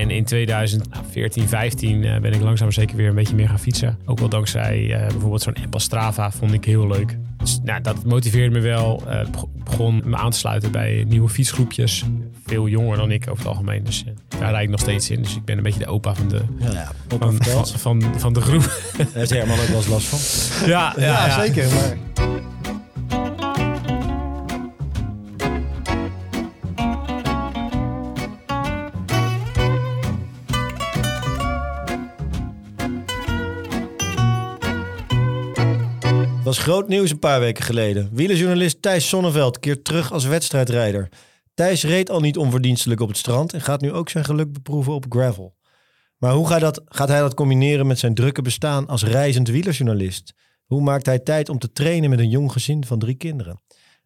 En 0.00 0.10
in 0.10 0.24
2014, 0.24 1.48
15 1.48 2.04
eh, 2.04 2.20
ben 2.20 2.32
ik 2.32 2.40
langzaam 2.40 2.72
zeker 2.72 2.96
weer 2.96 3.08
een 3.08 3.14
beetje 3.14 3.34
meer 3.34 3.48
gaan 3.48 3.58
fietsen. 3.58 3.98
Ook 4.06 4.18
wel 4.18 4.28
dankzij 4.28 4.94
eh, 4.94 5.06
bijvoorbeeld 5.06 5.42
zo'n 5.42 5.56
app 5.62 5.74
als 5.74 5.82
Strava 5.82 6.30
vond 6.30 6.52
ik 6.52 6.64
heel 6.64 6.86
leuk. 6.86 7.16
Dus 7.36 7.60
nou, 7.62 7.80
dat 7.80 8.04
motiveerde 8.04 8.50
me 8.50 8.60
wel. 8.60 9.02
Eh, 9.08 9.20
ik 9.20 9.64
begon 9.64 10.02
me 10.04 10.16
aan 10.16 10.30
te 10.30 10.38
sluiten 10.38 10.72
bij 10.72 11.04
nieuwe 11.08 11.28
fietsgroepjes. 11.28 12.04
Veel 12.46 12.68
jonger 12.68 12.96
dan 12.96 13.10
ik 13.10 13.22
over 13.30 13.38
het 13.38 13.46
algemeen. 13.46 13.84
Dus 13.84 14.04
daar 14.38 14.50
rijd 14.50 14.64
ik 14.64 14.70
nog 14.70 14.80
steeds 14.80 15.10
in. 15.10 15.22
Dus 15.22 15.36
ik 15.36 15.44
ben 15.44 15.56
een 15.56 15.62
beetje 15.62 15.78
de 15.78 15.86
opa 15.86 16.14
van 16.14 16.28
de, 16.28 16.40
Ja, 16.58 16.72
ja. 16.72 16.90
Van, 17.08 17.36
van, 17.42 17.66
van, 17.66 18.02
van 18.16 18.32
de 18.32 18.40
groep. 18.40 18.80
Daar 18.96 19.06
heeft 19.12 19.30
Herman 19.30 19.58
ook 19.60 19.66
wel 19.66 19.76
eens 19.76 19.86
last 19.86 20.06
van. 20.06 20.68
ja, 20.68 20.94
Ja, 20.96 21.40
zeker. 21.40 21.68
Maar 21.68 21.96
was 36.50 36.58
groot 36.58 36.88
nieuws 36.88 37.10
een 37.10 37.18
paar 37.18 37.40
weken 37.40 37.64
geleden. 37.64 38.08
Wielerjournalist 38.12 38.82
Thijs 38.82 39.08
Sonneveld 39.08 39.58
keert 39.58 39.84
terug 39.84 40.12
als 40.12 40.24
wedstrijdrijder. 40.24 41.08
Thijs 41.54 41.82
reed 41.82 42.10
al 42.10 42.20
niet 42.20 42.36
onverdienstelijk 42.36 43.00
op 43.00 43.08
het 43.08 43.16
strand 43.16 43.52
en 43.52 43.60
gaat 43.60 43.80
nu 43.80 43.92
ook 43.92 44.08
zijn 44.08 44.24
geluk 44.24 44.52
beproeven 44.52 44.92
op 44.92 45.06
gravel. 45.08 45.56
Maar 46.18 46.32
hoe 46.32 46.46
gaat, 46.46 46.60
dat, 46.60 46.82
gaat 46.84 47.08
hij 47.08 47.20
dat 47.20 47.34
combineren 47.34 47.86
met 47.86 47.98
zijn 47.98 48.14
drukke 48.14 48.42
bestaan 48.42 48.86
als 48.86 49.04
reizend 49.04 49.48
wielerjournalist? 49.48 50.34
Hoe 50.66 50.80
maakt 50.80 51.06
hij 51.06 51.18
tijd 51.18 51.48
om 51.48 51.58
te 51.58 51.72
trainen 51.72 52.10
met 52.10 52.18
een 52.18 52.28
jong 52.28 52.52
gezin 52.52 52.84
van 52.84 52.98
drie 52.98 53.16
kinderen? 53.16 53.60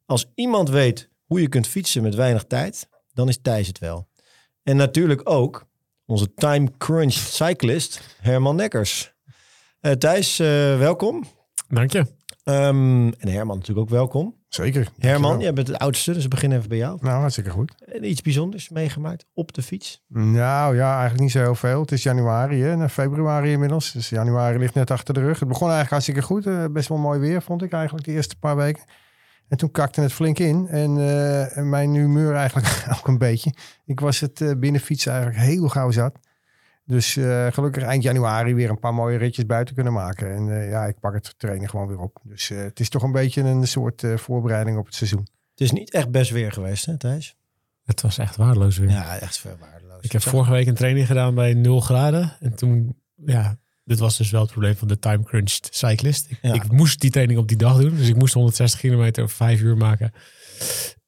Als 0.07 0.27
iemand 0.35 0.69
weet 0.69 1.09
hoe 1.25 1.41
je 1.41 1.49
kunt 1.49 1.67
fietsen 1.67 2.03
met 2.03 2.15
weinig 2.15 2.45
tijd, 2.45 2.89
dan 3.13 3.29
is 3.29 3.39
Thijs 3.43 3.67
het 3.67 3.79
wel. 3.79 4.09
En 4.63 4.77
natuurlijk 4.77 5.31
ook 5.31 5.67
onze 6.07 6.35
time 6.35 6.71
crunch 6.79 7.13
cyclist 7.13 8.01
Herman 8.21 8.57
Nekkers. 8.57 9.13
Eh, 9.81 9.93
Thijs, 9.93 10.39
eh, 10.39 10.47
welkom. 10.79 11.25
Dank 11.69 11.93
je. 11.93 12.23
Ehm, 12.45 13.09
en 13.19 13.29
Herman 13.29 13.57
natuurlijk 13.57 13.87
ook 13.87 13.93
welkom. 13.93 14.35
zeker. 14.49 14.89
Herman, 14.99 15.41
jij 15.41 15.53
bent 15.53 15.67
het 15.69 15.79
oudste, 15.79 16.13
dus 16.13 16.23
we 16.23 16.29
beginnen 16.29 16.59
even 16.59 16.69
bij 16.69 16.79
jou. 16.79 16.99
Nou, 17.01 17.21
hartstikke 17.21 17.51
goed. 17.51 17.75
En 17.93 18.09
iets 18.09 18.23
bijzonders 18.23 18.69
meegemaakt 18.69 19.27
op 19.35 19.53
de 19.53 19.63
fiets. 19.63 20.05
Nou 20.09 20.77
ja, 20.77 20.91
eigenlijk 20.93 21.21
niet 21.21 21.31
zo 21.31 21.41
heel 21.41 21.55
veel. 21.55 21.81
Het 21.81 21.93
is 21.93 22.03
januari, 22.03 22.63
hè, 22.63 22.89
februari 22.89 23.51
inmiddels. 23.51 23.93
Dus 23.93 24.09
januari 24.09 24.59
ligt 24.59 24.75
net 24.75 24.91
achter 24.91 25.15
de 25.15 25.21
rug. 25.21 25.39
Het 25.39 25.49
begon 25.49 25.71
eigenlijk 25.71 25.91
hartstikke 25.91 26.23
goed. 26.23 26.47
eh, 26.47 26.65
best 26.73 26.89
wel 26.89 26.99
mooi 26.99 27.19
weer, 27.21 27.43
vond 27.43 27.63
ik 27.63 27.73
eigenlijk, 27.73 28.07
de 28.07 28.13
eerste 28.13 28.39
paar 28.39 28.57
weken. 28.57 28.85
En 29.49 29.57
toen 29.57 29.71
kakte 29.71 30.01
het 30.01 30.13
flink 30.13 30.39
in. 30.39 30.67
En 30.69 30.91
eh, 30.91 31.63
mijn 31.63 31.95
humeur 31.95 32.35
eigenlijk 32.35 32.85
ook 32.99 33.09
een 33.09 33.19
beetje. 33.19 33.55
Ik 33.85 34.01
was 34.01 34.21
het 34.21 34.41
eh, 34.41 34.51
binnen 34.57 34.81
fietsen 34.81 35.13
eigenlijk 35.13 35.43
heel 35.45 35.69
gauw 35.69 35.91
zat. 35.91 36.19
Dus 36.87 37.17
eh, 37.17 37.47
gelukkig 37.53 37.83
eind 37.83 38.03
januari 38.03 38.55
weer 38.55 38.71
een 38.71 38.79
paar 38.79 38.95
mooie 38.95 39.19
ritjes 39.19 39.47
buiten 39.47 39.75
kunnen 39.75 39.93
maken. 39.93 40.35
En 40.35 40.61
eh, 40.61 40.71
ja, 40.71 40.85
ik 40.85 41.01
pak 41.01 41.15
het 41.15 41.35
trainen 41.39 41.69
gewoon 41.69 41.87
weer 41.87 41.99
op. 41.99 42.21
Dus 42.25 42.51
eh, 42.51 42.59
het 42.59 42.81
is 42.81 42.89
toch 42.89 43.03
een 43.03 43.13
beetje 43.13 43.43
een 43.43 43.67
soort 43.67 44.03
eh, 44.05 44.17
voorbereiding 44.17 44.79
op 44.79 44.87
het 44.87 44.95
seizoen. 44.95 45.27
Het 45.51 45.61
is 45.61 45.73
niet 45.73 45.91
echt 45.91 46.11
best 46.11 46.31
weer 46.31 46.53
geweest, 46.53 46.87
hè 46.87 46.97
Thijs? 46.99 47.37
Het 47.85 48.01
was 48.01 48.19
echt 48.19 48.37
waardeloos 48.37 48.79
weer. 48.79 48.91
Ja, 48.91 49.19
echt 49.19 49.39
veel 49.39 49.57
waardeloos. 49.61 50.03
Ik 50.05 50.13
heb 50.13 50.23
vorige 50.23 50.51
week 50.51 50.67
een 50.67 50.75
training 50.75 51.07
gedaan 51.07 51.35
bij 51.35 51.55
0 51.55 51.81
graden. 51.81 52.37
En 52.41 52.55
toen, 52.55 52.97
ja, 53.27 53.57
dit 53.85 53.99
was 53.99 54.17
dus 54.17 54.31
wel 54.31 54.41
het 54.41 54.51
probleem 54.51 54.77
van 54.77 54.89
de 54.89 54.99
time 54.99 55.23
crunched 55.23 55.69
cyclist. 55.71 56.31
Ik, 56.31 56.39
Ja. 56.43 56.53
ik 56.55 56.73
moest 56.73 57.01
die 57.01 57.11
training 57.11 57.39
op 57.39 57.49
die 57.49 57.57
dag 57.57 57.81
doen. 57.81 57.97
Dus 57.97 58.09
ik 58.09 58.17
moest 58.17 58.35
160 58.35 58.81
kilometer 58.81 59.23
op 59.23 59.31
vijf 59.31 59.61
uur 59.61 59.77
maken 59.77 60.13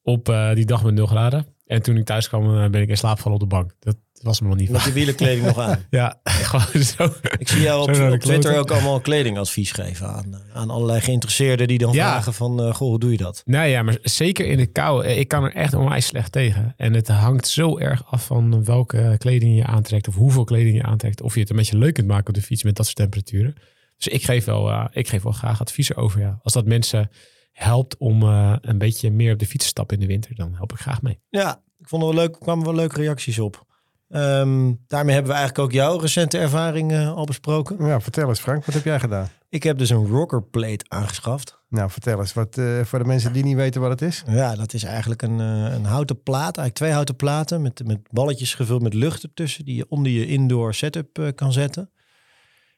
op 0.01 0.29
eh, 0.29 0.53
die 0.53 0.65
dag 0.65 0.83
met 0.83 0.93
0 0.93 1.05
graden. 1.05 1.45
En 1.65 1.81
toen 1.81 1.97
ik 1.97 2.05
thuis 2.05 2.27
kwam, 2.27 2.71
ben 2.71 2.81
ik 2.81 2.89
in 2.89 2.97
slaap 2.97 3.15
gevallen 3.15 3.41
op 3.41 3.49
de 3.49 3.55
bank. 3.55 3.73
Dat 3.79 3.97
was 4.21 4.41
me 4.41 4.47
nog 4.47 4.57
niet 4.57 4.69
Met 4.69 4.83
je 4.83 4.91
wielerkleding 4.91 5.45
nog 5.45 5.57
aan. 5.59 5.85
Ja, 5.89 6.19
gewoon 6.23 6.83
zo. 6.83 7.13
Ik 7.37 7.47
zie 7.47 7.61
jou 7.61 7.81
op, 8.13 8.19
Twitter 8.19 8.57
ook 8.57 8.71
allemaal 8.71 8.99
kledingadvies 8.99 9.71
geven 9.71 10.07
aan, 10.07 10.33
eh, 10.33 10.39
aan 10.55 10.69
allerlei 10.69 11.01
geïnteresseerden 11.01 11.67
die 11.67 11.77
dan 11.77 11.93
Ja. 11.93 12.09
vragen 12.11 12.33
van, 12.33 12.59
eh, 12.63 12.73
goh, 12.73 12.87
hoe 12.87 12.99
doe 12.99 13.11
je 13.11 13.17
dat? 13.17 13.41
Nou 13.45 13.67
ja, 13.67 13.83
maar 13.83 13.97
zeker 14.01 14.45
in 14.45 14.57
de 14.57 14.65
kou. 14.65 15.05
eh, 15.05 15.19
Ik 15.19 15.27
kan 15.27 15.43
er 15.43 15.53
echt 15.53 15.73
onwijs 15.73 16.05
slecht 16.05 16.31
tegen. 16.31 16.73
En 16.77 16.93
het 16.93 17.07
hangt 17.07 17.47
zo 17.47 17.77
erg 17.77 18.05
af 18.11 18.25
van 18.25 18.63
welke 18.63 19.15
kleding 19.17 19.55
je 19.57 19.65
aantrekt. 19.65 20.07
Of 20.07 20.15
hoeveel 20.15 20.43
kleding 20.43 20.75
je 20.75 20.83
aantrekt. 20.83 21.21
Of 21.21 21.33
je 21.33 21.39
het 21.39 21.49
een 21.49 21.55
beetje 21.55 21.77
leuk 21.77 21.93
kunt 21.93 22.07
maken 22.07 22.27
op 22.27 22.33
de 22.33 22.41
fiets 22.41 22.63
met 22.63 22.75
dat 22.75 22.85
soort 22.85 22.97
temperaturen. 22.97 23.55
Dus 23.97 24.07
ik 24.07 24.23
geef 24.23 24.45
wel, 24.45 24.87
ik 24.91 25.07
geef 25.07 25.23
wel 25.23 25.31
graag 25.31 25.61
advies 25.61 25.95
over. 25.95 26.19
Ja. 26.19 26.39
Als 26.43 26.53
dat 26.53 26.65
mensen 26.65 27.09
helpt 27.51 27.97
om 27.97 28.21
een 28.23 28.77
beetje 28.77 29.11
meer 29.11 29.33
op 29.33 29.39
de 29.39 29.45
fiets 29.45 29.63
te 29.63 29.69
stappen 29.69 29.95
in 29.95 30.01
de 30.01 30.07
winter. 30.07 30.35
Dan 30.35 30.53
help 30.55 30.71
ik 30.71 30.79
graag 30.79 31.01
mee. 31.01 31.19
Ja, 31.29 31.61
ik 31.79 31.87
vond 31.87 32.01
er 32.03 32.07
wel 32.07 32.17
leuk, 32.17 32.33
er 32.35 32.41
kwamen 32.41 32.65
wel 32.65 32.75
leuke 32.75 32.95
reacties 33.01 33.39
op. 33.39 33.65
Ehm, 34.09 34.73
daarmee 34.87 35.13
hebben 35.13 35.31
we 35.31 35.37
eigenlijk 35.37 35.59
ook 35.59 35.71
jouw 35.71 35.97
recente 35.97 36.37
ervaring 36.37 36.91
eh, 36.91 37.13
al 37.13 37.25
besproken. 37.25 37.85
Ja, 37.85 38.01
vertel 38.01 38.27
eens 38.27 38.39
Frank, 38.39 38.65
wat 38.65 38.75
heb 38.75 38.83
jij 38.83 38.99
gedaan? 38.99 39.29
Ik 39.49 39.63
heb 39.63 39.77
dus 39.77 39.89
een 39.89 40.07
rocker 40.07 40.43
plate 40.43 40.85
aangeschaft. 40.87 41.59
Nou, 41.69 41.89
vertel 41.89 42.19
eens, 42.19 42.33
wat, 42.33 42.57
eh, 42.57 42.83
voor 42.83 42.99
de 42.99 43.05
mensen 43.05 43.33
die 43.33 43.43
niet 43.43 43.55
weten 43.55 43.81
wat 43.81 43.89
het 43.89 44.01
is. 44.01 44.23
Ja, 44.27 44.55
dat 44.55 44.73
is 44.73 44.83
eigenlijk 44.83 45.21
een, 45.21 45.39
eh, 45.39 45.73
een 45.73 45.85
houten 45.85 46.23
plaat. 46.23 46.43
Eigenlijk 46.43 46.75
twee 46.75 46.91
houten 46.91 47.15
platen 47.15 47.61
met, 47.61 47.81
met 47.85 47.99
balletjes 48.11 48.53
gevuld 48.53 48.81
met 48.81 48.93
lucht 48.93 49.23
ertussen. 49.23 49.65
Die 49.65 49.75
je 49.75 49.85
onder 49.89 50.11
je 50.11 50.27
indoor 50.27 50.73
setup 50.73 51.31
kan 51.35 51.53
zetten. 51.53 51.91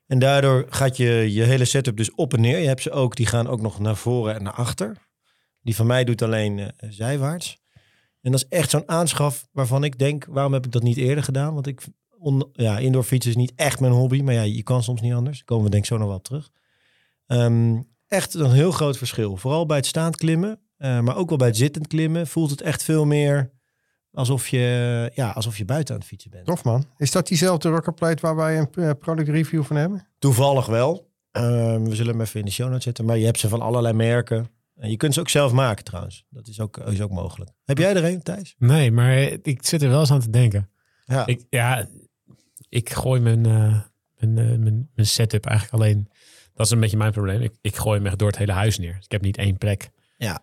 En 0.07 0.19
daardoor 0.19 0.65
gaat 0.69 0.97
je, 0.97 1.33
je 1.33 1.43
hele 1.43 1.65
setup 1.65 1.97
dus 1.97 2.15
op 2.15 2.33
en 2.33 2.41
neer. 2.41 2.59
Je 2.59 2.67
hebt 2.67 2.81
ze 2.81 2.91
ook, 2.91 3.15
die 3.15 3.25
gaan 3.25 3.47
ook 3.47 3.61
nog 3.61 3.79
naar 3.79 3.95
voren 3.95 4.35
en 4.35 4.43
naar 4.43 4.53
achter. 4.53 4.97
Die 5.61 5.75
van 5.75 5.87
mij 5.87 6.03
doet 6.03 6.21
alleen 6.21 6.71
zijwaarts. 6.77 7.57
En 8.21 8.31
dat 8.31 8.43
is 8.43 8.57
echt 8.57 8.69
zo'n 8.69 8.89
aanschaf 8.89 9.47
waarvan 9.51 9.83
ik 9.83 9.99
denk, 9.99 10.25
waarom 10.25 10.53
heb 10.53 10.65
ik 10.65 10.71
dat 10.71 10.83
niet 10.83 10.97
eerder 10.97 11.23
gedaan? 11.23 11.53
Want 11.53 11.67
ik, 11.67 11.81
on, 12.17 12.49
ja, 12.53 12.77
indoor 12.77 13.03
fietsen 13.03 13.31
is 13.31 13.37
niet 13.37 13.53
echt 13.55 13.79
mijn 13.79 13.93
hobby. 13.93 14.21
Maar 14.21 14.33
ja, 14.33 14.41
je 14.41 14.63
kan 14.63 14.83
soms 14.83 15.01
niet 15.01 15.13
anders. 15.13 15.37
Daar 15.37 15.45
komen 15.45 15.63
we 15.65 15.69
denk 15.69 15.83
ik 15.83 15.89
zo 15.89 15.97
nog 15.97 16.07
wel 16.07 16.17
op 16.17 16.23
terug. 16.23 16.49
Ehm, 17.25 17.81
echt 18.07 18.33
een 18.33 18.51
heel 18.51 18.71
groot 18.71 18.97
verschil. 18.97 19.37
Vooral 19.37 19.65
bij 19.65 19.77
het 19.77 19.85
staand 19.85 20.15
klimmen, 20.15 20.59
eh, 20.77 20.99
maar 20.99 21.15
ook 21.15 21.29
wel 21.29 21.37
bij 21.37 21.47
het 21.47 21.57
zittend 21.57 21.87
klimmen, 21.87 22.27
voelt 22.27 22.49
het 22.49 22.61
echt 22.61 22.83
veel 22.83 23.05
meer 23.05 23.51
alsof 24.11 24.47
je, 24.47 25.11
ja, 25.13 25.29
alsof 25.31 25.57
je 25.57 25.65
buiten 25.65 25.93
aan 25.93 25.99
het 25.99 26.09
fietsen 26.09 26.31
bent. 26.31 26.45
Tof 26.45 26.63
man. 26.63 26.85
Is 26.97 27.11
dat 27.11 27.27
diezelfde 27.27 27.69
rockerplate 27.69 28.21
waar 28.21 28.35
wij 28.35 28.57
een 28.57 28.69
eh, 28.73 28.89
product 28.99 29.29
review 29.29 29.63
van 29.63 29.75
hebben? 29.75 30.07
Toevallig 30.19 30.65
wel. 30.65 31.07
Ehm, 31.31 31.83
we 31.83 31.95
zullen 31.95 32.11
hem 32.11 32.21
even 32.21 32.39
in 32.39 32.45
de 32.45 32.51
show 32.51 32.67
notes 32.67 32.83
zetten. 32.83 33.05
Maar 33.05 33.17
je 33.17 33.25
hebt 33.25 33.39
ze 33.39 33.49
van 33.49 33.61
allerlei 33.61 33.93
merken. 33.93 34.49
En 34.79 34.89
je 34.89 34.97
kunt 34.97 35.13
ze 35.13 35.19
ook 35.19 35.29
zelf 35.29 35.51
maken 35.51 35.83
trouwens. 35.83 36.25
Dat 36.29 36.47
is 36.47 36.59
ook, 36.59 36.77
is 36.77 37.01
ook 37.01 37.11
mogelijk. 37.11 37.51
Heb 37.65 37.77
jij 37.77 37.95
er 37.95 38.05
een, 38.05 38.21
Thijs? 38.21 38.55
Nee, 38.57 38.91
maar 38.91 39.17
ik 39.41 39.65
zit 39.65 39.81
er 39.81 39.89
wel 39.89 39.99
eens 39.99 40.11
aan 40.11 40.19
te 40.19 40.29
denken. 40.29 40.69
Ja. 41.05 41.25
Ik, 41.25 41.45
ja, 41.49 41.87
ik 42.69 42.89
gooi 42.89 43.21
mijn, 43.21 43.45
eh, 43.45 43.79
mijn, 44.17 44.37
eh, 44.37 44.57
mijn, 44.57 44.89
mijn 44.95 45.07
setup 45.07 45.45
eigenlijk 45.45 45.83
alleen. 45.83 46.09
Dat 46.53 46.65
is 46.65 46.71
een 46.71 46.79
beetje 46.79 46.97
mijn 46.97 47.11
probleem. 47.11 47.41
Ik, 47.41 47.53
ik 47.61 47.75
gooi 47.75 47.97
hem 47.97 48.07
echt 48.07 48.17
door 48.19 48.27
het 48.27 48.37
hele 48.37 48.51
huis 48.51 48.77
neer. 48.77 48.93
Dus 48.95 49.05
ik 49.05 49.11
heb 49.11 49.21
niet 49.21 49.37
één 49.37 49.57
plek 49.57 49.89
Ja. 50.17 50.39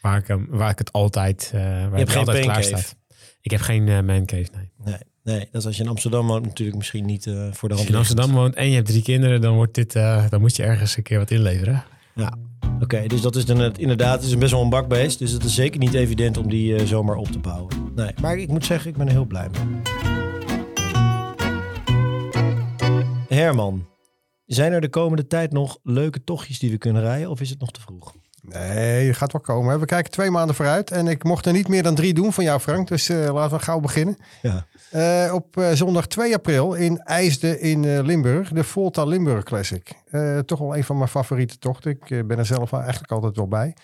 waar 0.00 0.18
ik, 0.18 0.26
hem, 0.26 0.46
waar 0.50 0.70
ik 0.70 0.78
het 0.78 0.92
altijd, 0.92 1.50
eh 1.54 1.60
waar 1.60 1.92
hebt 1.92 2.10
geen 2.10 2.18
altijd 2.18 2.44
klaar 2.44 2.62
staat. 2.62 2.96
Ik 3.40 3.50
heb 3.50 3.60
geen 3.60 3.86
uh, 3.86 4.00
mancave, 4.00 4.48
nee. 4.54 4.70
Nee, 4.84 4.98
nee, 5.22 5.38
dat 5.38 5.60
is 5.60 5.66
als 5.66 5.76
je 5.76 5.82
in 5.82 5.88
Amsterdam 5.88 6.26
woont 6.26 6.46
natuurlijk 6.46 6.76
misschien 6.76 7.04
niet 7.04 7.22
voor 7.24 7.32
de 7.32 7.50
Als 7.50 7.58
hand 7.68 7.80
je 7.80 7.88
in. 7.88 7.94
Amsterdam 7.94 8.32
woont 8.32 8.54
en 8.54 8.68
je 8.68 8.74
hebt 8.74 8.86
drie 8.86 9.02
kinderen, 9.02 9.40
dan, 9.40 9.54
wordt 9.54 9.74
dit, 9.74 9.92
dan 9.92 10.40
moet 10.40 10.56
je 10.56 10.62
ergens 10.62 10.96
een 10.96 11.02
keer 11.02 11.18
wat 11.18 11.30
inleveren. 11.30 11.84
Ja, 12.14 12.38
oké. 12.80 13.06
dus 13.06 13.20
dat 13.20 13.36
is 13.36 13.44
dan 13.44 13.58
het, 13.58 13.78
inderdaad 13.78 14.14
het 14.14 14.24
is 14.24 14.32
een 14.32 14.38
best 14.38 14.52
wel 14.52 14.62
een 14.62 14.68
bakbeest. 14.68 15.18
Dus 15.18 15.30
het 15.30 15.44
is 15.44 15.54
zeker 15.54 15.78
niet 15.78 15.94
evident 15.94 16.36
om 16.36 16.48
die 16.48 16.76
eh, 16.76 16.86
zomaar 16.86 17.16
op 17.16 17.26
te 17.26 17.38
bouwen. 17.38 17.92
Nee, 17.94 18.10
maar 18.20 18.38
ik 18.38 18.48
moet 18.48 18.64
zeggen, 18.64 18.90
ik 18.90 18.96
ben 18.96 19.06
er 19.06 19.12
heel 19.12 19.24
blij 19.24 19.48
mee. 19.48 19.82
Herman, 23.28 23.86
zijn 24.46 24.72
er 24.72 24.80
de 24.80 24.88
komende 24.88 25.26
tijd 25.26 25.52
nog 25.52 25.78
leuke 25.82 26.24
tochtjes 26.24 26.58
die 26.58 26.70
we 26.70 26.78
kunnen 26.78 27.02
rijden? 27.02 27.30
Of 27.30 27.40
is 27.40 27.50
het 27.50 27.60
nog 27.60 27.70
te 27.70 27.80
vroeg? 27.80 28.14
Nee, 28.48 29.06
het 29.06 29.16
gaat 29.16 29.32
wel 29.32 29.40
komen. 29.40 29.80
We 29.80 29.86
kijken 29.86 30.10
twee 30.10 30.30
maanden 30.30 30.54
vooruit. 30.54 30.90
En 30.90 31.06
ik 31.06 31.24
mocht 31.24 31.46
er 31.46 31.52
niet 31.52 31.68
meer 31.68 31.82
dan 31.82 31.94
drie 31.94 32.14
doen 32.14 32.32
van 32.32 32.44
jou, 32.44 32.60
Frank. 32.60 32.88
Dus 32.88 33.08
eh, 33.08 33.34
laten 33.34 33.58
we 33.58 33.64
gauw 33.64 33.80
beginnen. 33.80 34.16
Ja. 34.42 34.66
Eh, 34.90 35.30
op 35.34 35.56
eh, 35.56 35.72
zondag 35.72 36.06
2 36.06 36.34
april 36.34 36.74
in 36.74 36.98
IJsden 36.98 37.60
in 37.60 37.84
eh, 37.84 38.04
Limburg. 38.04 38.48
De 38.48 38.64
Volta 38.64 39.04
Limburg 39.04 39.44
Classic. 39.44 39.92
Eh, 40.10 40.38
toch 40.38 40.58
wel 40.58 40.76
een 40.76 40.84
van 40.84 40.96
mijn 40.96 41.08
favoriete 41.08 41.58
tochten. 41.58 41.90
Ik 41.90 42.26
ben 42.26 42.38
er 42.38 42.46
zelf 42.46 42.72
eigenlijk 42.72 43.12
altijd 43.12 43.36
wel 43.36 43.48
bij. 43.48 43.74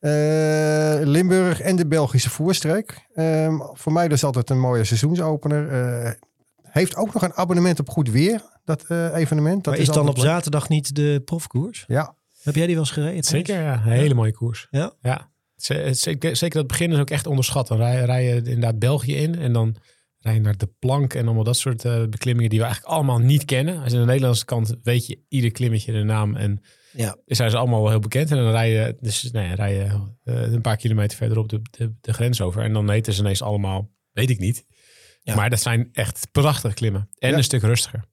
Eh, 0.00 1.06
Limburg 1.06 1.60
en 1.60 1.76
de 1.76 1.86
Belgische 1.86 2.30
voerstreek. 2.30 3.06
Ehm, 3.14 3.58
voor 3.72 3.92
mij 3.92 4.08
dus 4.08 4.24
altijd 4.24 4.50
een 4.50 4.60
mooie 4.60 4.84
seizoensopener. 4.84 5.68
Eh, 6.04 6.10
heeft 6.62 6.96
ook 6.96 7.12
nog 7.12 7.22
een 7.22 7.34
abonnement 7.34 7.80
op 7.80 7.88
Goed 7.88 8.10
Weer, 8.10 8.42
dat 8.64 8.84
eh, 8.88 9.14
evenement. 9.16 9.64
Dat 9.64 9.72
maar 9.72 9.82
is 9.82 9.88
dan 9.88 10.08
op 10.08 10.16
leuk. 10.16 10.24
zaterdag 10.26 10.68
niet 10.68 10.94
de 10.94 11.22
profkoers? 11.24 11.84
Ja, 11.86 12.14
Heb 12.42 12.54
jij 12.54 12.66
die 12.66 12.74
wel 12.74 12.84
eens 12.84 12.92
gereden? 12.92 13.24
Zeker, 13.24 13.62
ja. 13.62 13.72
Een 13.72 13.80
hele 13.92 14.14
mooie 14.14 14.32
koers. 14.32 14.66
Ja? 14.70 14.92
Ja. 15.00 15.28
Zeker, 15.56 16.36
zeker 16.36 16.58
dat 16.58 16.66
begin 16.66 16.92
is 16.92 16.98
ook 16.98 17.10
echt 17.10 17.26
onderschat. 17.26 17.66
Dan 17.68 17.76
rij, 17.78 18.04
rij 18.04 18.24
je 18.24 18.34
inderdaad 18.34 18.78
België 18.78 19.16
in 19.16 19.38
en 19.38 19.52
dan 19.52 19.76
naar 20.22 20.56
de 20.56 20.68
plank 20.78 21.14
en 21.14 21.24
allemaal 21.24 21.44
dat 21.44 21.56
soort 21.56 21.84
eh, 21.84 22.04
beklimmingen 22.04 22.50
die 22.50 22.58
we 22.58 22.64
eigenlijk 22.64 22.94
allemaal 22.94 23.18
niet 23.18 23.44
kennen. 23.44 23.82
Als 23.82 23.90
je 23.92 23.98
aan 23.98 24.02
de 24.04 24.08
Nederlandse 24.10 24.44
kant 24.44 24.74
weet 24.82 25.06
je 25.06 25.18
ieder 25.28 25.50
klimmetje 25.50 25.92
de 25.92 26.02
naam 26.02 26.36
en 26.36 26.62
Ja. 26.92 27.16
zijn 27.26 27.50
ze 27.50 27.56
allemaal 27.56 27.80
wel 27.80 27.90
heel 27.90 27.98
bekend. 28.00 28.30
En 28.30 28.36
dan 28.36 28.50
rij 28.50 28.70
je, 28.72 28.96
dus, 29.00 29.30
nou 29.30 29.46
ja, 29.46 29.54
rij 29.54 29.74
je 29.74 29.84
eh, 30.24 30.52
een 30.52 30.60
paar 30.60 30.76
kilometer 30.76 31.16
verderop 31.16 31.48
de, 31.48 31.60
de, 31.70 31.92
de 32.00 32.12
grens 32.12 32.40
over. 32.40 32.62
En 32.62 32.72
dan 32.72 32.90
heten 32.90 33.12
ze 33.12 33.20
ineens 33.20 33.42
allemaal, 33.42 33.90
weet 34.12 34.30
ik 34.30 34.38
niet. 34.38 34.64
Ja. 35.22 35.34
Maar 35.34 35.50
dat 35.50 35.60
zijn 35.60 35.88
echt 35.92 36.28
prachtige 36.32 36.74
klimmen. 36.74 37.08
En 37.18 37.30
Ja. 37.30 37.36
een 37.36 37.44
stuk 37.44 37.62
rustiger. 37.62 38.04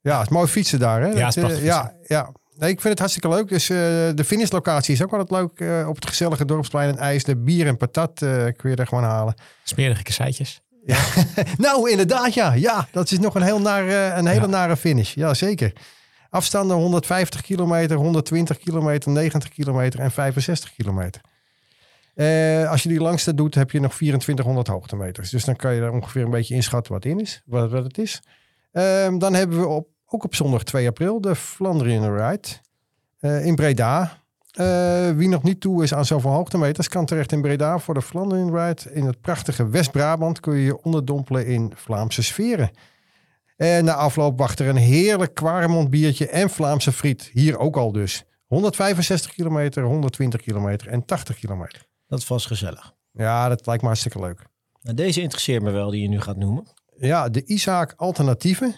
Ja, 0.00 0.18
het 0.18 0.26
is 0.26 0.32
mooi 0.32 0.46
fietsen 0.48 0.78
daar. 0.78 1.00
Hè? 1.00 1.06
Ja, 1.08 1.14
Dat, 1.14 1.34
het 1.34 1.44
prachtig 1.44 1.58
eh, 1.60 1.66
ja, 1.66 1.94
ja. 2.06 2.32
Nee, 2.56 2.70
ik 2.70 2.80
vind 2.80 2.88
het 2.88 2.98
hartstikke 2.98 3.28
leuk. 3.28 3.48
Dus 3.48 3.68
eh, 3.70 3.76
de 4.14 4.24
finishlocatie 4.24 4.94
is 4.94 5.02
ook 5.02 5.12
altijd 5.12 5.30
leuk. 5.30 5.60
eh, 5.60 5.88
op 5.88 5.94
het 5.94 6.06
gezellige 6.06 6.44
dorpsplein 6.44 6.88
en 6.88 6.96
ijs. 6.98 7.24
De 7.24 7.36
bier 7.36 7.66
en 7.66 7.76
patat 7.76 8.22
eh, 8.22 8.44
kun 8.56 8.70
je 8.70 8.76
er 8.76 8.86
gewoon 8.86 9.04
halen. 9.04 9.34
Smerige 9.64 10.02
kasseitjes. 10.02 10.60
Nou, 11.58 11.90
inderdaad, 11.90 12.34
ja. 12.34 12.52
Ja, 12.52 12.88
dat 12.92 13.10
is 13.10 13.18
nog 13.18 13.34
een, 13.34 13.42
heel 13.42 13.68
eh, 13.68 14.16
een 14.16 14.26
hele 14.26 14.40
Ja. 14.40 14.46
nare 14.46 14.76
finish. 14.76 15.14
Ja, 15.14 15.34
zeker. 15.34 15.72
Afstanden 16.30 16.76
150 16.76 17.40
kilometer, 17.40 17.96
120 17.96 18.58
kilometer, 18.58 19.10
90 19.10 19.50
kilometer 19.50 20.00
en 20.00 20.10
65 20.10 20.74
kilometer. 20.74 21.20
Eh, 22.14 22.70
als 22.70 22.82
je 22.82 22.88
die 22.88 23.00
langste 23.00 23.34
doet, 23.34 23.54
heb 23.54 23.70
je 23.70 23.80
nog 23.80 23.94
2400 23.94 24.66
hoogtemeters. 24.66 25.30
Dus 25.30 25.44
dan 25.44 25.56
kan 25.56 25.74
je 25.74 25.80
er 25.80 25.92
ongeveer 25.92 26.24
een 26.24 26.30
beetje 26.30 26.54
inschatten 26.54 26.92
wat 26.92 27.04
in 27.04 27.20
is, 27.20 27.42
wat, 27.46 27.70
wat 27.70 27.84
het 27.84 27.98
is. 27.98 28.22
Ehm, 28.72 29.18
dan 29.18 29.34
hebben 29.34 29.60
we 29.60 29.66
op, 29.66 29.88
ook 30.06 30.24
op 30.24 30.34
zondag 30.34 30.62
2 30.62 30.86
april 30.86 31.20
de 31.20 31.34
Flandrian 31.36 32.16
Ride 32.16 32.48
eh, 33.18 33.46
in 33.46 33.54
Breda. 33.54 34.24
Eh, 34.56 35.10
wie 35.10 35.28
nog 35.28 35.42
niet 35.42 35.60
toe 35.60 35.82
is 35.82 35.94
aan 35.94 36.04
zoveel 36.04 36.30
hoogtemeters, 36.30 36.88
kan 36.88 37.06
terecht 37.06 37.32
in 37.32 37.40
Breda 37.40 37.78
voor 37.78 37.94
de 37.94 38.02
Flandrian 38.02 38.56
Ride. 38.56 38.92
In 38.92 39.06
het 39.06 39.20
prachtige 39.20 39.68
West-Brabant 39.68 40.40
kun 40.40 40.56
je 40.56 40.64
je 40.64 40.82
onderdompelen 40.82 41.46
in 41.46 41.72
Vlaamse 41.74 42.22
sferen. 42.22 42.70
En 43.56 43.84
na 43.84 43.94
afloop 43.94 44.38
wacht 44.38 44.58
er 44.58 44.68
een 44.68 44.76
heerlijk 44.76 45.34
Quaremont 45.34 45.90
biertje 45.90 46.28
en 46.28 46.50
Vlaamse 46.50 46.92
friet. 46.92 47.30
Hier 47.32 47.58
ook 47.58 47.76
al 47.76 47.92
dus. 47.92 48.24
165 48.46 49.32
kilometer, 49.32 49.82
120 49.82 50.40
kilometer 50.40 50.88
en 50.88 51.04
80 51.04 51.38
kilometer. 51.38 51.86
Dat 52.06 52.18
is 52.18 52.24
vast 52.24 52.46
gezellig. 52.46 52.94
Ja, 53.12 53.48
dat 53.48 53.66
lijkt 53.66 53.82
me 53.82 53.88
hartstikke 53.88 54.20
leuk. 54.20 54.42
Nou, 54.82 54.96
deze 54.96 55.20
interesseert 55.20 55.62
me 55.62 55.70
wel, 55.70 55.90
die 55.90 56.02
je 56.02 56.08
nu 56.08 56.20
gaat 56.20 56.36
noemen. 56.36 56.66
Ja, 56.98 57.28
de 57.28 57.44
Isaac 57.44 57.94
Alternatieven. 57.96 58.74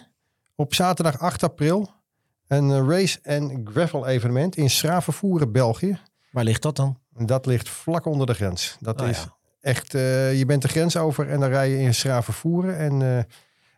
Op 0.55 0.73
zaterdag 0.73 1.19
8 1.19 1.43
april. 1.43 1.89
Een 2.49 2.71
eh, 2.71 2.87
race- 2.87 3.19
en 3.21 3.67
gravel 3.73 4.07
evenement 4.07 4.55
in 4.57 4.69
Schravenvoeren, 4.69 5.51
België. 5.51 5.99
Waar 6.31 6.43
ligt 6.43 6.61
dat 6.61 6.75
dan? 6.75 6.97
Dat 7.25 7.45
ligt 7.45 7.69
vlak 7.69 8.05
onder 8.05 8.27
de 8.27 8.33
grens. 8.33 8.77
Dat 8.79 9.01
Ah, 9.01 9.07
is 9.09 9.17
ja. 9.17 9.35
echt, 9.61 9.93
eh, 9.93 10.37
je 10.37 10.45
bent 10.45 10.61
de 10.61 10.67
grens 10.67 10.97
over 10.97 11.29
en 11.29 11.39
dan 11.39 11.49
rij 11.49 11.69
je 11.69 11.79
in 11.79 11.93
Schravenvoeren. 11.93 12.77
En 12.77 12.91
eh, 12.91 13.23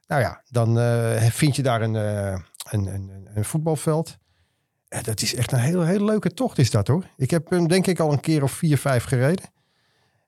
nou 0.08 0.22
ja, 0.22 0.42
dan 0.50 0.78
vind 1.32 1.56
je 1.56 1.62
daar 1.64 1.82
een, 1.82 1.94
een, 1.94 2.44
een, 2.70 2.86
een- 2.88 3.28
een 3.34 3.46
voetbalveld. 3.46 4.18
En 4.88 5.04
dat 5.04 5.22
is 5.22 5.36
echt 5.36 5.52
een 5.52 5.60
heel, 5.60 5.82
heel 5.84 6.06
leuke 6.06 6.34
tocht 6.34 6.58
is 6.58 6.72
dat 6.72 6.88
hoor. 6.88 7.04
Ik 7.18 7.30
heb 7.32 7.50
hem 7.50 7.68
denk 7.68 7.88
ik 7.88 8.00
al 8.00 8.12
een 8.12 8.20
keer 8.20 8.44
of 8.44 8.52
vier, 8.52 8.78
vijf 8.78 9.04
gereden. 9.04 9.46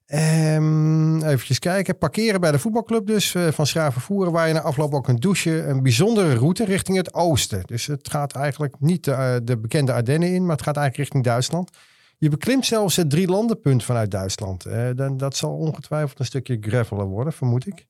Even 0.06 1.22
eventjes 1.26 1.60
kijken. 1.60 1.98
Parkeren 1.98 2.42
bij 2.42 2.52
de 2.52 2.60
voetbalclub 2.60 3.08
dus 3.08 3.36
eh, 3.36 3.48
van 3.48 3.68
Schravenvoeren. 3.68 4.32
Waar 4.34 4.48
je 4.48 4.54
na 4.54 4.62
afloop 4.62 4.94
ook 4.94 5.04
kunt 5.04 5.22
douchen. 5.22 5.70
Een 5.70 5.84
bijzondere 5.84 6.36
route 6.36 6.66
richting 6.66 6.98
het 6.98 7.14
oosten. 7.14 7.62
Dus 7.66 7.86
het 7.86 8.10
gaat 8.10 8.36
eigenlijk 8.36 8.76
niet 8.80 9.08
eh, 9.08 9.36
de 9.44 9.58
bekende 9.58 9.94
Ardennen 9.94 10.34
in. 10.34 10.42
Maar 10.42 10.56
het 10.56 10.66
gaat 10.66 10.78
eigenlijk 10.78 10.98
richting 10.98 11.24
Duitsland. 11.24 11.70
Je 12.18 12.30
beklimt 12.30 12.66
zelfs 12.66 12.96
het 12.96 13.10
drie 13.10 13.28
landenpunt 13.28 13.84
vanuit 13.84 14.12
Duitsland. 14.12 14.66
Eh, 14.66 14.90
dan, 14.96 15.18
dat 15.18 15.36
zal 15.36 15.54
ongetwijfeld 15.54 16.20
een 16.20 16.26
stukje 16.26 16.58
gravelen 16.62 17.06
worden, 17.06 17.34
vermoed 17.34 17.68
ik. 17.68 17.86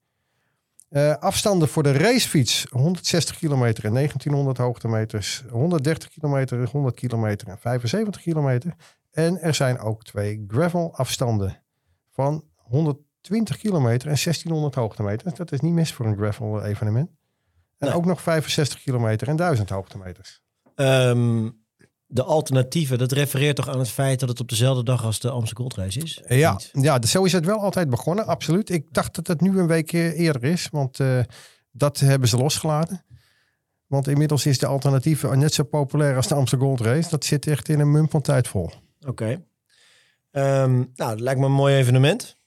Afstanden 1.20 1.68
voor 1.68 1.84
de 1.84 1.92
racefiets. 1.92 2.66
160 2.70 3.38
kilometer 3.38 3.86
en 3.86 3.94
1900 3.94 4.58
hoogtemeters. 4.58 5.44
130 5.50 6.10
kilometer, 6.10 6.70
100 6.72 6.96
kilometer 6.96 7.48
en 7.48 7.58
75 7.58 8.22
kilometer. 8.22 8.74
En 9.12 9.42
er 9.42 9.54
zijn 9.54 9.80
ook 9.80 10.04
twee 10.04 10.44
gravel 10.48 10.96
afstanden 10.96 11.63
van 12.14 12.44
120 12.56 13.58
kilometer 13.58 14.08
en 14.08 14.16
1600 14.24 14.76
hoogtemeters. 14.76 15.34
Dat 15.34 15.52
is 15.52 15.60
niet 15.60 15.74
mis 15.74 15.94
voor 15.94 16.06
een 16.06 16.18
gravel 16.18 16.64
evenement. 16.64 17.10
En 17.78 17.88
Nee. 17.88 17.98
ook 17.98 18.06
nog 18.06 18.22
65 18.22 18.82
kilometer 18.82 19.28
en 19.28 19.36
1000 19.36 19.70
hoogtemeters. 19.70 20.42
Ehm, 20.76 21.50
de 22.06 22.24
alternatieven, 22.24 22.98
dat 22.98 23.12
refereert 23.12 23.56
toch 23.56 23.70
aan 23.70 23.80
het 23.80 23.90
feit 23.90 24.20
dat 24.20 24.30
het 24.30 24.40
op 24.40 24.50
dezelfde 24.50 24.84
dag 24.84 25.04
als 25.06 25.20
de 25.20 25.30
Amsterdam 25.30 25.66
Gold 25.66 25.76
Race 25.78 26.00
is? 26.00 26.22
Ja, 26.28 26.52
niet? 26.52 26.84
ja, 26.84 27.00
dus 27.00 27.12
zo 27.12 27.24
is 27.24 27.32
het 27.32 27.46
wel 27.46 27.60
altijd 27.60 27.90
begonnen, 27.90 28.26
absoluut. 28.26 28.70
Ik 28.70 28.94
dacht 28.94 29.16
dat 29.16 29.28
het 29.28 29.42
nu 29.42 29.60
een 29.60 29.68
week 29.68 29.94
eh, 29.94 30.20
eerder 30.20 30.44
is, 30.44 30.68
want 30.72 31.00
eh, 31.00 31.20
dat 31.72 32.00
hebben 32.00 32.30
ze 32.30 32.38
losgelaten. 32.38 33.06
Want 33.88 34.08
inmiddels 34.08 34.46
is 34.46 34.60
de 34.60 34.66
alternatief 34.66 35.24
net 35.32 35.54
zo 35.54 35.64
populair 35.64 36.16
als 36.16 36.28
de 36.28 36.36
Amsterdam 36.36 36.68
Gold 36.68 36.82
Race. 36.82 37.10
Dat 37.10 37.26
zit 37.26 37.48
echt 37.48 37.70
in 37.70 37.80
een 37.80 37.92
mum 37.92 38.10
van 38.10 38.22
tijd 38.22 38.48
vol. 38.48 38.72
Oké. 39.08 39.44
Ehm, 40.34 40.74
nou, 40.76 40.88
dat 40.96 41.20
lijkt 41.20 41.40
me 41.40 41.46
een 41.46 41.52
mooi 41.52 41.76
evenement. 41.76 42.38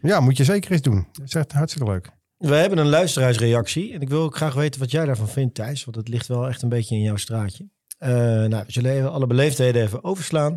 Ja, 0.00 0.20
moet 0.20 0.36
je 0.36 0.44
zeker 0.44 0.72
eens 0.72 0.82
doen. 0.82 1.08
Dat 1.12 1.26
is 1.26 1.34
echt 1.34 1.52
hartstikke 1.52 1.90
leuk. 1.90 2.10
We 2.36 2.54
hebben 2.54 2.78
een 2.78 2.88
luisteraarsreactie. 2.88 3.92
En 3.92 4.00
ik 4.00 4.08
wil 4.08 4.22
ook 4.22 4.36
graag 4.36 4.54
weten 4.54 4.80
wat 4.80 4.90
jij 4.90 5.04
daarvan 5.04 5.28
vindt, 5.28 5.54
Thijs. 5.54 5.84
Want 5.84 5.96
het 5.96 6.08
ligt 6.08 6.26
wel 6.26 6.48
echt 6.48 6.62
een 6.62 6.68
beetje 6.68 6.94
in 6.94 7.02
jouw 7.02 7.16
straatje. 7.16 7.68
Eh, 7.98 8.10
nou, 8.10 8.64
we 8.66 8.72
zullen 8.72 8.92
even 8.92 9.12
alle 9.12 9.26
beleefdheden 9.26 9.82
even 9.82 10.04
overslaan. 10.04 10.52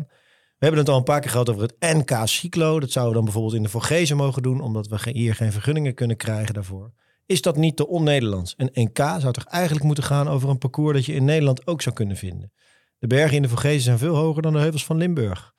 We 0.58 0.64
hebben 0.64 0.80
het 0.80 0.88
al 0.88 0.96
een 0.96 1.02
paar 1.02 1.20
keer 1.20 1.30
gehad 1.30 1.48
over 1.48 1.62
het 1.62 1.76
NK 1.78 2.10
Cyclo. 2.24 2.80
Dat 2.80 2.90
zouden 2.90 3.12
we 3.12 3.16
dan 3.16 3.24
bijvoorbeeld 3.24 3.54
in 3.54 3.62
de 3.62 3.68
Vorgezen 3.68 4.16
mogen 4.16 4.42
doen. 4.42 4.60
Omdat 4.60 4.88
we 4.88 5.10
hier 5.10 5.34
geen 5.34 5.52
vergunningen 5.52 5.94
kunnen 5.94 6.16
krijgen 6.16 6.54
daarvoor. 6.54 6.92
Is 7.26 7.42
dat 7.42 7.56
niet 7.56 7.76
te 7.76 7.86
on-Nederlands? 7.86 8.54
Een 8.56 8.70
NK 8.72 8.98
zou 8.98 9.32
toch 9.32 9.44
eigenlijk 9.44 9.84
moeten 9.84 10.04
gaan 10.04 10.28
over 10.28 10.48
een 10.48 10.58
parcours 10.58 10.96
dat 10.96 11.06
je 11.06 11.14
in 11.14 11.24
Nederland 11.24 11.66
ook 11.66 11.82
zou 11.82 11.94
kunnen 11.94 12.16
vinden. 12.16 12.52
De 12.98 13.06
bergen 13.06 13.36
in 13.36 13.42
de 13.42 13.48
Vorgezen 13.48 13.82
zijn 13.82 13.98
veel 13.98 14.14
hoger 14.14 14.42
dan 14.42 14.52
de 14.52 14.58
heuvels 14.58 14.84
van 14.84 14.96
Limburg. 14.96 15.54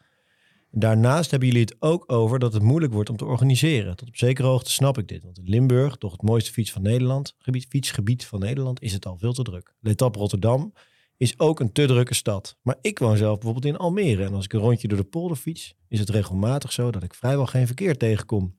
Daarnaast 0.72 1.32
hebben 1.32 1.48
jullie 1.50 1.64
het 1.64 1.76
ook 1.80 2.04
over 2.12 2.40
dat 2.40 2.54
het 2.54 2.64
moeilijk 2.64 2.94
wordt 2.94 3.10
om 3.10 3.18
te 3.18 3.26
organiseren. 3.26 3.96
Tot 3.96 4.08
op 4.08 4.16
zekere 4.16 4.48
hoogte 4.48 4.72
snap 4.72 4.98
ik 4.98 5.08
dit. 5.08 5.24
Want 5.24 5.38
in 5.38 5.50
Limburg, 5.50 5.96
toch 5.96 6.12
het 6.12 6.22
mooiste 6.22 6.52
fiets 6.52 6.72
van 6.72 6.82
Nederland, 6.82 7.36
gebied, 7.38 7.66
fietsgebied 7.70 8.26
van 8.26 8.40
Nederland, 8.40 8.82
is 8.82 8.94
het 8.94 9.06
al 9.06 9.18
veel 9.18 9.34
te 9.34 9.44
druk. 9.44 9.74
Letap 9.80 10.16
Rotterdam 10.16 10.74
is 11.18 11.40
ook 11.40 11.60
een 11.60 11.72
te 11.72 11.86
drukke 11.86 12.14
stad. 12.14 12.58
Maar 12.62 12.76
ik 12.82 13.00
woon 13.00 13.18
zelf 13.18 13.34
bijvoorbeeld 13.34 13.74
in 13.74 13.78
Almere. 13.80 14.24
En 14.24 14.34
als 14.34 14.46
ik 14.46 14.54
een 14.54 14.60
rondje 14.60 14.88
door 14.88 14.98
de 14.98 15.04
polder 15.04 15.38
fiets, 15.38 15.76
is 15.88 16.00
het 16.00 16.10
regelmatig 16.10 16.72
zo 16.72 16.92
dat 16.92 17.04
ik 17.04 17.14
vrijwel 17.14 17.46
geen 17.46 17.66
verkeer 17.66 17.98
tegenkom. 17.98 18.58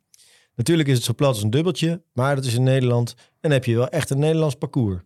Natuurlijk 0.54 0.88
is 0.88 0.94
het 0.94 1.04
zo 1.04 1.14
plat 1.14 1.34
als 1.34 1.42
een 1.42 1.50
dubbeltje, 1.50 2.02
maar 2.12 2.34
dat 2.34 2.44
is 2.44 2.54
in 2.54 2.62
Nederland. 2.62 3.14
En 3.40 3.50
heb 3.50 3.64
je 3.64 3.76
wel 3.76 3.88
echt 3.88 4.10
een 4.10 4.18
Nederlands 4.18 4.54
parcours. 4.54 5.02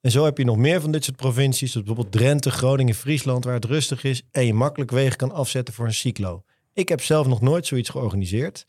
En 0.00 0.10
zo 0.10 0.24
heb 0.24 0.38
je 0.38 0.44
nog 0.44 0.56
meer 0.56 0.80
van 0.80 0.92
dit 0.92 1.04
soort 1.04 1.16
provincies, 1.16 1.72
zoals 1.72 1.86
bijvoorbeeld 1.86 2.16
Drenthe, 2.16 2.50
Groningen, 2.50 2.94
Friesland, 2.94 3.44
waar 3.44 3.54
het 3.54 3.64
rustig 3.64 4.04
is 4.04 4.22
en 4.30 4.46
je 4.46 4.54
makkelijk 4.54 4.90
wegen 4.90 5.16
kan 5.16 5.32
afzetten 5.32 5.74
voor 5.74 5.86
een 5.86 5.94
cyclo. 5.94 6.44
Ik 6.72 6.88
heb 6.88 7.02
zelf 7.02 7.26
nog 7.26 7.40
nooit 7.40 7.66
zoiets 7.66 7.88
georganiseerd. 7.88 8.66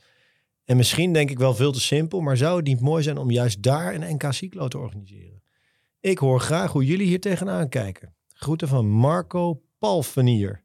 En 0.66 0.78
misschien 0.78 1.14
denk 1.14 1.30
ik 1.30 1.40
wel 1.40 1.56
veel 1.56 1.72
te 1.72 1.81
simpel, 1.81 2.22
maar 2.22 2.38
zou 2.38 2.58
het 2.58 2.66
niet 2.66 2.80
mooi 2.81 3.04
zijn 3.04 3.18
om 3.18 3.31
juist 3.31 3.64
daar 3.64 3.96
een 3.96 4.16
NK 4.16 4.34
cyclo 4.34 4.68
te 4.68 4.78
organiseren? 4.78 5.42
Ik 6.00 6.18
hoor 6.18 6.40
graag 6.40 6.71
hoe 6.71 6.86
jullie 6.86 7.07
hier 7.07 7.19
tegenaan 7.19 7.69
kijken. 7.69 8.14
Groeten 8.33 8.68
van 8.68 8.90
Marco 8.90 9.62
Palfenier. 9.78 10.64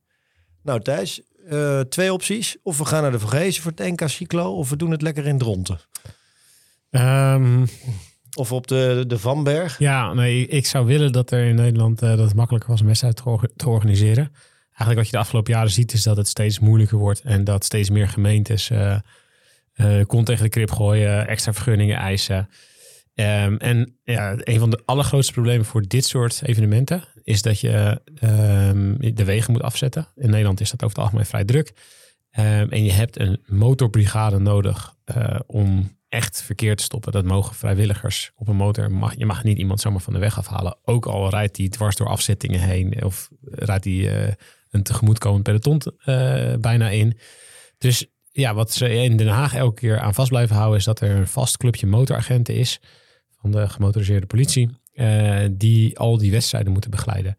Nou 0.62 0.80
Thijs, 0.80 1.22
eh, 1.48 1.80
twee 1.80 2.12
opties. 2.12 2.56
Of 2.62 2.78
we 2.78 2.84
gaan 2.84 3.02
naar 3.02 3.10
de 3.10 3.18
Vergezen 3.18 3.62
voor 3.62 3.72
het 3.74 4.00
NK 4.00 4.08
cyclo, 4.08 4.56
of 4.56 4.70
we 4.70 4.76
doen 4.76 4.90
het 4.90 5.02
lekker 5.02 5.26
in 5.26 5.38
Dronten. 5.38 5.80
Ehm, 6.90 7.66
Of 8.34 8.52
op 8.52 8.66
de, 8.66 9.04
de 9.06 9.18
Vanberg. 9.18 9.78
ja, 9.78 10.12
nee, 10.12 10.46
ik 10.46 10.66
zou 10.66 10.86
willen 10.86 11.12
dat 11.12 11.30
er 11.30 11.44
in 11.46 11.54
Nederland 11.54 12.02
eh, 12.02 12.08
dat 12.08 12.18
het 12.18 12.34
makkelijker 12.34 12.70
was 12.70 12.80
om 12.80 12.86
wedstrijd 12.86 13.16
te, 13.16 13.24
orga- 13.24 13.48
te 13.56 13.68
organiseren. 13.68 14.32
Eigenlijk 14.68 14.96
wat 14.96 15.06
je 15.06 15.12
de 15.12 15.18
afgelopen 15.18 15.52
jaren 15.52 15.70
ziet 15.70 15.92
is 15.92 16.02
dat 16.02 16.16
het 16.16 16.28
steeds 16.28 16.58
moeilijker 16.58 16.98
wordt 16.98 17.20
en 17.20 17.44
dat 17.44 17.64
steeds 17.64 17.90
meer 17.90 18.08
gemeentes 18.08 18.70
eh, 18.70 18.96
kont 20.06 20.26
tegen 20.26 20.42
de 20.42 20.48
krip 20.48 20.70
gooien, 20.70 21.28
extra 21.28 21.52
vergunningen 21.52 21.96
eisen. 21.96 22.48
Ehm, 23.14 23.56
en 23.56 23.98
ja, 24.04 24.34
een 24.38 24.58
van 24.58 24.70
de 24.70 24.82
allergrootste 24.84 25.32
problemen 25.32 25.66
voor 25.66 25.82
dit 25.82 26.04
soort 26.04 26.42
evenementen 26.44 27.04
is 27.22 27.42
dat 27.42 27.60
je 27.60 28.00
ehm, 28.20 29.14
de 29.14 29.24
wegen 29.24 29.52
moet 29.52 29.62
afzetten. 29.62 30.08
In 30.16 30.30
Nederland 30.30 30.60
is 30.60 30.70
dat 30.70 30.82
over 30.82 30.96
het 30.96 31.04
algemeen 31.04 31.26
vrij 31.26 31.44
druk. 31.44 31.72
Ehm, 32.30 32.68
en 32.68 32.84
je 32.84 32.92
hebt 32.92 33.20
een 33.20 33.42
motorbrigade 33.46 34.38
nodig 34.38 34.94
om 35.46 35.96
echt 36.14 36.42
verkeer 36.42 36.76
te 36.76 36.82
stoppen. 36.82 37.12
Dat 37.12 37.24
mogen 37.24 37.54
vrijwilligers 37.54 38.32
op 38.36 38.48
een 38.48 38.56
motor. 38.56 38.90
Mag, 38.90 39.14
je 39.16 39.26
mag 39.26 39.44
niet 39.44 39.58
iemand 39.58 39.80
zomaar 39.80 40.00
van 40.00 40.12
de 40.12 40.18
weg 40.18 40.38
afhalen. 40.38 40.78
Ook 40.84 41.06
al 41.06 41.30
rijdt 41.30 41.56
hij 41.56 41.68
dwars 41.68 41.96
door 41.96 42.08
afzettingen 42.08 42.60
heen. 42.60 43.04
Of 43.04 43.28
rijdt 43.42 43.84
hij 43.84 44.26
eh, 44.26 44.32
een 44.70 44.82
tegemoetkomend 44.82 45.42
peloton 45.42 45.80
eh, 45.98 46.54
bijna 46.60 46.88
in. 46.88 47.18
Dus 47.78 48.06
ja, 48.30 48.54
wat 48.54 48.72
ze 48.72 48.94
in 48.94 49.16
Den 49.16 49.28
Haag 49.28 49.54
elke 49.54 49.80
keer 49.80 50.00
aan 50.00 50.14
vast 50.14 50.28
blijven 50.28 50.56
houden... 50.56 50.78
is 50.78 50.84
dat 50.84 51.00
er 51.00 51.10
een 51.10 51.28
vast 51.28 51.56
clubje 51.56 51.86
motoragenten 51.86 52.54
is... 52.54 52.80
van 53.40 53.50
de 53.50 53.68
gemotoriseerde 53.68 54.26
politie... 54.26 54.70
eh, 54.92 55.44
die 55.50 55.98
al 55.98 56.18
die 56.18 56.30
wedstrijden 56.30 56.72
moeten 56.72 56.90
begeleiden. 56.90 57.36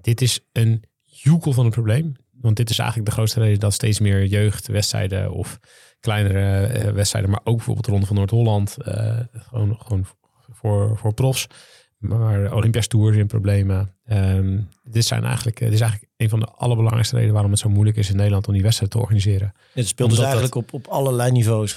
Dit 0.00 0.20
is 0.20 0.40
een 0.52 0.84
joekel 1.04 1.52
van 1.52 1.64
een 1.64 1.70
probleem. 1.70 2.12
Want 2.40 2.56
dit 2.56 2.70
is 2.70 2.78
eigenlijk 2.78 3.08
de 3.08 3.14
grootste 3.14 3.40
reden 3.40 3.60
dat 3.60 3.72
steeds 3.72 4.00
meer 4.00 4.26
jeugdwedstrijden... 4.26 5.32
of 5.32 5.58
kleinere 6.00 6.66
eh, 6.66 6.92
wedstrijden, 6.92 7.30
maar 7.30 7.40
ook 7.44 7.56
bijvoorbeeld 7.56 7.86
de 7.86 7.90
Ronde 7.90 8.06
van 8.06 8.16
Noord-Holland... 8.16 8.76
eh, 8.76 9.18
gewoon, 9.32 9.76
gewoon 9.78 10.06
voor, 10.52 10.98
voor 10.98 11.14
profs... 11.14 11.46
Maar 12.00 12.52
Olympia's 12.54 12.86
Tour 12.86 13.18
in 13.18 13.26
problemen. 13.26 13.94
Ehm, 14.04 14.58
dit, 14.82 15.04
zijn 15.04 15.24
eigenlijk, 15.24 15.58
dit 15.58 15.72
is 15.72 15.80
eigenlijk 15.80 16.12
een 16.16 16.28
van 16.28 16.40
de 16.40 16.46
allerbelangrijkste 16.46 17.14
redenen 17.14 17.34
waarom 17.34 17.52
het 17.52 17.60
zo 17.60 17.68
moeilijk 17.68 17.96
is 17.96 18.10
in 18.10 18.16
Nederland 18.16 18.46
om 18.46 18.52
die 18.52 18.62
wedstrijd 18.62 18.90
te 18.90 18.98
organiseren. 18.98 19.52
Het 19.72 19.86
speelt 19.86 20.10
dus 20.10 20.18
eigenlijk 20.18 20.54
op, 20.54 20.72
op 20.72 20.86
allerlei 20.86 21.30
niveaus. 21.30 21.74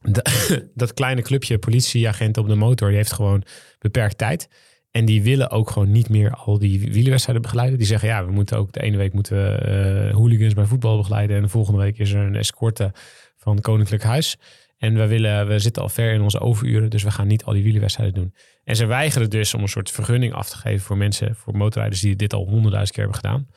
Da- 0.00 0.30
dat 0.74 0.94
kleine 0.94 1.22
clubje 1.22 1.58
politieagenten 1.58 2.42
op 2.42 2.48
de 2.48 2.54
motor, 2.54 2.88
die 2.88 2.96
heeft 2.96 3.12
gewoon 3.12 3.42
beperkt 3.78 4.18
tijd. 4.18 4.48
En 4.90 5.04
die 5.04 5.22
willen 5.22 5.50
ook 5.50 5.70
gewoon 5.70 5.90
niet 5.90 6.08
meer 6.08 6.34
al 6.34 6.58
die 6.58 6.80
wielerwedstrijden 6.92 7.42
begeleiden. 7.42 7.78
Die 7.78 7.86
zeggen, 7.86 8.08
ja, 8.08 8.24
we 8.24 8.32
moeten 8.32 8.56
ook 8.58 8.72
de 8.72 8.82
ene 8.82 8.96
week 8.96 9.12
moeten 9.12 9.36
we 9.36 9.54
eh, 9.54 10.14
hooligans 10.14 10.54
bij 10.54 10.64
voetbal 10.64 10.96
begeleiden. 10.96 11.36
En 11.36 11.42
de 11.42 11.48
volgende 11.48 11.80
week 11.80 11.98
is 11.98 12.12
er 12.12 12.20
een 12.20 12.36
escorte 12.36 12.92
van 13.40 13.60
Koninklijk 13.60 14.02
Huis. 14.02 14.36
En 14.78 14.94
we, 14.94 15.06
willen, 15.06 15.46
we 15.46 15.58
zitten 15.58 15.82
al 15.82 15.88
ver 15.88 16.12
in 16.12 16.20
onze 16.20 16.40
overuren, 16.40 16.90
dus 16.90 17.02
we 17.02 17.10
gaan 17.10 17.26
niet 17.26 17.44
al 17.44 17.52
die 17.52 17.62
wielerwedstrijden 17.62 18.14
doen. 18.14 18.34
En 18.64 18.76
ze 18.76 18.86
weigeren 18.86 19.30
dus 19.30 19.54
om 19.54 19.62
een 19.62 19.68
soort 19.68 19.90
vergunning 19.90 20.32
af 20.32 20.48
te 20.50 20.56
geven 20.56 20.80
voor 20.80 20.96
mensen, 20.96 21.36
voor 21.36 21.56
motorrijders 21.56 22.00
die 22.00 22.16
dit 22.16 22.32
al 22.32 22.44
honderdduizend 22.48 22.96
keer 22.96 23.04
hebben 23.04 23.20
gedaan. 23.20 23.48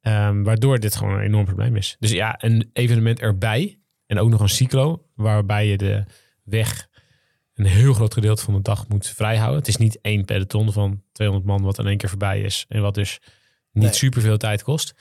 Ehm, 0.00 0.42
waardoor 0.42 0.78
dit 0.78 0.96
gewoon 0.96 1.14
een 1.14 1.24
enorm 1.24 1.44
probleem 1.44 1.76
is. 1.76 1.96
Dus 1.98 2.10
ja, 2.10 2.34
een 2.38 2.70
evenement 2.72 3.20
erbij 3.20 3.80
en 4.06 4.18
ook 4.18 4.30
nog 4.30 4.40
een 4.40 4.48
cyclo, 4.48 5.06
waarbij 5.14 5.66
je 5.66 5.76
de 5.76 6.04
weg 6.44 6.88
een 7.54 7.66
heel 7.66 7.92
groot 7.92 8.14
gedeelte 8.14 8.44
van 8.44 8.54
de 8.54 8.62
dag 8.62 8.88
moet 8.88 9.06
vrijhouden. 9.08 9.58
Het 9.58 9.68
is 9.68 9.76
niet 9.76 10.00
één 10.00 10.24
peloton 10.24 10.72
van 10.72 11.02
200 11.12 11.48
man 11.48 11.62
wat 11.62 11.78
in 11.78 11.86
één 11.86 11.96
keer 11.96 12.08
voorbij 12.08 12.40
is 12.40 12.64
en 12.68 12.80
wat 12.82 12.94
dus 12.94 13.18
niet 13.72 13.84
Nee. 13.84 13.92
superveel 13.92 14.36
tijd 14.36 14.62
kost. 14.62 14.94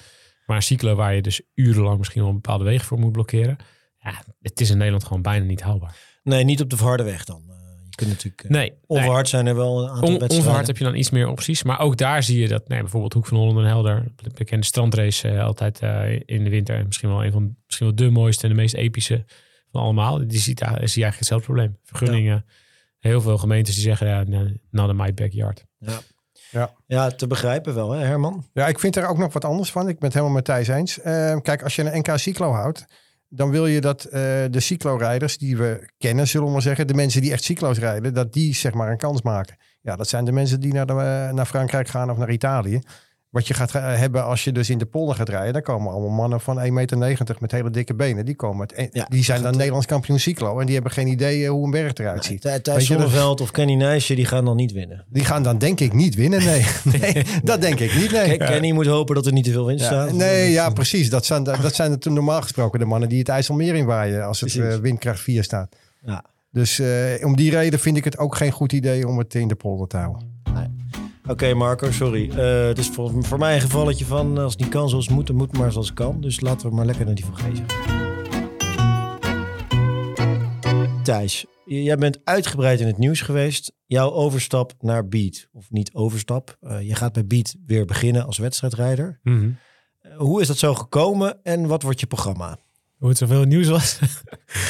Maar 0.45 0.55
een 0.55 0.63
cyclo 0.63 0.95
waar 0.95 1.15
je 1.15 1.21
dus 1.21 1.41
urenlang 1.53 1.97
misschien 1.97 2.21
wel 2.21 2.29
een 2.29 2.35
bepaalde 2.41 2.63
wegen 2.63 2.85
voor 2.85 2.99
moet 2.99 3.11
blokkeren. 3.11 3.57
Ja, 4.00 4.24
het 4.41 4.62
is 4.62 4.70
in 4.70 4.77
Nederland 4.77 5.03
gewoon 5.03 5.22
bijna 5.22 5.46
niet 5.46 5.62
haalbaar. 5.62 5.96
Nee, 6.24 6.44
niet 6.44 6.62
op 6.62 6.70
de 6.70 6.77
verharde 6.77 7.03
weg 7.03 7.25
dan. 7.25 7.44
Eh, 7.50 7.56
je 7.89 7.96
kunt 7.96 8.10
natuurlijk... 8.10 8.44
eh, 8.44 8.50
Nee, 8.50 8.70
nee. 8.70 8.79
Onverhard 8.88 9.27
zijn 9.29 9.48
er 9.48 9.56
wel 9.56 9.77
een 9.84 9.89
aantal 9.89 9.96
On, 9.96 10.08
wedstrijden. 10.08 10.38
onverhard 10.38 10.68
heb 10.68 10.77
je 10.77 10.84
dan 10.84 10.96
iets 10.96 11.10
meer 11.10 11.27
opties. 11.27 11.63
Maar 11.63 11.79
ook 11.79 11.98
daar 11.98 12.24
zie 12.24 12.39
je 12.39 12.48
dat 12.48 12.68
nee, 12.68 12.79
bijvoorbeeld 12.79 13.13
Hoek 13.13 13.25
van 13.25 13.38
Holland 13.38 13.58
en 13.58 13.65
Helder, 13.65 14.03
de 14.15 14.29
bekende 14.34 14.65
strandrace 14.65 15.29
eh, 15.29 15.44
altijd 15.44 15.79
eh, 15.79 16.13
in 16.25 16.44
de 16.44 16.50
winter. 16.50 16.86
Misschien 16.86 17.10
wel 17.10 17.25
een 17.25 17.32
van 17.32 17.56
misschien 17.65 17.88
wel 17.88 17.96
de 17.96 18.10
mooiste 18.10 18.44
en 18.44 18.50
de 18.50 18.56
meest 18.56 18.74
epische 18.74 19.25
van 19.72 19.82
allemaal. 19.82 20.27
Die 20.27 20.39
ziet, 20.39 20.58
daar- 20.60 20.70
zie 20.70 20.77
je 20.77 20.84
eigenlijk 21.03 21.18
hetzelfde 21.18 21.46
probleem. 21.46 21.77
Vergunningen. 21.84 22.46
Heel 23.00 23.22
veel 23.22 23.38
gemeentes 23.38 23.74
die 23.75 23.84
zeggen, 23.84 24.08
ja, 24.08 24.24
nou, 24.24 24.60
not 24.72 24.89
in 24.89 24.96
my 24.96 25.13
backyard. 25.13 25.65
Ja. 25.77 26.00
Ja. 26.51 26.74
ja, 26.88 27.10
te 27.10 27.27
begrijpen 27.27 27.75
wel, 27.75 27.91
hè 27.91 28.06
Herman? 28.06 28.46
Ja, 28.53 28.68
ik 28.68 28.79
vind 28.79 28.96
er 28.96 29.08
ook 29.08 29.18
nog 29.18 29.34
wat 29.34 29.46
anders 29.46 29.72
van. 29.72 29.82
Ik 29.88 29.96
ben 30.00 30.03
het 30.06 30.13
helemaal 30.13 30.36
met 30.36 30.46
Thijs 30.46 30.68
eens. 30.68 31.00
Eh, 31.00 31.36
kijk, 31.41 31.63
als 31.63 31.75
je 31.75 31.82
een 31.91 31.98
NK 32.00 32.18
cyclo 32.18 32.51
houdt, 32.51 32.86
dan 33.29 33.50
wil 33.50 33.67
je 33.67 33.81
dat 33.81 34.03
eh, 34.03 34.21
de 34.50 34.59
cyclo-rijders 34.59 35.38
die 35.38 35.57
we 35.57 35.89
kennen, 35.98 36.27
zullen 36.27 36.48
we 36.48 36.53
maar 36.53 36.62
zeggen, 36.62 36.88
de 36.88 36.93
mensen 36.93 37.21
die 37.21 37.31
echt 37.31 37.43
cyclo's 37.43 37.77
rijden, 37.77 38.13
dat 38.13 38.33
die 38.33 38.55
zeg 38.55 38.74
maar 38.74 38.91
een 38.91 38.98
kans 38.98 39.21
maken. 39.21 39.57
Ja, 39.81 39.95
dat 39.95 40.07
zijn 40.07 40.25
de 40.25 40.31
mensen 40.31 40.59
die 40.59 40.74
naar, 40.74 40.86
de, 40.86 40.93
eh, 40.93 41.33
naar 41.33 41.45
Frankrijk 41.45 41.88
gaan 41.88 42.12
of 42.12 42.17
naar 42.17 42.31
Italië. 42.31 42.81
Wat 43.29 43.48
je 43.48 43.53
gaat 43.53 43.75
eh, 43.75 43.95
hebben 43.95 44.25
als 44.25 44.43
je 44.43 44.51
dus 44.51 44.69
in 44.69 44.77
de 44.77 44.86
polder 44.86 45.15
gaat 45.15 45.29
rijden, 45.29 45.53
dan 45.53 45.62
komen 45.62 45.91
allemaal 45.91 46.09
mannen 46.09 46.41
van 46.41 46.57
1,90 46.57 46.63
meter 46.71 47.36
met 47.39 47.51
hele 47.51 47.69
dikke 47.69 47.93
benen. 47.93 48.25
Die, 48.25 48.36
komen 48.36 48.62
het, 48.62 48.74
en 48.74 48.89
Ja, 48.91 49.05
die 49.09 49.24
zijn 49.24 49.41
dan 49.41 49.55
Nederlands 49.57 49.86
kampioen 49.86 50.19
cyclo 50.19 50.59
en 50.59 50.65
die 50.65 50.74
hebben 50.74 50.91
geen 50.91 51.07
idee 51.07 51.43
eh, 51.43 51.50
hoe 51.50 51.65
een 51.65 51.71
berg 51.71 51.93
eruit 51.93 52.25
ziet. 52.25 52.41
Thijs 52.63 52.86
Zonneveld 52.86 53.41
of 53.41 53.51
Kenny 53.51 53.74
Nijsje, 53.74 54.15
die 54.15 54.25
gaan 54.25 54.45
dan 54.45 54.55
niet 54.55 54.71
winnen. 54.71 55.05
Die 55.09 55.25
gaan 55.25 55.43
dan 55.43 55.57
denk 55.57 55.79
ik 55.79 55.93
niet 55.93 56.15
winnen. 56.15 56.43
Nee, 56.43 56.65
nee 57.00 57.25
dat 57.43 57.62
denk 57.62 57.79
ik 57.79 57.95
niet. 57.95 58.12
Nee. 58.12 58.38
Kenny 58.38 58.71
moet 58.71 58.86
hopen 58.86 59.15
dat 59.15 59.25
er 59.25 59.33
niet 59.33 59.43
te 59.45 59.51
veel 59.51 59.65
wind 59.65 59.79
Ja, 59.79 59.86
staat. 59.86 60.13
nee, 60.13 60.51
ja, 60.51 60.69
precies. 60.69 61.09
Dat 61.09 61.25
zijn, 61.25 61.43
dat 61.43 61.75
zijn 61.75 61.91
het 61.91 62.05
normaal 62.05 62.41
gesproken 62.41 62.79
de 62.79 62.86
mannen 62.86 63.09
die 63.09 63.19
het 63.19 63.29
IJsselmeer 63.29 63.75
inwaaien 63.75 64.25
als 64.25 64.41
het 64.41 64.55
eh, 64.55 64.75
windkracht 64.75 65.19
4 65.19 65.43
staat. 65.43 65.75
Ja. 66.05 66.24
Dus 66.51 66.81
om 67.24 67.36
die 67.36 67.51
reden 67.51 67.79
vind 67.79 67.98
ik 67.98 68.03
het 68.03 68.17
ook 68.17 68.36
geen 68.36 68.51
goed 68.51 68.74
idee 68.74 69.07
om 69.07 69.17
het 69.17 69.36
in 69.36 69.48
de 69.48 69.55
polder 69.55 69.88
te 69.88 69.98
houden. 69.98 70.28
Oké, 71.29 71.53
Marco, 71.53 71.91
sorry. 71.91 72.29
Eh, 72.29 72.67
het 72.67 72.77
is 72.77 72.88
voor, 72.88 73.24
voor 73.24 73.38
mij 73.38 73.55
een 73.55 73.62
gevalletje 73.62 74.05
van 74.05 74.38
eh, 74.38 74.43
als 74.43 74.53
het 74.53 74.62
niet 74.62 74.71
kan 74.71 74.89
zoals 74.89 75.05
het 75.05 75.15
moet, 75.15 75.27
dan 75.27 75.36
moet 75.36 75.48
het 75.48 75.57
maar 75.57 75.71
zoals 75.71 75.88
het 75.88 75.95
kan. 75.95 76.21
Dus 76.21 76.39
laten 76.39 76.69
we 76.69 76.75
maar 76.75 76.86
lekker 76.86 77.05
naar 77.05 77.15
die 77.15 77.25
van 77.25 77.38
Gezen. 77.38 77.65
Thijs, 81.03 81.45
jij 81.65 81.98
bent 81.98 82.19
uitgebreid 82.24 82.79
in 82.79 82.88
het 82.88 82.98
nieuws 82.98 83.21
geweest. 83.21 83.74
Jouw 83.86 84.12
overstap 84.12 84.74
naar 84.79 85.07
Beat, 85.07 85.48
of 85.51 85.71
niet 85.71 85.93
overstap. 85.93 86.57
eh, 86.59 86.81
je 86.81 86.95
gaat 86.95 87.13
bij 87.13 87.25
Beat 87.25 87.55
weer 87.65 87.86
beginnen 87.86 88.25
als 88.25 88.38
wedstrijdrijder. 88.38 89.19
Eh, 89.24 90.17
hoe 90.17 90.41
is 90.41 90.48
dat 90.48 90.57
zo 90.57 90.74
gekomen 90.74 91.39
en 91.43 91.67
wat 91.67 91.83
wordt 91.83 92.00
je 92.00 92.07
programma? 92.07 92.57
Hoe 93.00 93.10
het 93.10 93.18
zoveel 93.18 93.44
nieuws 93.44 93.68
was. 93.68 94.00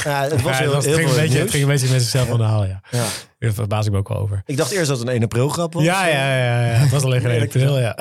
Ja, 0.04 0.22
het 0.24 0.42
was 0.42 0.58
Ja, 0.58 0.64
heel, 0.64 0.66
het, 0.66 0.74
was- 0.76 0.86
heel 0.86 0.94
het 0.94 1.02
ging 1.02 1.10
veel 1.10 1.18
een 1.20 1.24
beetje, 1.26 1.40
het 1.40 1.50
ging 1.52 1.64
een 1.64 1.70
beetje 1.70 1.90
met 1.92 2.02
zichzelf 2.02 2.30
aan 2.32 2.38
de 2.38 2.44
haal, 2.44 2.66
ja. 2.66 2.82
Ja. 2.92 3.06
Daar 3.40 3.54
verbaas 3.54 3.86
ik 3.86 3.92
me 3.92 3.98
ook 3.98 4.08
wel 4.08 4.18
over. 4.18 4.42
Ik 4.46 4.58
dacht 4.58 4.72
eerst 4.72 4.88
dat 4.88 4.98
het 5.00 5.08
een 5.08 5.14
1 5.14 5.24
april 5.24 5.50
grap 5.50 5.74
was. 5.74 5.84
Ja, 5.84 6.08
ja, 6.08 6.38
ja, 6.38 6.66
ja. 6.66 6.72
Het 6.72 6.90
was 6.92 7.04
alleen 7.04 7.22
geen 7.22 7.32
Eerlijk 7.36 7.56
april, 7.56 7.80
ja. 7.80 7.98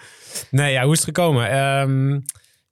nee, 0.50 0.72
ja, 0.72 0.82
hoe 0.82 0.92
is 0.92 0.98
het 0.98 1.06
gekomen? 1.06 1.50
Ehm, 1.50 2.12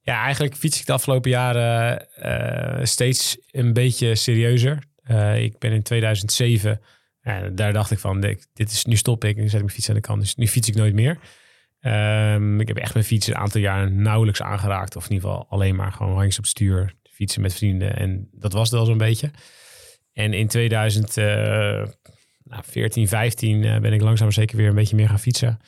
ja, 0.01 0.23
eigenlijk 0.23 0.57
fiets 0.57 0.81
ik 0.81 0.87
de 0.87 0.93
afgelopen 0.93 1.31
jaren 1.31 2.07
eh, 2.17 2.85
steeds 2.85 3.37
een 3.51 3.73
beetje 3.73 4.15
serieuzer. 4.15 4.83
Eh, 5.03 5.43
ik 5.43 5.59
ben 5.59 5.73
in 5.73 5.83
2007, 5.83 6.81
ja, 7.23 7.49
daar 7.53 7.73
dacht 7.73 7.91
ik 7.91 7.99
van, 7.99 8.21
dit 8.21 8.49
dit 8.55 8.71
is, 8.73 8.85
nu 8.85 8.97
stop 8.97 9.25
ik 9.25 9.37
en 9.37 9.43
nu 9.43 9.49
zet 9.49 9.55
ik 9.61 9.65
mijn 9.65 9.75
fiets 9.75 9.89
aan 9.89 9.95
de 9.95 10.01
kant. 10.01 10.21
Dus 10.21 10.35
nu 10.35 10.49
fiets 10.49 10.69
ik 10.69 10.75
nooit 10.75 10.95
meer. 10.95 11.19
Ehm, 11.81 12.61
ik 12.61 12.69
heb 12.69 12.77
echt 12.77 12.95
mijn 12.95 13.07
fiets 13.07 13.27
een 13.27 13.37
aantal 13.37 13.61
jaar 13.61 13.91
nauwelijks 13.91 14.43
aangeraakt. 14.43 14.97
Of 14.97 15.05
in 15.07 15.13
ieder 15.13 15.29
geval 15.29 15.47
alleen 15.49 15.77
maar 15.77 15.93
gewoon 15.93 16.17
hangs 16.17 16.39
op 16.39 16.47
stuur. 16.47 16.95
Fietsen 17.11 17.43
met 17.43 17.55
vrienden. 17.55 17.97
En 17.97 18.29
dat 18.33 18.53
was 18.53 18.63
het 18.71 18.79
wel 18.79 18.85
zo'n 18.87 18.99
beetje. 18.99 19.31
En 20.13 20.33
in 20.35 20.49
2014, 20.49 23.09
15 23.09 23.65
eh, 23.65 23.79
ben 23.81 23.93
ik 23.93 24.01
langzaam 24.01 24.33
zeker 24.33 24.57
weer 24.57 24.69
een 24.69 24.75
beetje 24.75 24.97
meer 24.97 25.09
gaan 25.09 25.19
fietsen. 25.19 25.59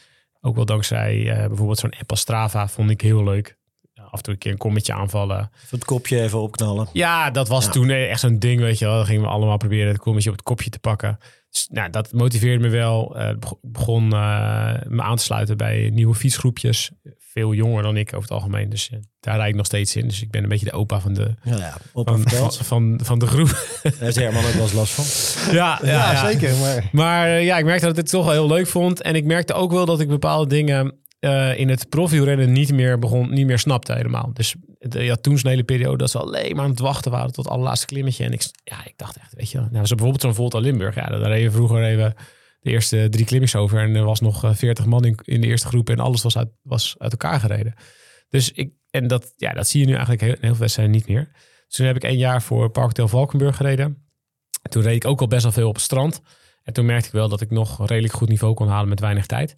Ook 0.41 0.57
wel 0.57 0.65
dankzij 0.65 1.31
eh, 1.31 1.47
bijvoorbeeld 1.47 1.79
zo'n 1.79 1.95
app 2.01 2.11
als 2.11 2.21
Strava 2.21 2.69
vond 2.69 2.91
ik 2.91 3.01
heel 3.01 3.25
leuk. 3.25 3.57
Af 3.95 4.13
en 4.19 4.23
toe 4.23 4.33
een 4.33 4.39
keer 4.39 4.53
een 4.53 4.59
kommetje 4.59 4.93
aanvallen. 4.93 5.51
Het 5.71 5.85
kopje 5.85 6.23
even 6.23 6.39
opknalen. 6.41 6.89
Ja, 6.93 7.31
dat 7.31 7.49
was 7.49 7.65
Ja. 7.65 7.71
toen 7.71 7.91
eh, 7.91 8.11
echt 8.11 8.21
zo'n 8.21 8.39
ding, 8.39 8.61
weet 8.61 8.79
je 8.79 8.85
wel. 8.85 8.97
Dan 8.97 9.07
gingen 9.07 9.23
we 9.23 9.29
allemaal 9.29 9.57
proberen 9.57 9.89
het 9.89 9.99
kommetje 9.99 10.31
op 10.31 10.37
het 10.37 10.45
kopje 10.45 10.71
te 10.71 10.79
pakken. 10.79 11.19
Nou, 11.71 11.91
dat 11.91 12.13
motiveerde 12.13 12.63
me 12.65 12.69
wel. 12.69 13.17
Eh, 13.19 13.29
Ik 13.29 13.39
beg- 13.41 13.55
begon 13.63 14.13
eh, 14.13 14.73
me 14.89 15.03
aan 15.03 15.17
te 15.17 15.23
sluiten 15.23 15.57
bij 15.57 15.91
nieuwe 15.93 16.15
fietsgroepjes. 16.15 16.91
Veel 17.19 17.55
jonger 17.55 17.83
dan 17.83 17.97
ik 17.97 18.09
over 18.09 18.21
het 18.23 18.31
algemeen. 18.31 18.69
Dus 18.69 18.91
eh, 18.91 18.99
daar 19.21 19.37
rijd 19.37 19.49
ik 19.51 19.55
nog 19.57 19.67
steeds 19.67 19.97
in. 19.97 20.09
Dus 20.09 20.23
ik 20.23 20.31
ben 20.31 20.43
een 20.43 20.49
beetje 20.49 20.65
de 20.65 20.73
opa 20.73 21.01
van 21.01 21.15
de, 21.15 21.35
Ja, 21.43 21.57
ja. 21.57 21.77
Van, 21.93 22.05
van, 22.05 22.21
verteld. 22.21 22.57
van, 22.57 23.01
van 23.03 23.19
de 23.19 23.27
groep. 23.27 23.81
Daar 23.83 23.93
heeft 23.99 24.17
Herman 24.17 24.45
ook 24.45 24.53
wel 24.53 24.63
eens 24.63 24.73
last 24.73 24.93
van. 24.93 25.05
Ja, 25.55 25.81
Ja, 25.83 26.27
zeker. 26.31 26.57
Maar 26.57 26.89
Maar 26.93 27.41
ja, 27.41 27.59
ik 27.59 27.65
merkte 27.65 27.85
dat 27.87 27.97
ik 27.97 28.03
het 28.03 28.11
toch 28.11 28.25
wel 28.25 28.33
heel 28.35 28.47
leuk 28.49 28.67
vond. 28.67 29.03
En 29.03 29.15
ik 29.15 29.25
merkte 29.25 29.53
ook 29.53 29.73
wel 29.73 29.85
dat 29.87 30.01
ik 30.01 30.09
bepaalde 30.09 30.49
dingen 30.49 30.95
eh, 31.19 31.59
in 31.59 31.69
het 31.69 31.89
profielrennen 31.89 32.53
niet 32.53 32.73
meer 32.73 32.99
begon, 32.99 33.31
niet 33.33 33.47
meer 33.47 33.59
snapte 33.59 33.93
helemaal. 33.93 34.31
Dus 34.33 34.55
de, 34.79 35.05
ja, 35.05 35.17
toen 35.17 35.39
hele 35.43 35.65
periode 35.65 35.97
dat 35.97 36.11
ze 36.11 36.19
alleen 36.19 36.57
maar 36.57 36.65
aan 36.65 36.71
het 36.71 36.79
wachten 36.79 37.11
waren 37.11 37.33
tot 37.33 37.45
het 37.45 37.53
allerlaatste 37.53 37.87
klimmetje. 37.87 38.25
En 38.25 38.33
ik, 38.33 38.43
ja, 38.65 38.85
ik 38.85 38.95
dacht 38.97 39.17
echt, 39.17 39.35
weet 39.35 39.51
je. 39.51 39.59
Nou, 39.59 39.87
zo 39.87 39.95
bijvoorbeeld 39.95 40.21
zo'n 40.21 40.35
Volta 40.35 40.59
Limburg. 40.59 40.95
Ja, 40.95 41.07
daar 41.07 41.21
reden 41.21 41.53
vroeger 41.53 41.85
even 41.85 42.15
de 42.61 42.71
eerste 42.71 43.07
drie 43.11 43.25
klimmetjes 43.25 43.61
over. 43.61 43.79
En 43.79 43.95
er 43.95 44.05
was 44.05 44.21
nog 44.21 44.45
eh, 44.45 44.55
40 44.55 44.87
man 44.87 45.05
in, 45.05 45.19
in 45.25 45.41
de 45.41 45.47
eerste 45.47 45.67
groep. 45.67 45.91
En 45.91 45.99
alles 45.99 46.23
was 46.23 46.37
uit, 46.37 46.49
was 46.63 46.95
uit 46.99 47.13
elkaar 47.13 47.41
gereden. 47.41 47.75
Dus 48.29 48.53
ik, 48.53 48.73
en 48.91 49.07
dat, 49.07 49.33
ja, 49.37 49.53
dat 49.53 49.69
zie 49.69 49.81
je 49.81 49.87
nu 49.87 49.93
eigenlijk 49.93 50.23
heel, 50.23 50.37
heel 50.41 50.51
veel 50.51 50.59
wedstrijden 50.59 50.95
niet 50.95 51.09
meer. 51.09 51.29
Dus 51.67 51.77
toen 51.77 51.87
heb 51.87 51.97
ik 51.97 52.03
een 52.03 52.19
jaar 52.19 52.43
voor 52.43 52.71
Parkhotel 52.71 53.09
Valkenburg 53.09 53.57
gereden. 53.57 54.07
Toen 54.63 54.83
reed 54.83 54.97
ik 54.97 55.05
ook 55.05 55.21
al 55.21 55.27
best 55.27 55.43
wel 55.43 55.53
veel 55.53 55.69
op 55.69 55.75
het 55.75 55.85
strand. 55.85 56.21
En 56.63 56.73
toen 56.73 56.87
merkte 56.87 57.07
ik 57.07 57.13
wel 57.13 57.29
dat 57.29 57.41
ik 57.41 57.51
nog 57.51 57.87
redelijk 57.87 58.15
goed 58.15 58.29
niveau 58.29 58.55
kon 58.55 58.69
halen 58.69 58.89
met 58.89 59.01
weinig 59.01 59.27
tijd. 59.27 59.53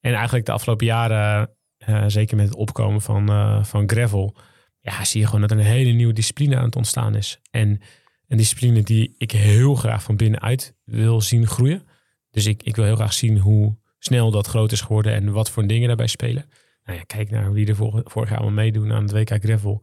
En 0.00 0.14
eigenlijk 0.14 0.46
de 0.46 0.52
afgelopen 0.52 0.86
jaren, 0.86 1.56
eh, 1.78 2.04
zeker 2.06 2.36
met 2.36 2.48
het 2.48 2.56
opkomen 2.56 3.00
van, 3.00 3.28
eh, 3.28 3.64
van 3.64 3.88
gravel, 3.88 4.36
ja, 4.80 5.04
zie 5.04 5.20
je 5.20 5.26
gewoon 5.26 5.40
dat 5.40 5.50
er 5.50 5.58
een 5.58 5.64
hele 5.64 5.90
nieuwe 5.92 6.12
discipline 6.12 6.56
aan 6.56 6.64
het 6.64 6.76
ontstaan 6.76 7.14
is. 7.14 7.40
En 7.50 7.80
een 8.28 8.36
discipline 8.36 8.82
die 8.82 9.14
ik 9.18 9.30
heel 9.30 9.74
graag 9.74 10.02
van 10.02 10.16
binnenuit 10.16 10.74
wil 10.84 11.20
zien 11.20 11.46
groeien. 11.46 11.86
Dus 12.30 12.46
ik, 12.46 12.62
ik 12.62 12.76
wil 12.76 12.84
heel 12.84 12.96
graag 12.96 13.12
zien 13.12 13.38
hoe 13.38 13.76
snel 13.98 14.30
dat 14.30 14.46
groot 14.46 14.72
is 14.72 14.80
geworden 14.80 15.12
en 15.12 15.32
wat 15.32 15.50
voor 15.50 15.66
dingen 15.66 15.86
daarbij 15.86 16.06
spelen. 16.06 16.48
Nou 16.84 16.98
ja, 16.98 17.04
kijk 17.04 17.30
naar 17.30 17.52
wie 17.52 17.66
er 17.66 17.76
vor- 17.76 18.02
vorig 18.04 18.28
jaar 18.28 18.38
allemaal 18.38 18.64
meedoen 18.64 18.92
aan 18.92 19.02
het 19.02 19.12
WK 19.12 19.44
Gravel. 19.44 19.80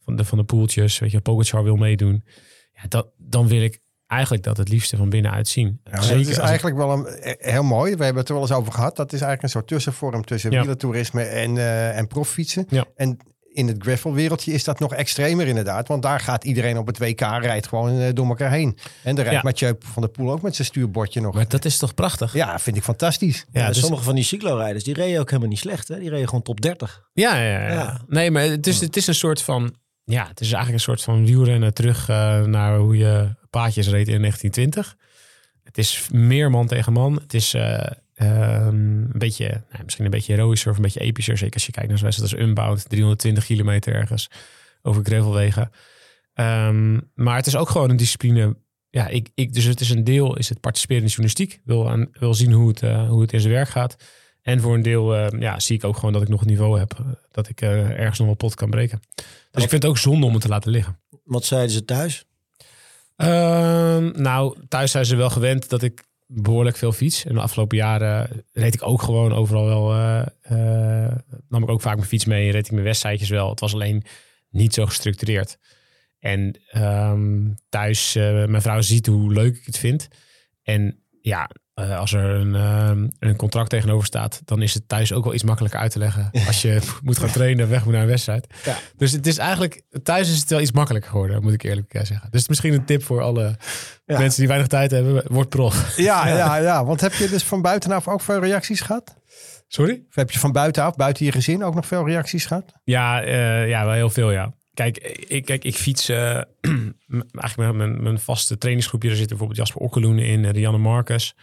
Van 0.00 0.16
de, 0.16 0.24
van 0.24 0.38
de 0.38 0.44
poeltjes, 0.44 0.98
weet 0.98 1.10
je, 1.10 1.20
Pogacar 1.20 1.64
wil 1.64 1.76
meedoen. 1.76 2.24
Ja, 2.72 2.82
dat, 2.88 3.12
dan 3.16 3.48
wil 3.48 3.62
ik 3.62 3.80
eigenlijk 4.06 4.42
dat 4.42 4.56
het 4.56 4.68
liefste 4.68 4.96
van 4.96 5.08
binnenuit 5.08 5.48
zien. 5.48 5.80
Ja, 5.84 5.90
dat 5.96 6.10
is 6.10 6.38
eigenlijk 6.38 6.76
wel 6.76 6.90
een, 6.92 7.06
eh, 7.06 7.52
heel 7.52 7.62
mooi. 7.62 7.94
We 7.96 8.04
hebben 8.04 8.20
het 8.20 8.28
er 8.28 8.34
wel 8.38 8.44
eens 8.44 8.52
over 8.56 8.72
gehad. 8.72 8.96
Dat 8.96 9.06
is 9.12 9.20
eigenlijk 9.20 9.42
een 9.42 9.48
soort 9.48 9.66
tussenvorm 9.66 10.24
tussen 10.24 10.50
Ja. 10.50 10.58
wielertoerisme 10.60 11.22
en, 11.22 11.58
eh 11.58 11.98
en 11.98 12.06
proffietsen. 12.06 12.66
Ja. 12.68 12.84
En 12.96 13.16
in 13.52 13.68
het 13.68 13.82
gravelwereldje 13.82 14.52
is 14.52 14.64
dat 14.64 14.78
nog 14.78 14.94
extremer 14.94 15.46
inderdaad. 15.46 15.88
Want 15.88 16.02
daar 16.02 16.20
gaat 16.20 16.44
iedereen 16.44 16.78
op 16.78 16.86
het 16.86 16.98
WK 16.98 17.20
rijdt 17.20 17.66
gewoon 17.66 17.98
eh, 17.98 18.08
door 18.12 18.26
elkaar 18.26 18.50
heen. 18.50 18.78
En 19.02 19.14
daar 19.14 19.24
rijdt 19.24 19.40
Ja. 19.42 19.48
Mathieu 19.48 19.74
van 19.78 20.02
der 20.02 20.10
Poel 20.10 20.30
ook 20.32 20.42
met 20.42 20.54
zijn 20.54 20.66
stuurbordje 20.68 21.20
nog. 21.20 21.34
Maar 21.34 21.48
dat 21.48 21.64
is 21.64 21.76
toch 21.78 21.94
prachtig? 21.94 22.32
Ja, 22.32 22.58
vind 22.58 22.76
ik 22.76 22.82
fantastisch. 22.82 23.46
Ja, 23.52 23.60
Ja, 23.60 23.66
dus- 23.68 23.78
Sommige 23.80 24.02
van 24.02 24.14
die 24.14 24.24
cyclorijders, 24.24 24.84
die 24.84 24.94
reden 24.94 25.20
ook 25.20 25.28
helemaal 25.28 25.50
niet 25.50 25.58
slecht. 25.58 25.88
Hè? 25.88 25.98
Die 25.98 26.10
reden 26.10 26.26
gewoon 26.28 26.42
top 26.42 26.60
30. 26.60 27.02
Ja, 27.12 27.36
ja, 27.36 27.60
ja. 27.60 27.72
Ja. 27.72 28.00
Nee, 28.06 28.30
maar 28.30 28.42
het 28.42 28.66
is, 28.66 28.80
het 28.80 28.96
is 28.96 29.06
een 29.06 29.14
soort 29.14 29.42
van... 29.42 29.74
Ja, 30.04 30.26
het 30.28 30.40
is 30.40 30.46
eigenlijk 30.52 30.74
een 30.74 30.80
soort 30.96 31.02
van 31.02 31.26
wielrennen 31.26 31.74
terug 31.74 32.08
naar 32.46 32.76
hoe 32.76 32.96
je 32.96 33.28
paadjes 33.54 33.88
reed 33.88 34.08
in 34.08 34.20
1920. 34.20 34.96
Het 35.62 35.78
is 35.78 36.08
meer 36.12 36.50
man 36.50 36.66
tegen 36.66 36.92
man. 36.92 37.14
Het 37.14 37.34
is 37.34 37.54
eh, 37.54 37.86
ehm, 38.14 38.74
een 38.74 39.18
beetje, 39.18 39.62
nou, 39.70 39.84
misschien 39.84 40.04
een 40.04 40.10
beetje 40.10 40.34
heroïscher 40.34 40.70
of 40.70 40.76
een 40.76 40.82
beetje 40.82 41.00
epischer. 41.00 41.38
Zeker 41.38 41.54
als 41.54 41.66
je 41.66 41.72
kijkt 41.72 41.88
naar 41.88 41.98
zo'n 41.98 42.06
wedstrijd 42.06 42.32
als 42.32 42.42
Unbound. 42.42 42.88
320 42.88 43.44
kilometer 43.44 43.94
ergens 43.94 44.30
over 44.82 45.04
gravelwegen. 45.04 45.70
Ehm, 46.34 47.00
maar 47.14 47.36
het 47.36 47.46
is 47.46 47.56
ook 47.56 47.68
gewoon 47.68 47.90
een 47.90 47.96
discipline. 47.96 48.56
Ja, 48.90 49.08
ik, 49.08 49.28
ik, 49.34 49.52
dus 49.52 49.64
het 49.64 49.80
is 49.80 49.90
een 49.90 50.04
deel 50.04 50.36
is 50.36 50.48
het 50.48 50.60
participeren 50.60 51.02
in 51.02 51.08
de 51.08 51.14
journalistiek. 51.14 51.60
Wil, 51.64 51.90
aan, 51.90 52.08
wil 52.12 52.34
zien 52.34 52.52
hoe 52.52 52.68
het, 52.68 52.82
eh, 52.82 53.08
hoe 53.08 53.20
het 53.20 53.32
in 53.32 53.40
zijn 53.40 53.52
werk 53.52 53.68
gaat. 53.68 53.96
En 54.42 54.60
voor 54.60 54.74
een 54.74 54.82
deel 54.82 55.14
eh, 55.16 55.40
ja, 55.40 55.60
zie 55.60 55.76
ik 55.76 55.84
ook 55.84 55.96
gewoon 55.96 56.12
dat 56.12 56.22
ik 56.22 56.28
nog 56.28 56.40
een 56.40 56.46
niveau 56.46 56.78
heb. 56.78 56.92
eh, 56.98 57.06
dat 57.30 57.48
ik 57.48 57.60
ergens 57.60 58.18
nog 58.18 58.26
wel 58.26 58.36
pot 58.36 58.54
kan 58.54 58.70
breken. 58.70 59.00
Dus 59.50 59.62
ik 59.62 59.68
vind 59.68 59.82
het 59.82 59.86
ook 59.90 59.98
zonde 59.98 60.26
om 60.26 60.32
het 60.32 60.42
te 60.42 60.48
laten 60.48 60.70
liggen. 60.70 60.98
Wat 61.24 61.44
zeiden 61.44 61.70
ze 61.70 61.84
thuis? 61.84 62.24
Ehm, 63.16 64.22
nou, 64.22 64.58
thuis 64.68 64.90
zijn 64.90 65.04
ze 65.04 65.16
wel 65.16 65.30
gewend 65.30 65.68
dat 65.68 65.82
ik 65.82 66.04
behoorlijk 66.26 66.76
veel 66.76 66.92
fiets. 66.92 67.24
En 67.24 67.34
de 67.34 67.40
afgelopen 67.40 67.76
jaren 67.76 68.44
reed 68.52 68.74
ik 68.74 68.86
ook 68.86 69.02
gewoon 69.02 69.32
overal 69.32 69.66
wel. 69.66 69.92
eh, 69.92 71.06
eh, 71.06 71.16
nam 71.48 71.62
ik 71.62 71.68
ook 71.68 71.80
vaak 71.80 71.96
mijn 71.96 72.08
fiets 72.08 72.24
mee. 72.24 72.50
Reed 72.50 72.66
ik 72.66 72.72
mijn 72.72 72.84
wedstrijdjes 72.84 73.28
wel. 73.28 73.50
Het 73.50 73.60
was 73.60 73.72
alleen 73.72 74.04
niet 74.50 74.74
zo 74.74 74.86
gestructureerd. 74.86 75.58
En 76.18 76.60
ehm, 76.70 77.52
thuis, 77.68 78.14
eh, 78.14 78.44
mijn 78.44 78.62
vrouw 78.62 78.80
ziet 78.80 79.06
hoe 79.06 79.32
leuk 79.32 79.56
ik 79.56 79.66
het 79.66 79.78
vind. 79.78 80.08
En 80.62 81.03
ja, 81.26 81.50
eh, 81.74 81.98
als 81.98 82.12
er 82.12 82.24
een, 82.24 82.54
ehm, 82.54 83.08
een 83.18 83.36
contract 83.36 83.70
tegenover 83.70 84.06
staat, 84.06 84.40
dan 84.44 84.62
is 84.62 84.74
het 84.74 84.88
thuis 84.88 85.12
ook 85.12 85.24
wel 85.24 85.34
iets 85.34 85.42
makkelijker 85.42 85.80
uit 85.80 85.90
te 85.92 85.98
leggen. 85.98 86.30
Als 86.46 86.62
je 86.62 86.80
moet 87.02 87.18
gaan 87.18 87.30
trainen, 87.30 87.68
weg 87.68 87.84
moet 87.84 87.92
naar 87.92 88.02
een 88.02 88.08
wedstrijd. 88.08 88.46
Ja. 88.64 88.76
Dus 88.96 89.12
het 89.12 89.26
is 89.26 89.38
eigenlijk, 89.38 89.82
thuis 90.02 90.30
is 90.30 90.38
het 90.38 90.50
wel 90.50 90.60
iets 90.60 90.72
makkelijker 90.72 91.10
geworden, 91.10 91.42
moet 91.42 91.52
ik 91.52 91.62
eerlijk 91.62 91.94
eh, 91.94 92.04
zeggen. 92.04 92.30
Dus 92.30 92.48
misschien 92.48 92.72
een 92.72 92.84
tip 92.84 93.02
voor 93.02 93.22
alle 93.22 93.56
Ja. 94.04 94.18
mensen 94.18 94.38
die 94.38 94.48
weinig 94.48 94.68
tijd 94.68 94.90
hebben. 94.90 95.22
Word 95.26 95.48
prof. 95.48 95.96
Ja, 95.96 96.28
ja, 96.36 96.56
ja, 96.56 96.84
want 96.84 97.00
heb 97.00 97.12
je 97.12 97.28
dus 97.28 97.44
van 97.44 97.62
buitenaf 97.62 98.08
ook 98.08 98.20
veel 98.20 98.40
reacties 98.40 98.80
gehad? 98.80 99.16
Sorry? 99.68 100.04
Of 100.08 100.14
heb 100.14 100.30
je 100.30 100.38
van 100.38 100.52
buitenaf, 100.52 100.94
buiten 100.96 101.24
je 101.24 101.32
gezin, 101.32 101.64
ook 101.64 101.74
nog 101.74 101.86
veel 101.86 102.06
reacties 102.06 102.46
gehad? 102.46 102.72
Ja, 102.84 103.22
eh, 103.22 103.68
ja, 103.68 103.84
wel 103.84 103.94
heel 103.94 104.10
veel, 104.10 104.30
ja. 104.30 104.52
Kijk, 104.74 104.98
ik, 105.28 105.44
kijk, 105.44 105.64
ik 105.64 105.74
fiets 105.74 106.08
eh, 106.08 106.40
eigenlijk 107.40 107.72
mijn, 107.72 108.02
mijn 108.02 108.18
vaste 108.18 108.58
trainingsgroepje. 108.58 109.08
Daar 109.08 109.16
zitten 109.16 109.36
bijvoorbeeld 109.36 109.66
Jasper 109.66 109.86
Okkeloen 109.86 110.18
in, 110.18 110.44
eh, 110.44 110.50
Rianne 110.50 110.78
Marcus. 110.78 111.34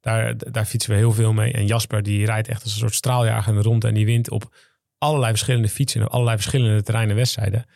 Daar, 0.00 0.52
daar 0.52 0.64
fietsen 0.64 0.90
we 0.90 0.96
heel 0.96 1.12
veel 1.12 1.32
mee. 1.32 1.52
En 1.52 1.66
Jasper 1.66 2.02
die 2.02 2.24
rijdt 2.24 2.48
echt 2.48 2.62
als 2.62 2.72
een 2.72 2.78
soort 2.78 2.94
straaljager 2.94 3.62
rond. 3.62 3.84
En 3.84 3.94
die 3.94 4.06
wint 4.06 4.30
op 4.30 4.54
allerlei 4.98 5.30
verschillende 5.30 5.68
fietsen. 5.68 6.00
En 6.00 6.06
op 6.06 6.12
allerlei 6.12 6.36
verschillende 6.36 6.82
terreinen 6.82 7.12
en 7.12 7.18
wedstrijden. 7.18 7.66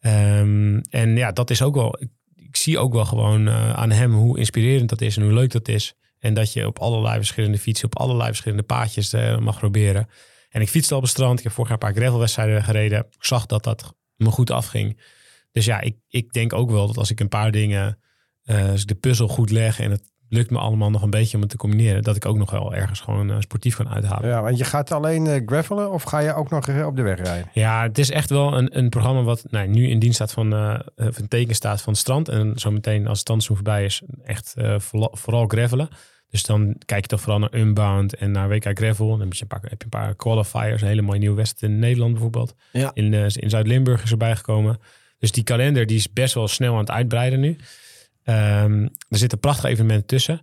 Ehm, 0.00 0.78
en 0.90 1.16
ja, 1.16 1.32
dat 1.32 1.50
is 1.50 1.62
ook 1.62 1.74
wel... 1.74 1.98
Ik, 2.00 2.56
zie 2.56 2.78
ook 2.78 2.92
wel 2.92 3.04
gewoon 3.04 3.48
eh, 3.48 3.72
aan 3.72 3.90
hem 3.90 4.12
hoe 4.12 4.38
inspirerend 4.38 4.88
dat 4.88 5.00
is 5.00 5.16
en 5.16 5.22
hoe 5.22 5.32
leuk 5.32 5.50
dat 5.50 5.68
is. 5.68 5.94
En 6.18 6.34
dat 6.34 6.52
je 6.52 6.66
op 6.66 6.78
allerlei 6.78 7.16
verschillende 7.16 7.58
fietsen, 7.58 7.86
op 7.86 7.98
allerlei 7.98 8.28
verschillende 8.28 8.62
paadjes 8.62 9.12
mag 9.38 9.58
proberen. 9.58 10.08
En 10.48 10.60
ik 10.60 10.68
fietste 10.68 10.92
al 10.92 10.98
op 10.98 11.04
het 11.04 11.12
strand. 11.12 11.38
Ik 11.38 11.44
heb 11.44 11.52
vorig 11.52 11.70
jaar 11.70 11.82
een 11.82 11.92
paar 11.92 12.02
gravelwedstrijden 12.02 12.64
gereden. 12.64 12.98
Ik 12.98 13.24
zag 13.24 13.46
dat 13.46 13.64
dat 13.64 13.94
me 14.16 14.30
goed 14.30 14.50
afging. 14.50 15.00
Dus 15.52 15.64
ja, 15.64 15.80
ik, 15.80 15.96
ik 16.08 16.32
denk 16.32 16.52
ook 16.52 16.70
wel 16.70 16.86
dat 16.86 16.96
als 16.96 17.10
ik 17.10 17.20
een 17.20 17.28
paar 17.28 17.50
dingen, 17.50 17.98
eh, 18.42 18.70
als 18.70 18.80
ik 18.80 18.88
de 18.88 18.94
puzzel 18.94 19.28
goed 19.28 19.50
leg 19.50 19.80
en 19.80 19.90
het 19.90 20.14
lukt 20.28 20.50
me 20.50 20.58
allemaal 20.58 20.90
nog 20.90 21.02
een 21.02 21.10
beetje 21.10 21.36
om 21.36 21.42
het 21.42 21.50
te 21.50 21.56
combineren, 21.56 22.02
dat 22.02 22.16
ik 22.16 22.26
ook 22.26 22.36
nog 22.36 22.50
wel 22.50 22.74
ergens 22.74 23.00
gewoon 23.00 23.30
eh, 23.30 23.36
sportief 23.38 23.76
kan 23.76 23.88
uithalen. 23.88 24.28
Ja, 24.28 24.42
want 24.42 24.58
je 24.58 24.64
gaat 24.64 24.92
alleen 24.92 25.26
eh, 25.26 25.42
gravelen 25.46 25.92
of 25.92 26.02
ga 26.02 26.18
je 26.18 26.34
ook 26.34 26.50
nog 26.50 26.84
op 26.84 26.96
de 26.96 27.02
weg 27.02 27.18
rijden? 27.18 27.50
Ja, 27.52 27.82
het 27.82 27.98
is 27.98 28.10
echt 28.10 28.30
wel 28.30 28.56
een, 28.56 28.78
een 28.78 28.88
programma 28.88 29.22
wat 29.22 29.44
nou, 29.50 29.66
nu 29.66 29.88
in 29.88 29.98
dienst 29.98 30.14
staat 30.14 30.32
van 30.32 30.52
eh, 30.52 30.78
een 30.94 31.28
teken 31.28 31.54
staat 31.54 31.82
van 31.82 31.92
het 31.92 32.02
strand. 32.02 32.28
En 32.28 32.52
zometeen 32.54 33.06
als 33.06 33.18
het 33.18 33.26
tandseizoen 33.26 33.64
voorbij 33.64 33.84
is, 33.84 34.02
echt 34.24 34.54
vooral, 34.76 35.10
vooral 35.12 35.46
gravelen. 35.46 35.88
Dus 36.36 36.44
dan 36.46 36.76
kijk 36.84 37.02
je 37.02 37.06
toch 37.08 37.20
vooral 37.20 37.38
naar 37.38 37.54
Unbound 37.54 38.14
en 38.16 38.30
naar 38.30 38.48
WK 38.48 38.78
Gravel. 38.78 39.16
Dan 39.16 39.26
moet 39.26 39.36
je 39.36 39.42
een 39.42 39.48
paar, 39.48 39.60
heb 39.62 39.70
je 39.78 39.84
een 39.84 39.88
paar 39.88 40.14
qualifiers, 40.14 40.82
een 40.82 40.88
hele 40.88 41.02
mooie 41.02 41.18
nieuwe 41.18 41.36
wedstrijd 41.36 41.72
in 41.72 41.78
Nederland 41.78 42.12
bijvoorbeeld. 42.12 42.54
Ja. 42.72 42.90
In, 42.94 43.14
eh, 43.14 43.22
in 43.28 43.50
Zuid-Limburg 43.50 44.02
is 44.02 44.10
erbij 44.10 44.36
gekomen. 44.36 44.78
Dus 45.18 45.32
die 45.32 45.44
kalender 45.44 45.86
die 45.86 45.96
is 45.96 46.12
best 46.12 46.34
wel 46.34 46.48
snel 46.48 46.72
aan 46.72 46.78
het 46.78 46.90
uitbreiden 46.90 47.40
nu. 47.40 47.56
Ehm, 48.24 48.82
er 49.08 49.18
zitten 49.18 49.38
prachtige 49.38 49.68
evenementen 49.68 50.06
tussen. 50.06 50.40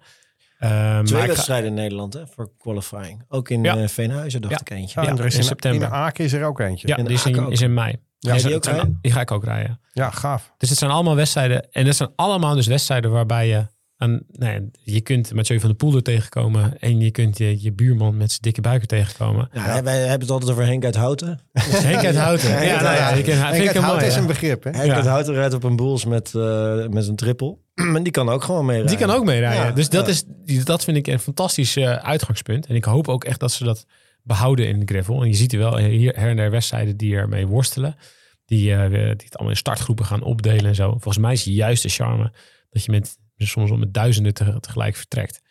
Ehm, 0.59 0.71
maar 0.73 1.03
Twee 1.03 1.21
ga- 1.21 1.27
wedstrijden 1.27 1.67
in 1.69 1.73
Nederland 1.75 2.13
hè, 2.13 2.27
voor 2.27 2.51
qualifying. 2.57 3.23
Ook 3.29 3.49
in 3.49 3.63
Ja. 3.63 3.77
eh, 3.77 3.87
Veenhuizen 3.87 4.41
dacht 4.41 4.53
Ja. 4.53 4.59
ik 4.59 4.69
eentje. 4.69 5.01
Ja, 5.01 5.07
er 5.07 5.25
is 5.25 5.33
in 5.33 5.39
in, 5.39 5.45
september. 5.45 5.87
In 5.87 5.93
Aken 5.93 6.23
is 6.25 6.33
er 6.33 6.43
ook 6.45 6.59
eentje. 6.59 6.87
ja, 6.87 6.97
En 6.97 7.05
die 7.05 7.13
is 7.13 7.25
in, 7.25 7.51
is 7.51 7.61
in 7.61 7.73
mei. 7.73 7.95
Ja, 8.19 8.33
Dus 8.33 8.43
die 8.43 8.55
ook 8.55 8.63
zijn- 8.63 8.97
die 9.01 9.11
ga 9.11 9.21
ik 9.21 9.31
ook 9.31 9.43
rijden. 9.43 9.79
Ja, 9.93 10.09
gaaf. 10.09 10.53
Dus 10.57 10.69
het 10.69 10.77
zijn 10.77 10.91
allemaal 10.91 11.15
wedstrijden. 11.15 11.71
En 11.71 11.85
dat 11.85 11.95
zijn 11.95 12.09
allemaal 12.15 12.55
dus 12.55 12.67
wedstrijden 12.67 13.11
waarbij 13.11 13.47
je... 13.47 13.65
Aan, 14.03 14.21
nou 14.31 14.53
ja, 14.53 14.59
je 14.83 15.01
kunt 15.01 15.33
Mathieu 15.33 15.59
van 15.59 15.69
der 15.69 15.77
Poel 15.77 15.95
er 15.95 16.01
tegenkomen. 16.03 16.79
En 16.79 16.99
je 16.99 17.11
kunt 17.11 17.37
je, 17.37 17.61
je 17.61 17.73
buurman 17.73 18.17
met 18.17 18.29
zijn 18.29 18.41
dikke 18.41 18.61
buiken 18.61 18.87
tegenkomen. 18.87 19.49
Ja, 19.53 19.83
Wij 19.83 19.97
hebben 19.97 20.19
het 20.19 20.29
altijd 20.29 20.51
over 20.51 20.65
Henk 20.65 20.85
uit 20.85 20.95
Houten. 20.95 21.39
Henk 21.59 22.05
uit 22.05 22.15
Houten. 22.15 22.51
Henk 22.51 22.63
Ja, 22.65 22.71
uit 22.73 22.81
nou 22.81 22.95
ja, 22.95 23.01
Houten. 23.01 23.23
vind 23.25 23.57
ik 23.57 23.63
het 23.63 23.73
hem 23.73 23.83
hout 23.83 23.95
mooi. 23.95 24.07
is 24.07 24.13
ja. 24.13 24.19
een 24.21 24.27
begrip, 24.27 24.63
hè? 24.63 24.69
Henk 24.71 24.85
Ja. 24.85 24.95
uit 24.95 25.05
Houten 25.05 25.33
rijdt 25.33 25.53
op 25.53 25.63
een 25.63 25.75
boels 25.75 26.05
met, 26.05 26.35
eh, 26.35 26.87
met 26.87 27.03
zijn 27.03 27.15
trippel. 27.15 27.61
en 27.95 28.03
die 28.03 28.11
kan 28.11 28.29
ook 28.29 28.43
gewoon 28.43 28.65
mee 28.65 28.83
Die 28.83 28.97
kan 28.97 29.09
ook 29.09 29.25
meerijden. 29.25 29.65
Ja, 29.65 29.71
dus 29.71 29.89
dat, 29.89 30.05
ja. 30.05 30.13
is, 30.45 30.65
dat 30.65 30.83
vind 30.83 30.97
ik 30.97 31.07
een 31.07 31.19
fantastisch 31.19 31.75
eh, 31.75 31.95
uitgangspunt. 31.95 32.65
En 32.65 32.75
ik 32.75 32.83
hoop 32.85 33.07
ook 33.07 33.23
echt 33.23 33.39
dat 33.39 33.51
ze 33.51 33.63
dat 33.63 33.85
behouden 34.23 34.67
in 34.67 34.79
de 34.79 34.93
gravel. 34.93 35.21
En 35.21 35.27
je 35.27 35.33
ziet 35.35 35.53
er 35.53 35.59
wel 35.59 35.77
hier 35.77 36.13
her 36.15 36.29
en 36.29 36.35
der 36.35 36.51
wedstrijden 36.51 36.97
die 36.97 37.15
ermee 37.15 37.47
worstelen. 37.47 37.95
Die, 38.45 38.73
eh, 38.75 38.89
die 38.89 38.97
het 38.99 39.33
allemaal 39.35 39.49
in 39.49 39.57
startgroepen 39.57 40.05
gaan 40.05 40.23
opdelen 40.23 40.65
en 40.65 40.75
zo. 40.75 40.89
Volgens 40.89 41.17
mij 41.17 41.33
is 41.33 41.43
juist 41.43 41.83
de 41.83 41.89
charme 41.89 42.31
dat 42.69 42.83
je 42.83 42.91
met 42.91 43.17
soms 43.47 43.69
wel 43.69 43.79
met 43.79 43.93
duizenden 43.93 44.33
te- 44.33 44.59
tegelijk 44.59 44.95
vertrekt. 44.95 45.41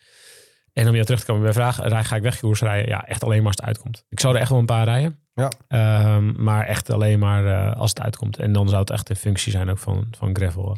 En 0.73 0.87
om 0.87 0.93
jou 0.93 1.05
terug 1.05 1.19
te 1.19 1.25
komen 1.25 1.43
bij 1.43 1.53
vraag, 1.53 1.79
rij- 1.87 2.03
ga 2.03 2.15
ik 2.15 2.21
wegkoers 2.21 2.61
rijden? 2.61 2.89
Ja, 2.89 3.05
echt 3.07 3.23
alleen 3.23 3.37
maar 3.37 3.47
als 3.47 3.55
het 3.55 3.65
uitkomt. 3.65 4.05
Ik 4.09 4.19
zou 4.19 4.35
er 4.35 4.41
echt 4.41 4.49
wel 4.49 4.59
een 4.59 4.65
paar 4.65 4.85
rijden. 4.85 5.19
Ja. 5.33 5.51
Ehm, 5.67 6.43
maar 6.43 6.65
echt 6.65 6.89
alleen 6.89 7.19
maar 7.19 7.45
eh, 7.45 7.79
als 7.79 7.89
het 7.89 7.99
uitkomt. 8.01 8.37
En 8.37 8.53
dan 8.53 8.67
zou 8.69 8.81
het 8.81 8.89
echt 8.89 9.09
een 9.09 9.15
functie 9.15 9.51
zijn 9.51 9.69
ook 9.69 9.77
van, 9.77 10.07
van 10.17 10.35
gravel. 10.35 10.77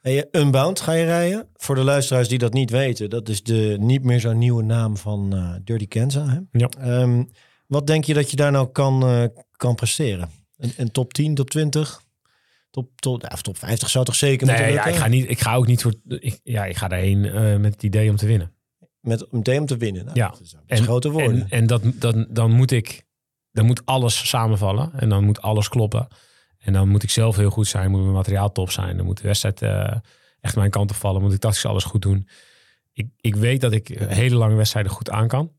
Hey, 0.00 0.28
Unbound 0.32 0.80
ga 0.80 0.92
je 0.92 1.04
rijden. 1.04 1.48
Voor 1.54 1.74
de 1.74 1.82
luisteraars 1.84 2.28
die 2.28 2.38
dat 2.38 2.52
niet 2.52 2.70
weten. 2.70 3.10
Dat 3.10 3.28
is 3.28 3.42
de 3.42 3.76
niet 3.80 4.04
meer 4.04 4.18
zo 4.20 4.32
nieuwe 4.32 4.62
naam 4.62 4.96
van 4.96 5.34
eh, 5.34 5.54
Dirty 5.64 5.86
Kenza. 5.88 6.26
Hè? 6.28 6.38
Ja. 6.52 6.68
Ehm, 6.78 7.24
wat 7.66 7.86
denk 7.86 8.04
je 8.04 8.14
dat 8.14 8.30
je 8.30 8.36
daar 8.36 8.50
nou 8.52 8.68
kan, 8.68 9.02
eh, 9.02 9.24
kan 9.56 9.74
presteren? 9.74 10.30
Een, 10.56 10.72
een 10.76 10.90
top 10.90 11.12
10, 11.12 11.34
top 11.34 11.50
20? 11.50 12.00
Top, 12.70 13.00
top, 13.00 13.22
ja, 13.22 13.28
top 13.28 13.58
50 13.58 13.90
zou 13.90 14.04
toch 14.04 14.14
zeker 14.14 14.46
moeten 14.46 14.64
Nee, 14.64 14.74
ja, 14.74 14.84
lukken? 14.84 14.92
ik, 14.92 14.98
ga 14.98 15.08
niet, 15.08 15.30
ik 15.30 15.40
ga 15.40 15.54
ook 15.54 15.66
niet 15.66 15.82
voor. 15.82 15.94
Ik, 16.06 16.40
ja, 16.42 16.64
ik 16.64 16.76
ga 16.76 16.88
daarheen 16.88 17.24
eh, 17.24 17.56
met 17.56 17.72
het 17.72 17.82
idee 17.82 18.10
om 18.10 18.16
te 18.16 18.26
winnen. 18.26 18.52
Met, 19.00 19.32
meteen 19.32 19.60
om 19.60 19.66
te 19.66 19.76
winnen. 19.76 20.04
Nou, 20.04 20.16
Ja. 20.18 20.28
Dat 20.28 20.40
is 20.40 20.56
best 20.66 20.82
grote 20.82 21.10
woorden. 21.10 21.40
En, 21.40 21.50
en 21.50 21.66
dat, 21.66 21.82
dat, 21.94 22.26
dan 22.28 22.50
moet 22.50 22.70
ik. 22.70 23.06
Dan 23.52 23.66
moet 23.66 23.86
alles 23.86 24.28
samenvallen. 24.28 24.92
En 24.94 25.08
dan 25.08 25.24
moet 25.24 25.42
alles 25.42 25.68
kloppen. 25.68 26.08
En 26.58 26.72
dan 26.72 26.88
moet 26.88 27.02
ik 27.02 27.10
zelf 27.10 27.36
heel 27.36 27.50
goed 27.50 27.66
zijn. 27.66 27.90
Moet 27.90 28.00
mijn 28.00 28.12
materiaal 28.12 28.52
top 28.52 28.70
zijn. 28.70 28.96
Dan 28.96 29.06
moet 29.06 29.16
de 29.16 29.26
wedstrijd 29.28 29.62
eh, 29.62 29.96
echt 30.40 30.56
mijn 30.56 30.70
kant 30.70 30.90
op 30.90 30.96
vallen. 30.96 31.22
Moet 31.22 31.32
ik 31.32 31.40
tactisch 31.40 31.66
alles 31.66 31.84
goed 31.84 32.02
doen. 32.02 32.28
Ik, 32.92 33.08
ik 33.20 33.36
weet 33.36 33.60
dat 33.60 33.72
ik 33.72 33.88
hele 34.08 34.36
lange 34.36 34.54
wedstrijden 34.54 34.92
goed 34.92 35.10
aan 35.10 35.28
kan. 35.28 35.52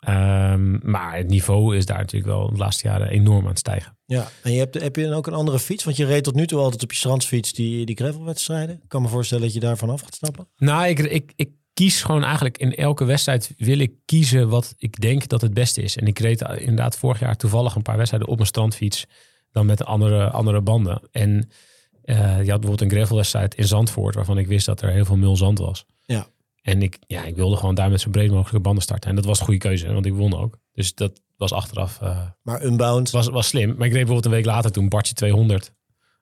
Ehm, 0.00 0.90
maar 0.90 1.16
het 1.16 1.28
niveau 1.28 1.76
is 1.76 1.86
daar 1.86 1.98
natuurlijk 1.98 2.32
wel 2.32 2.50
de 2.50 2.56
laatste 2.58 2.88
jaren 2.88 3.08
enorm 3.08 3.42
aan 3.42 3.48
het 3.48 3.58
stijgen. 3.58 3.96
Ja, 4.12 4.30
en 4.42 4.52
je 4.52 4.58
hebt, 4.58 4.80
heb 4.80 4.96
je 4.96 5.02
dan 5.02 5.12
ook 5.12 5.26
een 5.26 5.32
andere 5.32 5.58
fiets? 5.58 5.84
Want 5.84 5.96
je 5.96 6.04
reed 6.04 6.24
tot 6.24 6.34
nu 6.34 6.46
toe 6.46 6.60
altijd 6.60 6.82
op 6.82 6.90
je 6.90 6.96
strandsfiets 6.96 7.52
die, 7.52 7.86
die 7.86 7.96
gravelwedstrijden. 7.96 8.74
Ik 8.82 8.88
kan 8.88 9.02
me 9.02 9.08
voorstellen 9.08 9.44
dat 9.44 9.54
je 9.54 9.60
daarvan 9.60 9.90
af 9.90 10.00
gaat 10.00 10.14
stappen. 10.14 10.48
Nou, 10.56 10.86
ik, 10.86 10.98
ik, 10.98 11.32
ik 11.36 11.50
kies 11.74 12.02
gewoon 12.02 12.24
eigenlijk 12.24 12.58
in 12.58 12.74
elke 12.74 13.04
wedstrijd 13.04 13.54
wil 13.56 13.78
ik 13.78 13.92
kiezen 14.04 14.48
wat 14.48 14.74
ik 14.78 15.00
denk 15.00 15.28
dat 15.28 15.40
het 15.40 15.54
beste 15.54 15.82
is. 15.82 15.96
En 15.96 16.06
ik 16.06 16.18
reed 16.18 16.40
inderdaad 16.40 16.96
vorig 16.96 17.20
jaar 17.20 17.36
toevallig 17.36 17.74
een 17.74 17.82
paar 17.82 17.96
wedstrijden 17.96 18.28
op 18.28 18.36
mijn 18.36 18.48
strandfiets. 18.48 19.06
Dan 19.52 19.66
met 19.66 19.84
andere, 19.84 20.30
andere 20.30 20.60
banden. 20.60 21.02
En 21.10 21.50
eh, 22.02 22.16
je 22.16 22.50
had 22.50 22.60
bijvoorbeeld 22.60 22.80
een 22.80 22.90
gravelwedstrijd 22.90 23.54
in 23.54 23.66
Zandvoort. 23.66 24.14
Waarvan 24.14 24.38
ik 24.38 24.46
wist 24.46 24.66
dat 24.66 24.82
er 24.82 24.90
heel 24.90 25.04
veel 25.04 25.16
mul 25.16 25.36
zand 25.36 25.58
was. 25.58 25.84
Ja. 26.04 26.26
En 26.62 26.82
ik, 26.82 26.98
ja, 27.06 27.24
ik 27.24 27.36
wilde 27.36 27.56
gewoon 27.56 27.74
daar 27.74 27.90
met 27.90 28.00
zo 28.00 28.10
breed 28.10 28.30
mogelijke 28.30 28.60
banden 28.60 28.82
starten. 28.82 29.10
En 29.10 29.16
dat 29.16 29.24
was 29.24 29.38
een 29.38 29.44
goede 29.44 29.60
keuze, 29.60 29.92
want 29.92 30.06
ik 30.06 30.12
won 30.12 30.36
ook. 30.36 30.58
Dus 30.72 30.94
dat 30.94 31.20
was 31.42 31.52
achteraf 31.52 31.98
eh, 32.00 32.18
Maar 32.42 32.64
Unbound, 32.64 33.10
was, 33.10 33.28
was 33.28 33.46
slim. 33.46 33.68
Maar 33.68 33.86
ik 33.86 33.92
reed 33.92 33.92
bijvoorbeeld 33.92 34.24
een 34.24 34.30
week 34.30 34.44
later 34.44 34.72
toen 34.72 34.88
Bartje 34.88 35.14
200. 35.14 35.72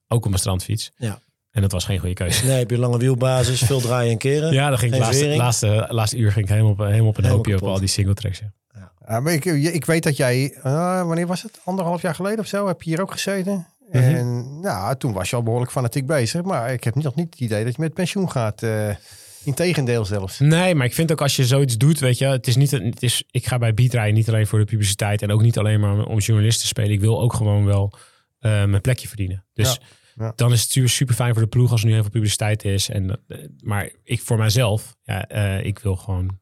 Ook 0.09 0.22
op 0.22 0.28
mijn 0.28 0.40
strandfiets. 0.40 0.90
Ja. 0.96 1.18
En 1.50 1.62
dat 1.62 1.72
was 1.72 1.85
geen 1.85 1.98
goede 1.98 2.14
keuze. 2.14 2.46
nee, 2.46 2.59
heb 2.59 2.70
je 2.70 2.78
lange 2.78 2.98
wielbasis, 2.98 3.62
veel 3.62 3.80
draaien 3.80 4.12
en 4.12 4.18
keren. 4.18 4.52
Ja, 4.61 4.68
dan 4.68 4.78
ging 4.78 4.94
ik 4.94 5.02
Geen 5.02 5.06
laatste, 5.06 5.37
laatste, 5.37 5.87
laatste 5.88 6.16
uur 6.16 6.33
ging 6.33 6.44
ik 6.44 6.50
helemaal 6.50 6.72
op, 6.72 6.78
helemaal 6.78 7.09
op 7.09 7.16
een 7.16 7.24
Helemaal 7.24 7.44
hoopje 7.44 7.66
op 7.66 7.72
al 7.72 7.78
die 7.78 7.88
singletracks. 7.88 8.38
Ja. 8.38 8.92
Ja, 9.09 9.20
maar 9.20 9.33
ik, 9.33 9.44
ik 9.44 9.85
weet 9.85 10.02
dat 10.02 10.16
jij, 10.16 10.52
eh, 10.62 11.06
wanneer 11.06 11.26
was 11.26 11.42
het? 11.42 11.61
Anderhalf 11.64 12.02
jaar 12.02 12.14
geleden 12.14 12.38
of 12.38 12.46
zo, 12.46 12.66
heb 12.66 12.83
je 12.83 12.90
hier 12.90 13.00
ook 13.00 13.12
gezeten. 13.12 13.66
Mhm. 13.92 14.02
En 14.02 14.61
nou, 14.61 14.96
toen 14.96 15.12
was 15.12 15.30
je 15.30 15.37
al 15.37 15.42
behoorlijk 15.42 15.72
fanatiek 15.72 16.06
bezig. 16.06 16.42
Maar 16.42 16.72
ik 16.72 16.85
heb 16.85 16.94
nog 16.94 17.14
niet 17.14 17.30
het 17.30 17.40
idee 17.40 17.64
dat 17.64 17.76
je 17.76 17.83
met 17.83 17.94
pensioen 17.94 18.30
gaat. 18.30 18.62
eh 18.62 18.88
Integendeel 19.44 20.05
zelfs. 20.05 20.38
Nee, 20.38 20.74
maar 20.74 20.87
ik 20.87 20.94
vind 20.94 21.12
ook 21.12 21.20
als 21.20 21.37
je 21.37 21.46
zoiets 21.46 21.76
doet, 21.76 21.98
weet 21.98 22.18
je, 22.18 22.26
het 22.26 22.46
is 22.46 22.57
niet, 22.57 22.70
het 22.70 23.03
is, 23.03 23.24
ik 23.31 23.46
ga 23.46 23.59
bij 23.59 23.74
Beat 23.74 23.92
rijden 23.92 24.14
niet 24.14 24.29
alleen 24.29 24.46
voor 24.46 24.59
de 24.59 24.64
publiciteit 24.64 25.22
en 25.22 25.31
ook 25.31 25.42
niet 25.42 25.59
alleen 25.59 25.81
maar 25.81 26.05
om 26.05 26.18
journalist 26.18 26.61
te 26.61 26.66
spelen. 26.66 26.90
Ik 26.90 27.00
wil 27.00 27.20
ook 27.20 27.33
gewoon 27.33 27.64
wel 27.64 27.92
eh, 28.38 28.64
mijn 28.64 28.81
plekje 28.81 29.09
verdienen. 29.09 29.44
Dus 29.53 29.79
Ja, 30.14 30.24
ja. 30.24 30.33
dan 30.37 30.53
is 30.53 30.74
het 30.74 30.90
super 30.90 31.14
fijn 31.14 31.33
voor 31.33 31.42
de 31.42 31.48
ploeg 31.48 31.70
als 31.70 31.81
er 31.81 31.87
nu 31.87 31.92
heel 31.92 32.03
veel 32.03 32.11
publiciteit 32.11 32.64
is. 32.64 32.88
En, 32.88 33.20
eh, 33.29 33.38
maar 33.62 33.90
ik 34.05 34.20
voor 34.20 34.38
mijzelf, 34.38 34.96
ja, 35.03 35.26
eh, 35.26 35.64
ik 35.64 35.79
wil 35.79 35.96
gewoon, 35.96 36.38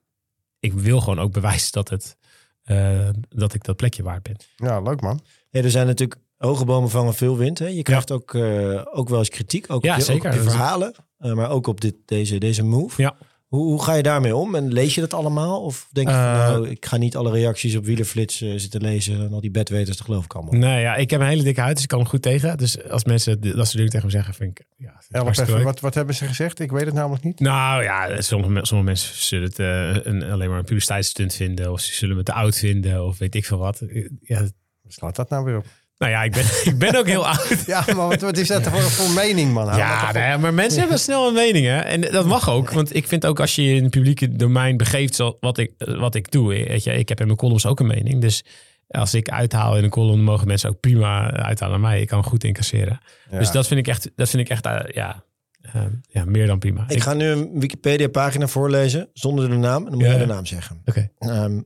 ik 0.61 0.73
wil 0.73 1.01
gewoon 1.01 1.19
ook 1.19 1.33
bewijzen 1.33 1.73
dat 1.73 1.89
het, 1.89 2.17
eh, 2.63 3.09
dat 3.29 3.55
ik 3.55 3.65
dat 3.65 3.77
plekje 3.77 4.03
waard 4.03 4.23
ben. 4.23 4.37
Ja, 4.57 4.81
leuk 4.81 5.01
man. 5.01 5.21
Ja, 5.51 5.63
er 5.63 5.71
zijn 5.71 5.87
natuurlijk 5.87 6.21
hoge 6.39 6.65
bomen 6.65 6.91
vangen 6.91 7.15
veel 7.15 7.37
wind. 7.37 7.59
Hè? 7.59 7.67
Je 7.67 7.83
krijgt 7.83 8.13
ook, 8.13 8.35
eh, 8.35 8.83
ook 8.93 9.09
wel 9.09 9.19
eens 9.19 9.29
kritiek. 9.29 9.65
Ook 9.73 9.85
Ja, 9.85 9.93
op 9.93 9.99
je, 9.99 10.05
zeker. 10.05 10.21
Ook 10.21 10.27
op 10.27 10.33
je 10.33 10.45
Dat 10.45 10.47
is- 10.47 10.53
verhalen. 10.59 10.95
eh, 11.19 11.33
maar 11.33 11.51
ook 11.51 11.67
op 11.67 11.81
dit, 11.81 11.95
deze, 12.05 12.39
deze 12.39 12.63
move. 12.65 13.03
Ja. 13.03 13.17
Hoe, 13.47 13.65
hoe 13.65 13.83
ga 13.83 13.95
je 13.95 14.03
daarmee 14.03 14.37
om? 14.37 14.55
En 14.55 14.73
lees 14.73 14.95
je 14.95 15.01
dat 15.01 15.15
allemaal? 15.15 15.63
Of 15.63 15.89
denk 15.93 16.09
je 16.09 16.15
van, 16.15 16.23
Eh, 16.23 16.37
nou, 16.49 16.69
ik 16.69 16.87
ga 16.87 16.97
niet 16.97 17.17
alle 17.17 17.31
reacties 17.31 17.77
op 17.77 17.85
wielerflits 17.85 18.37
zitten 18.39 18.81
lezen. 18.81 19.21
En 19.21 19.33
al 19.33 19.41
die 19.41 19.51
bedweters, 19.51 19.97
dat 19.97 20.07
geloof 20.07 20.25
ik 20.25 20.35
allemaal. 20.35 20.53
Nee, 20.55 20.81
ja, 20.81 20.95
ik 20.95 21.11
heb 21.11 21.21
een 21.21 21.27
hele 21.27 21.43
dikke 21.43 21.61
huid, 21.61 21.75
dus 21.75 21.83
ik 21.83 21.89
kan 21.89 21.99
hem 21.99 22.09
goed 22.09 22.23
tegen. 22.23 22.59
Dus 22.59 22.83
als 22.89 23.05
mensen 23.05 23.41
dat 23.41 23.53
soort 23.55 23.73
dingen 23.73 23.91
tegen 23.91 24.07
me 24.07 24.13
zeggen, 24.13 24.35
vind 24.35 24.59
ik... 24.59 24.67
Ja, 24.77 25.01
even, 25.23 25.55
leuk. 25.55 25.65
wat, 25.65 25.81
wat 25.81 25.95
hebben 25.95 26.15
ze 26.15 26.25
gezegd? 26.27 26.61
Ik 26.61 26.71
weet 26.71 26.85
het 26.85 26.95
namelijk 26.95 27.25
niet. 27.25 27.41
Nou 27.41 27.83
ja, 27.83 28.21
sommige, 28.21 28.67
sommige 28.67 28.91
mensen 28.91 29.17
zullen 29.23 29.49
het 29.49 29.59
eh, 29.59 30.13
een, 30.13 30.23
alleen 30.23 30.49
maar 30.49 30.59
een 30.59 30.65
publiciteitsstunt 30.65 31.35
vinden. 31.35 31.73
Of 31.73 31.81
ze 31.81 31.95
zullen 31.95 32.17
me 32.17 32.23
te 32.23 32.33
oud 32.33 32.57
vinden. 32.59 33.05
Of 33.07 33.19
weet 33.19 33.35
ik 33.35 33.45
veel 33.45 33.59
wat. 33.59 33.83
Ja, 34.21 34.49
Slaat 34.91 35.17
dat 35.17 35.31
nou 35.31 35.45
weer 35.45 35.57
op? 35.57 35.67
Nou 35.99 36.13
ja, 36.13 36.23
ik 36.23 36.33
ben, 36.33 36.45
ik 36.65 36.79
ben 36.79 36.97
ook 36.97 37.07
heel 37.07 37.27
oud. 37.27 37.63
Ja, 37.67 37.85
maar 37.87 38.09
wat, 38.09 38.21
wat 38.21 38.37
is 38.37 38.49
dat 38.49 38.63
voor, 38.69 38.81
voor 38.81 39.15
mening, 39.15 39.53
man? 39.53 39.67
Hou 39.67 39.79
Ja, 39.79 40.13
nou 40.13 40.25
ja, 40.27 40.37
maar 40.37 40.55
mensen 40.55 40.81
hebben 40.81 40.99
snel 40.99 41.29
een 41.29 41.35
mening, 41.35 41.67
hè? 41.67 41.79
En 41.79 42.01
dat 42.01 42.27
mag 42.27 42.51
ook, 42.51 42.71
want 42.71 42.95
ik 42.95 43.07
vind 43.09 43.27
ook 43.27 43.41
als 43.41 43.55
je 43.55 43.63
je 43.65 43.75
in 43.75 43.83
het 43.83 43.91
publieke 43.91 44.33
domein 44.37 44.77
begeeft 44.77 45.15
zo- 45.15 45.37
wat 45.41 45.59
ik, 45.59 45.73
wat 45.79 46.15
ik 46.15 46.31
doe. 46.31 46.49
Weet 46.49 46.85
je, 46.85 46.93
ik 46.93 47.09
heb 47.09 47.21
in 47.21 47.27
mijn 47.27 47.39
columns 47.39 47.67
ook 47.67 47.81
een 47.81 47.87
mening. 47.87 48.21
Dus 48.21 48.45
als 48.89 49.15
ik 49.15 49.29
uithaal 49.29 49.77
in 49.77 49.85
een 49.85 49.91
column, 49.91 50.23
mogen 50.23 50.47
mensen 50.47 50.71
ook 50.71 50.81
prima 50.81 51.31
uithalen 51.33 51.75
aan 51.75 51.81
mij. 51.81 52.01
Ik 52.01 52.07
kan 52.09 52.25
goed 52.25 52.45
incasseren. 52.45 53.01
Ja. 53.31 53.39
Dus 53.39 53.51
dat 53.51 53.67
vind 53.67 53.81
ik 53.81 53.87
echt, 53.87 54.11
dat 54.17 54.29
vind 54.31 54.43
ik 54.43 54.49
echt 54.49 54.67
eh, 54.67 54.79
ja, 54.87 55.23
eh, 55.61 55.83
ja, 56.09 56.25
meer 56.25 56.47
dan 56.47 56.59
prima. 56.59 56.85
Ik 56.89 57.03
ga 57.03 57.15
nu 57.15 57.27
een 57.27 57.51
Wikipedia-pagina 57.55 58.47
voorlezen 58.47 59.09
zonder 59.13 59.49
de 59.51 59.57
naam. 59.57 59.85
En 59.85 59.91
dan 59.91 59.95
moet 59.99 60.03
Ja. 60.03 60.09
jij 60.09 60.19
de 60.19 60.27
naam 60.27 60.47
zeggen. 60.47 60.83
Oké. 60.85 61.11
Ehm, 61.19 61.61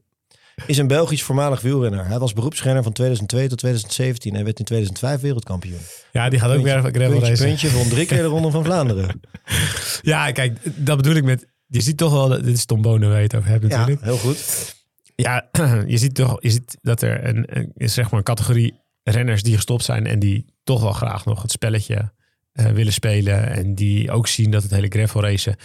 is 0.67 0.79
een 0.79 0.87
Belgisch 0.87 1.23
voormalig 1.23 1.61
wielrenner. 1.61 2.07
Hij 2.07 2.19
was 2.19 2.33
beroepsrenner 2.33 2.83
van 2.83 2.93
2002 2.93 3.49
tot 3.49 3.59
2017 3.59 4.35
en 4.37 4.45
werd 4.45 4.59
in 4.59 4.65
2005 4.65 5.21
wereldkampioen. 5.21 5.79
Ja, 6.13 6.29
die 6.29 6.39
gaat 6.39 6.51
ook 6.57 6.63
weer 6.63 6.79
gravel 6.79 7.21
racen. 7.21 7.47
puntje, 7.47 7.71
won 7.73 7.89
drie 7.89 8.07
keer 8.07 8.17
de 8.19 8.25
Ronde 8.25 8.51
van 8.51 8.65
Vlaanderen. 8.65 9.21
Ja, 10.03 10.33
kijk, 10.33 10.59
dat 10.77 10.97
bedoel 10.97 11.15
ik 11.15 11.25
met... 11.25 11.47
Je 11.67 11.81
ziet 11.81 11.97
toch 11.97 12.13
wel, 12.13 12.29
dat- 12.29 12.45
dit 12.45 12.57
is 12.57 12.65
Tom 12.65 12.83
Bonen 12.83 13.09
waar 13.09 13.17
je 13.19 13.23
het 13.25 13.35
over 13.35 13.49
hebt 13.49 13.63
Ja, 13.63 13.69
natuurlijk. 13.69 14.05
heel 14.05 14.17
goed. 14.19 14.75
Ja, 15.17 15.49
je 15.87 15.99
ziet 15.99 16.15
toch 16.15 16.37
je 16.43 16.51
ziet 16.51 16.79
dat 16.81 17.03
er 17.03 17.25
een, 17.25 17.45
een, 17.59 17.89
zeg 17.89 18.05
maar 18.11 18.19
een 18.19 18.25
categorie 18.25 18.81
renners 19.03 19.43
die 19.43 19.55
gestopt 19.55 19.85
zijn 19.85 20.07
en 20.07 20.19
die 20.19 20.55
toch 20.65 20.83
wel 20.83 20.93
graag 20.93 21.25
nog 21.25 21.43
het 21.43 21.51
spelletje 21.51 22.13
eh, 22.53 22.67
willen 22.67 22.93
spelen. 22.93 23.51
En 23.51 23.75
die 23.75 24.11
ook 24.11 24.27
zien 24.27 24.51
dat 24.51 24.63
het 24.63 24.71
hele 24.71 24.89
gravel 24.89 25.21
racen, 25.23 25.57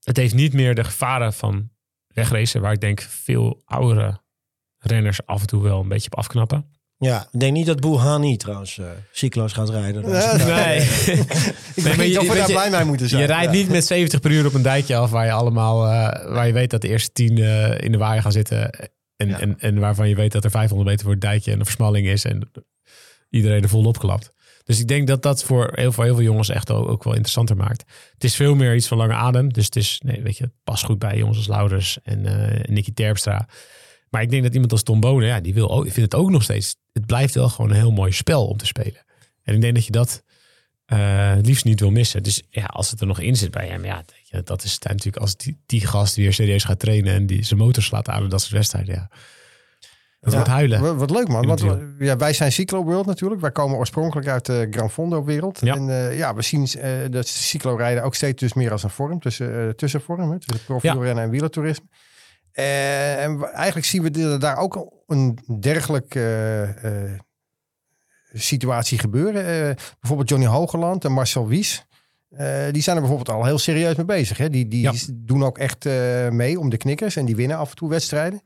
het 0.00 0.16
heeft 0.16 0.34
niet 0.34 0.52
meer 0.52 0.74
de 0.74 0.84
gevaren 0.84 1.32
van 1.32 1.70
wegracen, 2.14 2.60
waar 2.60 2.72
ik 2.72 2.80
denk 2.80 3.00
veel 3.00 3.62
oudere 3.64 4.20
renners 4.78 5.26
af 5.26 5.40
en 5.40 5.46
toe 5.46 5.62
wel 5.62 5.80
een 5.80 5.88
beetje 5.88 6.10
op 6.10 6.18
afknappen. 6.18 6.64
Ja, 6.96 7.28
ik 7.32 7.40
denk 7.40 7.52
niet 7.52 7.66
dat 7.66 7.80
Bouhani 7.80 8.36
trouwens 8.36 8.78
eh 8.78 8.86
cyclo's 9.12 9.52
gaat 9.52 9.68
rijden. 9.68 10.02
Nee. 10.02 10.44
Nee, 10.46 10.80
Ik 11.74 11.82
weet 11.82 11.96
niet 11.96 12.12
je- 12.12 12.20
of 12.20 12.28
we 12.28 12.34
daar 12.34 12.46
je- 12.48 12.52
blij 12.52 12.70
mee 12.70 12.84
moeten 12.84 13.08
zijn. 13.08 13.20
je 13.20 13.26
rijdt 13.26 13.44
Ja. 13.52 13.58
niet 13.58 13.68
met 13.68 13.84
70 13.86 14.20
per 14.20 14.30
uur 14.30 14.46
op 14.46 14.54
een 14.54 14.62
dijkje 14.62 14.96
af 14.96 15.10
waar 15.10 15.24
je 15.24 15.32
allemaal, 15.32 15.86
eh, 15.86 16.32
waar 16.34 16.46
je 16.46 16.52
weet 16.52 16.70
dat 16.70 16.80
de 16.80 16.88
eerste 16.88 17.12
tien 17.12 17.38
eh, 17.38 17.78
in 17.80 17.92
de 17.92 17.98
waaier 17.98 18.22
gaan 18.22 18.32
zitten. 18.32 18.70
En, 19.16 19.28
Ja. 19.28 19.40
en, 19.40 19.58
en 19.58 19.78
waarvan 19.78 20.08
je 20.08 20.14
weet 20.14 20.32
dat 20.32 20.44
er 20.44 20.50
500 20.50 20.88
meter 20.88 21.04
voor 21.04 21.12
het 21.14 21.22
dijkje 21.22 21.52
en 21.52 21.58
een 21.58 21.64
versmalling 21.64 22.06
is 22.06 22.24
en 22.24 22.50
iedereen 23.30 23.62
er 23.62 23.68
volop 23.68 23.98
klapt. 23.98 24.32
Dus 24.70 24.80
ik 24.80 24.88
denk 24.88 25.06
dat 25.06 25.22
dat 25.22 25.44
voor 25.44 25.72
heel, 25.74 25.92
voor 25.92 26.04
heel 26.04 26.14
veel 26.14 26.24
jongens 26.24 26.48
echt 26.48 26.70
ook, 26.70 27.04
wel 27.04 27.12
interessanter 27.12 27.56
maakt. 27.56 27.84
Het 28.12 28.24
is 28.24 28.34
veel 28.34 28.54
meer 28.54 28.74
iets 28.74 28.86
van 28.86 28.98
lange 28.98 29.14
adem. 29.14 29.52
Dus 29.52 29.64
het 29.64 29.76
is, 29.76 30.00
nee, 30.04 30.22
weet 30.22 30.36
je, 30.36 30.44
het 30.44 30.52
past 30.64 30.84
goed 30.84 30.98
bij 30.98 31.16
jongens 31.16 31.36
als 31.36 31.46
Lauders 31.46 31.98
en 32.02 32.26
eh 32.26 32.68
Nicky 32.68 32.92
Terpstra. 32.92 33.48
Maar 34.10 34.22
ik 34.22 34.30
denk 34.30 34.42
dat 34.42 34.52
iemand 34.52 34.72
als 34.72 34.82
Tom 34.82 35.00
Bonen, 35.00 35.28
ja, 35.28 35.40
die 35.40 35.54
wil 35.54 35.70
ook, 35.70 35.86
ik 35.86 35.92
vind 35.92 36.12
het 36.12 36.20
ook 36.20 36.30
nog 36.30 36.42
steeds. 36.42 36.76
Het 36.92 37.06
blijft 37.06 37.34
wel 37.34 37.48
gewoon 37.48 37.70
een 37.70 37.76
heel 37.76 37.90
mooi 37.90 38.12
spel 38.12 38.46
om 38.46 38.56
te 38.56 38.66
spelen. 38.66 39.04
En 39.42 39.54
ik 39.54 39.60
denk 39.60 39.74
dat 39.74 39.84
je 39.84 39.92
dat 39.92 40.22
het 40.84 41.46
liefst 41.46 41.64
niet 41.64 41.80
wil 41.80 41.90
missen. 41.90 42.22
Dus 42.22 42.42
ja, 42.50 42.64
als 42.64 42.90
het 42.90 43.00
er 43.00 43.06
nog 43.06 43.20
in 43.20 43.36
zit 43.36 43.50
bij 43.50 43.66
hem, 43.66 43.84
ja, 43.84 44.04
dat 44.44 44.64
is 44.64 44.78
natuurlijk 44.78 45.22
als 45.22 45.36
die, 45.36 45.60
die 45.66 45.86
gast 45.86 46.16
weer 46.16 46.32
serieus 46.32 46.64
gaat 46.64 46.78
trainen 46.78 47.14
en 47.14 47.26
die 47.26 47.42
zijn 47.42 47.60
motor 47.60 47.82
slaat 47.82 48.08
aan 48.08 48.22
en 48.22 48.28
dat 48.28 48.40
soort 48.40 48.52
wedstrijden, 48.52 48.94
ja. 48.94 49.10
Dat 50.20 50.32
Ja. 50.32 50.38
wordt 50.38 50.52
huilen. 50.52 50.96
Wat, 50.98 51.10
leuk 51.10 51.28
man, 51.28 51.46
want 51.46 51.60
we- 51.60 51.94
ja, 51.98 52.16
wij 52.16 52.32
zijn 52.32 52.52
Cyclo 52.52 52.84
World 52.84 53.06
natuurlijk. 53.06 53.40
Wij 53.40 53.50
komen 53.52 53.76
oorspronkelijk 53.78 54.28
uit 54.28 54.46
de 54.46 54.66
Gran 54.70 54.90
Fondo 54.90 55.24
wereld. 55.24 55.58
Ja. 55.60 55.74
En 55.74 55.90
eh, 55.90 56.16
ja, 56.18 56.34
we 56.34 56.42
zien 56.42 56.66
eh, 56.66 56.90
dat 57.10 57.26
cyclo 57.26 57.74
rijden 57.74 58.02
ook 58.02 58.14
steeds 58.14 58.40
dus 58.40 58.52
meer 58.54 58.72
als 58.72 58.82
een 58.82 58.90
vorm, 58.90 59.20
tussen, 59.20 59.66
eh, 59.66 59.68
tussenvorm, 59.68 60.30
hè, 60.30 60.38
tussen 60.40 60.64
profielrennen 60.66 61.24
en 61.24 61.30
wielertoerisme. 61.30 61.86
Eh, 62.52 63.24
en 63.24 63.42
eigenlijk 63.52 63.86
zien 63.86 64.02
we 64.02 64.10
de- 64.10 64.36
daar 64.38 64.56
ook 64.56 64.86
een 65.06 65.38
dergelijke 65.60 66.20
eh, 66.20 67.04
eh, 67.04 67.18
situatie 68.32 68.98
gebeuren. 68.98 69.44
Eh, 69.68 69.74
bijvoorbeeld 70.00 70.28
Johnny 70.28 70.46
Hogeland 70.46 71.04
en 71.04 71.12
Marcel 71.12 71.46
Wies. 71.48 71.84
eh, 72.30 72.46
die 72.70 72.82
zijn 72.82 72.96
er 72.96 73.02
bijvoorbeeld 73.02 73.36
al 73.36 73.44
heel 73.44 73.58
serieus 73.58 73.96
mee 73.96 74.06
bezig. 74.06 74.36
Hè? 74.38 74.50
Die, 74.50 74.68
die 74.68 74.80
Ja. 74.82 74.92
doen 75.12 75.44
ook 75.44 75.58
echt 75.58 75.86
eh, 75.86 76.28
mee 76.28 76.58
om 76.58 76.68
de 76.70 76.76
knikkers 76.76 77.16
en 77.16 77.24
die 77.24 77.36
winnen 77.36 77.56
af 77.56 77.70
en 77.70 77.76
toe 77.76 77.88
wedstrijden. 77.88 78.40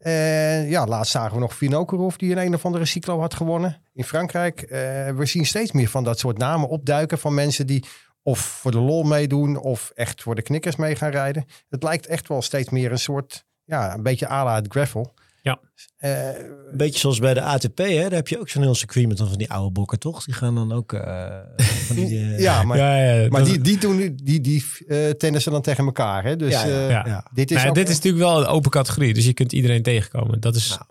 En 0.00 0.68
ja, 0.68 0.86
laatst 0.86 1.12
zagen 1.12 1.34
we 1.34 1.40
nog 1.40 1.54
Vinokurov 1.54 2.16
die 2.16 2.32
een 2.32 2.38
een 2.38 2.54
of 2.54 2.64
andere 2.64 2.84
cyclo 2.84 3.20
had 3.20 3.34
gewonnen 3.34 3.82
in 3.92 4.04
Frankrijk. 4.04 4.62
Eh, 4.62 4.78
we 5.08 5.26
zien 5.26 5.46
steeds 5.46 5.72
meer 5.72 5.88
van 5.88 6.04
dat 6.04 6.18
soort 6.18 6.38
namen 6.38 6.68
opduiken 6.68 7.18
van 7.18 7.34
mensen 7.34 7.66
die 7.66 7.84
of 8.22 8.38
voor 8.38 8.70
de 8.70 8.78
lol 8.78 9.02
meedoen 9.02 9.56
of 9.56 9.92
echt 9.94 10.22
voor 10.22 10.34
de 10.34 10.42
knikkers 10.42 10.76
mee 10.76 10.96
gaan 10.96 11.10
rijden. 11.10 11.44
Het 11.68 11.82
lijkt 11.82 12.06
echt 12.06 12.28
wel 12.28 12.42
steeds 12.42 12.70
meer 12.70 12.92
een 12.92 12.98
soort, 12.98 13.44
ja, 13.64 13.94
een 13.94 14.02
beetje 14.02 14.28
à 14.28 14.44
la 14.44 14.54
het 14.54 14.66
gravel. 14.68 15.14
Ja. 15.42 15.60
Eh, 15.96 16.26
Een 16.38 16.76
beetje 16.76 16.98
zoals 16.98 17.18
bij 17.18 17.34
de 17.34 17.42
ATP, 17.42 17.78
hè? 17.78 18.00
daar 18.02 18.10
heb 18.12 18.28
je 18.28 18.40
ook 18.40 18.48
zo'n 18.48 18.62
heel 18.62 18.74
circuit 18.74 19.08
met 19.08 19.16
dan 19.16 19.28
van 19.28 19.38
die 19.38 19.50
oude 19.50 19.70
bokken, 19.70 19.98
toch? 19.98 20.24
Die 20.24 20.34
gaan 20.34 20.54
dan 20.54 20.72
ook... 20.72 20.92
eh, 20.92 21.36
van 21.56 21.96
die, 21.96 22.18
eh, 22.18 22.38
ja, 22.40 22.62
maar, 22.62 22.76
ja, 22.78 22.96
ja, 23.14 23.28
maar 23.28 23.44
die, 23.44 23.60
die, 23.60 23.78
doen, 23.78 24.16
die, 24.22 24.40
die 24.40 24.64
eh 24.88 25.10
tennissen 25.10 25.52
dan 25.52 25.62
tegen 25.62 25.84
elkaar. 25.84 26.24
Hè? 26.24 26.36
Dus 26.36 26.52
Ja, 26.52 26.66
ja, 26.66 27.04
eh, 27.04 27.06
ja. 27.10 27.30
dit 27.34 27.50
is 27.50 27.56
Nou 27.56 27.68
ook- 27.68 27.74
dit 27.74 27.88
is 27.88 27.94
natuurlijk 27.94 28.24
wel 28.24 28.40
een 28.40 28.46
open 28.46 28.70
categorie, 28.70 29.14
dus 29.14 29.24
je 29.24 29.32
kunt 29.34 29.52
iedereen 29.52 29.82
tegenkomen. 29.82 30.40
Dat 30.40 30.54
is, 30.56 30.68
Nou. 30.68 30.82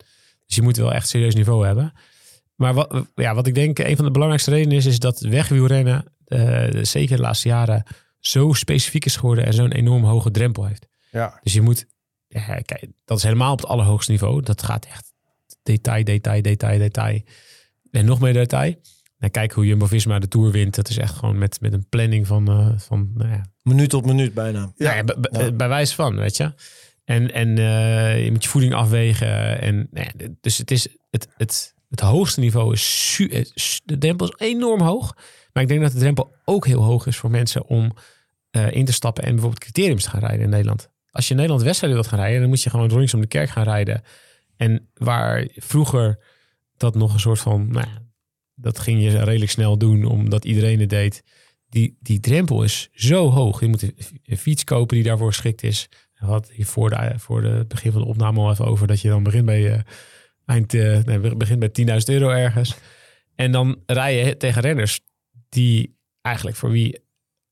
Dus 0.46 0.56
je 0.56 0.62
moet 0.62 0.78
wel 0.78 0.94
echt 0.94 1.08
serieus 1.08 1.36
niveau 1.36 1.66
hebben. 1.66 1.94
Maar 2.56 2.74
wat, 2.74 3.06
ja, 3.16 3.36
wat 3.36 3.48
ik 3.48 3.56
denk 3.56 3.80
een 3.80 3.96
van 3.96 4.06
de 4.06 4.12
belangrijkste 4.12 4.52
redenen 4.52 4.78
is, 4.78 4.86
is 4.86 5.00
dat 5.00 5.20
wegwielrennen, 5.20 6.06
eh, 6.26 6.68
zeker 6.84 7.16
de 7.16 7.22
laatste 7.22 7.48
jaren, 7.48 7.84
zo 8.20 8.54
specifiek 8.54 9.06
is 9.06 9.16
geworden 9.16 9.46
en 9.46 9.54
zo'n 9.54 9.72
enorm 9.72 10.04
hoge 10.04 10.32
drempel 10.32 10.66
heeft. 10.66 10.88
ja. 11.12 11.40
Dus 11.44 11.54
je 11.54 11.62
moet, 11.62 11.86
ja, 12.30 12.42
kijk, 12.66 12.88
dat 13.06 13.18
is 13.18 13.24
helemaal 13.24 13.52
op 13.52 13.60
het 13.60 13.68
allerhoogste 13.70 14.12
niveau. 14.12 14.42
Dat 14.42 14.64
gaat 14.64 14.86
echt 14.86 15.14
detail, 15.64 16.04
detail, 16.04 16.42
detail, 16.42 16.80
detail. 16.80 17.22
En 17.92 18.06
nog 18.06 18.20
meer 18.20 18.34
detail. 18.34 18.76
En 19.18 19.32
kijk 19.32 19.52
hoe 19.52 19.66
Jumbo-Visma 19.66 20.20
de 20.20 20.28
Tour 20.28 20.52
wint. 20.52 20.76
Dat 20.76 20.90
is 20.90 20.98
echt 20.98 21.14
gewoon 21.16 21.38
met, 21.38 21.62
met 21.62 21.74
een 21.74 21.86
planning 21.90 22.28
van, 22.28 22.48
eh, 22.50 22.80
van 22.80 23.12
nou 23.14 23.30
ja, 23.30 23.46
Minuut 23.64 23.94
op 23.94 24.06
minuut 24.06 24.34
bijna. 24.34 24.72
ja. 24.76 24.96
ja, 24.96 25.04
bij, 25.04 25.16
bij- 25.20 25.42
Ja. 25.46 25.52
bij 25.52 25.68
wijze 25.68 25.96
van, 25.96 26.16
weet 26.16 26.38
je. 26.38 26.54
En, 27.06 27.34
en 27.34 27.58
eh, 27.58 28.24
je 28.26 28.32
moet 28.32 28.44
je 28.44 28.50
voeding 28.50 28.74
afwegen. 28.74 29.62
En, 29.62 29.88
nou 29.92 30.08
ja, 30.18 30.28
dus 30.42 30.58
het 30.58 30.72
is 30.72 30.88
het, 31.10 31.28
het, 31.38 31.74
het 31.90 32.00
hoogste 32.00 32.40
niveau 32.40 32.74
is 32.74 33.14
su- 33.14 33.28
eh, 33.28 33.46
de 33.86 33.98
drempel 33.98 34.28
is 34.28 34.48
enorm 34.48 34.82
hoog. 34.82 35.16
Maar 35.54 35.64
ik 35.64 35.70
denk 35.70 35.82
dat 35.82 35.92
de 35.92 36.00
drempel 36.00 36.32
ook 36.46 36.66
heel 36.66 36.84
hoog 36.84 37.06
is 37.08 37.18
voor 37.18 37.30
mensen 37.32 37.66
om 37.66 37.92
eh, 38.50 38.72
in 38.72 38.86
te 38.86 38.94
stappen 38.94 39.24
en 39.24 39.30
bijvoorbeeld 39.32 39.62
criteriums 39.64 40.04
te 40.04 40.10
gaan 40.10 40.20
rijden 40.20 40.42
in 40.42 40.50
Nederland. 40.50 40.90
Als 41.12 41.26
je 41.26 41.32
in 41.32 41.36
Nederland 41.36 41.64
wedstrijden 41.64 42.00
wilt 42.00 42.12
gaan 42.12 42.20
rijden, 42.20 42.40
dan 42.40 42.50
moet 42.50 42.64
je 42.64 42.70
gewoon 42.70 42.90
rondjes 42.90 43.14
om 43.14 43.22
de 43.22 43.28
kerk 43.28 43.50
gaan 43.50 43.64
rijden. 43.64 44.02
En 44.58 44.90
waar 44.94 45.48
vroeger 45.56 46.20
dat 46.78 46.96
nog 46.96 47.14
een 47.14 47.20
soort 47.20 47.40
van, 47.40 47.68
nou 47.68 47.88
dat 48.56 48.80
ging 48.80 49.02
je 49.02 49.24
redelijk 49.24 49.52
snel 49.52 49.78
doen 49.78 50.06
omdat 50.06 50.46
iedereen 50.46 50.80
het 50.80 50.90
deed. 50.90 51.24
Die, 51.70 51.98
die 52.00 52.20
drempel 52.20 52.64
is 52.64 52.90
zo 52.92 53.30
hoog. 53.30 53.60
Je 53.60 53.68
moet 53.68 53.92
een 54.24 54.38
fiets 54.38 54.64
kopen 54.64 54.96
die 54.96 55.06
daarvoor 55.06 55.28
geschikt 55.28 55.64
is. 55.64 55.90
We 56.14 56.26
hadden 56.26 56.66
voor, 56.66 56.90
de, 56.90 57.14
voor 57.16 57.42
de 57.42 57.66
begin 57.68 57.92
van 57.92 58.02
de 58.02 58.08
opname 58.08 58.40
al 58.40 58.52
even 58.52 58.66
over 58.66 58.88
dat 58.88 59.02
je 59.02 59.10
dan 59.10 59.24
begint 59.24 59.46
bij, 59.46 59.72
eh, 59.74 59.80
eind, 60.46 60.74
eh, 60.74 61.04
nee, 61.04 61.36
begint 61.36 61.60
bij 61.60 61.70
10.000 61.70 62.10
euro 62.10 62.30
ergens. 62.30 62.76
En 63.36 63.52
dan 63.52 63.84
rij 63.86 64.26
je 64.26 64.38
tegen 64.38 64.62
renners 64.62 65.00
die 65.50 65.98
eigenlijk 66.22 66.58
voor 66.58 66.72
wie 66.72 67.04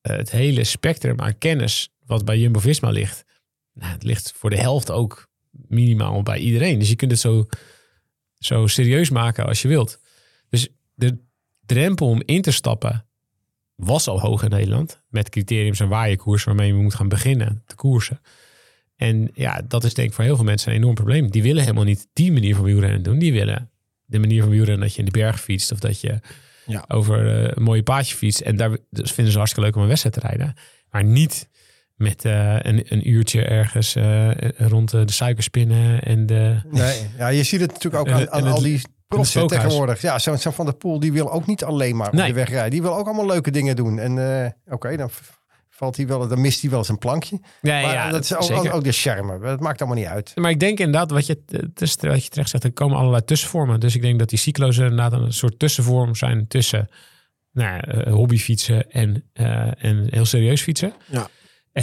eh, 0.02 0.18
het 0.18 0.32
hele 0.32 0.64
spectrum 0.64 1.22
aan 1.22 1.38
kennis 1.38 1.90
wat 2.06 2.26
bij 2.26 2.38
Jumbo-Visma 2.38 2.90
ligt, 2.90 3.26
nou, 3.80 3.92
het 3.94 4.04
ligt 4.04 4.32
voor 4.36 4.50
de 4.50 4.58
helft 4.58 4.92
ook 4.92 5.30
minimaal 5.52 6.24
bij 6.24 6.38
iedereen. 6.40 6.80
Dus 6.80 6.90
je 6.90 6.96
kunt 6.96 7.12
het 7.12 7.20
zo, 7.20 7.48
zo 8.40 8.68
serieus 8.68 9.10
maken 9.10 9.46
als 9.46 9.62
je 9.62 9.68
wilt. 9.68 10.00
Dus 10.50 10.68
de 10.94 11.18
drempel 11.66 12.08
om 12.08 12.22
in 12.26 12.42
te 12.42 12.52
stappen 12.52 13.06
was 13.76 14.08
al 14.08 14.20
hoog 14.20 14.44
in 14.44 14.50
Nederland. 14.50 15.02
Met 15.10 15.30
criteriums 15.30 15.80
en 15.80 15.88
waaienkoers 15.88 16.44
waarmee 16.44 16.68
je 16.68 16.74
moet 16.74 16.96
gaan 16.96 17.10
beginnen 17.10 17.64
te 17.66 17.76
koersen. 17.76 18.22
En 18.96 19.30
ja, 19.34 19.62
dat 19.68 19.84
is 19.84 19.94
denk 19.94 20.08
ik 20.08 20.14
voor 20.14 20.24
heel 20.24 20.36
veel 20.36 20.46
mensen 20.46 20.72
een 20.72 20.78
enorm 20.78 20.96
probleem. 20.96 21.32
Die 21.32 21.44
willen 21.44 21.62
helemaal 21.62 21.84
niet 21.84 22.08
die 22.14 22.32
manier 22.32 22.56
van 22.56 22.64
wielrennen 22.64 23.04
doen. 23.04 23.20
Die 23.20 23.34
willen 23.34 23.70
de 24.06 24.20
manier 24.20 24.42
van 24.42 24.52
wielrennen 24.52 24.82
dat 24.82 24.94
je 24.94 25.00
in 25.00 25.06
de 25.06 25.12
berg 25.12 25.42
fietst. 25.42 25.72
Of 25.72 25.80
dat 25.80 26.02
je 26.02 26.20
Ja. 26.66 26.86
over 26.88 27.28
eh, 27.44 27.52
een 27.56 27.64
mooie 27.64 27.84
paadje 27.84 28.16
fietst. 28.16 28.40
En 28.40 28.56
daar 28.56 28.78
dus 28.90 29.12
vinden 29.12 29.32
ze 29.32 29.38
hartstikke 29.38 29.68
leuk 29.68 29.76
om 29.76 29.82
een 29.82 29.88
wedstrijd 29.88 30.16
te 30.16 30.28
rijden. 30.28 30.56
Maar 30.90 31.04
niet 31.04 31.50
met 31.98 32.26
eh, 32.26 32.56
een, 32.60 32.84
een 32.88 33.10
uurtje 33.10 33.44
ergens 33.46 33.96
eh, 33.96 34.30
rond 34.58 34.92
de 34.92 35.12
suikerspinnen 35.12 36.02
en 36.02 36.26
de... 36.26 36.62
Nee, 36.72 37.08
ja, 37.18 37.28
je 37.28 37.44
ziet 37.44 37.62
het 37.62 37.72
natuurlijk 37.74 38.04
ook 38.08 38.14
aan, 38.14 38.20
het- 38.20 38.30
al 38.32 38.62
die 38.62 38.82
profs 39.08 39.32
tegenwoordig. 39.32 40.02
Ja, 40.02 40.20
zo'n 40.20 40.38
zo 40.38 40.52
Van 40.52 40.66
der 40.66 40.76
Poel, 40.76 41.00
die 41.00 41.12
wil 41.12 41.32
ook 41.32 41.46
niet 41.46 41.64
alleen 41.64 41.96
maar 41.96 42.10
Nee. 42.14 42.22
op 42.22 42.28
de 42.28 42.34
weg 42.34 42.50
rijden. 42.50 42.72
Die 42.72 42.82
wil 42.82 42.96
ook 42.98 43.06
allemaal 43.06 43.26
leuke 43.26 43.52
dingen 43.52 43.76
doen. 43.76 44.00
En 44.00 44.44
eh, 44.44 44.74
oké, 44.74 44.98
dan 44.98 45.10
valt 45.70 45.98
hij 45.98 46.08
wel, 46.08 46.28
dan 46.28 46.42
mist 46.42 46.62
hij 46.62 46.70
wel 46.70 46.80
eens 46.80 46.90
een 46.90 46.98
plankje. 46.98 47.40
Ja, 47.62 47.82
Maar 47.82 47.94
ja, 47.94 48.10
dat 48.10 48.24
is 48.24 48.36
ook, 48.36 48.44
zeker. 48.44 48.68
ook, 48.70 48.74
ook 48.74 48.84
de 48.84 48.92
charme. 48.92 49.40
Dat 49.40 49.60
maakt 49.60 49.80
allemaal 49.82 50.00
niet 50.00 50.08
uit. 50.08 50.32
Maar 50.36 50.52
ik 50.52 50.60
denk 50.60 50.80
inderdaad, 50.80 51.12
wat 51.12 51.26
je, 51.26 51.42
wat 52.02 52.24
je 52.24 52.30
terecht 52.30 52.50
zegt, 52.50 52.64
er 52.64 52.72
komen 52.74 52.98
allerlei 52.98 53.24
tussenvormen. 53.24 53.80
Dus 53.80 53.96
ik 53.96 54.02
denk 54.02 54.20
dat 54.20 54.30
die 54.30 54.40
cyclo's 54.40 54.78
inderdaad 54.78 55.12
een 55.14 55.34
soort 55.34 55.60
tussenvorm 55.60 56.16
zijn 56.16 56.48
tussen 56.48 56.90
nou, 57.52 57.80
eh, 57.80 58.14
hobbyfietsen 58.14 58.92
en, 58.92 59.24
eh, 59.34 59.84
en 59.86 60.08
heel 60.10 60.26
serieus 60.26 60.62
fietsen. 60.62 60.94
Ja. 61.06 61.28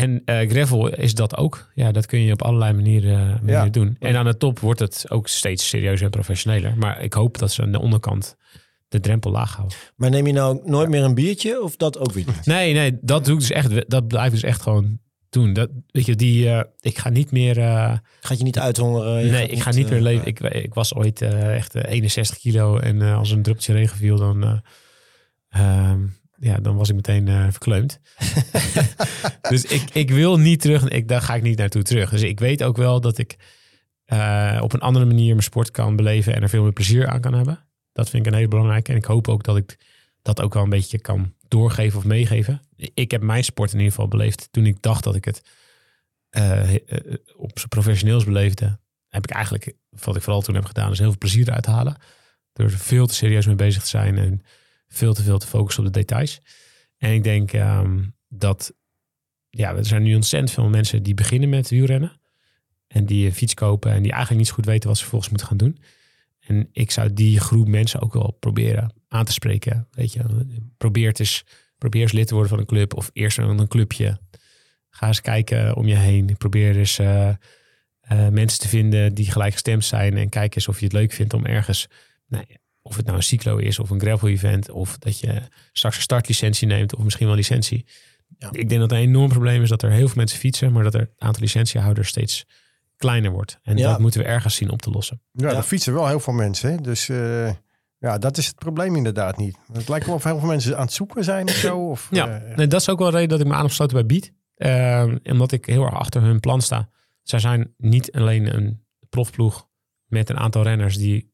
En 0.00 0.22
eh, 0.24 0.48
gravel 0.50 0.94
is 0.94 1.14
dat 1.14 1.36
ook. 1.36 1.70
Ja, 1.74 1.92
dat 1.92 2.06
kun 2.06 2.20
je 2.20 2.32
op 2.32 2.42
allerlei 2.42 2.72
manieren, 2.72 3.18
manieren 3.28 3.64
Ja. 3.64 3.68
doen. 3.68 3.96
En 3.98 4.16
aan 4.16 4.24
de 4.24 4.36
top 4.36 4.58
wordt 4.58 4.80
het 4.80 5.04
ook 5.08 5.28
steeds 5.28 5.68
serieuzer 5.68 6.04
en 6.04 6.10
professioneler. 6.10 6.76
Maar 6.76 7.02
ik 7.02 7.12
hoop 7.12 7.38
dat 7.38 7.52
ze 7.52 7.62
aan 7.62 7.72
de 7.72 7.80
onderkant 7.80 8.36
de 8.88 9.00
drempel 9.00 9.30
laag 9.30 9.56
houden. 9.56 9.76
Maar 9.96 10.10
neem 10.10 10.26
je 10.26 10.32
nou 10.32 10.60
nooit 10.64 10.88
meer 10.88 11.02
een 11.02 11.14
biertje 11.14 11.62
of 11.62 11.76
dat 11.76 11.98
ook 11.98 12.12
weer 12.12 12.24
niet? 12.26 12.46
Nee, 12.46 12.72
nee, 12.72 12.98
dat 13.00 13.24
doe 13.24 13.34
ik 13.34 13.40
dus 13.40 13.50
echt. 13.50 13.90
Dat 13.90 14.06
blijf 14.08 14.26
ik 14.26 14.32
dus 14.32 14.42
echt 14.42 14.62
gewoon 14.62 14.98
doen. 15.30 15.52
Dat, 15.52 15.68
weet 15.90 16.06
je, 16.06 16.14
die, 16.16 16.48
eh, 16.50 16.60
ik 16.80 16.98
ga 16.98 17.08
niet 17.08 17.30
meer. 17.30 17.58
eh, 17.58 17.92
Gaat 18.20 18.38
je 18.38 18.44
niet 18.44 18.58
uithongeren? 18.58 19.24
Je 19.24 19.30
nee, 19.30 19.46
ik 19.48 19.60
ga 19.62 19.70
niet 19.72 19.88
meer 19.88 19.96
eh, 19.96 20.02
leven. 20.02 20.26
Ik, 20.26 20.40
ik 20.40 20.74
was 20.74 20.94
ooit 20.94 21.22
eh, 21.22 21.54
echt 21.56 21.74
eh, 21.74 21.92
61 21.92 22.38
kilo 22.38 22.78
en 22.78 23.02
eh, 23.02 23.16
als 23.18 23.30
een 23.30 23.42
druppeltje 23.42 23.72
regen 23.72 23.96
viel, 23.96 24.16
dan, 24.16 24.44
eh, 24.44 25.90
ehm, 25.90 26.00
ja, 26.44 26.56
dan 26.56 26.76
was 26.76 26.88
ik 26.88 26.94
meteen 26.94 27.28
eh, 27.28 27.46
verkleumd. 27.50 28.00
dus 29.50 29.64
ik, 29.64 29.90
ik 29.92 30.10
wil 30.10 30.38
niet 30.38 30.60
terug. 30.60 30.88
Ik, 30.88 31.08
daar 31.08 31.20
ga 31.20 31.34
ik 31.34 31.42
niet 31.42 31.58
naartoe 31.58 31.82
terug. 31.82 32.10
Dus 32.10 32.22
ik 32.22 32.40
weet 32.40 32.62
ook 32.62 32.76
wel 32.76 33.00
dat 33.00 33.18
ik 33.18 33.36
eh, 34.04 34.58
op 34.62 34.72
een 34.72 34.80
andere 34.80 35.04
manier 35.04 35.30
mijn 35.30 35.42
sport 35.42 35.70
kan 35.70 35.96
beleven 35.96 36.34
en 36.34 36.42
er 36.42 36.48
veel 36.48 36.62
meer 36.62 36.72
plezier 36.72 37.08
aan 37.08 37.20
kan 37.20 37.34
hebben. 37.34 37.66
Dat 37.92 38.10
vind 38.10 38.26
ik 38.26 38.32
een 38.32 38.38
hele 38.38 38.48
belangrijke. 38.48 38.90
En 38.90 38.96
ik 38.96 39.04
hoop 39.04 39.28
ook 39.28 39.44
dat 39.44 39.56
ik 39.56 39.78
dat 40.22 40.40
ook 40.40 40.54
wel 40.54 40.62
een 40.62 40.68
beetje 40.68 41.00
kan 41.00 41.34
doorgeven 41.48 41.98
of 41.98 42.04
meegeven. 42.04 42.60
Ik 42.94 43.10
heb 43.10 43.22
mijn 43.22 43.44
sport 43.44 43.72
in 43.72 43.78
ieder 43.78 43.92
geval 43.92 44.08
beleefd 44.08 44.48
toen 44.50 44.66
ik 44.66 44.82
dacht 44.82 45.04
dat 45.04 45.14
ik 45.14 45.24
het 45.24 45.42
eh, 46.30 46.74
op 47.36 47.58
zijn 47.58 47.68
professioneels 47.68 48.24
beleefde. 48.24 48.78
Heb 49.08 49.24
ik 49.24 49.30
eigenlijk, 49.30 49.72
wat 49.90 50.16
ik 50.16 50.22
vooral 50.22 50.42
toen 50.42 50.54
heb 50.54 50.64
gedaan, 50.64 50.90
is 50.90 50.98
heel 50.98 51.08
veel 51.08 51.18
plezier 51.18 51.48
eruit 51.48 51.66
halen. 51.66 51.96
Door 52.52 52.66
er 52.66 52.72
veel 52.78 53.06
te 53.06 53.14
serieus 53.14 53.46
mee 53.46 53.54
bezig 53.54 53.82
te 53.82 53.88
zijn 53.88 54.18
en 54.18 54.42
veel 54.88 55.14
te 55.14 55.22
veel 55.22 55.38
te 55.38 55.46
focussen 55.46 55.86
op 55.86 55.92
de 55.92 55.98
details. 55.98 56.40
En 56.96 57.12
ik 57.12 57.24
denk 57.24 57.52
ehm, 57.52 58.04
dat, 58.28 58.74
ja, 59.50 59.74
er 59.74 59.84
zijn 59.84 60.02
nu 60.02 60.14
ontzettend 60.14 60.52
veel 60.52 60.68
mensen 60.68 61.02
die 61.02 61.14
beginnen 61.14 61.48
met 61.48 61.68
wielrennen. 61.68 62.20
En 62.86 63.06
die 63.06 63.26
een 63.26 63.34
fiets 63.34 63.54
kopen 63.54 63.92
en 63.92 64.02
die 64.02 64.10
eigenlijk 64.10 64.40
niet 64.40 64.48
zo 64.48 64.54
goed 64.54 64.66
weten 64.66 64.88
wat 64.88 64.96
ze 64.96 65.02
vervolgens 65.02 65.30
moeten 65.30 65.48
gaan 65.48 65.56
doen. 65.56 65.78
En 66.40 66.68
ik 66.72 66.90
zou 66.90 67.12
die 67.12 67.40
groep 67.40 67.68
mensen 67.68 68.00
ook 68.00 68.12
wel 68.12 68.36
proberen 68.40 68.92
aan 69.08 69.24
te 69.24 69.32
spreken. 69.32 69.88
Weet 69.90 70.12
je, 70.12 70.22
probeer 70.76 71.12
eens, 71.18 71.44
probeer 71.78 72.02
eens 72.02 72.12
lid 72.12 72.26
te 72.26 72.32
worden 72.34 72.50
van 72.50 72.60
een 72.60 72.66
club 72.66 72.94
of 72.94 73.10
eerst 73.12 73.38
een, 73.38 73.68
clubje. 73.68 74.18
Ga 74.90 75.06
eens 75.06 75.20
kijken 75.20 75.76
om 75.76 75.86
je 75.86 75.94
heen. 75.94 76.36
Probeer 76.36 76.76
eens 76.76 76.98
eh, 76.98 77.28
eh, 77.28 77.36
mensen 78.28 78.60
te 78.60 78.68
vinden 78.68 79.14
die 79.14 79.30
gelijkgestemd 79.30 79.84
zijn. 79.84 80.16
En 80.16 80.28
kijk 80.28 80.54
eens 80.54 80.68
of 80.68 80.78
je 80.78 80.84
het 80.84 80.94
leuk 80.94 81.12
vindt 81.12 81.34
om 81.34 81.46
ergens, 81.46 81.86
nou, 82.26 82.44
of 82.86 82.96
het 82.96 83.04
nou 83.04 83.16
een 83.16 83.22
cyclo 83.22 83.56
is 83.56 83.78
of 83.78 83.90
een 83.90 84.00
gravel 84.00 84.28
event. 84.28 84.70
Of 84.70 84.98
dat 84.98 85.18
je 85.18 85.42
straks 85.72 85.96
een 85.96 86.02
startlicentie 86.02 86.66
neemt 86.66 86.94
of 86.96 87.04
misschien 87.04 87.26
wel 87.26 87.36
licentie. 87.36 87.86
Ja. 88.38 88.48
Ik 88.52 88.68
denk 88.68 88.80
dat 88.80 88.90
een 88.92 88.98
enorm 88.98 89.28
probleem 89.28 89.62
is 89.62 89.68
dat 89.68 89.82
er 89.82 89.90
heel 89.90 90.06
veel 90.06 90.16
mensen 90.16 90.38
fietsen, 90.38 90.72
maar 90.72 90.82
dat 90.84 90.94
er 90.94 91.00
het 91.00 91.10
aantal 91.18 91.42
licentiehouders 91.42 92.08
steeds 92.08 92.44
kleiner 92.96 93.30
wordt. 93.30 93.58
En 93.62 93.76
Ja. 93.76 93.90
dat 93.90 93.98
moeten 94.00 94.20
we 94.20 94.26
ergens 94.26 94.54
zien 94.54 94.70
op 94.70 94.82
te 94.82 94.90
lossen. 94.90 95.20
Ja, 95.32 95.50
Ja. 95.50 95.56
er 95.56 95.62
fietsen 95.62 95.92
wel 95.92 96.08
heel 96.08 96.20
veel 96.20 96.32
mensen. 96.32 96.70
Hè? 96.70 96.76
Dus 96.76 97.08
eh, 97.08 97.50
ja, 97.98 98.18
dat 98.18 98.36
is 98.36 98.46
het 98.46 98.56
probleem 98.58 98.96
inderdaad 98.96 99.36
niet. 99.36 99.56
Het 99.72 99.88
lijkt 99.88 100.06
wel 100.06 100.14
of 100.14 100.24
heel 100.24 100.38
veel 100.38 100.48
mensen 100.48 100.76
aan 100.76 100.84
het 100.84 100.92
zoeken 100.92 101.24
zijn 101.24 101.48
of 101.48 101.54
zo. 101.54 101.78
Of, 101.78 102.08
Ja, 102.10 102.40
eh, 102.40 102.56
nee, 102.56 102.66
dat 102.66 102.80
is 102.80 102.88
ook 102.88 102.98
wel 102.98 103.10
de 103.10 103.14
reden 103.16 103.30
dat 103.30 103.40
ik 103.40 103.46
me 103.46 103.54
aan 103.54 103.70
heb 103.76 103.88
bij 103.92 104.06
Beat. 104.06 104.30
Ehm, 104.56 105.18
omdat 105.24 105.52
ik 105.52 105.66
heel 105.66 105.82
erg 105.84 105.94
achter 105.94 106.22
hun 106.22 106.40
plan 106.40 106.60
sta. 106.62 106.88
Zij 107.22 107.38
zijn 107.38 107.74
niet 107.76 108.12
alleen 108.12 108.54
een 108.54 108.84
profploeg 109.08 109.68
met 110.06 110.28
een 110.30 110.38
aantal 110.38 110.62
renners 110.62 110.96
die 110.96 111.32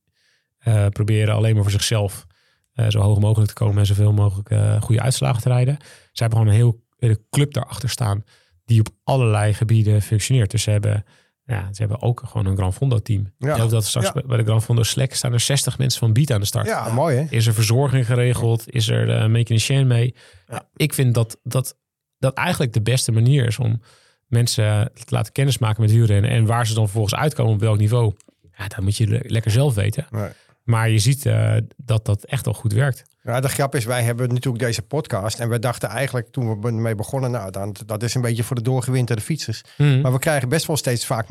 eh, 0.61 0.87
proberen 0.87 1.35
alleen 1.35 1.55
maar 1.55 1.63
voor 1.63 1.73
zichzelf 1.73 2.27
eh, 2.73 2.89
zo 2.89 3.01
hoog 3.01 3.19
mogelijk 3.19 3.49
te 3.49 3.55
komen 3.65 3.79
en 3.79 3.87
zoveel 3.87 4.13
mogelijk 4.13 4.51
eh, 4.51 4.81
goede 4.83 5.01
uitslagen 5.03 5.43
te 5.43 5.49
rijden. 5.49 5.77
Ze 6.13 6.23
hebben 6.23 6.39
gewoon 6.39 6.55
een 6.55 6.61
heel, 6.61 6.85
hele 6.97 7.21
club 7.31 7.53
daarachter 7.53 7.89
staan 7.89 8.25
die 8.65 8.81
op 8.81 8.89
allerlei 9.05 9.55
gebieden 9.55 10.03
functioneert. 10.03 10.51
Dus 10.51 10.63
ze 10.63 10.71
hebben, 10.71 11.05
ja, 11.45 11.69
ze 11.73 11.81
hebben 11.81 12.03
ook 12.03 12.23
gewoon 12.27 12.47
een 12.47 12.57
Gran 12.57 12.73
Fondo 12.73 12.99
team. 12.99 13.33
Ja. 13.39 13.49
Ik 13.49 13.55
geloof 13.55 13.71
dat 13.71 13.85
straks 13.85 14.11
Ja. 14.15 14.23
bij- 14.27 14.37
de 14.37 14.45
Gran 14.45 14.63
Fondo 14.63 14.83
Slack 14.83 15.13
staan 15.15 15.33
er 15.33 15.41
60 15.41 15.79
mensen 15.79 16.01
van 16.01 16.13
Beat 16.13 16.31
aan 16.31 16.41
de 16.41 16.47
start. 16.47 16.67
ja, 16.67 16.93
mooi 16.93 17.17
hè? 17.17 17.27
Is 17.31 17.47
er 17.47 17.55
verzorging 17.55 18.07
geregeld? 18.07 18.71
Is 18.73 18.89
er 18.89 19.09
een 19.09 19.31
mechanicien 19.31 19.87
mee? 19.87 20.15
Ja. 20.47 20.69
Ik 20.77 20.95
vind 20.95 21.15
dat, 21.15 21.39
dat 21.43 21.79
dat 22.19 22.35
eigenlijk 22.35 22.73
de 22.73 22.83
beste 22.83 23.13
manier 23.13 23.47
is 23.47 23.59
om 23.59 23.81
mensen 24.27 24.93
te 24.95 25.15
laten 25.15 25.33
kennismaken 25.33 25.83
met 25.83 25.91
wielrennen. 25.91 26.31
En 26.31 26.47
waar 26.47 26.67
ze 26.67 26.75
dan 26.75 26.85
vervolgens 26.85 27.15
uitkomen 27.15 27.53
op 27.53 27.61
welk 27.61 27.79
niveau. 27.79 28.15
Ja, 28.57 28.69
dat 28.69 28.81
moet 28.81 28.97
je 28.97 29.07
le- 29.07 29.21
lekker 29.23 29.51
zelf 29.51 29.75
weten. 29.75 30.07
Nee. 30.11 30.29
Maar 30.65 30.91
je 30.91 30.99
ziet 30.99 31.27
eh, 31.27 31.53
dat 31.77 32.05
dat 32.07 32.25
echt 32.25 32.45
wel 32.45 32.55
goed 32.55 32.73
werkt. 32.73 33.03
Ja, 33.23 33.41
de 33.41 33.49
grap 33.49 33.75
is, 33.75 33.85
wij 33.85 34.03
hebben 34.03 34.29
natuurlijk 34.29 34.65
deze 34.65 34.83
podcast. 34.83 35.39
En 35.41 35.49
we 35.49 35.59
dachten 35.59 35.89
eigenlijk 35.89 36.29
toen 36.33 36.61
we 36.61 36.67
ermee 36.67 36.95
begonnen, 36.95 37.31
nou, 37.31 37.51
dan, 37.51 37.77
dat 37.87 38.03
is 38.03 38.15
een 38.15 38.21
beetje 38.21 38.43
voor 38.43 38.57
de 38.57 38.63
doorgewinterde 38.63 39.23
fietsers. 39.23 39.63
Maar 39.77 40.13
we 40.13 40.19
krijgen 40.19 40.49
best 40.49 40.67
wel 40.67 40.77
steeds 40.77 41.07
vaak, 41.07 41.27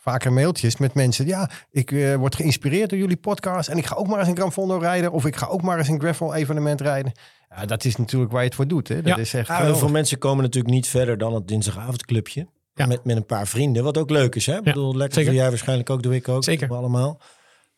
vaker 0.00 0.32
mailtjes 0.32 0.76
met 0.76 0.94
mensen. 0.94 1.26
Ja, 1.26 1.50
ik 1.70 1.92
eh, 1.92 2.14
word 2.14 2.34
geïnspireerd 2.36 2.90
door 2.90 2.98
jullie 2.98 3.16
podcast. 3.16 3.68
En 3.68 3.76
ik 3.78 3.86
ga 3.86 3.94
ook 3.94 4.06
maar 4.06 4.18
eens 4.18 4.28
een 4.28 4.36
Gran 4.36 4.52
Fondo 4.52 4.76
rijden. 4.78 5.12
Of 5.12 5.26
ik 5.26 5.36
ga 5.36 5.46
ook 5.46 5.62
maar 5.62 5.78
eens 5.78 5.88
een 5.88 6.00
gravel 6.00 6.34
evenement 6.34 6.80
rijden. 6.80 7.12
Ja, 7.56 7.66
dat 7.66 7.84
is 7.84 7.96
natuurlijk 7.96 8.30
waar 8.32 8.40
je 8.40 8.46
het 8.46 8.56
voor 8.56 8.68
doet. 8.68 8.88
Hè? 8.88 8.94
Dat 9.02 9.04
Ja. 9.06 9.16
is 9.16 9.34
echt 9.34 9.48
Ja, 9.48 9.54
geweldig. 9.56 9.78
veel 9.80 9.88
mensen 9.90 10.18
komen 10.18 10.42
natuurlijk 10.44 10.74
niet 10.74 10.86
verder 10.88 11.18
dan 11.18 11.34
het 11.34 11.48
dinsdagavondclubje. 11.48 12.46
Ja. 12.74 12.86
Met, 12.86 13.04
met 13.04 13.16
een 13.16 13.26
paar 13.26 13.46
vrienden, 13.46 13.84
wat 13.84 13.98
ook 13.98 14.10
leuk 14.10 14.34
is. 14.34 14.46
Hè? 14.46 14.56
Ik 14.56 14.62
bedoel, 14.62 14.96
lekker 14.96 15.14
zeker. 15.14 15.30
doe 15.30 15.40
jij 15.40 15.48
waarschijnlijk 15.50 15.90
ook, 15.90 16.02
doe 16.02 16.14
ik 16.14 16.28
ook. 16.28 16.44
Zeker. 16.44 16.68
doen 16.68 16.76
we 16.76 16.82
allemaal. 16.82 17.20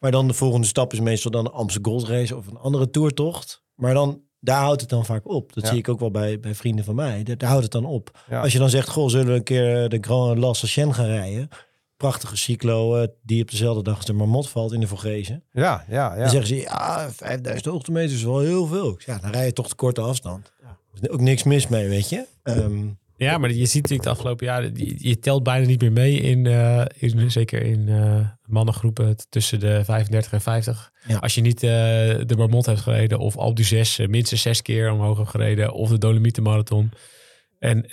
Maar 0.03 0.11
dan 0.11 0.27
de 0.29 0.35
volgende 0.35 0.67
stap 0.67 0.93
is 0.93 1.01
meestal 1.01 1.31
dan 1.31 1.45
een 1.45 1.53
Amsterdam 1.53 1.93
Gold 1.93 2.09
Race 2.09 2.37
of 2.37 2.47
een 2.47 2.57
andere 2.59 2.91
toertocht. 2.91 3.62
Maar 3.75 3.95
dan, 3.95 4.21
daar 4.41 4.61
houdt 4.62 4.81
het 4.81 4.91
dan 4.91 5.05
vaak 5.05 5.29
op. 5.29 5.53
Dat 5.53 5.62
Ja. 5.65 5.69
zie 5.71 5.79
ik 5.79 5.88
ook 5.88 6.01
wel 6.01 6.11
bij, 6.11 6.41
bij 6.41 6.55
vrienden 6.55 6.85
van 6.85 6.95
mij. 6.95 7.23
Daar, 7.23 7.37
daar 7.38 7.49
houdt 7.49 7.62
het 7.65 7.73
dan 7.73 7.85
op. 7.85 8.21
Ja. 8.31 8.41
Als 8.41 8.53
je 8.53 8.59
dan 8.59 8.71
zegt, 8.71 8.88
goh, 8.88 9.09
zullen 9.09 9.27
we 9.27 9.33
een 9.33 9.43
keer 9.43 9.88
de 9.88 9.99
Grand 10.01 10.38
La 10.38 10.53
Sachen 10.53 10.95
gaan 10.95 11.07
rijden? 11.07 11.49
Prachtige 11.97 12.37
cyclo 12.37 12.97
eh, 12.97 13.09
die 13.23 13.43
op 13.43 13.51
dezelfde 13.51 13.83
dag 13.83 13.97
als 13.97 14.05
de 14.05 14.12
Marmot 14.12 14.49
valt 14.49 14.73
in 14.73 14.81
de 14.81 14.87
Vogezen. 14.87 15.45
Ja, 15.53 15.85
ja, 15.88 16.12
ja. 16.15 16.19
Dan 16.21 16.29
zeggen 16.31 16.49
ze, 16.49 16.57
ja, 16.57 17.11
5000 17.11 17.65
hoogtemeters 17.73 18.12
is 18.15 18.23
wel 18.25 18.38
heel 18.41 18.67
veel. 18.67 18.97
Ja, 19.07 19.19
dan 19.19 19.31
rij 19.31 19.45
je 19.47 19.53
toch 19.53 19.69
de 19.69 19.75
korte 19.75 20.01
afstand. 20.01 20.53
Er 20.93 21.03
is 21.03 21.09
ook 21.09 21.21
niks 21.21 21.43
mis 21.43 21.69
mee, 21.69 21.88
weet 21.88 22.09
je. 22.09 22.27
Ehm, 22.43 22.87
Ja, 23.23 23.39
maar 23.39 23.53
je 23.53 23.67
ziet 23.67 23.83
natuurlijk 23.83 24.03
de 24.03 24.11
afgelopen 24.11 24.47
jaren, 24.47 24.73
je, 24.99 25.19
telt 25.19 25.43
bijna 25.43 25.67
niet 25.67 25.81
meer 25.81 25.93
mee 25.93 26.21
in, 26.21 26.47
eh, 26.47 26.85
in 26.99 27.31
zeker 27.31 27.63
in 27.63 27.89
eh, 27.89 28.29
mannengroepen 28.47 29.17
tussen 29.29 29.61
de 29.61 29.85
35 29.85 30.33
en 30.33 30.41
50. 30.41 30.93
Ja. 31.07 31.17
Als 31.17 31.35
je 31.35 31.41
niet 31.41 31.63
eh, 31.63 31.71
de 32.27 32.35
Marmot 32.37 32.67
hebt 32.67 32.81
gereden 32.81 33.19
of 33.19 33.37
Alpe 33.37 33.63
d'Huez 33.63 33.99
eh, 33.99 34.09
minstens 34.09 34.43
zes 34.43 34.63
keer 34.63 34.93
omhoog 34.93 35.17
hebt 35.17 35.31
gereden 35.31 35.73
of 35.73 35.89
de 35.89 35.99
Dolomieten 35.99 36.43
Marathon. 36.43 36.91
En 37.59 37.85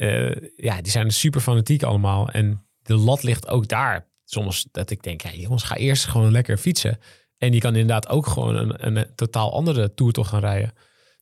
ja, 0.56 0.82
die 0.82 0.92
zijn 0.92 1.12
super 1.12 1.42
fanatiek 1.42 1.84
allemaal. 1.84 2.30
En 2.30 2.66
de 2.82 2.96
lat 2.96 3.24
ligt 3.24 3.48
ook 3.48 3.68
daar. 3.68 4.08
Soms 4.26 4.68
dat 4.72 4.90
ik 4.90 5.04
denk, 5.04 5.22
ja, 5.22 5.32
jongens, 5.34 5.64
ga 5.64 5.76
eerst 5.76 6.06
gewoon 6.06 6.32
lekker 6.32 6.58
fietsen. 6.58 7.00
En 7.38 7.54
je 7.54 7.60
kan 7.60 7.76
inderdaad 7.76 8.10
ook 8.10 8.28
gewoon 8.28 8.56
een, 8.56 8.98
een, 8.98 9.06
totaal 9.16 9.54
andere 9.54 9.94
toertocht 9.94 10.30
gaan 10.30 10.40
rijden. 10.40 10.72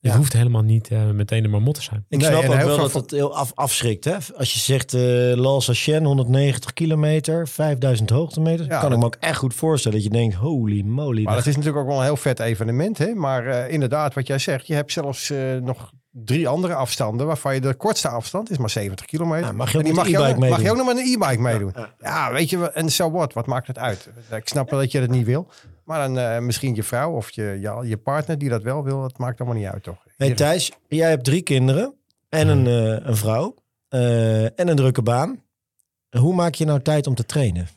Het 0.07 0.15
Ja. 0.15 0.21
hoeft 0.21 0.33
helemaal 0.33 0.61
niet 0.61 0.87
eh, 0.87 1.05
meteen 1.09 1.43
een 1.43 1.49
Marmot 1.49 1.75
te 1.75 1.81
zijn. 1.81 2.05
Ik 2.09 2.19
Nee, 2.19 2.27
snap 2.29 2.43
ook 2.43 2.53
wel 2.63 2.77
dat 2.77 2.93
het 2.93 3.11
heel 3.11 3.35
af, 3.35 3.51
afschrikt. 3.55 4.05
Hè? 4.05 4.15
Als 4.37 4.53
je 4.53 4.59
zegt 4.59 4.93
eh 4.93 5.01
La 5.35 5.59
Sachen, 5.59 6.03
190 6.03 6.73
kilometer, 6.73 7.47
5000 7.47 8.09
hoogtemeter. 8.09 8.65
Ja, 8.65 8.79
kan 8.79 8.91
ik 8.93 8.97
me 8.99 9.05
ook 9.05 9.17
echt 9.19 9.37
goed 9.37 9.53
voorstellen 9.53 9.97
dat 9.97 10.07
je 10.07 10.13
denkt, 10.13 10.35
holy 10.35 10.81
moly. 10.85 11.23
Maar 11.23 11.35
dat 11.35 11.45
is 11.45 11.55
natuurlijk 11.55 11.83
ook 11.83 11.89
wel 11.89 11.97
een 11.99 12.03
heel 12.03 12.17
vet 12.17 12.39
evenement. 12.39 12.97
Hè? 12.97 13.13
Maar 13.13 13.45
eh, 13.47 13.73
inderdaad, 13.73 14.13
wat 14.13 14.27
jij 14.27 14.39
zegt, 14.39 14.67
je 14.67 14.73
hebt 14.73 14.91
zelfs 14.91 15.29
eh, 15.29 15.37
nog 15.61 15.91
drie 16.11 16.47
andere 16.47 16.73
afstanden. 16.73 17.25
Waarvan 17.27 17.53
je 17.53 17.61
de 17.61 17.73
kortste 17.73 18.07
afstand 18.07 18.51
is 18.51 18.57
maar 18.57 18.69
70 18.69 19.05
kilometer. 19.05 19.45
Ja, 19.47 19.51
mag 19.51 19.71
je 19.71 19.77
ook 19.77 19.83
En 19.83 19.87
die 19.89 19.95
met 19.95 20.03
mag, 20.03 20.05
de 20.05 20.23
je 20.27 20.33
ook, 20.33 20.49
mag 20.49 20.61
je 20.61 20.69
ook 20.71 20.77
nog 20.77 20.85
met 20.85 20.97
een 20.97 21.13
e-bike 21.13 21.41
meedoen. 21.41 21.73
ja. 21.75 21.89
Ja, 21.99 22.31
weet 22.31 22.49
je, 22.49 22.57
wel, 22.57 22.71
en 22.71 22.89
zo 22.91 23.11
wat, 23.11 23.33
wat 23.33 23.45
maakt 23.45 23.67
het 23.67 23.77
uit? 23.77 24.09
Ik 24.35 24.47
snap 24.47 24.69
wel 24.69 24.79
dat 24.79 24.91
je 24.91 24.99
dat 24.99 25.09
niet 25.09 25.25
wil. 25.25 25.47
Maar 25.87 26.07
dan 26.07 26.17
eh, 26.17 26.39
misschien 26.39 26.75
je 26.75 26.83
vrouw 26.83 27.11
of 27.11 27.31
je, 27.31 27.43
je, 27.43 27.87
je 27.87 27.97
partner 27.97 28.37
die 28.37 28.49
dat 28.49 28.63
wel 28.63 28.83
wil, 28.83 29.01
dat 29.01 29.17
maakt 29.17 29.39
allemaal 29.39 29.57
niet 29.57 29.67
uit, 29.67 29.83
toch? 29.83 30.03
Hey 30.17 30.33
Thijs, 30.33 30.71
jij 30.87 31.09
hebt 31.09 31.23
drie 31.23 31.41
kinderen 31.41 31.93
en 32.29 32.47
een, 32.47 32.67
eh, 32.67 33.07
een 33.07 33.15
vrouw 33.15 33.55
eh, 33.87 34.43
en 34.43 34.67
een 34.67 34.75
drukke 34.75 35.01
baan. 35.01 35.43
Hoe 36.09 36.33
maak 36.33 36.53
je 36.53 36.65
nou 36.65 36.81
tijd 36.81 37.07
om 37.07 37.15
te 37.15 37.25
trainen? 37.25 37.67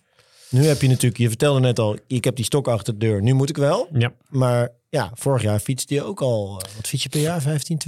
Nu 0.49 0.65
heb 0.65 0.81
je 0.81 0.89
natuurlijk, 0.89 1.21
je 1.21 1.29
vertelde 1.29 1.61
net 1.61 1.79
al, 1.79 1.99
ik 2.07 2.25
heb 2.25 2.37
die 2.37 2.45
stok 2.45 2.69
achter 2.69 2.99
de 2.99 3.07
deur. 3.07 3.23
Nu 3.23 3.33
moet 3.33 3.49
ik 3.49 3.57
wel. 3.57 3.89
Ja. 3.93 4.13
Maar 4.29 4.69
ja, 4.89 5.11
vorig 5.15 5.43
jaar 5.43 5.59
fietste 5.59 5.95
je 5.95 6.03
ook 6.03 6.21
al, 6.21 6.53
wat 6.77 6.89
fiets 6.89 7.03
je 7.03 7.09
per 7.09 7.21
jaar? 7.21 7.41
15, 7.41 7.79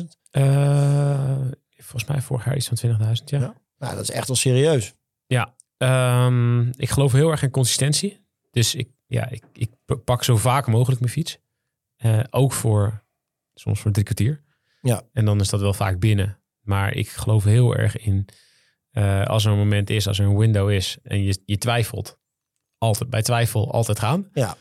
20.000? 0.00 0.04
Eh, 0.30 1.36
volgens 1.76 2.04
mij 2.04 2.20
vorig 2.20 2.44
jaar 2.44 2.56
iets 2.56 2.68
van 2.68 2.76
20.000, 2.76 3.24
ja. 3.24 3.38
Ja. 3.38 3.54
Nou, 3.78 3.94
dat 3.94 4.02
is 4.02 4.10
echt 4.10 4.28
al 4.28 4.34
serieus. 4.34 4.94
Ja, 5.26 5.54
ehm, 5.76 6.68
ik 6.68 6.90
geloof 6.90 7.12
heel 7.12 7.30
erg 7.30 7.42
in 7.42 7.50
consistentie. 7.50 8.20
Dus 8.50 8.74
ik, 8.74 8.88
ja, 9.12 9.28
ik, 9.30 9.44
ik 9.52 9.70
pak 10.04 10.24
zo 10.24 10.36
vaak 10.36 10.66
mogelijk 10.66 11.00
mijn 11.00 11.12
fiets. 11.12 11.38
Eh, 11.96 12.20
ook 12.30 12.52
voor 12.52 13.04
soms 13.54 13.80
voor 13.80 13.90
drie 13.90 14.04
kwartier. 14.04 14.44
Ja. 14.80 15.02
En 15.12 15.24
dan 15.24 15.40
is 15.40 15.48
dat 15.48 15.60
wel 15.60 15.74
vaak 15.74 15.98
binnen. 15.98 16.40
Maar 16.60 16.94
ik 16.94 17.08
geloof 17.08 17.44
heel 17.44 17.76
erg 17.76 17.96
in 17.96 18.28
eh, 18.90 19.24
als 19.24 19.44
er 19.44 19.50
een 19.50 19.58
moment 19.58 19.90
is, 19.90 20.06
als 20.06 20.18
er 20.18 20.26
een 20.26 20.38
window 20.38 20.70
is 20.70 20.98
en 21.02 21.22
je, 21.22 21.42
je 21.44 21.58
twijfelt, 21.58 22.18
altijd 22.78 23.10
bij 23.10 23.22
twijfel 23.22 23.72
altijd 23.72 23.98
gaan. 23.98 24.28
Ja. 24.32 24.56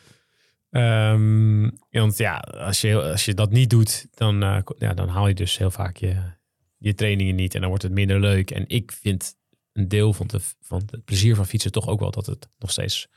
Ehm, 0.70 1.70
want 1.90 2.18
ja, 2.18 2.38
als 2.38 2.82
je, 2.82 3.02
als 3.02 3.26
je 3.26 3.34
dat 3.34 3.52
niet 3.52 3.70
doet, 3.70 4.08
dan, 4.12 4.44
eh, 4.44 4.60
ja, 4.78 4.94
dan 4.94 5.08
haal 5.08 5.28
je 5.28 5.34
dus 5.34 5.58
heel 5.58 5.72
vaak 5.72 5.98
je, 5.98 6.34
je 6.78 6.94
trainingen 6.94 7.36
niet 7.36 7.54
en 7.54 7.60
dan 7.60 7.70
wordt 7.70 7.84
het 7.84 7.94
minder 7.94 8.20
leuk. 8.20 8.52
En 8.52 8.64
ik 8.68 8.92
vind 8.92 9.36
een 9.74 9.88
deel 9.88 10.14
van, 10.14 10.28
de, 10.28 10.40
van 10.60 10.82
het 10.92 11.06
plezier 11.06 11.36
van 11.36 11.46
fietsen 11.46 11.72
toch 11.72 11.88
ook 11.88 12.00
wel 12.00 12.12
dat 12.12 12.26
het 12.26 12.50
nog 12.58 12.72
steeds 12.72 13.08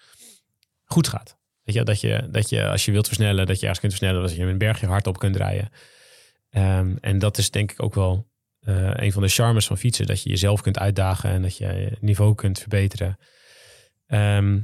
goed 0.85 1.09
gaat. 1.09 1.37
Weet 1.63 1.75
je, 1.75 1.83
dat 1.83 2.01
je, 2.01 2.29
dat 2.31 2.49
je 2.49 2.69
als 2.69 2.85
je 2.85 2.93
wilt 2.93 3.07
versnellen, 3.07 3.47
dat 3.47 3.57
je 3.57 3.61
ergens 3.63 3.81
kunt 3.81 3.93
versnellen, 3.95 4.23
dat 4.23 4.37
je 4.37 4.43
een 4.43 4.59
bergje 4.59 4.87
hard 4.87 5.07
op 5.07 5.19
kunt 5.19 5.37
rijden. 5.37 5.69
Ehm, 6.51 6.97
en 7.01 7.19
dat 7.19 7.39
is 7.39 7.51
denk 7.51 7.73
ik 7.73 7.83
ook 7.83 7.95
wel 7.95 8.33
eh, 8.61 8.91
een 8.95 9.13
van 9.13 9.23
de 9.23 9.29
charmes 9.29 9.67
van 9.67 9.79
fietsen. 9.79 10.07
Dat 10.07 10.23
je 10.23 10.29
jezelf 10.31 10.61
kunt 10.61 10.79
uitdagen 10.79 11.31
en 11.31 11.43
dat 11.43 11.57
je 11.57 11.67
je 11.67 11.97
niveau 12.01 12.35
kunt 12.35 12.59
verbeteren. 12.59 13.19
Ehm, 14.07 14.61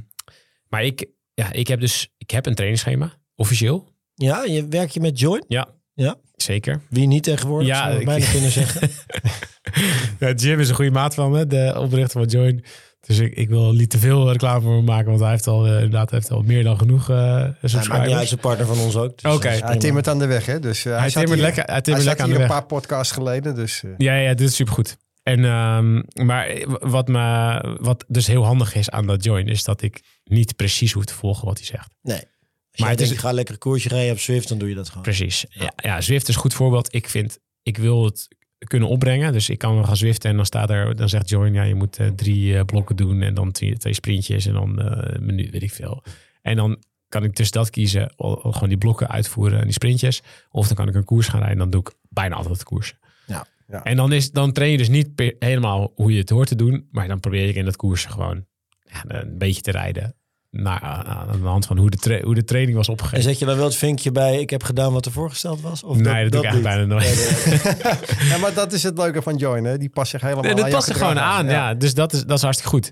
maar 0.67 0.83
ik, 0.83 1.05
ja, 1.33 1.51
ik 1.51 1.67
heb 1.67 1.79
dus 1.79 2.09
ik 2.17 2.31
heb 2.31 2.45
een 2.45 2.53
trainingsschema, 2.55 3.13
officieel. 3.35 3.93
Ja, 4.13 4.43
je 4.43 4.67
werk 4.67 4.89
je 4.89 4.99
met 4.99 5.19
Join? 5.19 5.43
Ja, 5.47 5.67
Ja. 5.93 6.15
zeker. 6.35 6.81
Wie 6.89 7.07
niet 7.07 7.23
tegenwoordig, 7.23 7.67
Ja, 7.67 7.77
zou 7.83 7.93
ik 7.93 7.99
ik- 7.99 8.05
bijna 8.05 8.31
kunnen 8.31 8.51
zeggen. 8.51 8.89
Ja, 10.19 10.31
Jim 10.33 10.59
is 10.59 10.69
een 10.69 10.75
goede 10.75 10.91
maat 10.91 11.13
van 11.13 11.31
me, 11.31 11.47
de 11.47 11.73
oprichter 11.77 12.19
van 12.19 12.29
Join. 12.29 12.63
Dus 13.07 13.19
ik, 13.19 13.33
ik 13.35 13.49
wil 13.49 13.73
niet 13.73 13.89
te 13.89 13.97
veel 13.97 14.31
reclame 14.31 14.61
voor 14.61 14.75
hem 14.75 14.83
maken, 14.85 15.07
want 15.07 15.19
hij 15.19 15.29
heeft 15.29 15.47
al, 15.47 15.65
eh, 15.65 15.73
inderdaad, 15.73 16.09
hij 16.09 16.19
heeft 16.19 16.31
al 16.31 16.41
meer 16.41 16.63
dan 16.63 16.77
genoeg 16.77 17.09
eh 17.09 17.15
Hij 17.17 17.23
maakt 17.31 17.61
niet 17.61 17.61
uit, 17.63 17.71
subscribers. 17.71 18.27
zijn 18.27 18.39
partner 18.39 18.67
van 18.67 18.79
ons 18.79 18.95
ook. 18.95 19.21
dus 19.21 19.33
Oké. 19.33 19.43
dat 19.47 19.53
is 19.53 19.59
Hij 19.61 19.77
timmert 19.77 20.07
aan 20.07 20.19
de 20.19 20.25
weg, 20.25 20.45
hè? 20.45 20.59
Dus, 20.59 20.85
uh, 20.85 20.97
hij 20.97 21.09
zat 21.09 21.11
timmert 21.11 21.33
hier- 21.33 21.41
lekker, 21.41 21.63
hij 21.63 21.73
Hij 21.73 21.81
timmert 21.81 22.05
lekker 22.05 22.23
aan 22.23 22.29
hier 22.29 22.39
de 22.39 22.45
een 22.45 22.49
paar 22.51 22.65
podcasts 22.65 23.13
geleden, 23.13 23.55
dus... 23.55 23.83
eh, 23.83 23.89
Ja, 23.97 24.15
ja, 24.15 24.33
dit 24.33 24.49
is 24.49 24.55
supergoed. 24.55 24.97
En, 25.23 25.45
ehm, 25.45 26.01
maar 26.25 26.65
wat, 26.79 27.07
me, 27.07 27.77
wat 27.79 28.05
dus 28.07 28.27
heel 28.27 28.43
handig 28.45 28.75
is 28.75 28.89
aan 28.89 29.07
dat 29.07 29.23
join, 29.23 29.47
is 29.47 29.63
dat 29.63 29.81
ik 29.81 30.01
niet 30.23 30.55
precies 30.55 30.91
hoef 30.91 31.05
te 31.05 31.13
volgen 31.13 31.45
wat 31.47 31.57
hij 31.57 31.65
zegt. 31.67 31.89
Nee. 32.01 32.15
Als 32.15 32.79
Maar 32.79 32.89
het 32.89 32.97
denkt, 32.97 33.13
is- 33.13 33.17
ik 33.19 33.23
ga 33.25 33.31
lekker 33.33 33.53
een 33.53 33.59
koersje 33.59 33.89
rijden 33.89 34.11
op 34.11 34.19
Zwift, 34.19 34.47
dan 34.47 34.57
doe 34.57 34.69
je 34.69 34.75
dat 34.75 34.87
gewoon. 34.87 35.03
Precies. 35.03 35.45
Ja, 35.49 35.71
ja, 35.75 36.01
Zwift 36.01 36.27
is 36.27 36.35
een 36.35 36.41
goed 36.41 36.53
voorbeeld. 36.53 36.93
Ik 36.95 37.09
vind, 37.09 37.37
ik 37.63 37.77
wil 37.77 38.05
het 38.05 38.27
kunnen 38.67 38.89
opbrengen. 38.89 39.33
Dus 39.33 39.49
ik 39.49 39.57
kan 39.57 39.85
gaan 39.85 39.97
Zwiften 39.97 40.29
en 40.29 40.35
dan 40.35 40.45
staat 40.45 40.69
er, 40.69 40.95
dan 40.95 41.09
zegt 41.09 41.29
Join, 41.29 41.53
ja, 41.53 41.63
je 41.63 41.75
moet 41.75 41.97
eh, 41.97 42.07
drie 42.07 42.57
eh, 42.57 42.63
blokken 42.65 42.95
doen 42.95 43.21
en 43.21 43.33
dan 43.33 43.51
twee, 43.51 43.77
twee 43.77 43.93
sprintjes 43.93 44.45
en 44.45 44.53
dan 44.53 44.79
een 44.79 45.25
minuut, 45.25 45.49
weet 45.51 45.63
ik 45.63 45.71
veel. 45.73 46.03
En 46.41 46.55
dan 46.55 46.77
kan 47.09 47.23
ik 47.23 47.33
tussen 47.33 47.57
dat 47.57 47.69
kiezen, 47.69 48.13
o- 48.15 48.39
o- 48.43 48.51
gewoon 48.51 48.69
die 48.69 48.77
blokken 48.77 49.09
uitvoeren 49.09 49.57
en 49.57 49.63
die 49.63 49.73
sprintjes. 49.73 50.21
Of 50.51 50.67
dan 50.67 50.75
kan 50.75 50.87
ik 50.87 50.95
een 50.95 51.03
koers 51.03 51.27
gaan 51.27 51.39
rijden 51.39 51.57
en 51.57 51.61
dan 51.63 51.69
doe 51.69 51.81
ik 51.81 51.95
bijna 52.09 52.35
altijd 52.35 52.59
de 52.59 52.65
koers. 52.65 52.93
Ja. 53.27 53.45
Ja. 53.67 53.83
En 53.83 53.95
dan, 53.95 54.11
is, 54.13 54.31
dan 54.31 54.51
train 54.51 54.71
je 54.71 54.77
dus 54.77 54.89
niet 54.89 55.15
per- 55.15 55.35
helemaal 55.39 55.91
hoe 55.95 56.11
je 56.11 56.19
het 56.19 56.29
hoort 56.29 56.47
te 56.47 56.55
doen, 56.55 56.87
maar 56.91 57.07
dan 57.07 57.19
probeer 57.19 57.47
ik 57.47 57.55
in 57.55 57.65
dat 57.65 57.75
koers 57.75 58.05
gewoon 58.05 58.45
ja, 58.83 59.03
een 59.21 59.37
beetje 59.37 59.61
te 59.61 59.71
rijden. 59.71 60.15
Naar, 60.51 60.79
aan 60.81 61.41
de 61.41 61.47
hand 61.47 61.65
van 61.65 61.77
hoe 61.77 61.89
de, 61.89 61.97
tra- 61.97 62.21
hoe 62.21 62.35
de 62.35 62.43
training 62.43 62.77
was 62.77 62.87
En 62.87 62.93
opgegeven. 62.93 63.23
zet 63.23 63.39
je 63.39 63.45
dan 63.45 63.55
wel 63.55 63.65
het 63.65 63.75
vinkje 63.75 64.11
bij, 64.11 64.39
ik 64.39 64.49
heb 64.49 64.63
gedaan 64.63 64.93
wat 64.93 65.05
er 65.05 65.11
voorgesteld 65.11 65.61
was? 65.61 65.83
Of 65.83 65.97
Nee, 65.97 66.29
dat, 66.29 66.31
doe 66.31 66.41
ik 66.41 66.47
eigenlijk 66.47 66.63
bijna 66.63 66.85
nooit. 66.85 67.45
ja, 68.29 68.37
maar 68.37 68.53
dat 68.53 68.73
is 68.73 68.83
het 68.83 68.97
leuke 68.97 69.21
van 69.21 69.35
Join, 69.35 69.63
hè? 69.63 69.77
Die 69.77 69.89
past 69.89 70.11
zich 70.11 70.21
helemaal 70.21 70.43
Nee, 70.43 70.51
aan 70.53 70.59
dat 70.59 70.69
past 70.69 70.89
er 70.89 70.95
gewoon 70.95 71.19
aan. 71.19 71.45
Ja. 71.45 71.73
dus 71.73 71.93
dat 71.93 72.13
is, 72.13 72.25
dat 72.25 72.37
is 72.37 72.43
hartstikke 72.43 72.75
goed. 72.75 72.91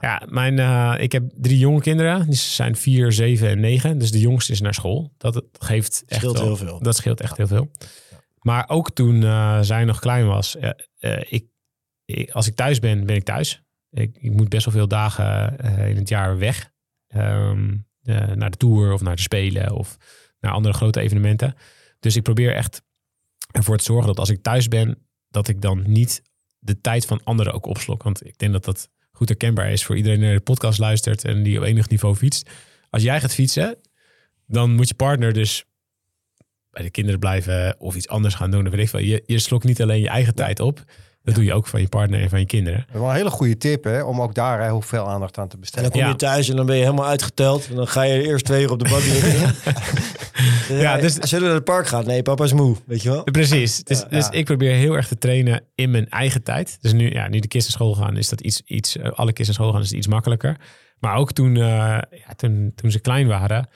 Ja, 0.00 0.22
mijn, 0.28 0.58
eh, 0.58 0.94
ik 0.98 1.12
heb 1.12 1.24
drie 1.34 1.58
jonge 1.58 1.80
kinderen. 1.80 2.26
Die 2.26 2.34
zijn 2.38 2.76
vier, 2.76 3.12
zeven 3.12 3.48
en 3.48 3.60
negen. 3.60 3.98
Dus 3.98 4.10
de 4.10 4.18
jongste 4.20 4.52
is 4.52 4.60
naar 4.60 4.74
school. 4.74 5.12
Dat 5.18 5.42
echt 5.68 6.02
Scheelt 6.06 6.34
wel- 6.38 6.44
heel 6.44 6.56
veel. 6.56 6.78
Dat 6.82 6.96
scheelt 6.96 7.20
echt 7.20 7.36
heel 7.36 7.46
veel. 7.46 7.70
Maar 8.38 8.64
ook 8.68 8.90
toen 8.90 9.22
eh, 9.22 9.58
zij 9.60 9.84
nog 9.84 9.98
klein 9.98 10.26
was. 10.26 10.56
eh, 10.56 11.20
ik, 11.28 11.44
ik- 12.04 12.30
als 12.30 12.46
ik 12.46 12.54
thuis 12.54 12.78
ben, 12.78 13.06
ben 13.06 13.16
ik 13.16 13.24
thuis. 13.24 13.62
Ik, 13.90 14.16
ik 14.20 14.30
moet 14.32 14.48
best 14.48 14.64
wel 14.64 14.74
veel 14.74 14.88
dagen 14.88 15.58
eh, 15.58 15.88
in 15.88 15.96
het 15.96 16.08
jaar 16.08 16.38
weg. 16.38 16.72
Ehm, 17.14 17.76
eh, 18.02 18.32
naar 18.32 18.50
de 18.50 18.56
tour 18.56 18.92
of 18.92 19.00
naar 19.00 19.16
de 19.16 19.22
spelen 19.22 19.72
of 19.72 19.96
naar 20.40 20.52
andere 20.52 20.74
grote 20.74 21.00
evenementen. 21.00 21.54
Dus 22.00 22.16
ik 22.16 22.22
probeer 22.22 22.54
echt 22.54 22.82
ervoor 23.50 23.76
te 23.76 23.84
zorgen 23.84 24.06
dat 24.06 24.18
als 24.18 24.30
ik 24.30 24.42
thuis 24.42 24.68
ben, 24.68 24.98
dat 25.28 25.48
ik 25.48 25.60
dan 25.60 25.82
niet 25.86 26.22
de 26.58 26.80
tijd 26.80 27.06
van 27.06 27.20
anderen 27.24 27.52
ook 27.52 27.66
opslok. 27.66 28.02
Want 28.02 28.26
ik 28.26 28.38
denk 28.38 28.52
dat 28.52 28.64
dat 28.64 28.88
goed 29.12 29.28
herkenbaar 29.28 29.70
is 29.70 29.84
voor 29.84 29.96
iedereen 29.96 30.18
die 30.18 30.26
naar 30.26 30.36
de 30.36 30.42
podcast 30.42 30.78
luistert 30.78 31.24
en 31.24 31.42
die 31.42 31.58
op 31.58 31.64
enig 31.64 31.88
niveau 31.88 32.14
fietst. 32.14 32.50
Als 32.90 33.02
jij 33.02 33.20
gaat 33.20 33.34
fietsen, 33.34 33.78
dan 34.46 34.74
moet 34.74 34.88
je 34.88 34.94
partner 34.94 35.32
dus 35.32 35.64
bij 36.70 36.82
de 36.82 36.90
kinderen 36.90 37.20
blijven 37.20 37.80
of 37.80 37.96
iets 37.96 38.08
anders 38.08 38.34
gaan 38.34 38.50
doen. 38.50 38.66
Of 38.66 38.72
weet 38.72 38.80
ik 38.80 38.88
veel. 38.88 39.00
Je, 39.00 39.22
je 39.26 39.38
slokt 39.38 39.64
niet 39.64 39.82
alleen 39.82 40.00
je 40.00 40.08
eigen 40.08 40.34
tijd 40.34 40.60
op. 40.60 40.84
Dat 41.24 41.34
doe 41.34 41.44
je 41.44 41.52
ook 41.54 41.66
van 41.66 41.80
je 41.80 41.88
partner 41.88 42.20
en 42.20 42.28
van 42.28 42.38
je 42.38 42.46
kinderen. 42.46 42.78
Dat 42.86 42.94
is 42.94 43.00
wel 43.00 43.08
een 43.10 43.16
hele 43.16 43.30
goede 43.30 43.56
tip, 43.56 43.84
hè? 43.84 44.02
Om 44.02 44.20
ook 44.20 44.34
daar 44.34 44.62
hè, 44.62 44.70
hoeveel 44.70 45.08
aandacht 45.08 45.38
aan 45.38 45.48
te 45.48 45.54
En 45.54 45.60
besteden. 45.60 45.82
dan 45.82 45.92
kom 45.92 46.00
je 46.02 46.06
Ja. 46.08 46.14
thuis 46.16 46.48
en 46.48 46.56
dan 46.56 46.66
ben 46.66 46.76
je 46.76 46.82
helemaal 46.82 47.06
uitgeteld. 47.06 47.68
En 47.68 47.74
dan 47.76 47.86
ga 47.88 48.02
je 48.02 48.22
eerst 48.26 48.44
twee 48.44 48.62
uur 48.62 48.70
op 48.70 48.78
de 48.78 48.88
bank 48.88 49.04
liggen. 49.04 49.54
Ja, 50.68 50.96
dus- 50.96 51.14
Zullen 51.14 51.40
we 51.40 51.46
naar 51.46 51.54
het 51.54 51.64
park 51.64 51.86
gaan? 51.86 52.06
Nee, 52.06 52.22
papa 52.22 52.44
is 52.44 52.52
moe, 52.52 52.76
weet 52.86 53.02
je 53.02 53.08
wel? 53.10 53.22
Precies. 53.24 53.84
Dus, 53.84 53.98
Ja, 54.00 54.08
dus 54.08 54.28
ik 54.28 54.44
probeer 54.44 54.74
heel 54.74 54.94
erg 54.94 55.08
te 55.08 55.18
trainen 55.18 55.62
in 55.74 55.90
mijn 55.90 56.08
eigen 56.08 56.42
tijd. 56.42 56.78
Dus 56.80 56.92
nu, 56.92 57.10
ja, 57.12 57.28
nu 57.28 57.38
de 57.38 57.48
kids 57.48 57.64
naar 57.64 57.72
school 57.74 57.94
gaan, 57.94 58.16
is 58.16 58.28
dat 58.28 58.40
iets, 58.40 58.62
iets 58.64 58.96
eh, 58.96 59.10
alle 59.12 59.32
kids 59.32 59.46
naar 59.48 59.56
school 59.56 59.72
gaan, 59.72 59.80
is 59.80 59.88
het 59.88 59.96
iets 59.96 60.06
makkelijker. 60.06 60.56
Maar 60.98 61.16
ook 61.16 61.32
toen, 61.32 61.56
eh, 61.56 61.62
ja, 62.10 62.34
toen, 62.36 62.72
toen 62.74 62.90
ze 62.90 62.98
klein 63.00 63.26
waren, 63.26 63.68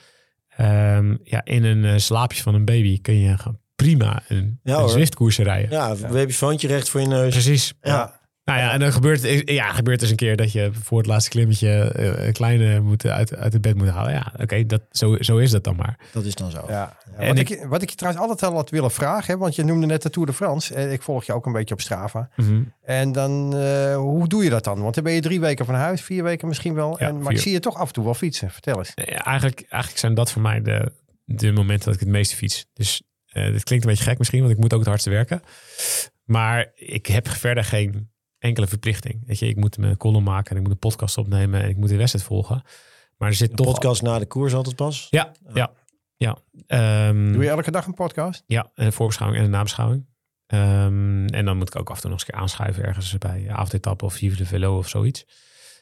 ehm, 0.49 1.15
ja, 1.23 1.41
in 1.45 1.63
een 1.63 1.85
eh, 1.85 1.97
slaapje 1.97 2.41
van 2.43 2.53
een 2.55 2.65
baby 2.65 3.01
kun 3.01 3.19
je 3.19 3.37
gewoon 3.37 3.59
prima 3.83 4.21
een, 4.27 4.59
Ja, 4.63 4.73
een 4.73 4.79
hoor. 4.79 4.89
Zwift-koersen 4.89 5.43
rijden. 5.43 5.71
Ja, 5.71 5.89
een 5.89 6.11
babyfoontje 6.11 6.67
recht 6.67 6.89
voor 6.89 7.01
je 7.01 7.07
neus. 7.07 7.31
Precies. 7.33 7.73
Ja. 7.81 8.17
Nou 8.43 8.61
ja, 8.61 8.71
en 8.71 8.79
dan 8.79 8.91
gebeurt, 8.91 9.49
ja, 9.49 9.71
gebeurt 9.73 9.99
dus 9.99 10.09
een 10.09 10.15
keer 10.15 10.35
dat 10.35 10.51
je 10.51 10.69
voor 10.83 10.97
het 10.97 11.07
laatste 11.07 11.29
klimmetje 11.29 11.69
eh, 11.69 12.25
een 12.27 12.33
kleine 12.33 12.79
moet 12.79 13.05
uit, 13.05 13.35
uit 13.35 13.53
het 13.53 13.61
bed 13.61 13.75
moet 13.75 13.87
halen. 13.89 14.13
Ja, 14.13 14.33
oké, 14.41 14.65
dat 14.65 14.81
zo, 14.91 15.15
zo 15.19 15.37
is 15.37 15.51
dat 15.51 15.63
dan 15.63 15.75
maar. 15.75 15.99
Dat 16.11 16.25
is 16.25 16.35
dan 16.35 16.51
zo. 16.51 16.65
Ja. 16.67 16.97
En 17.17 17.27
wat, 17.27 17.37
ik- 17.37 17.49
ik, 17.49 17.65
wat 17.67 17.81
ik 17.81 17.89
je 17.89 17.95
trouwens 17.95 18.23
altijd 18.27 18.51
al 18.51 18.57
had 18.57 18.69
willen 18.69 18.91
vragen, 18.91 19.33
hè, 19.33 19.39
want 19.39 19.55
je 19.55 19.63
noemde 19.63 19.85
net 19.85 20.01
de 20.01 20.09
Tour 20.09 20.27
de 20.27 20.33
France. 20.33 20.73
En 20.73 20.91
ik 20.91 21.01
volg 21.01 21.23
je 21.23 21.33
ook 21.33 21.45
een 21.45 21.51
beetje 21.53 21.73
op 21.73 21.81
Strava. 21.81 22.29
En 22.83 23.11
dan, 23.11 23.57
eh, 23.57 23.95
hoe 23.95 24.27
doe 24.27 24.43
je 24.43 24.49
dat 24.49 24.63
dan? 24.63 24.81
Want 24.81 24.95
dan 24.95 25.03
ben 25.03 25.13
je 25.13 25.21
drie 25.21 25.39
weken 25.39 25.65
van 25.65 25.75
huis, 25.75 26.01
vier 26.01 26.23
weken 26.23 26.47
misschien 26.47 26.73
wel. 26.73 26.95
Ja, 26.99 27.07
en, 27.07 27.21
maar 27.21 27.31
ik 27.31 27.39
zie 27.39 27.51
je 27.51 27.59
toch 27.59 27.75
af 27.75 27.87
en 27.87 27.93
toe 27.93 28.03
wel 28.03 28.13
fietsen. 28.13 28.49
Vertel 28.51 28.77
eens. 28.77 28.91
Ja, 28.95 29.25
eigenlijk, 29.25 29.59
eigenlijk 29.69 29.97
zijn 29.99 30.13
dat 30.13 30.31
voor 30.31 30.41
mij 30.41 30.61
de, 30.61 30.91
de 31.25 31.51
momenten 31.51 31.85
dat 31.85 31.93
ik 31.93 31.99
het 31.99 32.09
meeste 32.09 32.35
fiets. 32.35 32.65
Dus 32.73 33.01
eh 33.01 33.07
dit 33.51 33.63
klinkt 33.63 33.85
een 33.85 33.91
beetje 33.91 34.09
gek 34.09 34.17
misschien, 34.17 34.39
want 34.39 34.51
ik 34.51 34.57
moet 34.59 34.73
ook 34.73 34.79
het 34.79 34.87
hardste 34.87 35.09
werken. 35.09 35.41
Maar 36.23 36.71
ik 36.75 37.05
heb 37.05 37.27
verder 37.27 37.63
geen 37.63 38.11
enkele 38.37 38.67
verplichting. 38.67 39.23
Weet 39.25 39.39
je, 39.39 39.47
ik 39.47 39.55
moet 39.55 39.77
mijn 39.77 39.97
column 39.97 40.23
maken 40.23 40.51
en 40.51 40.55
ik 40.57 40.61
moet 40.63 40.71
een 40.71 40.79
podcast 40.79 41.17
opnemen 41.17 41.61
en 41.61 41.69
ik 41.69 41.77
moet 41.77 41.89
de 41.89 41.95
wedstrijd 41.95 42.25
volgen. 42.25 42.63
Maar 43.17 43.27
er 43.29 43.35
zit 43.35 43.49
De 43.49 43.55
toch... 43.55 43.73
podcast 43.73 44.01
na 44.01 44.19
de 44.19 44.25
koers 44.25 44.53
altijd 44.53 44.75
pas. 44.75 45.07
Ja, 45.09 45.31
ja, 45.53 45.71
ja. 46.17 46.37
Ehm, 46.67 47.31
Doe 47.31 47.43
je 47.43 47.49
elke 47.49 47.71
dag 47.71 47.85
een 47.85 47.93
podcast? 47.93 48.43
Ja, 48.47 48.71
een 48.73 48.93
voorbeschouwing 48.93 49.39
en 49.41 49.47
een 49.47 49.53
nabeschouwing. 49.55 50.05
Ehm, 50.45 51.25
en 51.25 51.45
dan 51.45 51.57
moet 51.57 51.67
ik 51.67 51.79
ook 51.79 51.89
af 51.89 51.95
en 51.95 52.01
toe 52.01 52.09
nog 52.09 52.19
eens 52.19 52.27
een 52.27 52.33
keer 52.33 52.41
aanschuiven 52.41 52.83
ergens 52.83 53.17
bij 53.17 53.45
avondetappen 53.49 54.07
of 54.07 54.13
Vive 54.13 54.35
de 54.35 54.45
Velo 54.45 54.77
of 54.77 54.89
zoiets. 54.89 55.25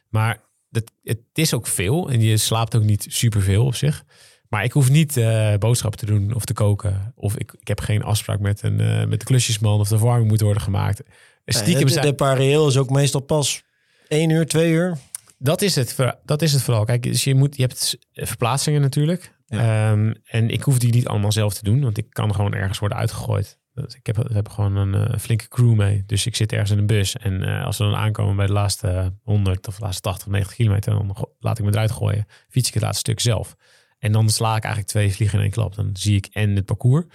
Maar 0.10 0.44
het, 0.70 0.92
het 1.04 1.20
is 1.34 1.54
ook 1.54 1.68
veel 1.68 2.10
en 2.10 2.22
je 2.22 2.38
slaapt 2.38 2.76
ook 2.76 2.84
niet 2.84 3.06
superveel 3.10 3.66
op 3.66 3.76
zich. 3.76 4.04
Maar 4.50 4.64
ik 4.64 4.72
hoef 4.72 4.90
niet 4.90 5.18
eh, 5.18 5.54
boodschappen 5.60 6.00
te 6.00 6.06
doen 6.06 6.34
of 6.34 6.46
te 6.46 6.54
koken. 6.54 7.14
Of 7.16 7.36
ik, 7.38 7.56
ik 7.60 7.68
heb 7.68 7.80
geen 7.80 8.04
afspraak 8.04 8.40
met, 8.40 8.62
een, 8.64 8.80
eh, 8.80 9.06
met 9.06 9.20
de 9.20 9.26
klusjesman 9.26 9.80
of 9.80 9.88
de 9.88 9.98
verwarming 9.98 10.30
moet 10.30 10.42
worden 10.42 10.62
gemaakt. 10.62 11.02
Stiekem 11.46 11.74
Nee, 11.74 11.84
de, 11.86 11.92
zijn- 11.92 12.06
de 12.06 12.14
pareel 12.14 12.68
is 12.68 12.78
ook 12.78 12.90
meestal 12.90 13.22
pas 13.22 13.64
één 14.08 14.30
uur, 14.30 14.46
twee 14.48 14.72
uur. 14.72 14.98
dat 15.38 15.62
is 15.62 15.76
het, 15.76 15.96
dat 16.26 16.42
is 16.42 16.54
het 16.54 16.62
vooral. 16.62 16.86
Kijk, 16.86 17.04
dus 17.04 17.24
je, 17.24 17.36
moet, 17.36 17.56
je 17.56 17.62
hebt 17.62 17.98
verplaatsingen 18.14 18.82
natuurlijk. 18.82 19.36
Ehm, 19.48 20.14
en 20.26 20.50
ik 20.50 20.62
hoef 20.62 20.78
die 20.80 20.94
niet 20.94 21.08
allemaal 21.08 21.32
zelf 21.32 21.54
te 21.54 21.64
doen, 21.64 21.82
want 21.82 21.98
ik 21.98 22.06
kan 22.10 22.36
gewoon 22.36 22.54
ergens 22.54 22.80
worden 22.80 22.98
uitgegooid. 22.98 23.58
Dus 23.74 23.96
ik 23.96 24.06
heb, 24.06 24.16
hebben 24.16 24.52
gewoon 24.52 24.76
een 24.76 24.94
eh, 25.08 25.20
flinke 25.20 25.48
crew 25.48 25.74
mee. 25.74 26.04
Dus 26.06 26.26
ik 26.26 26.36
zit 26.36 26.52
ergens 26.52 26.72
in 26.72 26.78
een 26.78 26.86
bus. 26.86 27.16
En 27.16 27.44
eh, 27.44 27.66
als 27.66 27.78
we 27.78 27.84
dan 27.84 27.96
aankomen 27.96 28.36
bij 28.36 28.46
de 28.48 28.54
laatste 28.54 29.14
100 29.24 29.68
of 29.68 29.76
de 29.76 29.82
laatste 29.84 30.02
80, 30.02 30.28
90 30.28 30.56
kilometer, 30.56 30.92
dan 30.92 31.16
laat 31.40 31.60
ik 31.60 31.66
me 31.66 31.72
eruit 31.72 31.92
gooien. 31.92 32.26
Fiets 32.50 32.68
ik 32.68 32.74
het 32.74 32.84
laatste 32.84 33.00
stuk 33.00 33.20
zelf. 33.20 33.56
En 34.00 34.12
dan 34.12 34.30
sla 34.30 34.56
ik 34.56 34.64
eigenlijk 34.64 34.94
twee 34.94 35.14
vliegen 35.14 35.38
in 35.38 35.44
één 35.44 35.54
klap. 35.54 35.76
Dan 35.76 35.90
zie 35.94 36.16
ik 36.16 36.28
en 36.32 36.56
het 36.56 36.66
parcours. 36.66 37.06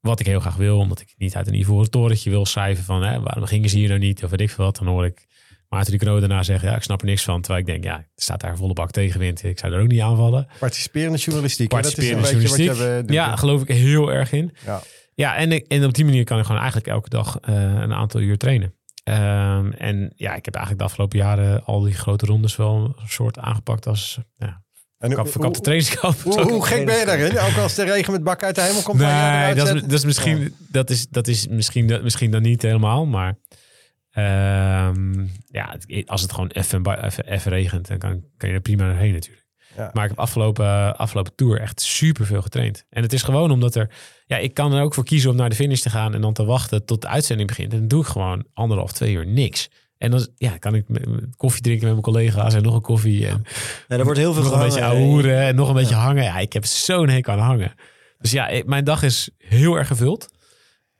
Wat 0.00 0.20
ik 0.20 0.26
heel 0.26 0.40
graag 0.40 0.56
wil, 0.56 0.78
omdat 0.78 1.00
ik 1.00 1.14
niet 1.16 1.36
uit 1.36 1.46
een 1.46 1.58
ivoren 1.58 1.90
torentje 1.90 2.30
wil 2.30 2.46
schrijven 2.46 2.84
van 2.84 3.02
hè, 3.02 3.20
waarom 3.20 3.44
gingen 3.44 3.68
ze 3.68 3.76
hier 3.76 3.88
nou 3.88 4.00
niet 4.00 4.24
of 4.24 4.30
weet 4.30 4.40
ik 4.40 4.50
veel 4.50 4.64
wat. 4.64 4.76
Dan 4.76 4.86
hoor 4.86 5.04
ik 5.04 5.26
Maarten 5.68 5.92
de 5.92 5.98
Knoo 5.98 6.20
daarna 6.20 6.42
zeggen, 6.42 6.68
ja, 6.68 6.76
ik 6.76 6.82
snap 6.82 7.00
er 7.00 7.06
niks 7.06 7.22
van. 7.22 7.40
Terwijl 7.40 7.60
ik 7.60 7.70
denk, 7.70 7.84
ja, 7.84 7.96
er 7.96 8.06
staat 8.14 8.40
daar 8.40 8.56
volle 8.56 8.72
bak 8.72 8.90
tegenwind. 8.90 9.42
Ik 9.42 9.58
zou 9.58 9.72
er 9.72 9.80
ook 9.80 9.88
niet 9.88 10.00
aanvallen. 10.00 10.48
Participerende 10.58 11.18
journalistiek. 11.18 11.68
Participerende 11.68 12.20
dat 12.20 12.30
is 12.30 12.32
een 12.32 12.38
beetje 12.38 12.56
journalistiek. 12.56 12.96
wat 12.96 13.06
je 13.06 13.12
eh, 13.12 13.28
ja, 13.28 13.36
geloof 13.36 13.62
ik 13.62 13.68
heel 13.68 14.12
erg 14.12 14.32
in. 14.32 14.54
Ja. 14.64 14.82
Ja, 15.14 15.36
en, 15.36 15.66
en 15.66 15.84
op 15.84 15.94
die 15.94 16.04
manier 16.04 16.24
kan 16.24 16.38
ik 16.38 16.44
gewoon 16.44 16.60
eigenlijk 16.60 16.90
elke 16.90 17.08
dag 17.08 17.38
eh, 17.40 17.54
een 17.54 17.92
aantal 17.92 18.20
uur 18.20 18.38
trainen. 18.38 18.74
Ehm, 19.04 19.70
en 19.70 20.12
ja, 20.16 20.34
ik 20.34 20.44
heb 20.44 20.54
eigenlijk 20.54 20.78
de 20.78 20.84
afgelopen 20.84 21.18
jaren 21.18 21.64
al 21.64 21.80
die 21.80 21.94
grote 21.94 22.26
rondes 22.26 22.56
wel 22.56 22.94
een 23.00 23.08
soort 23.08 23.38
aangepakt 23.38 23.86
als 23.86 24.18
ja, 24.36 24.63
En 25.04 25.12
hoe- 25.12 25.26
verkapte 25.26 25.56
hoe- 25.56 25.60
trainingskamp. 25.60 26.20
Hoe, 26.22 26.40
hoe 26.42 26.66
gek 26.66 26.86
ben 26.86 26.98
je 26.98 27.04
daarin? 27.04 27.38
Ook 27.38 27.56
als 27.56 27.74
de 27.74 27.84
regen 27.84 28.12
met 28.12 28.22
bak 28.24 28.42
uit 28.42 28.54
de 28.54 28.60
hemel 28.62 28.82
komt. 28.82 28.98
Nee, 28.98 29.54
dat 29.54 29.74
is, 29.74 29.80
dat 29.82 29.92
is 29.92 30.04
misschien, 30.04 30.54
dat 30.68 30.90
is, 30.90 31.06
dat 31.08 31.28
is 31.28 31.48
misschien, 31.48 31.86
dat, 31.86 32.02
misschien 32.02 32.30
dan 32.30 32.42
niet 32.42 32.62
helemaal, 32.62 33.06
maar 33.06 33.34
ehm, 34.10 35.26
ja, 35.46 35.76
als 36.06 36.22
het 36.22 36.32
gewoon 36.32 36.48
even, 36.50 37.04
even, 37.04 37.26
even 37.26 37.50
regent, 37.52 37.88
dan 37.88 37.98
kan, 37.98 38.24
kan 38.36 38.48
je 38.48 38.54
er 38.54 38.60
prima 38.60 38.86
doorheen 38.86 39.12
natuurlijk. 39.12 39.42
Ja. 39.76 39.90
Maar 39.92 40.02
ik 40.04 40.10
heb 40.10 40.18
afgelopen, 40.18 40.96
afgelopen 40.96 41.34
tour 41.34 41.60
echt 41.60 41.80
super 41.80 42.26
veel 42.26 42.42
getraind. 42.42 42.84
En 42.90 43.02
het 43.02 43.12
is 43.12 43.22
gewoon 43.22 43.50
omdat 43.50 43.74
er, 43.74 43.90
ja, 44.26 44.36
ik 44.36 44.54
kan 44.54 44.72
er 44.72 44.82
ook 44.82 44.94
voor 44.94 45.04
kiezen 45.04 45.30
om 45.30 45.36
naar 45.36 45.48
de 45.48 45.54
finish 45.54 45.80
te 45.80 45.90
gaan 45.90 46.14
en 46.14 46.20
dan 46.20 46.32
te 46.32 46.44
wachten 46.44 46.84
tot 46.84 47.02
de 47.02 47.08
uitzending 47.08 47.48
begint. 47.48 47.72
En 47.72 47.78
dan 47.78 47.88
doe 47.88 48.00
ik 48.00 48.06
gewoon 48.06 48.44
anderhalf, 48.52 48.92
twee 48.92 49.14
uur 49.14 49.26
niks. 49.26 49.68
En 50.04 50.10
dan 50.10 50.26
ja, 50.36 50.58
kan 50.58 50.74
ik 50.74 50.84
koffie 51.36 51.62
drinken 51.62 51.84
met 51.84 51.92
mijn 51.92 52.04
collega's 52.14 52.54
en 52.54 52.62
nog 52.62 52.74
een 52.74 52.80
koffie. 52.80 53.26
En 53.26 53.42
Ja, 53.88 53.96
er 53.98 54.04
wordt 54.04 54.18
heel 54.18 54.32
veel 54.34 54.42
nog 54.42 54.52
een 54.52 54.58
beetje 54.58 55.32
en 55.34 55.54
nog 55.54 55.68
een 55.68 55.74
beetje 55.74 55.94
hangen. 55.94 56.22
Ja, 56.24 56.38
ik 56.38 56.52
heb 56.52 56.64
zo'n 56.64 57.08
hekel 57.08 57.32
aan 57.32 57.38
hangen. 57.38 57.74
Dus 58.18 58.30
ja, 58.30 58.48
ik- 58.48 58.66
mijn 58.66 58.84
dag 58.84 59.02
is 59.02 59.28
heel 59.38 59.74
erg 59.76 59.86
gevuld. 59.86 60.28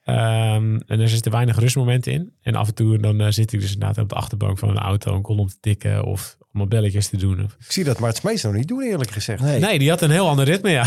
Ehm, 0.02 0.80
en 0.86 1.00
er 1.00 1.08
zitten 1.08 1.32
weinig 1.32 1.58
rustmomenten 1.58 2.12
in. 2.12 2.32
En 2.42 2.54
af 2.54 2.68
en 2.68 2.74
toe 2.74 2.98
dan 2.98 3.20
eh, 3.20 3.26
zit 3.30 3.52
ik 3.52 3.60
dus 3.60 3.72
inderdaad 3.72 3.98
op 3.98 4.08
de 4.08 4.14
achterbank 4.14 4.58
van 4.58 4.68
een 4.68 4.78
auto 4.78 5.14
een 5.14 5.22
kolom 5.22 5.48
te 5.48 5.56
tikken 5.60 6.04
of 6.04 6.36
allemaal 6.52 6.68
belletjes 6.68 7.08
te 7.08 7.16
doen. 7.16 7.44
Of- 7.44 7.56
Ik 7.66 7.72
zie 7.72 7.84
dat 7.84 7.98
Maarten 7.98 8.20
Smees 8.20 8.42
nog 8.42 8.52
niet 8.52 8.68
doen, 8.68 8.82
eerlijk 8.82 9.10
gezegd. 9.10 9.42
Nee. 9.42 9.60
Nee, 9.60 9.78
die 9.78 9.88
had 9.90 10.00
een 10.02 10.10
heel 10.10 10.28
ander 10.28 10.44
ritme, 10.44 10.70
ja. 10.70 10.82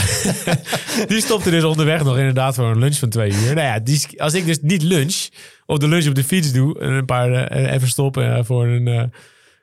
die 1.07 1.22
stopte 1.22 1.49
dus 1.49 1.63
onderweg 1.63 2.03
nog 2.03 2.18
inderdaad 2.18 2.55
voor 2.55 2.65
een 2.72 2.80
lunch 2.80 2.95
van 2.95 3.09
twee 3.09 3.32
uur. 3.32 3.53
Nou 3.55 3.68
ja, 3.68 3.80
die, 3.80 4.22
als 4.22 4.34
ik 4.34 4.45
dus 4.45 4.59
niet 4.61 4.82
lunch 4.84 5.28
of 5.68 5.78
de 5.78 5.88
lunch 5.88 6.07
op 6.07 6.15
de 6.15 6.24
fiets 6.24 6.51
doe 6.53 6.80
en 6.80 6.91
een 6.91 7.05
paar 7.05 7.32
eh, 7.34 7.74
even 7.74 7.88
stoppen 7.88 8.36
eh, 8.36 8.43
voor 8.43 8.65
een, 8.68 8.88
eh, 8.88 9.03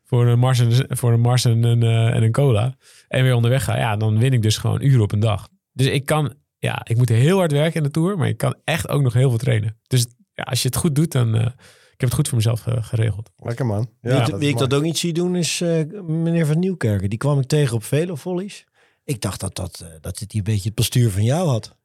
voor 0.05 0.27
een 0.27 0.39
Mars, 0.39 0.59
en, 0.61 0.97
voor 0.97 1.13
een, 1.13 1.21
Mars 1.21 1.45
en, 1.45 1.63
een, 1.63 1.83
eh, 1.83 2.15
en 2.15 2.23
een 2.23 2.33
cola 2.33 2.75
en 3.09 3.23
weer 3.23 3.35
onderweg 3.35 3.65
ga, 3.65 3.77
ja, 3.77 3.97
dan 3.97 4.19
win 4.19 4.33
ik 4.33 4.43
dus 4.43 4.57
gewoon 4.57 4.83
uren 4.83 5.01
op 5.03 5.13
een 5.13 5.21
dag. 5.21 5.49
Dus 5.73 5.87
ik 5.87 6.05
kan, 6.07 6.35
ja, 6.59 6.81
ik 6.85 6.97
moet 6.97 7.09
heel 7.09 7.39
hard 7.39 7.53
werken 7.53 7.77
in 7.77 7.83
de 7.83 7.91
Tour, 7.91 8.19
maar 8.19 8.29
ik 8.29 8.37
kan 8.37 8.55
echt 8.65 8.89
ook 8.89 9.03
nog 9.03 9.13
heel 9.13 9.29
veel 9.29 9.39
trainen. 9.39 9.77
Dus 9.87 10.07
ja, 10.35 10.43
als 10.43 10.63
je 10.63 10.69
het 10.69 10.77
goed 10.77 10.95
doet, 10.95 11.13
dan... 11.13 11.35
eh, 11.35 11.47
ik 11.95 12.01
heb 12.01 12.09
het 12.09 12.15
goed 12.19 12.29
voor 12.29 12.37
mezelf 12.37 12.65
geregeld. 12.67 13.31
Lekker 13.37 13.67
man. 13.67 13.91
Wie, 14.01 14.13
ik- 14.15 14.27
dat 14.27 14.41
wie 14.41 14.49
ik 14.49 14.59
dat 14.59 14.75
ook 14.75 14.83
niet 14.83 14.99
zie 14.99 15.13
doen 15.13 15.37
is 15.37 15.61
eh, 15.61 15.85
meneer 16.07 16.47
Van 16.47 16.59
Nieuwkerken. 16.59 17.09
Die 17.11 17.19
kwam 17.19 17.39
ik 17.41 17.47
tegen 17.47 17.75
op 17.77 17.85
vele 17.85 18.17
volleys. 18.17 18.65
Ik 19.05 19.21
dacht 19.21 19.41
dat, 19.41 19.57
dat, 19.57 19.85
dat 20.01 20.19
het 20.19 20.35
een 20.35 20.43
beetje 20.43 20.65
het 20.65 20.75
postuur 20.75 21.11
van 21.11 21.23
jou 21.25 21.49
had. 21.49 21.77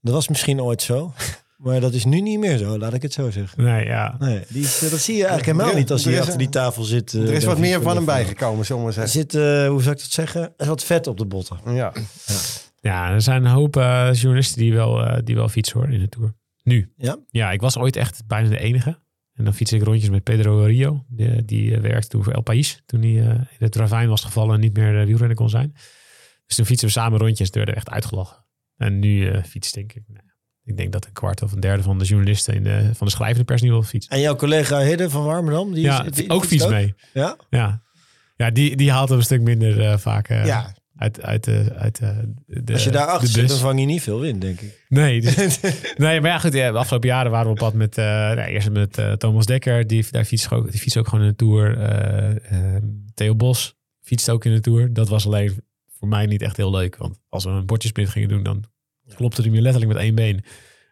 Dat 0.00 0.14
was 0.14 0.28
misschien 0.28 0.60
ooit 0.60 0.82
zo. 0.82 1.12
Maar 1.58 1.80
dat 1.80 1.92
is 1.92 2.04
nu 2.04 2.20
niet 2.20 2.38
meer 2.38 2.58
zo, 2.58 2.78
laat 2.78 2.94
ik 2.94 3.02
het 3.02 3.12
zo 3.12 3.30
zeggen. 3.30 3.64
Nee, 3.64 3.84
ja. 3.84 4.16
Nee, 4.18 4.42
die 4.48 4.64
eh, 4.64 4.90
dat 4.90 5.00
zie 5.00 5.14
je 5.16 5.24
eigenlijk 5.26 5.58
helemaal 5.58 5.74
niet 5.78 5.90
als 5.90 6.04
hij 6.04 6.20
achter 6.20 6.38
die 6.38 6.48
tafel 6.48 6.82
zit. 6.82 7.14
eh, 7.14 7.20
Er 7.20 7.26
is 7.28 7.44
wat 7.44 7.56
David 7.56 7.70
meer 7.70 7.82
van 7.82 7.96
hem 7.96 8.04
bijgekomen, 8.04 8.66
zullen 8.66 8.82
we 8.84 8.88
maar 8.88 8.98
Er 8.98 9.08
zeggen. 9.08 9.30
zit, 9.30 9.42
eh, 9.42 9.68
hoe 9.68 9.82
zou 9.82 9.94
ik 9.94 10.00
dat 10.00 10.10
zeggen? 10.10 10.42
Er 10.42 10.52
is 10.56 10.66
wat 10.66 10.84
vet 10.84 11.06
op 11.06 11.16
de 11.18 11.26
botten. 11.26 11.58
Ja. 11.74 11.92
Ja, 12.80 13.10
er 13.10 13.22
zijn 13.22 13.44
een 13.44 13.50
hoop 13.50 13.76
eh, 13.76 14.08
journalisten 14.12 14.58
die 14.62 14.72
wel, 14.72 15.04
eh, 15.04 15.18
die 15.24 15.34
wel 15.34 15.48
fietsen 15.48 15.78
hoor 15.80 15.88
in 15.90 16.00
de 16.00 16.08
Tour. 16.08 16.34
Nu. 16.62 16.92
Ja? 16.96 17.16
Ja, 17.30 17.50
ik 17.52 17.60
was 17.60 17.76
ooit 17.78 17.96
echt 17.96 18.22
bijna 18.26 18.48
de 18.48 18.58
enige. 18.58 18.98
En 19.34 19.44
dan 19.44 19.54
fiets 19.54 19.72
ik 19.72 19.82
rondjes 19.82 20.10
met 20.10 20.22
Pedro 20.22 20.64
Rio. 20.64 21.04
Die, 21.08 21.44
die 21.44 21.74
eh, 21.74 21.80
werkte 21.80 22.08
toen 22.08 22.24
voor 22.24 22.32
El 22.32 22.42
País. 22.42 22.82
Toen 22.86 23.00
hij 23.02 23.10
eh, 23.10 23.28
in 23.30 23.46
het 23.58 23.76
ravijn 23.76 24.08
was 24.08 24.24
gevallen 24.24 24.54
en 24.54 24.60
niet 24.60 24.76
meer 24.76 25.00
uh, 25.00 25.04
wielrenner 25.06 25.36
kon 25.36 25.50
zijn. 25.50 25.72
Dus 26.46 26.56
toen 26.56 26.66
fietsen 26.66 26.86
we 26.86 26.92
samen 26.94 27.18
rondjes. 27.18 27.50
Toen 27.50 27.64
werden 27.64 27.74
we 27.74 27.80
echt 27.80 27.90
uitgelachen. 27.94 28.44
En 28.76 28.98
nu 28.98 29.30
uh, 29.32 29.42
fiets 29.42 29.72
denk 29.72 29.92
ik... 29.92 30.02
Nou, 30.06 30.24
ik 30.68 30.76
denk 30.76 30.92
dat 30.92 31.04
een 31.04 31.12
kwart 31.12 31.42
of 31.42 31.52
een 31.52 31.60
derde 31.60 31.82
van 31.82 31.98
de 31.98 32.04
journalisten 32.04 32.54
in 32.54 32.62
de, 32.62 32.90
van 32.94 33.06
de 33.06 33.12
schrijvende 33.12 33.44
pers 33.44 33.62
nu 33.62 33.70
wel 33.70 33.82
fietst. 33.82 34.10
En 34.10 34.20
jouw 34.20 34.36
collega 34.36 34.80
Hidde 34.80 35.10
van 35.10 35.24
Warmerdam? 35.24 35.74
Die 35.74 35.82
ja, 35.82 36.04
is, 36.04 36.12
die, 36.12 36.30
ook 36.30 36.44
fiets 36.44 36.66
mee. 36.66 36.94
Ja? 37.12 37.36
Ja, 37.50 37.82
ja 38.36 38.50
die, 38.50 38.76
die 38.76 38.90
haalt 38.90 39.08
hem 39.08 39.18
een 39.18 39.24
stuk 39.24 39.40
minder 39.40 39.78
uh, 39.78 39.96
vaak 39.96 40.30
uh, 40.30 40.46
ja. 40.46 40.74
uit, 40.96 41.22
uit, 41.22 41.44
de, 41.44 41.72
uit 41.76 41.98
de, 41.98 42.32
de 42.46 42.72
Als 42.72 42.84
je 42.84 42.90
daar 42.90 43.06
achter 43.06 43.28
zit, 43.28 43.48
dan 43.48 43.58
vang 43.58 43.80
je 43.80 43.86
niet 43.86 44.02
veel 44.02 44.22
in, 44.22 44.38
denk 44.38 44.60
ik. 44.60 44.84
Nee, 44.88 45.20
dus, 45.20 45.60
nee 45.96 46.20
maar 46.20 46.30
ja, 46.30 46.38
goed. 46.38 46.52
Ja, 46.52 46.72
de 46.72 46.78
afgelopen 46.78 47.08
jaren 47.08 47.30
waren 47.30 47.46
we 47.46 47.52
op 47.52 47.58
pad 47.58 47.74
met, 47.74 47.96
nou, 47.96 48.40
eerst 48.40 48.70
met 48.70 49.00
Thomas 49.18 49.46
Dekker. 49.46 49.86
Die, 49.86 50.06
daar 50.10 50.24
fietst 50.24 50.50
ook, 50.50 50.70
die 50.70 50.80
fietst 50.80 50.96
ook 50.96 51.08
gewoon 51.08 51.24
in 51.24 51.30
de 51.30 51.36
Tour. 51.36 51.78
Uh, 52.52 52.76
Theo 53.14 53.34
Bos 53.34 53.76
fietst 54.02 54.30
ook 54.30 54.44
in 54.44 54.52
de 54.52 54.60
Tour. 54.60 54.92
Dat 54.92 55.08
was 55.08 55.26
alleen 55.26 55.62
voor 55.98 56.08
mij 56.08 56.26
niet 56.26 56.42
echt 56.42 56.56
heel 56.56 56.70
leuk. 56.70 56.96
Want 56.96 57.18
als 57.28 57.44
we 57.44 57.50
een 57.50 57.66
bordjesprint 57.66 58.08
gingen 58.08 58.28
doen, 58.28 58.42
dan 58.42 58.64
klopte 59.14 59.42
hij 59.42 59.50
me 59.50 59.60
letterlijk 59.60 59.92
met 59.92 60.02
één 60.02 60.14
been. 60.14 60.44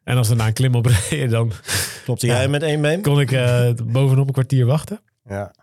En 0.05 0.17
als 0.17 0.29
we 0.29 0.35
naar 0.35 0.47
een 0.47 0.53
klim 0.53 0.75
op 0.75 0.87
reden, 0.87 1.29
dan... 1.29 1.53
Klopte 2.05 2.27
jij 2.27 2.49
met 2.49 2.63
één 2.63 2.81
been? 2.81 3.03
Kon 3.03 3.21
ik 3.21 3.31
uh, 3.31 3.71
bovenop 3.85 4.27
een 4.27 4.33
kwartier 4.33 4.67
wachten. 4.67 5.01
Ja. 5.25 5.55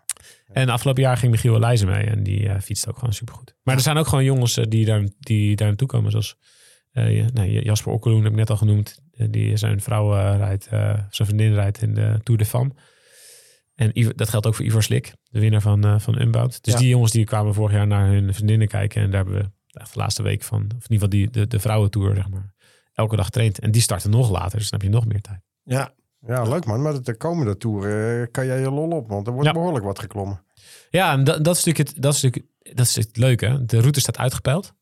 En 0.52 0.68
afgelopen 0.68 1.02
jaar 1.02 1.16
ging 1.16 1.32
Michiel 1.32 1.58
Leijzen 1.58 1.88
mee. 1.88 2.04
En 2.04 2.22
die 2.22 2.40
uh, 2.40 2.60
fietst 2.60 2.88
ook 2.88 2.98
gewoon 2.98 3.14
supergoed. 3.14 3.54
Maar 3.62 3.74
er 3.74 3.80
zijn 3.80 3.96
ook 3.96 4.06
gewoon 4.06 4.24
jongens 4.24 4.58
uh, 4.58 4.64
die, 4.68 4.84
daar, 4.84 5.08
die 5.18 5.56
daar 5.56 5.68
naartoe 5.68 5.88
komen. 5.88 6.10
Zoals 6.10 6.36
uh, 6.92 7.26
nee, 7.26 7.64
Jasper 7.64 7.92
Okkeloen 7.92 8.22
heb 8.22 8.32
ik 8.32 8.38
net 8.38 8.50
al 8.50 8.56
genoemd. 8.56 8.98
die 9.30 9.56
zijn 9.56 9.80
vrouw 9.80 10.36
rijdt, 10.36 10.64
zijn 10.64 11.08
vriendin 11.10 11.54
rijdt 11.54 11.82
in 11.82 11.94
de 11.94 12.20
Tour 12.22 12.40
de 12.40 12.46
Femme. 12.46 12.72
En 13.74 13.98
Ivo, 13.98 14.12
dat 14.14 14.28
geldt 14.28 14.46
ook 14.46 14.54
voor 14.54 14.64
Ivor 14.64 14.82
Slik, 14.82 15.14
de 15.22 15.40
winnaar 15.40 15.60
van, 15.60 16.00
van 16.00 16.20
Unbound. 16.20 16.64
Dus 16.64 16.72
ja. 16.72 16.78
die 16.78 16.88
jongens 16.88 17.12
die 17.12 17.24
kwamen 17.24 17.54
vorig 17.54 17.72
jaar 17.72 17.86
naar 17.86 18.06
hun 18.06 18.34
vriendinnen 18.34 18.68
kijken. 18.68 19.02
En 19.02 19.10
daar 19.10 19.24
hebben 19.24 19.42
we 19.42 19.50
echt 19.74 19.92
de 19.92 19.98
laatste 19.98 20.22
week 20.22 20.42
van, 20.42 20.60
of 20.60 20.88
in 20.88 20.92
ieder 20.92 21.08
geval 21.08 21.08
die, 21.08 21.30
de, 21.30 21.46
de 21.46 21.60
vrouwentour, 21.60 22.14
zeg 22.14 22.28
maar, 22.28 22.52
elke 22.92 23.16
dag 23.16 23.30
traind. 23.30 23.58
En 23.58 23.70
die 23.70 23.82
starten 23.82 24.10
nog 24.10 24.30
later, 24.30 24.58
dus 24.58 24.70
dan 24.70 24.80
heb 24.80 24.88
je 24.88 24.94
nog 24.94 25.06
meer 25.06 25.20
tijd. 25.20 25.40
Ja, 25.62 25.94
ja, 26.26 26.42
leuk 26.42 26.64
man. 26.64 26.82
Maar 26.82 27.02
de 27.02 27.16
komende 27.16 27.56
tour 27.56 27.86
uh, 28.20 28.26
kan 28.30 28.46
jij 28.46 28.60
je 28.60 28.70
lol 28.70 28.90
op, 28.90 29.08
want 29.08 29.26
er 29.26 29.32
wordt 29.32 29.48
ja. 29.48 29.54
behoorlijk 29.54 29.84
wat 29.84 29.98
geklommen. 29.98 30.44
Ja, 30.90 31.12
en 31.12 31.24
dat, 31.24 31.44
dat, 31.44 31.56
is 31.56 31.64
natuurlijk 31.64 31.88
het, 31.94 32.02
dat, 32.02 32.14
is 32.14 32.22
natuurlijk, 32.22 32.52
dat 32.76 32.86
is 32.86 32.94
het 32.94 33.16
leuke. 33.16 33.64
De 33.64 33.80
route 33.80 34.00
staat 34.00 34.18
uitgepeild. 34.18 34.74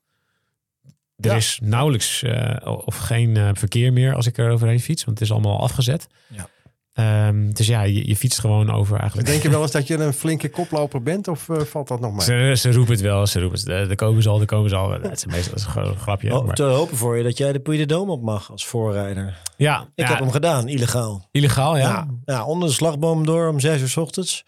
Er 1.17 1.31
ja. 1.31 1.37
is 1.37 1.59
nauwelijks 1.63 2.23
uh, 2.23 2.57
of 2.65 2.97
geen 2.97 3.37
uh, 3.37 3.51
verkeer 3.53 3.93
meer 3.93 4.15
als 4.15 4.27
ik 4.27 4.39
er 4.39 4.51
overheen 4.51 4.81
fiets, 4.81 5.05
want 5.05 5.19
het 5.19 5.29
is 5.29 5.35
allemaal 5.35 5.61
afgezet. 5.61 6.07
Ja. 6.29 6.49
Um, 6.95 7.55
dus 7.55 7.67
ja, 7.67 7.83
je, 7.83 8.09
je, 8.09 8.17
fietst 8.17 8.41
gewoon 8.41 8.71
over 8.71 8.99
eigenlijk. 8.99 9.29
Denk 9.29 9.43
je 9.43 9.51
wel 9.51 9.63
eens 9.63 9.71
dat 9.71 9.87
je 9.87 9.99
een 9.99 10.13
flinke 10.13 10.51
koploper 10.51 11.03
bent 11.03 11.29
of 11.29 11.49
uh, 11.49 11.61
valt 11.61 11.89
dat 11.89 12.01
nog 12.01 12.13
mee? 12.13 12.25
Ze, 12.25 12.53
ze, 12.57 12.73
roepen 12.73 12.93
het 12.93 13.01
wel, 13.01 13.27
ze 13.27 13.41
roepen 13.41 13.73
het. 13.73 13.89
De 13.89 13.95
komen 13.95 14.23
ze 14.23 14.29
al, 14.29 14.39
de 14.39 14.45
komen 14.45 14.71
ze 14.71 14.77
al. 14.77 14.89
Dat 14.89 15.13
is 15.13 15.27
meestal 15.27 15.51
dat 15.51 15.59
is 15.59 15.65
gewoon 15.65 15.89
een 15.89 15.99
grapje. 15.99 16.37
Oh, 16.39 16.47
maar... 16.47 16.55
Te 16.55 16.63
hopen 16.63 16.97
voor 16.97 17.17
je 17.17 17.23
dat 17.23 17.39
jij 17.39 17.53
de 17.53 17.61
Puy 17.61 17.77
de 17.77 17.87
Dome 17.87 18.13
op 18.13 18.23
mag 18.23 18.51
als 18.51 18.67
voorrijder. 18.67 19.39
Ja. 19.57 19.81
Ik 19.81 19.89
ja, 19.95 20.09
heb 20.09 20.19
hem 20.19 20.31
gedaan, 20.31 20.69
illegaal. 20.69 21.29
Illegaal, 21.31 21.77
ja. 21.77 21.89
Ja, 21.89 22.09
ja 22.25 22.45
onder 22.45 22.69
de 22.69 22.75
slagboom 22.75 23.27
door 23.27 23.49
om 23.49 23.61
zes 23.61 23.81
uur 23.81 23.89
s 23.89 23.97
ochtends. 23.97 24.45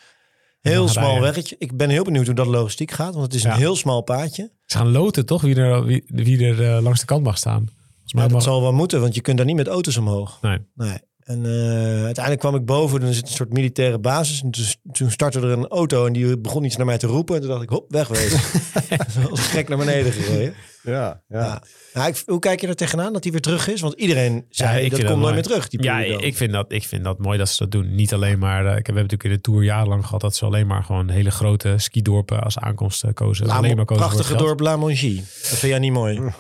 Heel 0.61 0.89
smal 0.89 1.05
rijden. 1.05 1.23
weggetje. 1.23 1.57
Ik 1.59 1.77
ben 1.77 1.91
heel 1.91 2.05
benieuwd 2.05 2.27
hoe 2.27 2.35
dat 2.35 2.47
logistiek 2.47 2.91
gaat, 2.91 3.13
want 3.13 3.25
het 3.25 3.35
is 3.35 3.45
een 3.45 3.51
ja. 3.51 3.57
heel 3.57 3.77
smal 3.77 4.01
paadje. 4.01 4.51
Ze 4.67 4.77
gaan 4.77 4.91
loten 4.91 5.27
toch, 5.27 5.43
wie 5.43 5.55
er, 5.57 5.85
wie, 5.85 6.05
wie 6.07 6.47
er 6.47 6.61
uh, 6.61 6.83
langs 6.83 7.01
de 7.01 7.07
kant 7.07 7.25
mag 7.25 7.39
staan. 7.39 7.69
Ja, 8.05 8.21
dat 8.21 8.31
mag... 8.31 8.43
zal 8.43 8.63
wel 8.63 8.73
moeten, 8.73 9.01
want 9.01 9.15
je 9.15 9.21
kunt 9.21 9.37
daar 9.37 9.47
niet 9.47 9.57
met 9.57 9.67
auto's 9.67 9.97
omhoog. 9.97 10.39
Nee. 10.41 10.59
nee. 10.75 10.99
En 11.25 11.45
uh, 11.45 12.05
uiteindelijk 12.05 12.39
kwam 12.39 12.55
ik 12.55 12.65
boven, 12.65 13.01
en 13.01 13.07
er 13.07 13.15
zit 13.15 13.27
een 13.27 13.35
soort 13.35 13.53
militaire 13.53 13.99
basis. 13.99 14.43
En 14.43 14.51
toen, 14.51 14.65
toen 14.93 15.11
startte 15.11 15.41
er 15.41 15.51
een 15.51 15.69
auto 15.69 16.07
en 16.07 16.13
die 16.13 16.39
begon 16.39 16.65
iets 16.65 16.77
naar 16.77 16.87
mij 16.87 16.99
te 16.99 17.07
roepen. 17.07 17.35
En 17.35 17.41
toen 17.41 17.51
dacht 17.51 17.63
ik, 17.63 17.69
hop, 17.69 17.85
wegwezen. 17.89 18.41
Als 19.31 19.41
gek 19.41 19.69
naar 19.69 19.79
beneden 19.79 20.13
gereden. 20.13 20.55
Ja, 20.85 21.23
ja. 21.29 21.41
ja. 21.41 21.63
ja 21.95 22.07
ik, 22.07 22.23
hoe 22.27 22.39
kijk 22.39 22.61
je 22.61 22.67
er 22.67 22.75
tegenaan 22.75 23.13
dat 23.13 23.23
hij 23.23 23.33
weer 23.33 23.41
terug 23.41 23.69
is? 23.69 23.81
Want 23.81 23.95
iedereen 23.95 24.47
zei, 24.49 24.85
ja, 24.85 24.91
dat 24.91 25.05
komt 25.05 25.21
nooit 25.21 25.35
meer 25.35 25.43
terug. 25.43 25.69
Die 25.69 25.83
ja, 25.83 25.99
ik 25.99 26.37
vind, 26.37 26.53
dat, 26.53 26.73
ik 26.73 26.85
vind 26.85 27.05
dat 27.05 27.19
mooi 27.19 27.39
dat 27.39 27.49
ze 27.49 27.57
dat 27.57 27.71
doen. 27.71 27.95
Niet 27.95 28.13
alleen 28.13 28.39
maar, 28.39 28.65
uh, 28.65 28.71
ik 28.71 28.77
heb, 28.77 28.87
we 28.87 29.01
hebben 29.01 29.03
natuurlijk 29.03 29.25
in 29.25 29.31
de 29.31 29.41
Tour 29.41 29.63
jarenlang 29.63 30.05
gehad... 30.05 30.21
dat 30.21 30.37
ze 30.37 30.45
alleen 30.45 30.67
maar 30.67 30.85
gewoon 30.85 31.09
hele 31.09 31.31
grote 31.31 31.75
skidorpen 31.77 32.43
als 32.43 32.59
aankomst 32.59 33.05
kozen. 33.15 33.47
La, 33.47 33.57
alleen 33.57 33.77
maar 33.77 33.85
kozen 33.85 34.07
prachtige 34.07 34.37
dorp 34.37 34.61
La 34.61 34.77
Mongie. 34.77 35.17
Dat 35.17 35.59
vind 35.59 35.73
jij 35.73 35.79
niet 35.79 35.93
mooi? 35.93 36.21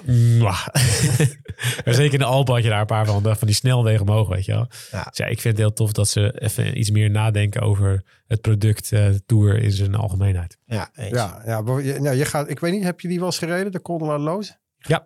Zeker 1.84 2.12
in 2.12 2.18
de 2.18 2.24
Alpen 2.24 2.54
had 2.54 2.62
je 2.62 2.68
daar 2.68 2.80
een 2.80 2.86
paar 2.86 3.06
van, 3.06 3.22
van 3.22 3.46
die 3.46 3.54
snelwegen 3.54 4.08
omhoog, 4.08 4.28
weet 4.28 4.44
je 4.44 4.52
wel. 4.52 4.68
Ja. 4.90 5.02
Dus 5.02 5.16
ja, 5.16 5.26
ik 5.26 5.40
vind 5.40 5.56
het 5.56 5.66
heel 5.66 5.72
tof 5.72 5.92
dat 5.92 6.08
ze 6.08 6.40
even 6.40 6.78
iets 6.78 6.90
meer 6.90 7.10
nadenken 7.10 7.62
over 7.62 8.02
het 8.26 8.40
product 8.40 8.90
uh, 8.90 9.08
Tour 9.26 9.62
in 9.62 9.70
zijn 9.70 9.94
algemeenheid. 9.94 10.58
Ja, 10.64 10.90
ja, 10.92 11.42
ja, 11.44 11.60
nou, 11.60 12.10
je 12.10 12.24
gaat, 12.24 12.50
ik 12.50 12.60
weet 12.60 12.72
niet, 12.72 12.84
heb 12.84 13.00
je 13.00 13.08
die 13.08 13.18
wel 13.18 13.26
eens 13.26 13.38
gereden, 13.38 13.72
de 13.72 13.82
Col 13.82 13.98
de 13.98 14.04
la 14.04 14.18
Loze? 14.18 14.56
Ja. 14.76 14.96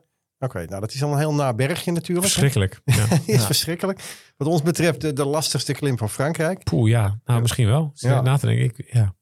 Oké, 0.41 0.55
okay, 0.55 0.65
nou 0.65 0.81
dat 0.81 0.93
is 0.93 1.03
al 1.03 1.13
een 1.13 1.19
heel 1.19 1.35
na 1.35 1.55
bergje 1.55 1.93
natuurlijk. 1.93 2.27
Verschrikkelijk. 2.27 2.81
Ja. 2.85 3.07
is 3.11 3.35
ja. 3.35 3.41
verschrikkelijk. 3.41 4.01
Wat 4.37 4.49
ons 4.49 4.63
betreft 4.63 5.01
de, 5.01 5.13
de, 5.13 5.25
lastigste 5.25 5.73
klim 5.73 5.99
van 5.99 6.11
Frankrijk. 6.11 6.65
Poeh, 6.65 6.91
ja. 6.91 7.03
Nou, 7.03 7.21
ja. 7.25 7.39
misschien 7.39 7.67
wel. 7.67 7.91
Ja. 7.95 8.21
Na 8.21 8.37
te 8.37 8.47
denken, 8.47 8.65
ik, 8.65 8.93
ja. 8.93 9.15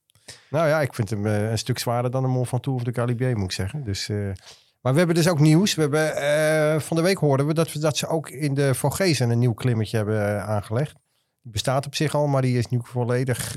Nou 0.51 0.69
ja, 0.69 0.81
ik 0.81 0.95
vind 0.95 1.11
hem 1.11 1.27
uh, 1.27 1.51
een 1.51 1.59
stuk 1.59 1.79
zwaarder 1.79 2.11
dan 2.11 2.23
de 2.23 2.29
Mont 2.29 2.49
Ventoux 2.49 2.77
of 2.77 2.83
de 2.83 3.01
Galibier, 3.01 3.37
moet 3.37 3.45
ik 3.45 3.53
zeggen. 3.53 3.85
Dus, 3.85 4.09
uh, 4.09 4.33
maar 4.81 4.93
we 4.93 4.99
hebben 4.99 5.17
dus 5.17 5.29
ook 5.29 5.39
nieuws. 5.39 5.75
We 5.75 5.81
hebben, 5.81 6.17
uh, 6.75 6.81
van 6.81 6.97
de 6.97 7.03
week 7.03 7.19
hoorden 7.19 7.47
we 7.47 7.55
dat, 7.55 7.73
we 7.73 7.79
dat 7.79 7.97
ze 7.97 8.07
ook 8.07 8.31
in 8.31 8.55
de 8.55 8.75
Vogezen 8.75 9.31
een 9.31 9.39
nieuw 9.39 9.55
klimmetje 9.55 9.97
hebben 9.97 10.45
aangelegd. 10.45 10.95
Die 11.47 11.55
bestaat 11.55 11.87
op 11.87 11.95
zich 11.95 12.15
al, 12.15 12.27
maar 12.27 12.43
die 12.43 12.59
is 12.59 12.67
nu 12.67 12.81
volledig... 12.83 13.53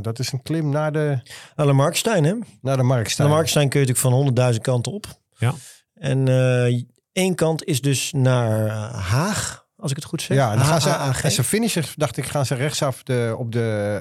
dat 0.00 0.18
is 0.18 0.32
een 0.32 0.42
klim 0.42 0.68
naar 0.68 0.92
de... 0.92 1.18
Naar 1.56 1.66
de 1.66 1.72
Markstein, 1.72 2.24
hè? 2.24 2.34
Naar 2.60 2.76
de 2.76 2.82
Markstein. 2.82 3.28
Naar 3.28 3.36
de 3.36 3.42
Markstein 3.42 3.68
kun 3.68 3.80
je 3.80 3.86
natuurlijk 3.86 4.36
van 4.36 4.52
100.000 4.54 4.60
kanten 4.60 4.92
op. 4.92 5.06
Ja. 5.36 5.54
En 5.94 6.26
uh, 6.26 6.82
één 7.12 7.34
kant 7.34 7.64
is 7.64 7.80
dus 7.80 8.12
naar 8.12 8.68
Haag, 8.92 9.66
als 9.76 9.90
ik 9.90 9.96
het 9.96 10.06
goed 10.06 10.22
zeg. 10.22 10.36
Ja, 10.36 10.50
en 10.50 10.56
dan 10.56 10.66
gaan 10.66 10.80
ze, 10.80 10.96
als 10.96 11.34
ze 11.34 11.44
finishen, 11.44 11.84
dacht 11.94 12.16
ik, 12.16 12.24
gaan 12.24 12.46
ze 12.46 12.54
rechtsaf 12.54 13.02
de, 13.02 13.34
op 13.38 13.52
de 13.52 14.00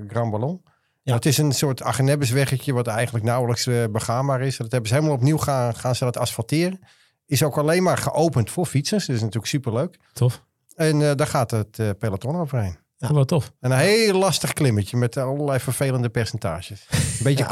uh, 0.00 0.10
Grand 0.10 0.30
Ballon. 0.30 0.62
Ja. 1.02 1.14
Het 1.14 1.26
is 1.26 1.38
een 1.38 1.52
soort 1.52 1.82
Agnebbesweggetje 1.82 2.72
wat 2.72 2.86
eigenlijk 2.86 3.24
nauwelijks 3.24 3.66
eh, 3.66 3.84
begaanbaar 3.90 4.40
is. 4.40 4.56
Dat 4.56 4.70
hebben 4.70 4.88
ze 4.88 4.94
helemaal 4.94 5.16
opnieuw 5.16 5.38
gaan, 5.38 5.74
gaan 5.74 5.94
ze 5.94 6.04
dat 6.04 6.16
asfalteren. 6.16 6.80
Is 7.26 7.42
ook 7.42 7.58
alleen 7.58 7.82
maar 7.82 7.98
geopend 7.98 8.50
voor 8.50 8.66
fietsers. 8.66 9.06
Dat 9.06 9.16
is 9.16 9.22
natuurlijk 9.22 9.48
superleuk. 9.50 9.98
Tof. 10.12 10.44
En 10.76 11.08
eh, 11.08 11.16
daar 11.16 11.26
gaat 11.26 11.50
het 11.50 11.78
eh, 11.78 11.88
peloton 11.98 12.36
overheen. 12.36 12.80
Ja. 12.96 13.12
Wel 13.14 13.24
tof. 13.24 13.52
En 13.60 13.70
een 13.70 13.78
heel 13.78 14.18
lastig 14.18 14.52
klimmetje 14.52 14.96
met 14.96 15.16
allerlei 15.16 15.58
vervelende 15.60 16.08
percentages. 16.08 16.86
Een 16.90 16.98
beetje 17.22 17.44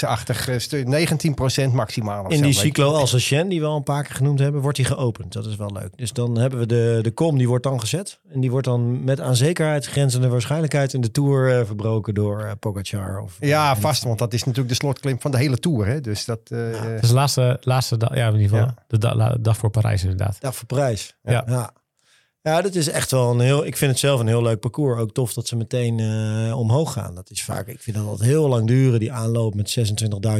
Ja. 0.00 0.06
achtig 0.08 0.48
stuk. 0.56 0.86
19% 0.86 1.72
maximaal. 1.72 2.24
of 2.24 2.32
In 2.32 2.42
die 2.42 2.52
cyclo 2.52 2.92
Alsacien, 2.92 3.48
die 3.48 3.60
we 3.60 3.66
al 3.66 3.76
een 3.76 3.82
paar 3.82 4.02
keer 4.04 4.14
genoemd 4.14 4.38
hebben, 4.38 4.60
wordt 4.60 4.76
die 4.76 4.86
geopend. 4.86 5.32
Dat 5.32 5.46
is 5.46 5.56
wel 5.56 5.70
leuk. 5.72 5.96
Dus 5.96 6.12
dan 6.12 6.38
hebben 6.38 6.58
we 6.58 6.66
de, 6.66 6.98
de 7.02 7.10
kom, 7.10 7.38
die 7.38 7.48
wordt 7.48 7.64
dan 7.64 7.80
gezet. 7.80 8.20
En 8.32 8.40
die 8.40 8.50
wordt 8.50 8.66
dan 8.66 9.04
met 9.04 9.20
aan 9.20 9.36
zekerheid 9.36 9.86
grenzende 9.86 10.28
waarschijnlijkheid 10.28 10.92
in 10.92 11.00
de 11.00 11.10
Tour 11.10 11.58
eh, 11.58 11.66
verbroken 11.66 12.14
door 12.14 12.40
eh, 12.44 12.50
Pogacar. 12.60 13.20
Of, 13.20 13.36
Ja, 13.40 13.74
eh, 13.74 13.80
vast. 13.80 14.04
Want 14.04 14.18
dat 14.18 14.32
is 14.32 14.40
natuurlijk 14.44 14.68
de 14.68 14.74
slotklim 14.74 15.20
van 15.20 15.30
de 15.30 15.36
hele 15.38 15.58
Tour. 15.58 15.86
Hè? 15.86 16.00
Dus 16.00 16.24
dat... 16.24 16.40
eh, 16.44 16.72
Ja. 16.74 16.82
Dat 16.94 17.02
is 17.02 17.08
de 17.08 17.14
laatste, 17.14 17.56
laatste 17.60 17.96
dag, 17.96 18.14
ja, 18.14 18.28
in 18.28 18.40
ieder 18.40 18.58
geval. 18.58 18.74
De 18.86 18.98
da- 18.98 19.14
la- 19.14 19.36
dag 19.40 19.56
voor 19.56 19.70
Parijs 19.70 20.02
inderdaad. 20.02 20.40
Dag 20.40 20.56
voor 20.56 20.66
prijs. 20.66 21.16
Ja. 21.22 21.72
Ja. 22.50 22.62
Dat 22.62 22.74
is 22.74 22.88
echt 22.88 23.10
wel 23.10 23.30
een 23.30 23.40
heel. 23.40 23.66
Ik 23.66 23.76
vind 23.76 23.90
het 23.90 24.00
zelf 24.00 24.20
een 24.20 24.26
heel 24.26 24.42
leuk 24.42 24.60
parcours. 24.60 25.00
Ook 25.00 25.12
tof 25.12 25.32
dat 25.32 25.46
ze 25.48 25.56
meteen 25.56 26.00
eh, 26.00 26.58
omhoog 26.58 26.92
gaan. 26.92 27.14
Dat 27.14 27.30
is 27.30 27.42
vaak. 27.44 27.66
Ik 27.66 27.80
vind 27.80 27.96
dat 27.96 28.06
altijd 28.06 28.28
heel 28.28 28.48
lang 28.48 28.66
duren. 28.66 29.00
Die 29.00 29.12
aanloop 29.12 29.54
met 29.54 29.78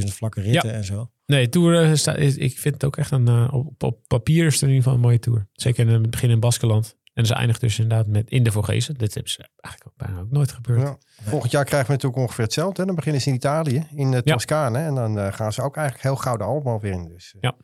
26.000 0.00 0.04
vlakke 0.14 0.40
ritten 0.40 0.72
en 0.72 0.84
zo. 0.84 1.10
Nee, 1.26 1.48
Tour, 1.48 1.98
sta- 1.98 2.14
is- 2.14 2.36
ik 2.36 2.58
vind 2.58 2.74
het 2.74 2.84
ook 2.84 2.96
echt 2.96 3.10
een, 3.10 3.28
eh, 3.28 3.48
op, 3.54 3.82
op 3.82 3.98
papier 4.06 4.46
is 4.46 4.52
het 4.52 4.62
in 4.62 4.68
ieder 4.68 4.82
geval 4.82 4.96
een 4.98 5.04
mooie 5.04 5.18
Tour. 5.18 5.46
Zeker 5.52 5.86
in 5.88 5.92
het 5.92 6.10
begin 6.10 6.30
in 6.30 6.40
Baskeland. 6.40 6.96
En 7.14 7.26
ze 7.26 7.34
eindigt 7.34 7.60
dus 7.60 7.78
inderdaad 7.78 8.06
met 8.06 8.30
in 8.30 8.42
de 8.42 8.52
Vogezen. 8.52 8.94
Dit 8.94 9.14
hebben 9.14 9.32
ze 9.32 9.48
eigenlijk 9.60 9.86
ook 9.86 10.06
bijna 10.06 10.20
ook 10.22 10.30
nooit 10.30 10.52
gebeurd. 10.52 10.80
Ja. 10.80 10.96
Volgend 11.22 11.52
jaar 11.52 11.64
krijgen 11.64 11.86
we 11.88 11.92
natuurlijk 11.92 12.22
ongeveer 12.22 12.44
hetzelfde. 12.44 12.80
Hè? 12.80 12.86
Dan 12.86 12.94
beginnen 12.96 13.20
ze 13.22 13.28
in 13.28 13.34
Italië, 13.34 13.86
in 13.94 14.06
uh, 14.12 14.18
Ja. 14.24 14.32
Toscane. 14.32 14.78
En 14.78 14.94
dan 14.94 15.32
gaan 15.34 15.52
ze 15.52 15.62
ook 15.62 15.76
eigenlijk 15.76 16.06
heel 16.06 16.16
gauw 16.16 16.36
de 16.36 16.44
Alpen 16.44 16.78
weer 16.80 16.92
in. 16.92 17.08
Dus, 17.08 17.34
Ja. 17.40 17.54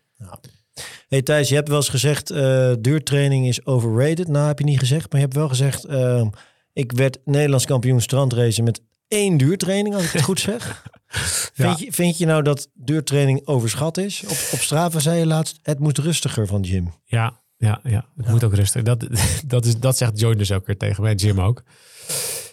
Hey 1.09 1.23
Thijs, 1.23 1.49
je 1.49 1.55
hebt 1.55 1.69
wel 1.69 1.77
eens 1.77 1.89
gezegd. 1.89 2.31
eh 2.31 2.73
duurtraining 2.81 3.47
is 3.47 3.67
overrated. 3.67 4.29
Nou, 4.29 4.47
heb 4.47 4.59
je 4.59 4.65
niet 4.65 4.79
gezegd. 4.79 5.11
Maar 5.13 5.21
je 5.21 5.27
hebt 5.27 5.39
wel 5.39 5.49
gezegd. 5.49 5.85
ehm, 5.85 6.29
ik 6.73 6.93
werd 6.93 7.19
Nederlands 7.25 7.67
kampioen 7.67 8.01
strandracen 8.01 8.65
met 8.65 8.83
één 9.09 9.37
duurtraining. 9.37 9.95
Als 9.95 10.05
ik 10.05 10.11
het 10.11 10.23
goed 10.23 10.41
zeg. 10.41 10.83
Vind, 11.55 11.79
je, 11.79 11.93
vind 11.93 12.19
je 12.19 12.27
nou 12.27 12.43
dat 12.43 12.71
duurtraining 12.75 13.47
overschat 13.47 13.97
is? 13.99 14.23
Op, 14.23 14.37
op 14.53 14.59
Strava 14.61 14.99
zei 14.99 15.19
je 15.19 15.27
laatst. 15.27 15.59
Het 15.63 15.79
moet 15.79 15.99
rustiger 15.99 16.47
van 16.47 16.61
Jim. 16.61 16.95
Ja, 17.05 17.41
ja, 17.57 17.81
ja. 17.83 18.07
Het 18.17 18.29
moet 18.29 18.45
ook 18.45 18.55
rustig. 18.55 18.83
Dat, 18.83 19.07
dat, 19.47 19.65
is, 19.65 19.77
dat 19.77 19.97
zegt 19.97 20.21
Join 20.21 20.39
dus 20.39 20.53
ook 20.53 20.67
weer 20.67 20.77
tegen 20.77 21.03
mij, 21.03 21.15
Jim 21.15 21.41
ook. 21.41 21.63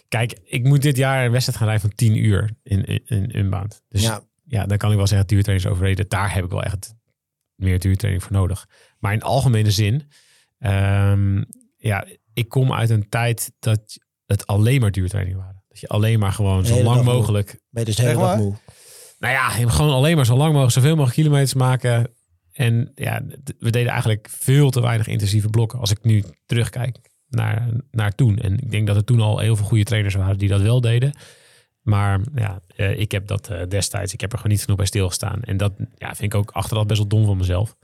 Kijk, 0.08 0.38
ik 0.44 0.64
moet 0.64 0.82
dit 0.82 0.96
jaar 0.96 1.24
een 1.24 1.30
wedstrijd 1.30 1.58
gaan 1.58 1.68
rijden 1.68 1.88
van 1.88 1.96
10 1.96 2.16
uur 2.16 2.50
in, 2.62 2.84
in, 2.84 3.02
in 3.06 3.38
Unbound. 3.38 3.82
Dus 3.88 4.02
ja. 4.02 4.22
ja, 4.44 4.66
dan 4.66 4.78
kan 4.78 4.90
ik 4.90 4.96
wel 4.96 5.06
zeggen, 5.06 5.26
duurtraining 5.26 5.68
is 5.68 5.72
overrated. 5.72 6.10
Daar 6.10 6.34
heb 6.34 6.44
ik 6.44 6.50
wel 6.50 6.62
echt 6.62 6.94
meer 7.60 7.78
duurtraining 7.78 8.22
voor 8.24 8.32
nodig. 8.32 8.68
Maar 8.98 9.12
in 9.12 9.22
algemene 9.22 9.70
zin, 9.70 10.10
ehm, 10.58 11.42
ja, 11.76 12.06
ik 12.32 12.48
kom 12.48 12.72
uit 12.72 12.90
een 12.90 13.08
tijd 13.08 13.52
dat 13.58 13.98
het 14.26 14.46
alleen 14.46 14.80
maar 14.80 14.90
duurtraining 14.90 15.36
waren. 15.36 15.64
Dat 15.68 15.80
je 15.80 15.88
alleen 15.88 16.18
maar 16.18 16.32
gewoon 16.32 16.66
zo 16.66 16.82
lang 16.82 17.04
moe. 17.04 17.14
mogelijk 17.14 17.60
ben 17.70 17.84
je 17.84 17.84
dus 17.84 17.96
dag 17.96 18.14
waar? 18.14 18.38
moe. 18.38 18.54
nou 19.18 19.34
ja, 19.34 19.48
gewoon 19.48 19.92
alleen 19.92 20.16
maar 20.16 20.26
zo 20.26 20.36
lang 20.36 20.50
mogelijk, 20.50 20.72
zoveel 20.72 20.94
mogelijk 20.94 21.16
kilometers 21.16 21.54
maken. 21.54 22.14
En 22.52 22.92
ja, 22.94 23.22
we 23.58 23.70
deden 23.70 23.92
eigenlijk 23.92 24.28
veel 24.30 24.70
te 24.70 24.80
weinig 24.80 25.06
intensieve 25.06 25.48
blokken. 25.48 25.78
Als 25.78 25.90
ik 25.90 26.04
nu 26.04 26.24
terugkijk 26.46 26.98
naar, 27.28 27.68
naar 27.90 28.14
toen. 28.14 28.38
En 28.38 28.58
ik 28.58 28.70
denk 28.70 28.86
dat 28.86 28.96
er 28.96 29.04
toen 29.04 29.20
al 29.20 29.38
heel 29.38 29.56
veel 29.56 29.66
goede 29.66 29.84
trainers 29.84 30.14
waren 30.14 30.38
die 30.38 30.48
dat 30.48 30.60
wel 30.60 30.80
deden. 30.80 31.12
Maar 31.90 32.20
ja, 32.34 32.60
eh, 32.76 32.98
ik 32.98 33.12
heb 33.12 33.26
dat 33.26 33.48
eh, 33.48 33.66
destijds, 33.68 34.12
ik 34.12 34.20
heb 34.20 34.32
er 34.32 34.36
gewoon 34.36 34.52
niet 34.52 34.62
genoeg 34.62 34.76
bij 34.76 34.86
stilgestaan. 34.86 35.42
En 35.42 35.56
dat 35.56 35.72
ja, 35.96 36.14
vind 36.14 36.32
ik 36.32 36.34
ook 36.34 36.50
achteraf 36.50 36.86
best 36.86 36.98
wel 36.98 37.08
dom 37.08 37.26
van 37.26 37.36
mezelf. 37.36 37.76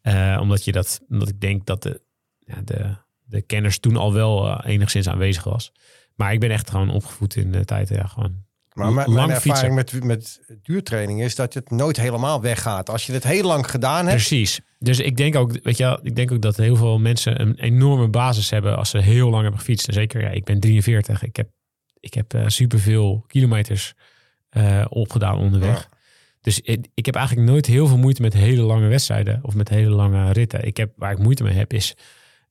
Eh, 0.00 0.38
omdat, 0.40 0.64
je 0.64 0.72
dat, 0.72 1.00
omdat 1.08 1.28
ik 1.28 1.40
denk 1.40 1.66
dat 1.66 1.82
de, 1.82 2.00
ja, 2.38 2.60
de, 2.64 2.94
de 3.24 3.42
kenners 3.42 3.78
toen 3.78 3.96
al 3.96 4.12
wel 4.12 4.64
enigszins 4.64 5.08
aanwezig 5.08 5.44
was. 5.44 5.72
Maar 6.14 6.32
ik 6.32 6.40
ben 6.40 6.50
echt 6.50 6.70
gewoon 6.70 6.90
opgevoed 6.90 7.36
in 7.36 7.52
de 7.52 7.64
tijd. 7.64 7.88
Ja, 7.88 8.06
gewoon 8.06 8.44
Maar 8.72 8.92
mijn, 8.92 9.30
ervaring 9.30 9.74
met, 9.74 10.04
met 10.04 10.40
duurtraining 10.62 11.22
is 11.22 11.34
dat 11.34 11.54
het 11.54 11.70
nooit 11.70 11.96
helemaal 11.96 12.40
weggaat. 12.40 12.90
Als 12.90 13.06
je 13.06 13.12
het 13.12 13.24
heel 13.24 13.46
lang 13.46 13.70
gedaan 13.70 14.06
hebt, 14.06 14.26
Precies. 14.26 14.60
Dus 14.78 15.00
ik 15.00 15.16
denk 15.16 15.36
ook, 15.36 15.58
weet 15.62 15.76
je, 15.76 15.84
wel, 15.84 15.98
ik 16.02 16.16
denk 16.16 16.32
ook 16.32 16.42
dat 16.42 16.56
heel 16.56 16.76
veel 16.76 16.98
mensen 16.98 17.40
een 17.40 17.58
enorme 17.58 18.08
basis 18.08 18.50
hebben 18.50 18.76
als 18.76 18.90
ze 18.90 18.98
heel 18.98 19.30
lang 19.30 19.42
hebben 19.42 19.60
gefietst. 19.60 19.88
En 19.88 19.94
zeker, 19.94 20.20
ja, 20.20 20.28
ik 20.28 20.44
ben 20.44 20.60
43. 20.60 21.22
Ik 21.22 21.36
heb, 21.36 21.48
ik 22.00 22.14
heb 22.14 22.34
eh, 22.34 22.46
superveel 22.46 23.24
kilometers 23.26 23.94
eh, 24.48 24.84
opgedaan 24.88 25.38
onderweg. 25.38 25.88
Dus 26.40 26.60
ik, 26.60 26.86
ik 26.94 27.06
heb 27.06 27.14
eigenlijk 27.14 27.48
nooit 27.48 27.66
heel 27.66 27.86
veel 27.86 27.98
moeite 27.98 28.22
met 28.22 28.32
hele 28.32 28.62
lange 28.62 28.88
wedstrijden 28.88 29.40
of 29.42 29.54
met 29.54 29.68
hele 29.68 29.90
lange 29.90 30.32
ritten. 30.32 30.66
Ik 30.66 30.76
heb, 30.76 30.92
waar 30.96 31.12
ik 31.12 31.18
moeite 31.18 31.42
mee 31.42 31.54
heb 31.54 31.72
is 31.72 31.96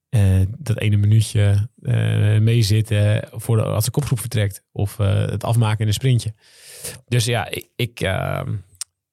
eh, 0.10 0.42
dat 0.58 0.80
ene 0.80 0.98
minuutje 0.98 1.70
eh, 1.82 2.38
meezitten 2.38 3.28
voor 3.32 3.58
de, 3.58 3.64
als 3.64 3.86
de 3.86 3.92
kopgroep 3.92 4.20
vertrekt. 4.20 4.64
Of 4.72 4.98
het 4.98 5.44
afmaken 5.44 5.80
in 5.80 5.88
een 5.88 5.94
sprintje. 5.94 6.34
Dus 7.06 7.26
ja, 7.26 7.50
ik, 7.50 7.70
ik, 7.76 8.00
ehm, 8.00 8.56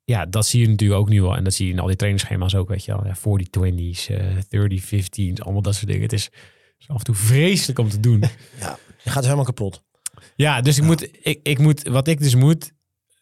ja, 0.05 0.27
dat 0.27 0.47
zie 0.47 0.61
je 0.61 0.69
natuurlijk 0.69 1.01
ook 1.01 1.09
nu 1.09 1.23
al. 1.23 1.37
En 1.37 1.45
dat 1.45 1.55
zie 1.55 1.67
je 1.67 1.73
in 1.73 1.79
al 1.79 1.87
die 1.87 1.97
trainingsschema's 1.97 2.55
ook, 2.55 2.69
weet 2.69 2.85
je 2.85 2.93
wel. 2.93 3.07
Ja, 3.07 3.17
40-20's, 3.17 4.09
eh 4.09 4.37
30-15's, 4.37 5.41
allemaal 5.41 5.63
dat 5.63 5.75
soort 5.75 5.87
dingen. 5.87 6.03
Het 6.03 6.13
is, 6.13 6.31
is 6.79 6.89
af 6.89 6.99
en 6.99 7.05
toe 7.05 7.15
vreselijk 7.15 7.79
om 7.79 7.89
te 7.89 8.01
doen. 8.01 8.25
Ja, 8.61 8.79
je 9.03 9.11
gaat 9.11 9.25
helemaal 9.25 9.45
kapot. 9.45 9.83
Ja, 10.37 10.61
dus 10.61 10.79
ik 10.79 10.85
moet, 10.85 11.27
ik, 11.27 11.41
ik 11.43 11.59
moet, 11.59 11.89
wat 11.89 12.09
ik 12.09 12.19
dus 12.19 12.35
moet, 12.35 12.73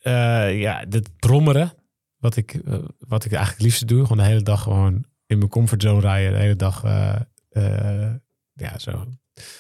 eh, 0.01 0.61
ja, 0.61 0.85
het 0.89 1.17
brommeren. 1.17 1.73
Wat 2.17 2.37
ik, 2.37 2.55
eh, 2.55 2.79
wat 2.99 3.25
ik 3.25 3.33
eigenlijk 3.33 3.51
het 3.53 3.63
liefste 3.63 3.85
doe. 3.85 4.03
Gewoon 4.03 4.17
de 4.17 4.31
hele 4.31 4.43
dag 4.43 4.63
gewoon 4.63 5.05
in 5.27 5.39
mijn 5.39 5.51
comfortzone 5.51 6.01
rijden. 6.01 6.33
De 6.33 6.39
hele 6.39 6.57
dag, 6.57 6.85
eh, 6.85 8.11
ja, 8.53 8.79
zo. 8.79 9.07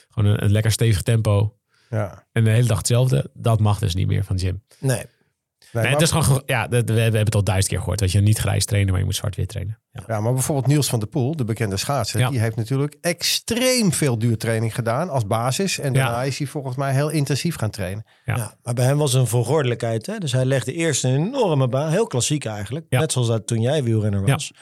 Gewoon 0.08 0.30
een, 0.30 0.44
een 0.44 0.50
lekker 0.50 0.72
stevig 0.72 1.02
tempo. 1.02 1.58
ja. 1.90 2.26
En 2.32 2.44
de 2.44 2.50
hele 2.50 2.66
dag 2.66 2.78
hetzelfde. 2.78 3.30
Dat 3.34 3.60
mag 3.60 3.78
dus 3.78 3.94
niet 3.94 4.06
meer 4.06 4.24
van 4.24 4.36
Jim. 4.36 4.62
Nee. 4.78 5.04
Nee, 5.72 5.86
het 5.86 6.00
is 6.00 6.10
gewoon, 6.10 6.24
ge- 6.24 6.42
ja, 6.46 6.68
we, 6.68 6.82
we 6.84 6.92
hebben 7.00 7.20
het 7.24 7.34
al 7.34 7.44
duizend 7.44 7.68
keer 7.70 7.78
gehoord. 7.78 7.98
Dat 7.98 8.12
je 8.12 8.20
niet 8.20 8.38
grijs 8.38 8.64
trainen, 8.64 8.90
maar 8.90 9.00
je 9.00 9.06
moet 9.06 9.14
zwart-wit 9.16 9.48
trainen. 9.48 9.78
Ja. 9.92 10.02
ja, 10.06 10.20
maar 10.20 10.32
bijvoorbeeld 10.32 10.66
Niels 10.66 10.88
van 10.88 10.98
der 10.98 11.08
Poel, 11.08 11.36
de 11.36 11.44
bekende 11.44 11.76
schaatser, 11.76 12.20
Ja. 12.20 12.30
die 12.30 12.38
heeft 12.40 12.56
natuurlijk 12.56 12.96
extreem 13.00 13.92
veel 13.92 14.18
duurtraining 14.18 14.74
gedaan 14.74 15.08
als 15.10 15.26
basis. 15.26 15.78
En 15.78 15.92
Ja. 15.92 16.02
daarna 16.04 16.22
is 16.22 16.38
hij 16.38 16.46
volgens 16.46 16.76
mij 16.76 16.92
heel 16.92 17.08
intensief 17.08 17.56
gaan 17.56 17.70
trainen. 17.70 18.04
Ja. 18.24 18.36
Ja. 18.36 18.56
maar 18.62 18.74
bij 18.74 18.84
hem 18.84 18.98
was 18.98 19.14
een 19.14 19.26
volgordelijkheid. 19.26 20.06
Hè? 20.06 20.18
Dus 20.18 20.32
hij 20.32 20.44
legde 20.44 20.72
eerst 20.72 21.04
een 21.04 21.14
enorme 21.26 21.68
baan. 21.68 21.90
Heel 21.90 22.06
klassiek 22.06 22.44
eigenlijk. 22.44 22.86
Ja. 22.88 23.00
Net 23.00 23.12
zoals 23.12 23.28
dat 23.28 23.46
toen 23.46 23.60
jij 23.60 23.82
wielrenner 23.82 24.26
was. 24.26 24.52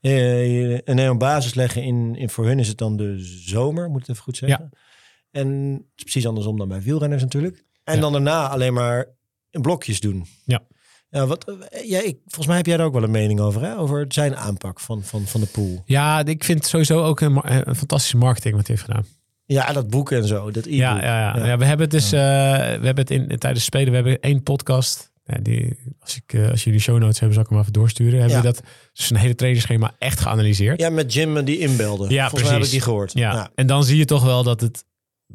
Eh, 0.00 0.70
een 0.72 0.82
enorme 0.84 1.16
basis 1.18 1.54
leggen 1.54 1.82
in, 1.82 2.14
in... 2.16 2.30
Voor 2.30 2.46
hun 2.46 2.58
is 2.58 2.68
het 2.68 2.78
dan 2.78 2.96
de 2.96 3.14
zomer, 3.44 3.84
moet 3.88 4.00
ik 4.00 4.06
het 4.06 4.10
even 4.10 4.22
goed 4.22 4.36
zeggen. 4.36 4.70
En 5.30 5.48
het 5.72 5.82
is 5.96 6.02
precies 6.02 6.26
andersom 6.26 6.58
dan 6.58 6.68
bij 6.68 6.80
wielrenners 6.82 7.22
natuurlijk. 7.22 7.64
En 7.84 7.94
Ja. 7.94 8.00
dan 8.00 8.12
daarna 8.12 8.48
alleen 8.48 8.72
maar 8.72 9.08
in 9.52 9.60
blokjes 9.62 10.00
doen. 10.00 10.26
Ja. 10.44 10.60
Ja, 11.10 11.26
wat, 11.26 11.44
eh, 11.44 11.88
jij, 11.88 12.04
ik, 12.04 12.16
volgens 12.24 12.46
mij 12.46 12.56
heb 12.56 12.66
jij 12.66 12.76
daar 12.76 12.86
ook 12.86 12.92
wel 12.92 13.02
een 13.02 13.10
mening 13.10 13.40
over, 13.40 13.62
hè? 13.62 13.78
Over 13.78 14.04
zijn 14.08 14.36
aanpak 14.36 14.80
van, 14.80 15.02
van, 15.02 15.26
van 15.26 15.40
de 15.40 15.46
pool. 15.46 15.82
Ja, 15.86 16.24
ik 16.24 16.44
vind 16.44 16.66
sowieso 16.66 17.04
ook 17.04 17.20
een, 17.20 17.40
fantastische 17.76 18.16
marketing 18.16 18.54
wat 18.56 18.66
hij 18.66 18.76
heeft 18.76 18.88
gedaan. 18.88 19.06
Ja, 19.44 19.72
dat 19.72 19.90
boek 19.90 20.10
en 20.10 20.26
zo, 20.26 20.50
dat 20.50 20.64
e-book. 20.66 20.78
Ja, 20.78 21.02
ja, 21.02 21.20
ja. 21.20 21.36
Ja. 21.36 21.46
ja, 21.46 21.58
we 21.58 21.64
hebben 21.64 21.90
het 21.90 21.90
dus, 21.90 22.12
eh, 22.12 22.20
we 22.20 22.86
hebben 22.86 22.96
het 22.96 23.10
in, 23.10 23.38
tijdens 23.38 23.64
spelen, 23.64 23.88
we 23.88 23.94
hebben 23.94 24.20
één 24.20 24.42
podcast. 24.42 25.12
Ja, 25.24 25.38
die, 25.42 25.78
als, 26.00 26.16
ik, 26.16 26.32
eh, 26.32 26.50
als 26.50 26.64
jullie 26.64 26.80
show 26.80 26.98
notes 26.98 27.18
hebben, 27.18 27.34
zal 27.34 27.44
ik 27.44 27.50
hem 27.50 27.60
even 27.60 27.72
doorsturen. 27.72 28.18
Hebben 28.18 28.36
Ja. 28.36 28.42
we 28.42 28.52
dat, 28.52 28.62
dus 28.92 29.10
een 29.10 29.16
hele 29.16 29.34
trainingsschema 29.34 29.94
echt 29.98 30.20
geanalyseerd. 30.20 30.80
Ja, 30.80 30.90
met 30.90 31.12
Jim 31.12 31.44
die 31.44 31.58
inbelde. 31.58 32.08
Ja, 32.08 32.22
Volgens 32.28 32.42
mij 32.42 32.52
heb 32.58 32.66
ik 32.66 32.70
die 32.70 32.80
gehoord. 32.80 33.12
Ja. 33.12 33.50
En 33.54 33.66
dan 33.66 33.84
zie 33.84 33.96
je 33.96 34.04
toch 34.04 34.24
wel 34.24 34.42
dat 34.42 34.60
het 34.60 34.84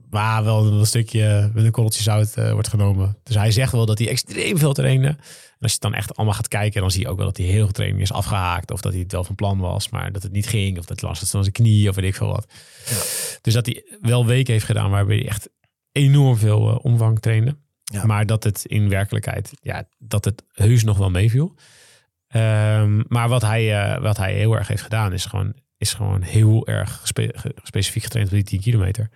waar 0.09 0.43
wel 0.43 0.65
een 0.65 0.85
stukje 0.85 1.51
met 1.53 1.63
een 1.63 1.71
korreltje 1.71 2.03
zout 2.03 2.33
eh, 2.35 2.51
wordt 2.51 2.67
genomen. 2.67 3.17
Dus 3.23 3.35
hij 3.35 3.51
zegt 3.51 3.71
wel 3.71 3.85
dat 3.85 3.97
hij 3.97 4.07
extreem 4.09 4.57
veel 4.57 4.73
trainde. 4.73 5.07
En 5.07 5.17
als 5.63 5.71
je 5.71 5.77
het 5.81 5.91
dan 5.91 5.93
echt 5.93 6.15
allemaal 6.15 6.35
gaat 6.35 6.47
kijken, 6.47 6.81
dan 6.81 6.91
zie 6.91 7.01
je 7.01 7.07
ook 7.07 7.17
wel 7.17 7.25
dat 7.25 7.37
hij 7.37 7.45
heel 7.45 7.63
veel 7.63 7.71
training 7.73 8.01
is 8.01 8.11
afgehaakt. 8.11 8.71
Of 8.71 8.81
dat 8.81 8.91
hij 8.91 9.01
het 9.01 9.11
wel 9.11 9.23
van 9.23 9.35
plan 9.35 9.59
was, 9.59 9.89
maar 9.89 10.11
dat 10.11 10.23
het 10.23 10.31
niet 10.31 10.47
ging. 10.47 10.77
Of 10.77 10.85
dat 10.85 11.01
last 11.01 11.21
het 11.21 11.29
van 11.29 11.41
zijn 11.41 11.53
knie 11.53 11.89
of 11.89 11.95
weet 11.95 12.05
ik 12.05 12.15
veel 12.15 12.27
wat. 12.27 12.53
Dus 13.41 13.53
dat 13.53 13.65
hij 13.65 13.83
wel 14.01 14.25
weken 14.25 14.53
heeft 14.53 14.65
gedaan 14.65 14.89
waarbij 14.89 15.15
hij 15.15 15.27
echt 15.27 15.49
enorm 15.91 16.37
veel 16.37 16.69
eh, 16.69 16.85
omvang 16.85 17.19
trainde. 17.19 17.57
Ja. 17.83 18.05
Maar 18.05 18.25
dat 18.25 18.43
het 18.43 18.65
in 18.65 18.89
werkelijkheid, 18.89 19.51
ja, 19.61 19.87
dat 19.97 20.25
het 20.25 20.43
heus 20.53 20.83
nog 20.83 20.97
wel 20.97 21.09
meeviel. 21.09 21.55
Ehm, 22.27 23.03
maar 23.07 23.29
wat 23.29 23.41
hij, 23.41 23.81
eh, 23.81 24.01
wat 24.01 24.17
hij 24.17 24.33
heel 24.33 24.53
erg 24.53 24.67
heeft 24.67 24.81
gedaan, 24.81 25.13
is 25.13 25.25
gewoon, 25.25 25.53
is 25.77 25.93
gewoon 25.93 26.21
heel 26.21 26.67
erg 26.67 27.01
spe- 27.03 27.33
specifiek 27.63 28.03
getraind 28.03 28.29
op 28.29 28.35
die 28.35 28.43
10 28.43 28.59
kilometer. 28.61 29.09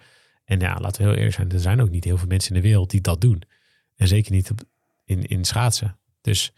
En 0.51 0.59
ja, 0.59 0.77
laten 0.79 1.01
we 1.01 1.07
heel 1.07 1.17
eerlijk 1.17 1.35
zijn, 1.35 1.51
er 1.51 1.59
zijn 1.59 1.81
ook 1.81 1.89
niet 1.89 2.03
heel 2.03 2.17
veel 2.17 2.27
mensen 2.27 2.55
in 2.55 2.61
de 2.61 2.67
wereld 2.67 2.89
die 2.89 3.01
dat 3.01 3.21
doen. 3.21 3.41
En 3.95 4.07
zeker 4.07 4.31
niet 4.31 4.51
in, 5.05 5.23
in 5.25 5.45
schaatsen. 5.45 5.97
Dus 6.21 6.51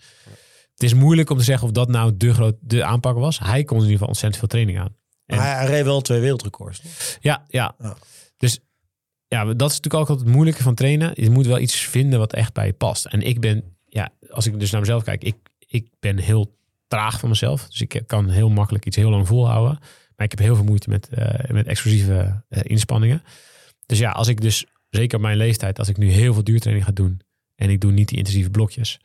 het 0.73 0.83
is 0.83 0.93
moeilijk 0.93 1.29
om 1.29 1.37
te 1.37 1.43
zeggen 1.43 1.67
of 1.67 1.73
dat 1.73 1.87
nou 1.89 2.17
de, 2.17 2.33
groot, 2.33 2.55
de 2.61 2.83
aanpak 2.83 3.15
was. 3.17 3.39
Hij 3.39 3.63
kon 3.63 3.75
in 3.77 3.81
ieder 3.83 3.93
geval 3.93 4.07
ontzettend 4.07 4.39
veel 4.39 4.47
training 4.47 4.79
aan. 4.79 4.95
En- 5.25 5.37
Maar 5.37 5.45
hij, 5.45 5.55
hij 5.55 5.65
reed 5.67 5.83
wel 5.83 6.01
twee 6.01 6.19
wereldrecords. 6.19 6.81
Ja, 7.19 7.45
ja. 7.47 7.75
Ja. 7.79 7.97
Dus 8.37 8.59
ja, 9.27 9.43
dat 9.45 9.51
is 9.71 9.75
natuurlijk 9.75 9.93
ook 9.93 9.99
altijd 10.09 10.19
het 10.19 10.35
moeilijke 10.35 10.63
van 10.63 10.75
trainen. 10.75 11.11
Je 11.15 11.29
moet 11.29 11.45
wel 11.45 11.59
iets 11.59 11.75
vinden 11.75 12.19
wat 12.19 12.33
echt 12.33 12.53
bij 12.53 12.65
je 12.65 12.73
past. 12.73 13.05
En 13.05 13.21
ik 13.21 13.39
ben, 13.39 13.63
ja, 13.87 14.09
als 14.29 14.45
ik 14.47 14.59
dus 14.59 14.71
naar 14.71 14.79
mezelf 14.81 15.03
kijk, 15.03 15.23
ik, 15.23 15.35
ik 15.59 15.87
ben 15.99 16.17
heel 16.19 16.57
traag 16.87 17.19
van 17.19 17.29
mezelf. 17.29 17.67
Dus 17.67 17.81
ik 17.81 18.03
kan 18.07 18.29
heel 18.29 18.49
makkelijk 18.49 18.85
iets 18.85 18.95
heel 18.95 19.09
lang 19.09 19.27
volhouden. 19.27 19.77
Maar 20.15 20.25
ik 20.25 20.31
heb 20.31 20.39
heel 20.39 20.55
veel 20.55 20.63
moeite 20.65 20.89
met, 20.89 21.07
eh, 21.09 21.49
met 21.51 21.67
explosieve 21.67 22.43
eh, 22.49 22.61
inspanningen. 22.63 23.23
Dus 23.85 23.99
ja, 23.99 24.11
als 24.11 24.27
ik 24.27 24.41
dus, 24.41 24.65
zeker 24.89 25.17
op 25.17 25.23
mijn 25.23 25.37
leeftijd, 25.37 25.79
als 25.79 25.87
ik 25.87 25.97
nu 25.97 26.09
heel 26.09 26.33
veel 26.33 26.43
duurtraining 26.43 26.85
ga 26.85 26.91
doen 26.91 27.21
en 27.55 27.69
ik 27.69 27.81
doe 27.81 27.91
niet 27.91 28.07
die 28.07 28.17
intensieve 28.17 28.49
blokjes, 28.49 28.99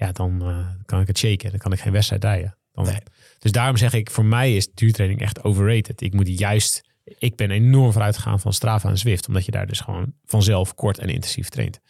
ja, 0.00 0.12
dan 0.12 0.42
eh, 0.42 0.66
kan 0.84 1.00
ik 1.00 1.06
het 1.06 1.18
shaken. 1.18 1.50
Dan 1.50 1.58
kan 1.58 1.72
ik 1.72 1.80
geen 1.80 1.92
wedstrijd 1.92 2.24
rijden. 2.24 2.56
Dan, 2.72 2.84
Nee. 2.84 3.00
Dus 3.38 3.52
daarom 3.52 3.76
zeg 3.76 3.92
ik, 3.92 4.10
voor 4.10 4.24
mij 4.24 4.56
is 4.56 4.72
duurtraining 4.72 5.20
echt 5.20 5.44
overrated. 5.44 6.00
Ik 6.00 6.14
moet 6.14 6.38
juist, 6.38 6.82
ik 7.04 7.36
ben 7.36 7.50
enorm 7.50 7.92
vooruit 7.92 8.16
gegaan 8.16 8.40
van 8.40 8.52
Strava 8.52 8.88
en 8.88 8.98
Zwift, 8.98 9.28
omdat 9.28 9.44
je 9.44 9.50
daar 9.50 9.66
dus 9.66 9.80
gewoon 9.80 10.12
vanzelf 10.24 10.74
kort 10.74 10.98
en 10.98 11.08
intensief 11.08 11.48
traint. 11.48 11.80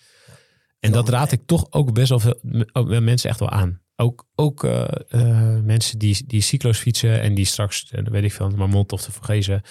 En 0.80 0.92
dat 0.92 1.08
raad 1.08 1.32
ik 1.32 1.40
toch 1.46 1.66
ook 1.70 1.92
best 1.92 2.08
wel 2.08 2.20
veel 2.20 3.00
mensen 3.00 3.30
echt 3.30 3.40
wel 3.40 3.50
aan. 3.50 3.80
Ook, 3.96 4.26
ook 4.34 4.64
eh, 4.64 4.88
eh, 5.08 5.62
mensen 5.62 5.98
die, 5.98 6.26
die 6.26 6.40
cyclo's 6.40 6.78
fietsen 6.78 7.20
en 7.20 7.34
die 7.34 7.44
straks, 7.44 7.86
weet 7.90 8.24
ik 8.24 8.32
veel, 8.32 8.50
Marmont 8.50 8.92
of 8.92 9.02
de 9.02 9.12
Vorgezen 9.12 9.62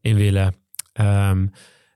in 0.00 0.16
willen. 0.16 0.54
Ehm, 0.92 1.46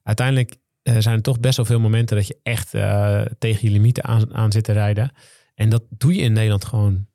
uiteindelijk 0.03 0.57
eh, 0.83 0.97
zijn 0.99 1.17
er 1.17 1.23
toch 1.23 1.41
best 1.41 1.57
wel 1.57 1.67
veel 1.67 1.81
momenten 1.81 2.17
dat 2.17 2.27
je 2.27 2.39
echt 2.43 2.75
eh, 2.75 3.23
tegen 3.39 3.69
je 3.69 3.75
limieten 3.75 4.05
aan, 4.05 4.35
aan 4.35 4.53
zit 4.53 4.65
te 4.65 4.73
rijden. 4.73 5.13
En 5.55 5.69
dat 5.69 5.83
doe 5.89 6.15
je 6.15 6.23
in 6.23 6.33
Nederland 6.33 6.65
gewoon 6.65 7.07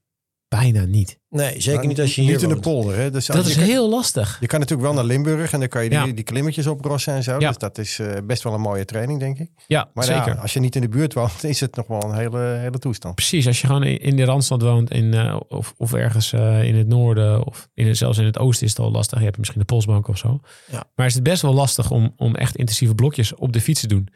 bijna 0.59 0.85
niet. 0.85 1.19
Nee, 1.29 1.61
zeker 1.61 1.87
niet 1.87 1.99
als 1.99 2.15
je 2.15 2.21
hier 2.21 2.31
Niet 2.31 2.41
in 2.41 2.49
de 2.49 2.59
polder. 2.59 2.95
Hè? 2.97 3.11
Dus 3.11 3.25
Dat 3.25 3.45
is 3.45 3.55
kan- 3.55 3.63
heel 3.63 3.89
lastig. 3.89 4.37
Je 4.39 4.47
kan 4.47 4.59
natuurlijk 4.59 4.87
wel 4.87 4.97
naar 4.97 5.05
Limburg 5.05 5.51
en 5.53 5.59
dan 5.59 5.67
kan 5.67 5.83
je 5.83 5.89
die, 5.89 5.99
Ja. 5.99 6.05
die 6.05 6.23
klimmetjes 6.23 6.67
oprossen 6.67 7.13
en 7.13 7.23
zo. 7.23 7.39
Ja. 7.39 7.47
Dus 7.47 7.57
dat 7.57 7.77
is 7.77 7.99
eh, 7.99 8.13
best 8.23 8.43
wel 8.43 8.53
een 8.53 8.61
mooie 8.61 8.85
training, 8.85 9.19
denk 9.19 9.39
ik. 9.39 9.49
Ja, 9.67 9.89
Maar 9.93 10.03
zeker. 10.03 10.33
ja, 10.35 10.41
als 10.41 10.53
je 10.53 10.59
niet 10.59 10.75
in 10.75 10.81
de 10.81 10.89
buurt 10.89 11.13
woont, 11.13 11.43
is 11.53 11.59
het 11.59 11.75
nog 11.75 11.87
wel 11.87 12.03
een 12.03 12.15
hele, 12.15 12.39
hele 12.39 12.79
toestand. 12.79 13.15
Precies, 13.15 13.47
als 13.47 13.61
je 13.61 13.67
gewoon 13.67 13.83
in 13.83 14.15
de 14.15 14.23
Randstad 14.23 14.61
woont 14.61 14.91
in, 14.91 15.13
eh, 15.13 15.39
of, 15.47 15.73
of 15.77 15.93
ergens 15.93 16.33
eh, 16.33 16.63
in 16.63 16.75
het 16.75 16.87
noorden 16.87 17.45
of 17.45 17.69
in, 17.73 17.87
het- 17.87 17.97
zelfs 17.97 18.17
in 18.17 18.25
het 18.25 18.39
oosten 18.39 18.65
is 18.65 18.71
het 18.71 18.79
al 18.85 18.91
lastig. 18.91 19.17
Je 19.19 19.25
hebt 19.25 19.37
misschien 19.37 19.59
de 19.59 19.65
Polsbank 19.65 20.07
of 20.07 20.17
zo. 20.17 20.39
Ja. 20.71 20.83
Maar 20.95 21.05
is 21.05 21.13
het 21.13 21.23
best 21.23 21.41
wel 21.41 21.53
lastig 21.53 21.91
om, 21.91 22.13
om 22.17 22.35
echt 22.35 22.55
intensieve 22.55 22.95
blokjes 22.95 23.33
op 23.35 23.53
de 23.53 23.61
fiets 23.61 23.81
te 23.81 23.87
doen. 23.87 24.07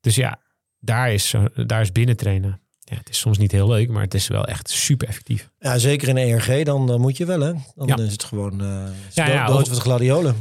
Dus 0.00 0.14
ja, 0.14 0.40
daar 0.78 1.12
is, 1.12 1.34
daar 1.66 1.80
is 1.80 1.92
binnen 1.92 2.16
trainen. 2.16 2.60
Ja, 2.90 2.96
het 2.96 3.08
is 3.08 3.18
soms 3.18 3.38
niet 3.38 3.52
heel 3.52 3.68
leuk, 3.68 3.88
maar 3.88 4.02
het 4.02 4.14
is 4.14 4.28
wel 4.28 4.46
echt 4.46 4.70
super 4.70 5.08
effectief. 5.08 5.50
Ja, 5.58 5.78
zeker 5.78 6.08
in 6.08 6.16
ERG, 6.16 6.62
dan, 6.64 6.86
dan 6.86 7.00
moet 7.00 7.16
je 7.16 7.24
wel, 7.24 7.40
hè? 7.40 7.52
Dan 7.74 7.86
Ja. 7.86 7.98
is 7.98 8.12
het 8.12 8.24
gewoon 8.24 8.60
eh 8.60 8.66
Ja, 9.12 9.24
dood, 9.24 9.34
ja, 9.34 9.46
dood 9.46 9.68
of- 9.68 9.74
de 9.74 9.80
gladiolen. 9.80 10.36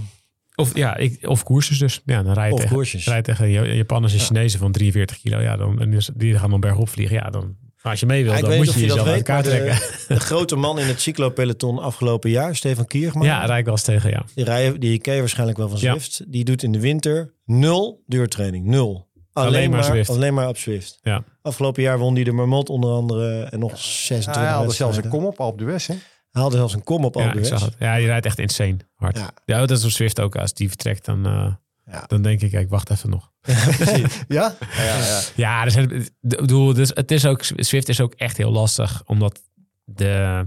Of, 0.55 0.75
ja, 0.75 0.95
ik, 0.95 1.27
of 1.27 1.43
koersers 1.43 1.79
dus. 1.79 2.01
Ja, 2.05 2.23
dan 2.23 2.33
rij 2.33 2.47
je 2.47 2.53
Of 2.53 2.59
tegen, 2.59 2.75
koersjes. 2.75 3.05
rij 3.07 3.15
je 3.17 3.21
tegen 3.23 3.49
Ja- 3.49 3.65
Japanners 3.65 4.13
en 4.13 4.19
Ja. 4.19 4.25
Chinezen 4.25 4.59
van 4.59 4.71
43 4.71 5.19
kilo. 5.21 5.39
Ja, 5.39 5.57
dan, 5.57 5.81
en 5.81 5.89
die- 5.89 5.99
die 6.15 6.37
gaan 6.37 6.49
dan 6.49 6.59
bergop 6.59 6.89
vliegen. 6.89 7.15
Ja, 7.15 7.29
dan, 7.29 7.55
als 7.81 7.99
je 7.99 8.05
mee 8.05 8.23
wil, 8.23 8.33
Ja, 8.33 8.39
dan 8.41 8.55
moet 8.57 8.73
je 8.73 8.79
jezelf 8.79 8.97
uit 8.99 9.07
weet, 9.07 9.15
elkaar 9.17 9.43
trekken. 9.43 9.75
de, 9.75 10.05
de 10.13 10.19
grote 10.19 10.55
man 10.55 10.79
in 10.79 10.87
het 10.87 11.01
cyclopeloton 11.01 11.79
afgelopen 11.79 12.29
jaar, 12.29 12.55
Stefan 12.55 12.85
Kiergman. 12.87 13.25
Ja, 13.25 13.45
rijd 13.45 13.59
ik 13.59 13.65
wel 13.65 13.73
eens 13.73 13.83
tegen, 13.83 14.09
ja. 14.09 14.25
Die, 14.35 14.43
rijden, 14.45 14.79
die 14.79 14.99
ken 14.99 15.13
je 15.13 15.19
waarschijnlijk 15.19 15.57
wel 15.57 15.69
van 15.69 15.79
Ja. 15.79 15.91
Zwift. 15.91 16.23
Die 16.27 16.43
doet 16.43 16.63
in 16.63 16.71
de 16.71 16.79
winter 16.79 17.33
nul 17.45 18.03
duurtraining. 18.07 18.65
Nul. 18.65 19.06
Alleen, 19.37 19.53
Alleen 19.55 19.69
maar 19.69 19.83
Zwift. 19.83 20.09
Alleen 20.09 20.33
maar 20.33 20.47
op 20.47 20.57
Zwift. 20.57 20.99
Ja. 21.01 21.23
Afgelopen 21.41 21.83
jaar 21.83 21.97
won 21.97 22.15
hij 22.15 22.23
de 22.23 22.31
Marmot 22.31 22.69
onder 22.69 22.91
andere 22.91 23.43
en 23.43 23.59
nog 23.59 23.77
26 23.77 24.35
Hij 24.35 24.51
haalde 24.51 24.73
zelfs 24.73 24.97
een 24.97 25.07
kom 25.09 25.25
op 25.25 25.39
Alp 25.39 25.57
de 25.57 25.65
West. 25.65 25.87
Hè? 25.87 25.93
Hij 26.31 26.41
haalde 26.41 26.57
zelfs 26.57 26.73
een 26.73 26.83
kom 26.83 27.05
op 27.05 27.15
Ja, 27.15 27.25
Alpe 27.25 27.43
zag 27.45 27.57
d'Huez. 27.59 27.63
het. 27.73 27.75
Ja, 27.79 27.97
die 27.97 28.05
rijdt 28.05 28.25
echt 28.25 28.39
insane 28.39 28.77
hard. 28.95 29.17
Ja. 29.17 29.29
Ja, 29.45 29.59
dat 29.65 29.77
is 29.77 29.83
op 29.85 29.89
Swift 29.91 30.19
ook. 30.19 30.35
Als 30.35 30.53
die 30.53 30.67
vertrekt, 30.67 31.05
dan, 31.05 31.25
eh, 31.25 31.53
Ja. 31.85 32.03
dan 32.07 32.21
denk 32.21 32.41
ik, 32.41 32.51
ik 32.51 32.69
wacht 32.69 32.89
even 32.89 33.09
nog. 33.09 33.31
Ja? 33.47 34.05
Ja, 34.27 34.55
ja, 34.77 34.97
ja. 34.97 35.21
Ja, 35.35 35.63
er 35.65 35.71
zijn, 35.71 35.91
ik 35.91 36.11
bedoel, 36.21 36.73
dus 36.73 36.91
het 36.93 37.11
is 37.11 37.25
ook, 37.25 37.43
Swift 37.55 37.89
is 37.89 38.01
ook 38.01 38.13
echt 38.13 38.37
heel 38.37 38.51
lastig, 38.51 39.01
omdat 39.05 39.41
de, 39.83 40.45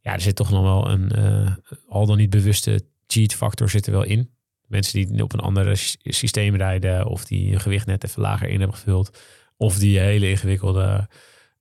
ja, 0.00 0.12
er 0.12 0.20
zit 0.20 0.36
toch 0.36 0.50
nog 0.50 0.62
wel 0.62 0.88
een 0.90 1.10
eh, 1.10 1.52
al 1.88 2.06
dan 2.06 2.16
niet 2.16 2.30
bewuste 2.30 2.80
cheat 3.06 3.34
factor 3.34 3.70
zit 3.70 3.86
er 3.86 3.92
wel 3.92 4.02
in. 4.04 4.30
Mensen 4.68 5.06
die 5.12 5.22
op 5.22 5.32
een 5.32 5.40
ander 5.40 5.76
sy- 5.76 5.96
systeem 6.02 6.56
rijden, 6.56 7.06
of 7.06 7.24
die 7.24 7.50
hun 7.50 7.60
gewicht 7.60 7.86
net 7.86 8.04
even 8.04 8.22
lager 8.22 8.48
in 8.48 8.58
hebben 8.58 8.76
gevuld, 8.76 9.18
of 9.56 9.78
die 9.78 9.98
hele 9.98 10.30
ingewikkelde 10.30 11.08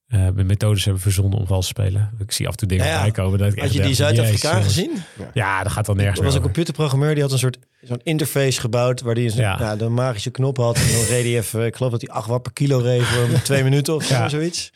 eh, 0.07 0.29
methodes 0.29 0.83
hebben 0.83 1.01
verzonnen 1.01 1.39
om 1.39 1.47
vals 1.47 1.61
te 1.67 1.81
spelen. 1.81 2.11
Ik 2.19 2.31
zie 2.31 2.45
af 2.45 2.51
en 2.51 2.57
toe 2.57 2.67
dingen 2.67 2.85
Ja, 2.85 2.91
ja. 2.91 2.97
voorbij 3.03 3.23
komen. 3.23 3.39
Dat 3.39 3.53
ik 3.53 3.59
Had 3.59 3.73
je 3.73 3.81
die 3.81 3.93
Zuid-Afrikaan 3.93 4.63
gezien? 4.63 4.91
Ja, 5.33 5.63
dat 5.63 5.71
gaat 5.71 5.85
dan 5.85 5.95
nergens 5.95 6.19
Er 6.19 6.25
was 6.25 6.35
een 6.35 6.41
computerprogrammeur 6.41 7.13
die 7.13 7.23
had 7.23 7.31
een 7.31 7.37
soort 7.39 7.57
zo'n 7.81 8.01
interface 8.03 8.59
gebouwd 8.59 9.01
waar 9.01 9.15
hij 9.15 9.25
een, 9.25 9.35
Ja. 9.35 9.57
ja. 9.59 9.75
de 9.75 9.89
magische 9.89 10.29
knop 10.31 10.57
had. 10.57 10.77
En 10.77 10.91
dan 10.91 11.03
reed 11.15 11.23
hij 11.23 11.37
even, 11.37 11.65
ik 11.65 11.75
geloof 11.75 11.91
dat 11.91 12.01
hij 12.01 12.09
8 12.15 12.27
watt 12.27 12.43
per 12.43 12.53
kilo 12.53 12.77
reed 12.77 13.01
voor 13.03 13.41
twee 13.41 13.63
minuten 13.69 13.95
of 13.95 14.03
zo, 14.03 14.13
Ja. 14.13 14.29
zoiets. 14.29 14.71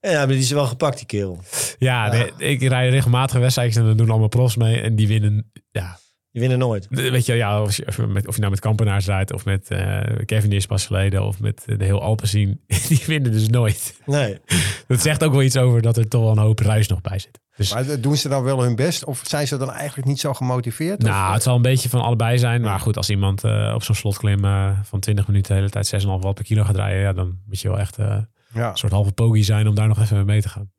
En 0.00 0.10
ja, 0.10 0.18
maar 0.18 0.28
die 0.28 0.38
is 0.38 0.50
wel 0.50 0.66
gepakt, 0.66 0.96
die 0.96 1.06
kerel. 1.06 1.40
Ja, 1.78 2.14
Ja. 2.14 2.28
nee, 2.38 2.50
ik 2.50 2.62
rijd 2.68 2.92
regelmatig 2.92 3.38
wedstrijdjes 3.38 3.76
en 3.76 3.84
dan 3.86 3.96
doen 3.96 4.10
allemaal 4.10 4.28
profs 4.28 4.56
mee. 4.56 4.80
En 4.80 4.94
die 4.96 5.08
winnen, 5.08 5.50
ja. 5.70 5.98
Die 6.32 6.40
winnen 6.40 6.58
nooit. 6.58 6.86
Weet 6.88 7.26
je, 7.26 7.34
ja, 7.34 7.62
of 7.62 7.76
je, 7.76 7.86
of 7.86 7.96
je 7.96 8.06
met, 8.06 8.26
of 8.26 8.34
je 8.34 8.40
nou 8.40 8.52
met 8.52 8.60
Kampenaars 8.60 9.06
rijdt 9.06 9.32
of 9.32 9.44
met 9.44 9.70
eh 9.70 10.00
Kevin 10.24 10.52
is 10.52 10.66
pas 10.66 10.86
geleden 10.86 11.22
of 11.22 11.40
met 11.40 11.62
de 11.66 11.84
heel 11.84 12.02
Alpecin. 12.02 12.60
Die 12.88 13.02
winnen 13.06 13.32
dus 13.32 13.48
nooit. 13.48 14.00
Nee. 14.06 14.38
Dat 14.86 15.00
zegt 15.00 15.24
ook 15.24 15.32
wel 15.32 15.42
iets 15.42 15.56
over 15.56 15.82
dat 15.82 15.96
er 15.96 16.08
toch 16.08 16.22
wel 16.22 16.30
een 16.30 16.38
hoop 16.38 16.58
ruis 16.58 16.88
nog 16.88 17.00
bij 17.00 17.18
zit. 17.18 17.40
Dus 17.56 17.74
Maar 17.74 18.00
doen 18.00 18.16
ze 18.16 18.28
dan 18.28 18.42
wel 18.42 18.62
hun 18.62 18.76
best? 18.76 19.04
Of 19.04 19.22
zijn 19.24 19.46
ze 19.46 19.56
dan 19.56 19.70
eigenlijk 19.70 20.08
niet 20.08 20.20
zo 20.20 20.34
gemotiveerd? 20.34 21.02
nou, 21.02 21.28
Of, 21.28 21.34
het 21.34 21.42
zal 21.42 21.56
een 21.56 21.62
beetje 21.62 21.88
van 21.88 22.00
allebei 22.00 22.38
zijn. 22.38 22.60
Maar 22.60 22.80
goed, 22.80 22.96
als 22.96 23.10
iemand 23.10 23.44
eh, 23.44 23.72
op 23.74 23.82
zo'n 23.82 23.94
slotklim 23.94 24.44
eh, 24.44 24.78
van 24.82 25.00
20 25.00 25.26
minuten 25.26 25.54
de 25.54 25.60
hele 25.60 25.70
tijd 25.70 26.02
6,5 26.02 26.08
watt 26.08 26.34
per 26.34 26.44
kilo 26.44 26.64
gaat 26.64 26.76
rijden. 26.76 27.00
Ja, 27.00 27.12
dan 27.12 27.38
moet 27.46 27.60
je 27.60 27.68
wel 27.68 27.78
echt 27.78 27.98
eh, 27.98 28.16
ja. 28.52 28.70
een 28.70 28.76
soort 28.76 28.92
halve 28.92 29.12
pogie 29.12 29.44
zijn 29.44 29.68
om 29.68 29.74
daar 29.74 29.88
nog 29.88 30.00
even 30.00 30.16
mee 30.16 30.24
mee 30.24 30.40
te 30.40 30.48
gaan. 30.48 30.70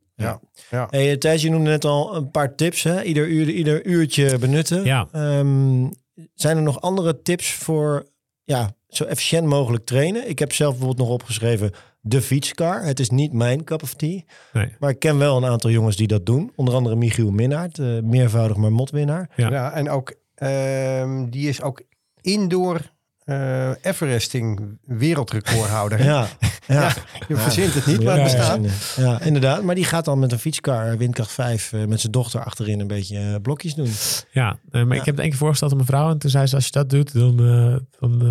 Hey, 0.90 1.18
Thijs, 1.18 1.42
je 1.42 1.50
noemde 1.50 1.70
net 1.70 1.86
al 1.86 2.16
een 2.16 2.32
paar 2.32 2.56
tips. 2.56 2.84
Hè? 2.84 3.04
Ieder, 3.04 3.28
uur, 3.28 3.50
ieder 3.50 3.86
uurtje 3.86 4.38
benutten. 4.38 4.84
Ja. 4.84 5.08
Ehm, 5.12 5.88
zijn 6.34 6.58
er 6.58 6.64
nog 6.64 6.82
andere 6.82 7.22
tips 7.22 7.54
voor 7.54 8.08
ja, 8.44 8.76
zo 8.88 9.04
efficiënt 9.04 9.48
mogelijk 9.48 9.86
trainen? 9.86 10.30
Ik 10.30 10.40
heb 10.40 10.54
zelf 10.54 10.72
bijvoorbeeld 10.72 11.08
nog 11.08 11.16
opgeschreven 11.16 11.72
de 12.02 12.22
fietskar. 12.22 12.84
Het 12.84 13.00
is 13.00 13.10
niet 13.10 13.34
mijn 13.34 13.64
cup 13.64 13.84
of 13.84 13.94
tea. 13.94 14.22
Nee. 14.54 14.76
Maar 14.80 14.90
ik 14.90 15.00
ken 15.00 15.18
wel 15.18 15.38
een 15.38 15.46
aantal 15.46 15.70
jongens 15.70 15.96
die 15.96 16.08
dat 16.08 16.26
doen. 16.26 16.52
Onder 16.56 16.74
andere 16.74 16.96
Michiel 16.96 17.32
Minnaert, 17.32 17.80
eh, 17.80 18.00
meervoudig 18.00 18.58
marmotwinnaar. 18.58 19.30
Ja. 19.36 19.52
Ja. 19.52 19.72
en 19.72 19.90
ook, 19.90 20.16
ehm, 20.36 21.30
die 21.30 21.50
is 21.50 21.62
ook 21.62 21.82
indoor 22.22 22.92
eh 23.24 23.70
Everesting 23.82 24.78
wereldrecordhouder. 24.82 26.04
Ja, 26.04 26.28
ja. 26.68 26.94
Je 27.28 27.36
verzint 27.36 27.74
het 27.74 27.86
niet, 27.86 28.04
maar 28.04 28.18
Ja, 28.18 28.24
het 28.24 28.38
bestaat. 28.38 28.96
Ja, 28.96 29.22
inderdaad. 29.22 29.64
Maar 29.64 29.76
die 29.76 29.84
gaat 29.86 30.06
dan 30.06 30.20
met 30.20 30.32
een 30.32 30.40
fietskar, 30.40 30.98
windkracht 30.98 31.32
5, 31.32 31.74
eh, 31.74 31.86
met 31.86 32.00
zijn 32.00 32.12
dochter 32.12 32.44
achterin 32.44 32.80
een 32.80 32.88
beetje 32.88 33.18
eh, 33.18 33.36
blokjes 33.42 33.74
doen. 33.76 33.92
Ja, 34.32 34.58
eh, 34.72 34.84
maar 34.84 34.96
Ja. 34.96 35.00
ik 35.00 35.06
heb 35.06 35.16
het 35.16 35.20
één 35.20 35.30
keer 35.30 35.38
voorgesteld 35.38 35.72
aan 35.72 35.78
mijn 35.78 35.90
vrouw. 35.90 36.10
En 36.10 36.18
toen 36.18 36.30
zei 36.30 36.48
ze, 36.48 36.56
als 36.56 36.66
je 36.66 36.72
dat 36.72 36.90
doet, 36.90 37.14
dan, 37.14 37.40
eh, 37.40 38.00
dan 38.00 38.22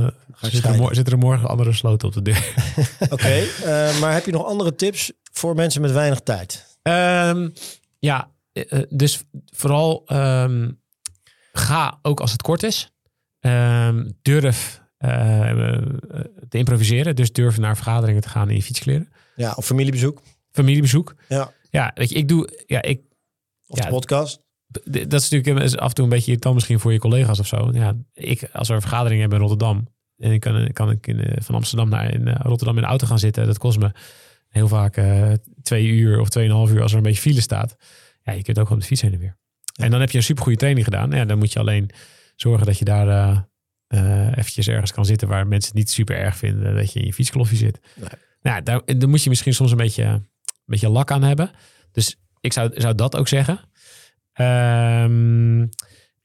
eh, 0.40 0.50
zit, 0.50 0.64
er 0.64 0.94
zit 0.94 1.10
er 1.12 1.18
morgen 1.18 1.48
andere 1.48 1.72
sloten 1.72 2.08
op 2.08 2.14
de 2.14 2.22
deur. 2.22 2.54
Oké, 3.10 3.28
eh, 3.64 4.00
maar 4.00 4.12
heb 4.12 4.24
je 4.26 4.32
nog 4.32 4.44
andere 4.46 4.74
tips 4.74 5.12
voor 5.32 5.54
mensen 5.54 5.80
met 5.80 5.92
weinig 5.92 6.20
tijd? 6.20 6.78
Ehm, 6.82 7.48
ja, 7.98 8.30
dus 8.88 9.22
vooral 9.56 10.02
ehm, 10.06 10.70
ga 11.52 11.98
ook 12.02 12.20
als 12.20 12.32
het 12.32 12.42
kort 12.42 12.62
is. 12.62 12.92
Ehm, 13.40 14.10
durf 14.22 14.79
te 16.48 16.58
improviseren. 16.58 17.16
Dus 17.16 17.32
durf 17.32 17.58
naar 17.58 17.76
vergaderingen 17.76 18.22
te 18.22 18.28
gaan 18.28 18.48
in 18.48 18.56
je 18.56 18.62
fietskleren. 18.62 19.08
Ja, 19.36 19.52
of 19.56 19.66
familiebezoek. 19.66 20.22
Familiebezoek. 20.50 21.14
Ja. 21.28 21.52
Ja, 21.70 21.90
weet 21.94 22.08
je, 22.10 22.14
ik 22.14 22.28
doe... 22.28 22.64
Ja, 22.66 22.82
ik, 22.82 23.00
Of 23.66 23.78
Ja. 23.78 23.84
de 23.84 23.90
podcast. 23.90 24.42
dat 24.82 25.12
is 25.22 25.28
natuurlijk 25.28 25.64
is 25.64 25.76
af 25.76 25.88
en 25.88 25.94
toe 25.94 26.04
een 26.04 26.10
beetje 26.10 26.26
irritant 26.26 26.54
misschien 26.54 26.80
voor 26.80 26.92
je 26.92 26.98
collega's 26.98 27.38
of 27.38 27.46
zo. 27.46 27.70
Ja, 27.72 27.96
ik, 28.14 28.48
als 28.52 28.68
we 28.68 28.74
een 28.74 28.80
vergadering 28.80 29.20
hebben 29.20 29.38
in 29.38 29.46
Rotterdam... 29.46 29.88
en 30.18 30.32
ik 30.32 30.40
kan, 30.40 30.72
kan 30.72 30.90
ik 30.90 31.06
in, 31.06 31.20
eh, 31.24 31.42
van 31.42 31.54
Amsterdam 31.54 31.88
naar 31.88 32.12
in, 32.14 32.28
eh, 32.28 32.34
Rotterdam 32.42 32.76
in 32.76 32.82
de 32.82 32.88
auto 32.88 33.06
gaan 33.06 33.18
zitten... 33.18 33.46
dat 33.46 33.58
kost 33.58 33.78
me 33.78 33.90
heel 34.48 34.68
vaak 34.68 34.96
eh, 34.96 35.32
twee 35.62 35.86
uur 35.86 36.20
of 36.20 36.28
tweeënhalf 36.28 36.70
uur... 36.70 36.82
als 36.82 36.90
er 36.90 36.96
een 36.96 37.02
beetje 37.02 37.20
file 37.20 37.40
staat. 37.40 37.76
Ja, 38.22 38.32
je 38.32 38.42
kunt 38.42 38.58
ook 38.58 38.70
op 38.70 38.80
de 38.80 38.86
fiets 38.86 39.00
heen 39.00 39.12
en 39.12 39.18
weer. 39.18 39.36
En 39.80 39.90
dan 39.90 40.00
heb 40.00 40.10
je 40.10 40.16
een 40.16 40.24
supergoeie 40.24 40.58
training 40.58 40.84
gedaan. 40.84 41.10
Ja, 41.10 41.24
dan 41.24 41.38
moet 41.38 41.52
je 41.52 41.58
alleen 41.58 41.90
zorgen 42.36 42.66
dat 42.66 42.78
je 42.78 42.84
daar 42.84 43.08
eh 43.08 43.38
eh, 43.90 44.36
eventjes 44.36 44.68
ergens 44.68 44.92
kan 44.92 45.04
zitten... 45.04 45.28
waar 45.28 45.46
mensen 45.46 45.70
het 45.70 45.78
niet 45.78 45.90
super 45.90 46.16
erg 46.16 46.36
vinden 46.36 46.74
dat 46.74 46.92
je 46.92 47.00
in 47.00 47.06
je 47.06 47.12
fietskloffje 47.12 47.56
zit. 47.56 47.80
Nee. 47.94 48.08
Nou, 48.42 48.62
daar, 48.62 48.82
dan 48.98 49.10
moet 49.10 49.22
je 49.22 49.28
misschien 49.28 49.54
soms 49.54 49.70
een 49.70 49.76
beetje, 49.76 50.04
een 50.04 50.26
beetje 50.64 50.88
lak 50.88 51.10
aan 51.10 51.22
hebben. 51.22 51.50
Dus 51.92 52.16
ik 52.40 52.52
zou, 52.52 52.70
zou 52.74 52.94
dat 52.94 53.16
ook 53.16 53.28
zeggen. 53.28 53.60
Ehm, 54.32 55.66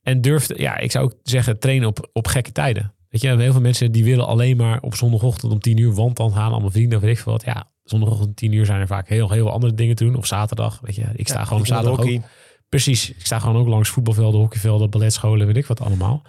en 0.02 0.22
durf, 0.22 0.58
ja, 0.58 0.78
ik 0.78 0.92
zou 0.92 1.06
ook 1.06 1.14
zeggen, 1.24 1.60
trainen 1.60 1.88
op, 1.88 2.10
op 2.14 2.28
gekke 2.28 2.52
tijden. 2.52 2.94
Weet 3.10 3.22
je, 3.22 3.38
heel 3.38 3.52
veel 3.52 3.62
mensen 3.62 3.92
die 3.92 4.04
willen 4.04 4.28
alleen 4.28 4.58
maar 4.58 4.82
op 4.82 4.96
zondagochtend 4.96 5.52
om 5.52 5.60
tien 5.60 5.78
uur 5.78 5.94
wandtand 5.94 6.34
halen, 6.34 6.52
allemaal 6.52 6.72
vrienden 6.72 6.98
of 6.98 7.04
weet 7.04 7.18
ik 7.18 7.24
veel 7.24 7.32
wat. 7.32 7.44
Ja, 7.44 7.72
zondagochtend 7.84 8.28
om 8.28 8.36
tien 8.36 8.52
uur 8.52 8.66
zijn 8.66 8.80
er 8.80 8.88
vaak 8.88 9.08
heel, 9.08 9.32
heel 9.32 9.52
andere 9.52 9.74
dingen 9.74 9.96
te 9.96 10.04
doen. 10.04 10.16
Of 10.16 10.26
zaterdag, 10.26 10.80
weet 10.82 10.96
je. 10.96 11.06
Ik 11.16 11.28
sta 11.28 11.40
Ja, 11.40 11.44
gewoon 11.44 11.60
op 11.60 11.68
zaterdag 11.68 12.00
ook. 12.00 12.22
Precies, 12.70 13.10
ik 13.10 13.26
sta 13.26 13.40
gewoon 13.40 13.56
ook 13.56 13.68
langs 13.68 13.90
voetbalvelden, 13.90 14.40
hockeyvelden, 14.40 14.90
balletscholen, 14.90 15.48
weet 15.48 15.58
ik 15.58 15.66
wat 15.66 15.82
allemaal. 15.82 16.24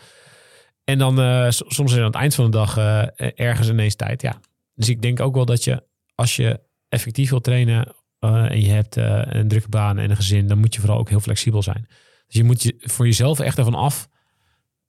En 0.87 0.99
dan 0.99 1.21
eh, 1.21 1.47
soms 1.51 1.93
is 1.93 1.99
aan 1.99 2.05
het 2.05 2.15
eind 2.15 2.35
van 2.35 2.45
de 2.45 2.51
dag 2.51 2.77
eh, 2.77 3.31
ergens 3.35 3.69
ineens 3.69 3.95
tijd. 3.95 4.23
Ja. 4.23 4.41
Dus 4.75 4.89
ik 4.89 5.03
denk 5.03 5.21
ook 5.21 5.35
wel 5.35 5.45
dat 5.45 5.65
je, 5.65 5.83
als 6.15 6.37
je 6.37 6.61
effectief 6.89 7.31
wil 7.31 7.41
trainen 7.41 7.95
eh, 8.19 8.51
en 8.51 8.61
je 8.61 8.71
hebt 8.71 8.97
een 8.97 9.49
drukke 9.49 9.69
baan 9.69 9.99
en 9.99 10.11
een 10.11 10.17
gezin, 10.17 10.47
dan 10.47 10.59
moet 10.59 10.75
je 10.75 10.81
vooral 10.81 10.99
ook 10.99 11.09
heel 11.09 11.21
flexibel 11.21 11.63
zijn. 11.63 11.87
Dus 12.27 12.37
je 12.37 12.45
moet 12.45 12.63
je 12.63 12.75
voor 12.79 13.07
jezelf 13.07 13.41
echt 13.41 13.59
ervan 13.59 13.75
af 13.75 14.09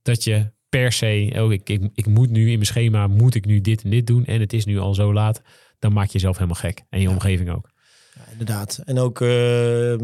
dat 0.01 0.23
je 0.23 0.51
per 0.69 0.91
se, 0.91 1.33
oh, 1.35 1.51
ik, 1.51 1.69
ik, 1.69 1.89
ik 1.93 2.05
moet 2.05 2.29
nu 2.29 2.41
in 2.41 2.53
mijn 2.53 2.65
schema, 2.65 3.07
moet 3.07 3.35
ik 3.35 3.45
nu 3.45 3.61
dit 3.61 3.83
en 3.83 3.89
dit 3.89 4.07
doen 4.07 4.25
en 4.25 4.39
het 4.39 4.53
is 4.53 4.65
nu 4.65 4.79
al 4.79 4.93
zo 4.93 5.13
laat. 5.13 5.41
Dan 5.79 5.93
maak 5.93 6.05
je 6.05 6.13
jezelf 6.13 6.35
helemaal 6.35 6.61
gek. 6.61 6.83
En 6.89 7.01
je 7.01 7.09
omgeving 7.09 7.49
ook. 7.49 7.71
Ja, 8.15 8.21
inderdaad. 8.31 8.81
En 8.85 8.99
ook 8.99 9.21
eh, 9.21 9.95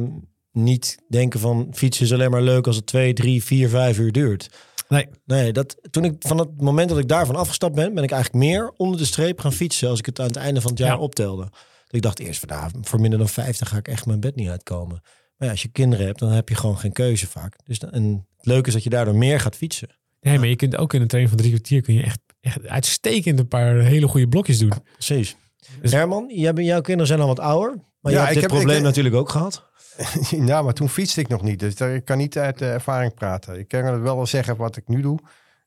niet 0.52 1.04
denken 1.10 1.40
van 1.40 1.68
fietsen 1.72 2.06
is 2.06 2.14
alleen 2.14 2.32
maar 2.32 2.42
leuk 2.42 2.68
als 2.68 2.76
het 2.76 2.86
twee, 2.86 3.14
drie, 3.14 3.44
vier, 3.44 3.70
vijf 3.70 4.00
uur 4.00 4.12
duurt. 4.12 4.50
Nee. 4.94 5.08
Nee, 5.26 5.54
dat, 5.54 5.76
toen 5.92 6.04
ik 6.04 6.14
van 6.20 6.38
het 6.38 6.62
moment 6.62 6.90
dat 6.90 6.98
ik 6.98 7.08
daarvan 7.08 7.36
afgestapt 7.36 7.76
ben, 7.76 7.94
ben 7.94 8.04
ik 8.04 8.12
eigenlijk 8.12 8.46
meer 8.46 8.72
onder 8.78 8.98
de 9.00 9.06
streep 9.06 9.40
gaan 9.40 9.54
fietsen 9.54 9.90
als 9.90 10.00
ik 10.00 10.06
het 10.06 10.20
aan 10.20 10.28
het 10.28 10.36
einde 10.36 10.62
van 10.62 10.70
het 10.72 10.80
jaar 10.80 10.90
Ja. 10.90 10.98
optelde. 10.98 11.48
Ik 11.90 12.02
dacht 12.02 12.20
eerst 12.20 12.40
van 12.40 12.50
nou, 12.50 12.72
voor 12.82 13.02
minder 13.02 13.20
dan 13.20 13.30
50 13.30 13.70
ga 13.70 13.78
ik 13.78 13.88
echt 13.88 14.06
mijn 14.06 14.20
bed 14.20 14.36
niet 14.36 14.50
uitkomen. 14.50 15.00
Maar 15.38 15.48
ja, 15.48 15.50
als 15.50 15.62
je 15.62 15.68
kinderen 15.68 16.06
hebt, 16.06 16.20
dan 16.20 16.30
heb 16.32 16.50
je 16.50 16.56
gewoon 16.56 16.78
geen 16.78 16.92
keuze 16.92 17.28
vaak. 17.28 17.56
Dus 17.66 17.80
dan, 17.80 17.92
en 17.92 18.28
het 18.38 18.46
leuke 18.46 18.68
is 18.68 18.74
dat 18.74 18.84
je 18.84 18.90
daardoor 18.90 19.16
meer 19.16 19.40
gaat 19.40 19.56
fietsen. 19.56 19.90
Nee, 20.22 20.40
maar 20.40 20.48
je 20.48 20.56
kunt 20.56 20.76
ook 20.76 20.94
in 20.94 21.02
een 21.02 21.08
training 21.08 21.34
van 21.36 21.44
drie 21.44 21.54
kwartier 21.58 21.82
kun 21.82 21.94
je 21.94 22.04
echt, 22.04 22.20
echt 22.42 22.68
uitstekend 22.68 23.40
een 23.40 23.48
paar 23.48 23.76
hele 23.76 24.08
goede 24.08 24.28
blokjes 24.28 24.58
doen. 24.60 24.72
Precies. 24.94 25.36
Dus- 25.82 25.92
Herman, 25.92 26.32
jij, 26.36 26.54
jouw 26.54 26.82
kinderen 26.82 27.08
zijn 27.08 27.20
al 27.20 27.28
wat 27.28 27.40
ouder. 27.40 27.70
Maar 28.00 28.12
Ja, 28.12 28.18
je 28.20 28.26
hebt 28.26 28.28
ik 28.28 28.34
dit 28.34 28.44
heb- 28.44 28.52
probleem 28.60 28.78
ik- 28.78 28.84
natuurlijk 28.84 29.16
ook 29.16 29.30
gehad. 29.30 29.70
Ja, 30.46 30.62
maar 30.62 30.74
toen 30.74 30.90
fietste 30.90 31.22
ik 31.22 31.28
nog 31.28 31.42
niet. 31.42 31.60
Dus 31.60 31.76
ik 31.76 32.06
kan 32.06 32.18
niet 32.18 32.38
uit 32.38 32.58
de 32.58 32.66
ervaring 32.66 33.14
praten. 33.14 33.60
Ik 33.60 33.68
kan 33.68 34.02
wel 34.02 34.26
zeggen 34.26 34.58
wat 34.58 34.78
ik 34.78 34.88
nu 34.88 35.02
doe. 35.02 35.20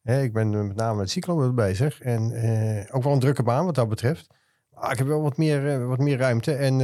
Ik 0.03 0.33
ben 0.33 0.55
eh, 0.55 0.61
met 0.61 0.77
name 0.77 0.99
met 0.99 1.11
cyclo 1.11 1.53
bezig. 1.53 2.01
En 2.01 2.33
eh, 2.33 2.95
ook 2.95 3.03
wel 3.03 3.12
een 3.12 3.20
drukke 3.20 3.43
baan 3.43 3.64
wat 3.64 3.74
dat 3.74 3.89
betreft. 3.89 4.27
Ik 4.91 4.99
heb 4.99 5.07
wel 5.07 5.22
wat 5.22 5.37
meer, 5.37 5.68
eh, 5.72 5.87
wat 5.87 5.99
meer 5.99 6.18
ruimte. 6.18 6.55
En, 6.55 6.77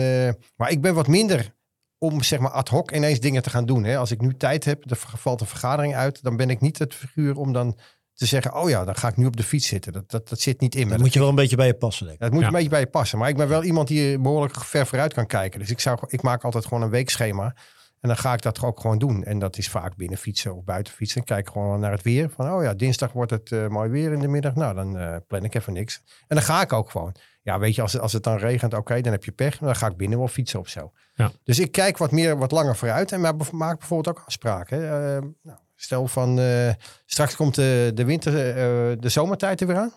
maar 0.57 0.71
ik 0.71 0.81
ben 0.81 0.95
wat 0.95 1.07
minder 1.07 1.55
om 1.99 2.23
zeg 2.23 2.39
maar 2.39 2.51
ad 2.51 2.69
hoc 2.69 2.93
ineens 2.93 3.21
dingen 3.21 3.43
te 3.43 3.51
gaan 3.51 3.67
doen. 3.67 3.97
Als 3.97 4.11
ik 4.11 4.21
nu 4.21 4.37
tijd 4.37 4.65
heb, 4.65 4.91
er 4.91 4.97
valt 4.97 5.41
een 5.41 5.47
vergadering 5.47 5.95
uit. 5.95 6.23
Dan 6.23 6.37
ben 6.37 6.51
ik 6.51 6.61
niet 6.61 6.79
het 6.79 6.95
figuur 6.95 7.37
om 7.37 7.53
dan 7.53 7.79
te 8.23 8.29
zeggen... 8.29 8.55
oh 8.55 8.69
ja, 8.69 8.85
dan 8.85 8.97
ga 8.97 9.09
ik 9.09 9.17
nu 9.17 9.27
op 9.27 9.37
de 9.37 9.43
fiets 9.43 9.67
zitten. 9.67 9.93
Dat, 9.93 10.11
dat, 10.11 10.29
dat 10.29 10.41
zit 10.41 10.61
niet 10.61 10.75
in 10.75 10.85
me. 10.87 10.93
Dat 10.93 11.01
moet 11.01 11.13
je 11.13 11.19
wel 11.19 11.29
een 11.29 11.35
beetje 11.35 11.57
bij 11.57 11.67
je 11.67 11.75
passen, 11.75 12.07
denk 12.07 12.17
ik. 12.19 12.25
Het 12.25 12.33
moet 12.33 12.41
Ja. 12.41 12.47
een 12.47 12.53
beetje 12.53 12.69
bij 12.69 12.81
je 12.81 12.87
passen. 12.87 13.19
Maar 13.19 13.29
ik 13.29 13.37
ben 13.37 13.49
wel 13.49 13.63
iemand 13.65 13.89
die 13.89 14.19
behoorlijk 14.19 14.57
ver 14.61 14.87
vooruit 14.87 15.15
kan 15.15 15.27
kijken. 15.27 15.61
Dus 15.61 15.71
ik, 15.71 15.81
zou, 15.81 15.99
ik 16.07 16.23
maak 16.23 16.45
altijd 16.45 16.65
gewoon 16.67 16.83
een 16.83 16.91
weekschema. 16.91 17.55
En 18.01 18.09
dan 18.09 18.17
ga 18.17 18.33
ik 18.33 18.43
dat 18.43 18.63
ook 18.63 18.81
gewoon 18.81 18.99
doen. 18.99 19.25
En 19.25 19.39
dat 19.39 19.59
is 19.59 19.69
vaak 19.69 19.97
binnen 19.97 20.19
fietsen 20.19 20.55
of 20.57 20.65
buiten 20.65 20.93
fietsen. 20.93 21.21
Ik 21.21 21.27
kijk 21.27 21.51
gewoon 21.51 21.81
naar 21.81 21.91
het 21.93 22.03
weer. 22.03 22.31
Van, 22.31 22.53
oh 22.53 22.63
ja, 22.63 22.75
dinsdag 22.75 23.13
wordt 23.13 23.31
het 23.31 23.53
eh, 23.53 23.67
mooi 23.67 23.91
weer 23.91 24.13
in 24.13 24.19
de 24.19 24.29
middag. 24.29 24.55
Nou, 24.55 24.75
dan 24.75 24.99
eh, 24.99 25.17
plan 25.27 25.45
ik 25.45 25.55
even 25.55 25.73
niks. 25.73 26.03
En 26.27 26.37
dan 26.37 26.43
ga 26.45 26.63
ik 26.63 26.73
ook 26.73 26.91
gewoon. 26.91 27.15
Ja, 27.43 27.59
weet 27.59 27.75
je, 27.75 27.83
als, 27.83 27.93
het- 27.93 28.03
als 28.03 28.13
het 28.13 28.23
dan 28.23 28.37
regent, 28.37 28.75
oké, 28.75 29.01
dan 29.01 29.13
heb 29.13 29.25
je 29.25 29.33
pech. 29.33 29.61
Maar 29.61 29.69
dan 29.69 29.79
ga 29.79 29.87
ik 29.87 29.97
binnen 29.97 30.19
wel 30.19 30.29
fietsen 30.29 30.61
of 30.61 30.69
zo. 30.69 30.93
Ja. 31.15 31.31
Dus 31.45 31.59
ik 31.59 31.73
kijk 31.73 31.99
wat 31.99 32.11
meer, 32.11 32.39
wat 32.39 32.51
langer 32.51 32.77
vooruit. 32.77 33.13
En 33.13 33.21
maar 33.21 33.35
maak 33.53 33.79
bijvoorbeeld 33.79 34.17
ook 34.19 34.25
afspraken. 34.27 34.83
Eh, 34.83 35.19
nou, 35.43 35.59
stel 35.83 36.09
van, 36.09 36.39
eh, 36.39 36.71
straks 37.07 37.37
komt 37.37 37.55
de, 37.55 37.91
de 37.95 38.05
winter, 38.05 38.49
eh, 38.49 38.97
de 39.01 39.09
zomertijd 39.09 39.61
er 39.61 39.67
weer 39.67 39.77
aan. 39.77 39.93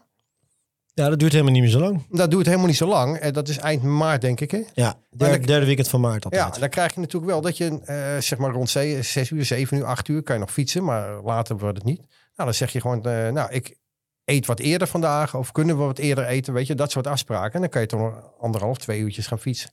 Ja, 0.93 1.09
dat 1.09 1.19
duurt 1.19 1.31
helemaal 1.31 1.53
niet 1.53 1.61
meer 1.61 1.71
zo 1.71 1.79
lang. 1.79 2.05
Dat 2.09 2.31
doet 2.31 2.45
helemaal 2.45 2.67
niet 2.67 2.75
zo 2.75 2.87
lang. 2.87 3.17
En 3.17 3.33
dat 3.33 3.47
is 3.47 3.57
eind 3.57 3.83
maart, 3.83 4.21
denk 4.21 4.39
ik. 4.39 4.51
Hè? 4.51 4.61
Ja, 4.73 4.95
derde, 5.09 5.37
dan- 5.37 5.45
derde 5.45 5.65
weekend 5.65 5.87
van 5.87 6.01
maart 6.01 6.25
Ja, 6.29 6.49
dan 6.49 6.69
krijg 6.69 6.93
je 6.93 6.99
natuurlijk 6.99 7.31
wel 7.31 7.41
dat 7.41 7.57
je 7.57 7.79
eh, 7.85 8.21
zeg 8.21 8.37
maar 8.37 8.51
rond 8.51 8.69
6 8.69 9.29
uur, 9.29 9.45
7 9.45 9.77
uur, 9.77 9.85
8 9.85 10.07
uur 10.07 10.23
kan 10.23 10.35
je 10.35 10.41
nog 10.41 10.51
fietsen, 10.51 10.83
maar 10.83 11.21
later 11.23 11.57
wordt 11.57 11.77
het 11.77 11.85
niet. 11.85 11.99
Nou, 11.99 12.09
dan 12.35 12.53
zeg 12.53 12.71
je 12.71 12.81
gewoon, 12.81 13.05
eh, 13.05 13.29
nou, 13.29 13.51
ik 13.51 13.77
eet 14.25 14.45
wat 14.45 14.59
eerder 14.59 14.87
vandaag 14.87 15.35
of 15.35 15.51
kunnen 15.51 15.77
we 15.77 15.83
wat 15.83 15.97
eerder 15.97 16.25
eten, 16.25 16.53
weet 16.53 16.67
je, 16.67 16.75
dat 16.75 16.91
soort 16.91 17.07
afspraken. 17.07 17.53
En 17.53 17.59
dan 17.59 17.69
kan 17.69 17.81
je 17.81 17.87
toch 17.87 17.99
nog 17.99 18.13
anderhalf, 18.39 18.77
twee 18.77 18.99
uurtjes 18.99 19.27
gaan 19.27 19.39
fietsen. 19.39 19.69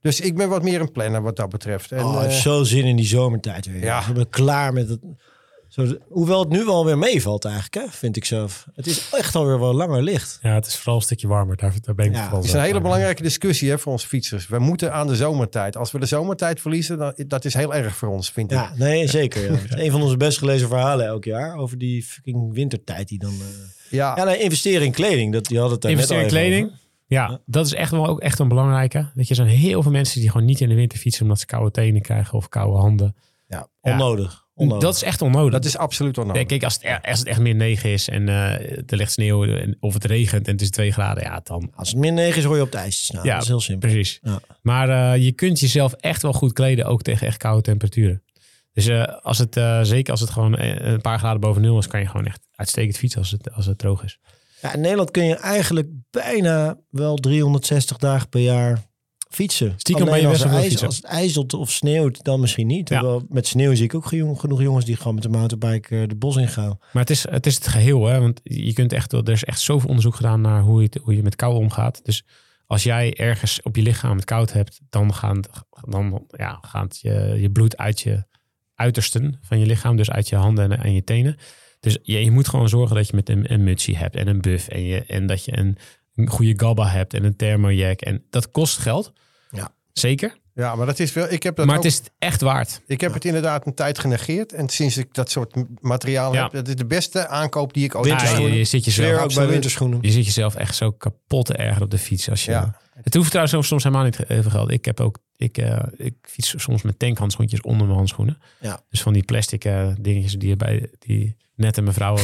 Dus 0.00 0.20
ik 0.20 0.36
ben 0.36 0.48
wat 0.48 0.62
meer 0.62 0.80
een 0.80 0.92
planner 0.92 1.22
wat 1.22 1.36
dat 1.36 1.48
betreft. 1.48 1.92
En, 1.92 2.04
oh, 2.04 2.22
ik 2.22 2.28
eh, 2.28 2.36
zo 2.36 2.62
zin 2.62 2.84
in 2.84 2.96
die 2.96 3.06
zomertijd 3.06 3.66
weer. 3.66 3.82
Ja. 3.82 4.06
Ik 4.08 4.14
ben 4.14 4.28
klaar 4.28 4.72
met 4.72 4.88
het. 4.88 5.00
Zo, 5.74 5.96
hoewel 6.08 6.40
het 6.40 6.48
nu 6.48 6.64
wel 6.64 6.84
weer 6.84 6.98
meevalt 6.98 7.44
eigenlijk, 7.44 7.74
hè, 7.74 7.82
vind 7.96 8.16
ik 8.16 8.24
zelf. 8.24 8.66
Het 8.74 8.86
is 8.86 9.10
echt 9.12 9.34
alweer 9.34 9.60
wel 9.60 9.74
langer 9.74 10.02
licht. 10.02 10.38
Ja, 10.42 10.54
het 10.54 10.66
is 10.66 10.76
vooral 10.76 10.94
een 10.96 11.02
stukje 11.02 11.28
warmer. 11.28 11.56
Daar, 11.56 11.74
daar 11.80 11.94
ben 11.94 12.06
ik 12.06 12.12
Ja, 12.14 12.20
vooral 12.22 12.38
het 12.38 12.48
is 12.48 12.52
een 12.54 12.60
hele 12.60 12.80
belangrijke 12.80 13.22
discussie 13.22 13.70
hè, 13.70 13.78
voor 13.78 13.92
onze 13.92 14.06
fietsers. 14.06 14.46
We 14.48 14.58
moeten 14.58 14.92
aan 14.92 15.06
de 15.06 15.16
zomertijd. 15.16 15.76
Als 15.76 15.92
we 15.92 15.98
de 15.98 16.06
zomertijd 16.06 16.60
verliezen, 16.60 16.98
dan, 16.98 17.14
dat 17.26 17.44
is 17.44 17.54
heel 17.54 17.74
erg 17.74 17.96
voor 17.96 18.08
ons, 18.08 18.30
vind 18.30 18.50
ik. 18.52 18.58
Ja, 18.58 18.72
nee, 18.76 19.08
zeker. 19.08 19.42
Ja. 19.42 19.58
Het 19.58 19.74
is 19.78 19.84
een 19.84 19.90
van 19.90 20.02
onze 20.02 20.16
best 20.16 20.38
gelezen 20.38 20.68
verhalen 20.68 21.06
elk 21.06 21.24
jaar 21.24 21.56
over 21.56 21.78
die 21.78 22.02
fucking 22.04 22.52
wintertijd 22.54 23.08
die 23.08 23.18
dan. 23.18 23.32
eh, 23.32 23.46
Ja, 23.90 24.12
Ja, 24.16 24.24
nee, 24.24 24.38
investeren 24.38 24.86
in 24.86 24.92
kleding. 24.92 25.32
Dat 25.32 25.44
die 25.44 25.58
had 25.58 25.70
het 25.70 25.80
daar 25.82 25.90
Investeer 25.90 26.16
in 26.18 26.22
net 26.24 26.32
al 26.32 26.38
even 26.38 26.48
kleding. 26.50 26.70
over. 26.72 26.82
Ja, 27.06 27.40
dat 27.46 27.66
is 27.66 27.72
echt 27.74 27.90
wel 27.90 28.06
ook 28.06 28.20
echt 28.20 28.38
een 28.38 28.48
belangrijke. 28.48 29.10
Weet 29.14 29.24
je, 29.28 29.34
er 29.34 29.46
zijn 29.46 29.56
heel 29.58 29.82
veel 29.82 29.90
mensen 29.92 30.20
die 30.20 30.30
gewoon 30.30 30.46
niet 30.46 30.60
in 30.60 30.68
de 30.68 30.74
winter 30.74 30.98
fietsen 30.98 31.22
omdat 31.22 31.38
ze 31.40 31.46
koude 31.46 31.70
tenen 31.70 32.02
krijgen 32.02 32.34
of 32.38 32.48
koude 32.48 32.78
handen. 32.78 33.16
Ja, 33.46 33.68
onnodig. 33.80 34.43
Onnodig. 34.54 34.82
Dat 34.82 34.94
is 34.94 35.02
echt 35.02 35.22
onnodig. 35.22 35.52
dat 35.52 35.64
is 35.64 35.76
absoluut 35.76 36.18
onnodig. 36.18 36.46
Kijk, 36.46 36.64
als 36.64 36.74
het, 36.74 36.82
e- 36.82 37.08
als 37.10 37.18
het 37.18 37.28
echt 37.28 37.40
min 37.40 37.56
9 37.56 37.90
is 37.92 38.08
en 38.08 38.28
eh, 38.28 38.52
er 38.86 38.96
ligt 38.96 39.12
sneeuw 39.12 39.44
en- 39.44 39.76
of 39.80 39.94
het 39.94 40.04
regent 40.04 40.46
en 40.46 40.52
het 40.52 40.62
is 40.62 40.70
2 40.70 40.92
graden, 40.92 41.22
ja, 41.22 41.40
dan. 41.44 41.70
Als 41.74 41.88
het 41.88 41.98
min 41.98 42.14
9 42.14 42.38
is, 42.38 42.44
hoor 42.44 42.56
je 42.56 42.62
op 42.62 42.70
het 42.70 42.80
ijs 42.80 42.98
te 42.98 43.04
staan. 43.04 43.24
Ja, 43.24 43.32
dat 43.34 43.42
is 43.42 43.48
heel 43.48 43.60
simpel. 43.60 43.88
Precies. 43.90 44.18
Ja. 44.22 44.40
Maar 44.62 44.88
eh, 45.14 45.24
je 45.24 45.32
kunt 45.32 45.60
jezelf 45.60 45.92
echt 45.92 46.22
wel 46.22 46.32
goed 46.32 46.52
kleden, 46.52 46.86
ook 46.86 47.02
tegen 47.02 47.26
echt 47.26 47.36
koude 47.36 47.62
temperaturen. 47.62 48.22
Dus 48.72 48.86
eh, 48.86 49.02
als 49.22 49.38
het, 49.38 49.60
zeker 49.82 50.10
als 50.10 50.20
het 50.20 50.30
gewoon 50.30 50.56
eh, 50.56 50.92
een 50.92 51.00
paar 51.00 51.18
graden 51.18 51.40
boven 51.40 51.62
nul 51.62 51.78
is, 51.78 51.86
kan 51.86 52.00
je 52.00 52.06
gewoon 52.06 52.26
echt 52.26 52.40
uitstekend 52.54 52.96
fietsen 52.96 53.20
als 53.20 53.30
het, 53.30 53.52
als 53.52 53.66
het 53.66 53.78
droog 53.78 54.04
is. 54.04 54.18
Ja, 54.62 54.74
in 54.74 54.80
Nederland 54.80 55.10
kun 55.10 55.24
je 55.24 55.34
eigenlijk 55.36 55.88
bijna 56.10 56.76
wel 56.90 57.16
360 57.16 57.96
dagen 57.96 58.28
per 58.28 58.40
jaar 58.40 58.82
fietsen. 59.34 59.74
Stiekem 59.76 60.06
Alleen 60.06 60.20
ben 60.20 60.22
je 60.22 60.28
als, 60.28 60.42
best 60.42 60.50
wel 60.50 60.60
ijs, 60.60 60.68
fietsen. 60.68 60.86
als 60.86 60.96
het 60.96 61.04
ijzelt 61.04 61.54
of 61.54 61.70
sneeuwt, 61.70 62.24
dan 62.24 62.40
misschien 62.40 62.66
niet. 62.66 62.88
Ja. 62.88 63.20
Met 63.28 63.46
sneeuw 63.46 63.74
zie 63.74 63.84
ik 63.84 63.94
ook 63.94 64.06
genoeg, 64.06 64.62
jongens 64.62 64.84
die 64.84 64.96
gewoon 64.96 65.14
met 65.14 65.22
de 65.22 65.28
mountainbike 65.28 66.00
eh, 66.00 66.08
de 66.08 66.14
bos 66.14 66.36
ingaan. 66.36 66.78
Maar 66.92 67.02
het 67.02 67.10
is, 67.10 67.28
het 67.30 67.46
is 67.46 67.54
het 67.54 67.66
geheel, 67.66 68.06
hè? 68.06 68.20
Want 68.20 68.40
je 68.42 68.72
kunt 68.72 68.92
echt, 68.92 69.12
er 69.12 69.28
is 69.28 69.44
echt 69.44 69.60
zoveel 69.60 69.88
onderzoek 69.88 70.14
gedaan 70.14 70.40
naar 70.40 70.62
hoe 70.62 70.82
je, 70.82 71.00
hoe 71.02 71.16
je 71.16 71.22
met 71.22 71.36
kou 71.36 71.54
omgaat. 71.54 72.04
Dus 72.04 72.24
als 72.66 72.82
jij 72.82 73.14
ergens 73.16 73.62
op 73.62 73.76
je 73.76 73.82
lichaam 73.82 74.16
het 74.16 74.24
koud 74.24 74.52
hebt, 74.52 74.80
dan, 74.90 75.14
gaan, 75.14 75.40
dan 75.88 76.26
ja, 76.30 76.58
gaat 76.60 76.98
je, 77.00 77.36
je 77.38 77.50
bloed 77.50 77.76
uit 77.76 78.00
je 78.00 78.24
uitersten 78.74 79.38
van 79.42 79.58
je 79.58 79.66
lichaam, 79.66 79.96
dus 79.96 80.10
uit 80.10 80.28
je 80.28 80.36
handen 80.36 80.72
en, 80.72 80.80
en 80.82 80.94
je 80.94 81.04
tenen. 81.04 81.36
Dus 81.80 81.98
je, 82.02 82.24
je 82.24 82.30
moet 82.30 82.48
gewoon 82.48 82.68
zorgen 82.68 82.96
dat 82.96 83.06
je 83.08 83.16
met 83.16 83.28
een, 83.28 83.52
een 83.52 83.64
mutsie 83.64 83.96
hebt 83.96 84.16
en 84.16 84.28
een 84.28 84.40
buff 84.40 84.68
en, 84.68 84.82
je, 84.84 85.04
en 85.04 85.26
dat 85.26 85.44
je 85.44 85.58
een, 85.58 85.76
een 86.14 86.28
goede 86.28 86.54
gabba 86.56 86.88
hebt 86.88 87.14
en 87.14 87.24
een 87.24 87.36
thermojack. 87.36 88.00
En 88.00 88.24
dat 88.30 88.50
kost 88.50 88.78
geld. 88.78 89.12
Zeker. 89.98 90.36
Ja, 90.54 90.74
maar 90.74 90.86
dat 90.86 90.98
is 90.98 91.12
wel. 91.12 91.32
Ik 91.32 91.42
heb 91.42 91.56
dat 91.56 91.66
Maar 91.66 91.76
ook- 91.76 91.82
het 91.82 91.92
is 91.92 92.00
echt 92.18 92.40
waard. 92.40 92.80
Ik 92.86 93.00
heb 93.00 93.14
het 93.14 93.24
inderdaad 93.24 93.66
een 93.66 93.74
tijd 93.74 93.98
genegeerd. 93.98 94.52
En 94.52 94.68
sinds 94.68 94.96
ik 94.96 95.14
dat 95.14 95.30
soort 95.30 95.54
materiaal 95.80 96.34
Ja. 96.34 96.42
heb, 96.42 96.52
dat 96.52 96.68
is 96.68 96.74
de 96.74 96.86
beste 96.86 97.26
aankoop 97.28 97.72
die 97.72 97.84
ik 97.84 97.94
ooit 97.94 98.04
Winter- 98.06 98.28
heb 98.28 98.38
Ja, 98.38 98.46
je, 98.46 98.52
je 98.58 98.64
zit 98.64 98.84
jezelf 98.84 99.20
ook 99.22 99.34
bij 99.34 99.46
winterschoenen. 99.46 99.98
Je 100.02 100.10
zit 100.10 100.24
jezelf 100.24 100.54
echt 100.54 100.76
zo 100.76 100.90
kapot 100.92 101.46
te 101.46 101.54
erger 101.54 101.82
op 101.82 101.90
de 101.90 101.98
fiets. 101.98 102.30
Als 102.30 102.44
je, 102.44 102.50
Ja. 102.50 102.80
Het 103.02 103.14
hoeft 103.14 103.30
trouwens 103.30 103.66
soms 103.68 103.82
helemaal 103.82 104.04
niet 104.04 104.28
even 104.30 104.50
geld. 104.50 104.70
Ik 104.70 104.84
heb 104.84 105.00
ook, 105.00 105.18
ik, 105.36 105.58
eh, 105.58 105.78
ik 105.96 106.14
fiets 106.22 106.54
soms 106.56 106.82
met 106.82 106.98
tankhandschoentjes 106.98 107.60
onder 107.60 107.84
mijn 107.86 107.96
handschoenen. 107.98 108.38
Ja. 108.60 108.80
Dus 108.90 109.02
van 109.02 109.12
die 109.12 109.22
plastic 109.24 109.64
eh, 109.64 109.88
dingetjes 110.00 110.32
die 110.32 110.48
je 110.48 110.56
bij 110.56 110.90
die 110.98 111.36
net 111.56 111.76
en 111.78 111.84
mevrouw 111.84 112.16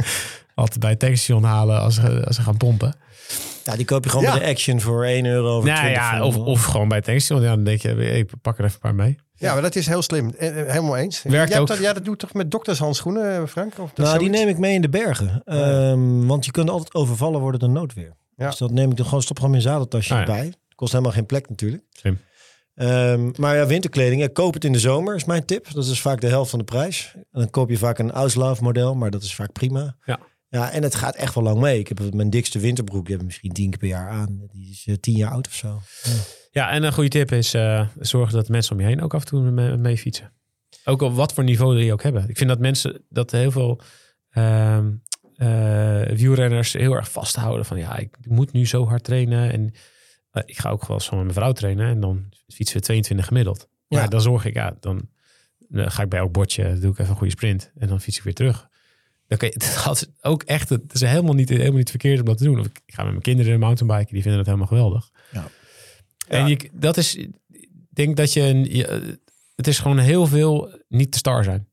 altijd 0.54 0.80
bij 0.80 0.90
het 0.90 0.98
tankstation 0.98 1.44
halen 1.44 1.80
als 1.80 1.94
ze, 1.94 2.24
als 2.26 2.36
ze 2.36 2.42
gaan 2.42 2.56
pompen. 2.56 2.94
Ja, 3.64 3.76
die 3.76 3.84
koop 3.84 4.04
je 4.04 4.10
gewoon 4.10 4.24
Ja. 4.24 4.30
bij 4.32 4.40
de 4.40 4.46
Action 4.46 4.80
voor 4.80 5.04
1 5.04 5.24
euro. 5.26 5.56
Of 5.58 5.64
Nou 5.64 5.76
20 5.78 6.02
ja, 6.02 6.24
of, 6.24 6.36
of 6.36 6.64
gewoon 6.64 6.88
bij 6.88 6.96
het 6.96 7.06
tankstation. 7.06 7.44
Ja, 7.46 7.54
dan 7.54 7.64
denk 7.64 7.80
je, 7.80 8.18
ik 8.18 8.30
pak 8.42 8.58
er 8.58 8.64
even 8.64 8.74
een 8.74 8.80
paar 8.80 8.94
mee. 8.94 9.18
Ja, 9.34 9.52
maar 9.52 9.62
dat 9.62 9.74
is 9.76 9.86
heel 9.86 10.02
slim. 10.02 10.34
Eh, 10.38 10.60
eh, 10.60 10.66
Helemaal 10.68 10.96
eens. 10.96 11.22
Werkt 11.22 11.50
Jij 11.50 11.60
ook. 11.60 11.66
Dat, 11.66 11.78
ja, 11.78 11.92
dat 11.92 12.04
doet 12.04 12.18
toch 12.18 12.32
met 12.34 12.50
doktershandschoenen, 12.50 13.36
eh, 13.36 13.46
Frank? 13.46 13.78
Of 13.78 13.90
dat 13.94 14.06
Nou, 14.06 14.18
die 14.18 14.28
neem 14.28 14.48
ik 14.48 14.58
mee 14.58 14.74
in 14.74 14.80
de 14.80 14.88
bergen. 14.88 15.42
Ehm, 15.44 16.26
want 16.26 16.44
je 16.44 16.50
kunt 16.50 16.70
altijd 16.70 16.94
overvallen 16.94 17.40
worden 17.40 17.60
door 17.60 17.68
noodweer. 17.70 18.16
Ja. 18.36 18.46
Dus 18.48 18.58
dat 18.58 18.70
neem 18.70 18.90
ik 18.90 18.96
dan 18.96 19.06
gewoon, 19.06 19.22
stop 19.22 19.36
gewoon 19.36 19.50
mijn 19.50 19.62
zadeltasje 19.62 20.12
Ah, 20.14 20.18
ja. 20.20 20.26
bij. 20.26 20.52
Kost 20.74 20.92
helemaal 20.92 21.12
geen 21.12 21.26
plek 21.26 21.48
natuurlijk. 21.48 21.82
Slim. 21.90 22.18
Ehm, 22.74 23.30
maar 23.36 23.56
ja, 23.56 23.66
winterkleding, 23.66 24.20
ja, 24.20 24.28
koop 24.32 24.54
het 24.54 24.64
in 24.64 24.72
de 24.72 24.78
zomer 24.78 25.14
is 25.14 25.24
mijn 25.24 25.44
tip. 25.44 25.72
Dat 25.72 25.86
is 25.86 26.00
vaak 26.00 26.20
de 26.20 26.26
helft 26.26 26.50
van 26.50 26.58
de 26.58 26.64
prijs. 26.64 27.12
En 27.14 27.24
dan 27.40 27.50
koop 27.50 27.70
je 27.70 27.78
vaak 27.78 27.98
een 27.98 28.10
Auslauf 28.12 28.60
model, 28.60 28.94
maar 28.94 29.10
dat 29.10 29.22
is 29.22 29.34
vaak 29.34 29.52
prima. 29.52 29.96
Ja. 30.04 30.18
Ja, 30.52 30.70
en 30.70 30.82
het 30.82 30.94
gaat 30.94 31.14
echt 31.16 31.34
wel 31.34 31.44
lang 31.44 31.58
mee. 31.60 31.78
Ik 31.78 31.88
heb 31.88 32.14
mijn 32.14 32.30
dikste 32.30 32.58
winterbroek, 32.58 33.02
die 33.02 33.10
heb 33.12 33.20
ik 33.20 33.26
misschien 33.26 33.52
tien 33.52 33.70
keer 33.70 33.78
per 33.78 33.88
jaar 33.88 34.08
aan. 34.08 34.46
Die 34.50 34.70
is 34.70 34.84
eh, 34.86 34.94
tien 34.94 35.16
jaar 35.16 35.30
oud 35.30 35.46
of 35.46 35.54
zo. 35.54 35.80
Ja, 36.50 36.70
en 36.70 36.82
een 36.82 36.92
goede 36.92 37.08
tip 37.08 37.32
is 37.32 37.54
eh, 37.54 37.86
zorgen 37.98 38.34
dat 38.34 38.48
mensen 38.48 38.72
om 38.74 38.80
je 38.80 38.86
heen 38.86 39.02
ook 39.02 39.14
af 39.14 39.20
en 39.20 39.26
toe 39.26 39.50
mee, 39.50 39.76
mee 39.76 39.98
fietsen. 39.98 40.32
Ook 40.84 41.02
op 41.02 41.14
wat 41.14 41.32
voor 41.32 41.44
niveau 41.44 41.76
die 41.76 41.92
ook 41.92 42.02
hebben. 42.02 42.28
Ik 42.28 42.36
vind 42.36 42.48
dat 42.48 42.58
mensen, 42.58 43.04
dat 43.08 43.30
heel 43.30 43.50
veel 43.50 43.80
eh, 44.28 44.78
wielrenners 46.14 46.72
heel 46.72 46.94
erg 46.94 47.10
vasthouden 47.10 47.64
van 47.66 47.78
ja, 47.78 47.96
ik 47.96 48.16
moet 48.28 48.52
nu 48.52 48.66
zo 48.66 48.86
hard 48.86 49.04
trainen. 49.04 49.52
En 49.52 49.72
ik 50.44 50.58
ga 50.58 50.70
ook 50.70 50.86
wel 50.86 50.96
eens 50.96 51.06
van 51.08 51.18
mijn 51.18 51.32
vrouw 51.32 51.52
trainen 51.52 51.88
en 51.88 52.00
dan 52.00 52.24
fietsen 52.46 52.76
we 52.76 52.82
22 52.82 53.26
gemiddeld. 53.26 53.68
Maar 53.88 54.02
Ja. 54.02 54.06
dan 54.08 54.20
zorg 54.20 54.44
ik, 54.44 54.54
ja, 54.54 54.76
dan 54.80 55.08
ga 55.70 56.02
ik 56.02 56.08
bij 56.08 56.18
elk 56.18 56.32
bordje, 56.32 56.78
doe 56.78 56.90
ik 56.92 56.98
even 56.98 57.10
een 57.10 57.16
goede 57.16 57.32
sprint 57.32 57.70
en 57.78 57.88
dan 57.88 58.00
fiets 58.00 58.16
ik 58.18 58.22
weer 58.22 58.34
terug. 58.34 58.68
Oké, 59.32 59.48
dat 59.84 59.96
is 59.96 60.06
ook 60.20 60.42
echt, 60.42 60.68
het 60.68 60.92
is 60.94 61.00
helemaal 61.00 61.34
niet, 61.34 61.48
helemaal 61.48 61.72
niet 61.78 61.90
verkeerd 61.90 62.18
om 62.18 62.24
dat 62.24 62.38
te 62.38 62.44
doen. 62.44 62.58
Of 62.60 62.66
Ik 62.66 62.80
ga 62.86 63.02
met 63.02 63.10
mijn 63.10 63.22
kinderen 63.22 63.58
mountainbiken, 63.58 64.12
die 64.12 64.22
vinden 64.22 64.38
het 64.38 64.46
helemaal 64.48 64.68
geweldig. 64.68 65.10
Ja. 65.32 65.44
En 66.28 66.40
Ja. 66.40 66.46
je, 66.46 66.70
dat 66.72 66.96
is, 66.96 67.14
ik 67.14 67.30
denk 67.90 68.16
dat 68.16 68.32
je, 68.32 68.44
het 69.56 69.66
is 69.66 69.78
gewoon 69.78 69.98
heel 69.98 70.26
veel 70.26 70.70
niet 70.88 71.12
te 71.12 71.18
star 71.18 71.44
zijn. 71.44 71.66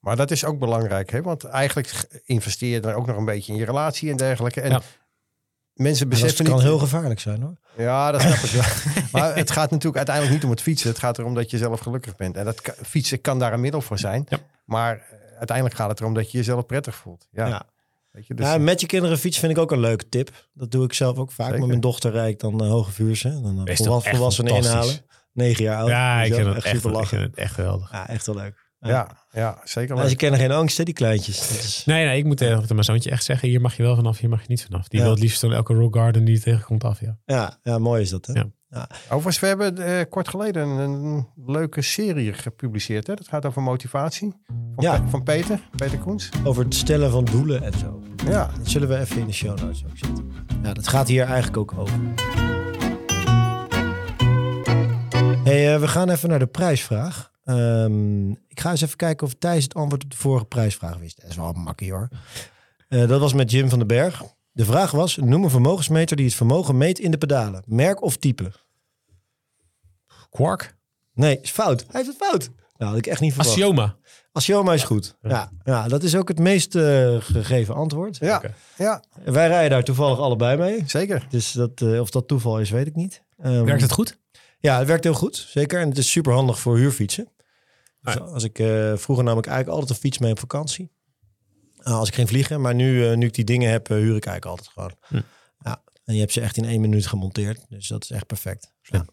Maar 0.00 0.16
dat 0.16 0.30
is 0.30 0.44
ook 0.44 0.58
belangrijk, 0.58 1.10
hè? 1.10 1.22
want 1.22 1.44
eigenlijk 1.44 2.20
investeer 2.24 2.70
je 2.72 2.80
dan 2.80 2.92
ook 2.92 3.06
nog 3.06 3.16
een 3.16 3.24
beetje 3.24 3.52
in 3.52 3.58
je 3.58 3.64
relatie 3.64 4.10
en 4.10 4.16
dergelijke. 4.16 4.60
En 4.60 4.70
Ja. 4.70 4.80
mensen 5.74 6.08
Maar 6.08 6.16
dat 6.16 6.24
beseffen 6.24 6.44
kan 6.44 6.54
niet... 6.54 6.64
heel 6.64 6.78
gevaarlijk 6.78 7.20
zijn 7.20 7.42
hoor. 7.42 7.56
Ja, 7.76 8.10
dat 8.12 8.20
snap 8.20 8.34
ik 8.34 8.50
wel. 8.50 8.62
maar 9.12 9.36
het 9.36 9.50
gaat 9.50 9.70
natuurlijk 9.70 9.96
uiteindelijk 9.96 10.34
niet 10.34 10.44
om 10.44 10.50
het 10.50 10.60
fietsen. 10.62 10.88
Het 10.88 10.98
gaat 10.98 11.18
erom 11.18 11.34
dat 11.34 11.50
je 11.50 11.58
zelf 11.58 11.80
gelukkig 11.80 12.16
bent. 12.16 12.36
En 12.36 12.44
dat 12.44 12.74
fietsen 12.82 13.20
kan 13.20 13.38
daar 13.38 13.52
een 13.52 13.60
middel 13.60 13.80
voor 13.80 13.98
zijn. 13.98 14.26
Ja. 14.28 14.38
Maar 14.64 14.94
eh, 14.96 15.18
uiteindelijk 15.36 15.76
gaat 15.76 15.88
het 15.88 16.00
erom 16.00 16.14
dat 16.14 16.30
je 16.30 16.38
jezelf 16.38 16.66
prettig 16.66 16.94
voelt. 16.94 17.28
Ja. 17.30 17.46
Ja. 17.46 17.66
Weet 18.10 18.26
je, 18.26 18.34
dus, 18.34 18.46
ja, 18.46 18.58
met 18.58 18.80
je 18.80 18.86
kinderen 18.86 19.18
fietsen 19.18 19.40
vind 19.40 19.56
ik 19.56 19.62
ook 19.62 19.70
een 19.70 19.80
leuke 19.80 20.08
tip. 20.08 20.48
Dat 20.52 20.70
doe 20.70 20.84
ik 20.84 20.92
zelf 20.92 21.16
ook 21.16 21.32
vaak. 21.32 21.44
Zeker. 21.46 21.60
Met 21.60 21.68
mijn 21.68 21.80
dochter 21.80 22.10
rijd 22.10 22.40
dan 22.40 22.64
uh, 22.64 22.70
hoge 22.70 22.92
vuurse. 22.92 23.40
Dan 23.42 23.60
uh, 23.60 23.62
echt 23.64 23.86
volwassenen 23.86 24.54
inhalen. 24.54 24.94
Negen 25.32 25.64
jaar 25.64 25.78
oud. 25.78 25.88
ja, 25.88 26.22
ik 26.22 26.34
vind 26.34 26.46
het 26.46 26.64
echt, 26.64 26.84
ik 26.84 27.06
vind 27.06 27.22
het 27.22 27.34
echt 27.34 27.54
geweldig. 27.54 27.92
Ja, 27.92 28.08
echt 28.08 28.26
wel 28.26 28.34
leuk. 28.34 28.65
Ja, 28.78 29.16
ja, 29.30 29.60
zeker. 29.64 29.94
Maar 29.94 30.02
leuk. 30.02 30.12
ze 30.12 30.16
kennen 30.18 30.40
geen 30.40 30.50
angst, 30.52 30.76
hè, 30.78 30.84
die 30.84 30.94
kleintjes. 30.94 31.38
Dat 31.38 31.48
is... 31.50 31.82
Nee, 31.86 32.04
nee, 32.04 32.18
ik 32.18 32.24
moet 32.24 32.36
tegen 32.36 32.64
mijn 32.68 32.84
zoontje 32.84 33.10
echt 33.10 33.24
zeggen, 33.24 33.48
hier 33.48 33.60
mag 33.60 33.76
je 33.76 33.82
wel 33.82 33.94
vanaf, 33.96 34.18
hier 34.18 34.30
mag 34.30 34.40
je 34.40 34.46
niet 34.48 34.64
vanaf. 34.64 34.88
Die 34.88 34.98
Ja. 34.98 35.04
wil 35.04 35.14
het 35.14 35.22
liefst 35.22 35.40
van 35.40 35.52
elke 35.52 35.74
rock 35.74 35.94
garden 35.96 36.24
die 36.24 36.34
je 36.34 36.40
tegenkomt 36.40 36.84
af, 36.84 37.00
ja. 37.00 37.16
Ja, 37.24 37.58
ja, 37.62 37.78
mooi 37.78 38.02
is 38.02 38.10
dat. 38.10 38.26
Hè? 38.26 38.32
Ja. 38.32 38.48
Overigens, 39.04 39.38
we 39.40 39.46
hebben 39.46 39.78
eh, 39.78 40.04
kort 40.10 40.28
geleden 40.28 40.68
een, 40.68 40.90
een 41.04 41.28
leuke 41.46 41.82
serie 41.82 42.32
gepubliceerd. 42.32 43.06
Hè? 43.06 43.14
Dat 43.14 43.28
gaat 43.28 43.44
over 43.46 43.62
motivatie. 43.62 44.34
Van, 44.46 44.84
Ja. 44.84 45.00
Pe- 45.00 45.08
van 45.08 45.22
Peter, 45.22 45.60
Peter 45.76 45.98
Koens. 45.98 46.28
Over 46.44 46.64
het 46.64 46.74
stellen 46.74 47.10
van 47.10 47.24
doelen 47.24 47.62
en 47.62 47.78
zo. 47.78 48.02
Ja, 48.28 48.50
Dat 48.58 48.68
zullen 48.70 48.88
we 48.88 48.98
even 48.98 49.18
in 49.18 49.26
de 49.26 49.32
show 49.32 49.58
notes 49.60 49.84
ook 49.84 49.96
zetten. 49.98 50.32
Ja, 50.62 50.72
dat 50.72 50.88
gaat 50.88 51.08
hier 51.08 51.24
eigenlijk 51.24 51.56
ook 51.56 51.72
over. 51.78 51.98
Hey, 55.44 55.74
eh, 55.74 55.80
we 55.80 55.88
gaan 55.88 56.10
even 56.10 56.28
naar 56.28 56.38
de 56.38 56.46
prijsvraag. 56.46 57.30
Ehm, 57.46 58.30
ik 58.30 58.60
ga 58.60 58.70
eens 58.70 58.80
even 58.80 58.96
kijken 58.96 59.26
of 59.26 59.34
Thijs 59.38 59.62
het 59.64 59.74
antwoord 59.74 60.04
op 60.04 60.10
de 60.10 60.16
vorige 60.16 60.44
prijsvraag 60.44 60.96
wist. 60.96 61.20
Dat 61.20 61.30
is 61.30 61.36
wel 61.36 61.52
makkie 61.52 61.92
hoor. 61.92 62.08
Eh, 62.88 63.08
dat 63.08 63.20
was 63.20 63.32
met 63.32 63.50
Jim 63.50 63.68
van 63.68 63.78
den 63.78 63.88
Berg. 63.88 64.22
De 64.52 64.64
vraag 64.64 64.90
was, 64.90 65.16
noem 65.16 65.44
een 65.44 65.50
vermogensmeter 65.50 66.16
die 66.16 66.26
het 66.26 66.34
vermogen 66.34 66.76
meet 66.76 66.98
in 66.98 67.10
de 67.10 67.18
pedalen. 67.18 67.62
Merk 67.66 68.02
of 68.02 68.16
type? 68.16 68.52
Quark? 70.30 70.76
Nee, 71.14 71.40
is 71.40 71.50
fout. 71.50 71.80
Hij 71.80 72.00
heeft 72.02 72.06
het 72.06 72.28
fout. 72.28 72.50
Nou, 72.76 72.90
had 72.90 72.98
ik 72.98 73.06
echt 73.06 73.20
niet 73.20 73.32
verwacht. 73.34 73.50
Axioma. 73.56 73.96
Axioma 74.32 74.72
is 74.72 74.82
goed. 74.84 75.16
Ja, 75.22 75.50
ja, 75.64 75.88
dat 75.88 76.02
is 76.02 76.16
ook 76.16 76.28
het 76.28 76.38
meest 76.38 76.74
eh, 76.74 77.16
gegeven 77.20 77.74
antwoord. 77.74 78.16
ja, 78.16 78.42
ja 78.76 79.02
Wij 79.24 79.48
rijden 79.48 79.70
daar 79.70 79.84
toevallig 79.84 80.18
allebei 80.18 80.56
mee. 80.56 80.82
zeker. 80.86 81.26
Dus 81.30 81.52
dat, 81.52 81.80
eh, 81.80 82.00
of 82.00 82.10
dat 82.10 82.28
toeval 82.28 82.60
is, 82.60 82.70
weet 82.70 82.86
ik 82.86 82.94
niet. 82.94 83.22
Ehm, 83.38 83.64
Werkt 83.64 83.82
het 83.82 83.92
goed? 83.92 84.18
Ja, 84.58 84.78
het 84.78 84.86
werkt 84.86 85.04
heel 85.04 85.14
goed. 85.14 85.46
Zeker. 85.48 85.80
En 85.80 85.88
het 85.88 85.98
is 85.98 86.10
super 86.10 86.32
handig 86.32 86.58
voor 86.58 86.76
huurfietsen. 86.76 87.28
Dus 88.06 88.20
als 88.20 88.44
ik 88.44 88.58
eh, 88.58 88.96
vroeger 88.96 89.24
nam 89.24 89.38
ik 89.38 89.46
eigenlijk 89.46 89.78
altijd 89.78 89.90
een 89.90 90.02
fiets 90.02 90.18
mee 90.18 90.30
op 90.30 90.38
vakantie. 90.38 90.90
Uh, 91.82 91.98
als 91.98 92.08
ik 92.08 92.14
ging 92.14 92.28
vliegen. 92.28 92.60
Maar 92.60 92.74
nu, 92.74 93.08
eh, 93.08 93.16
nu 93.16 93.26
ik 93.26 93.34
die 93.34 93.44
dingen 93.44 93.70
heb, 93.70 93.90
eh, 93.90 93.96
huur 93.96 94.16
ik 94.16 94.26
eigenlijk 94.26 94.44
altijd 94.44 94.68
gewoon. 94.68 94.92
Hm. 95.06 95.20
Ja. 95.58 95.82
En 96.04 96.14
je 96.14 96.20
hebt 96.20 96.32
ze 96.32 96.40
echt 96.40 96.56
in 96.56 96.64
één 96.64 96.80
minuut 96.80 97.06
gemonteerd. 97.06 97.66
Dus 97.68 97.88
dat 97.88 98.02
is 98.02 98.10
echt 98.10 98.26
perfect. 98.26 98.72
Ja. 98.82 99.04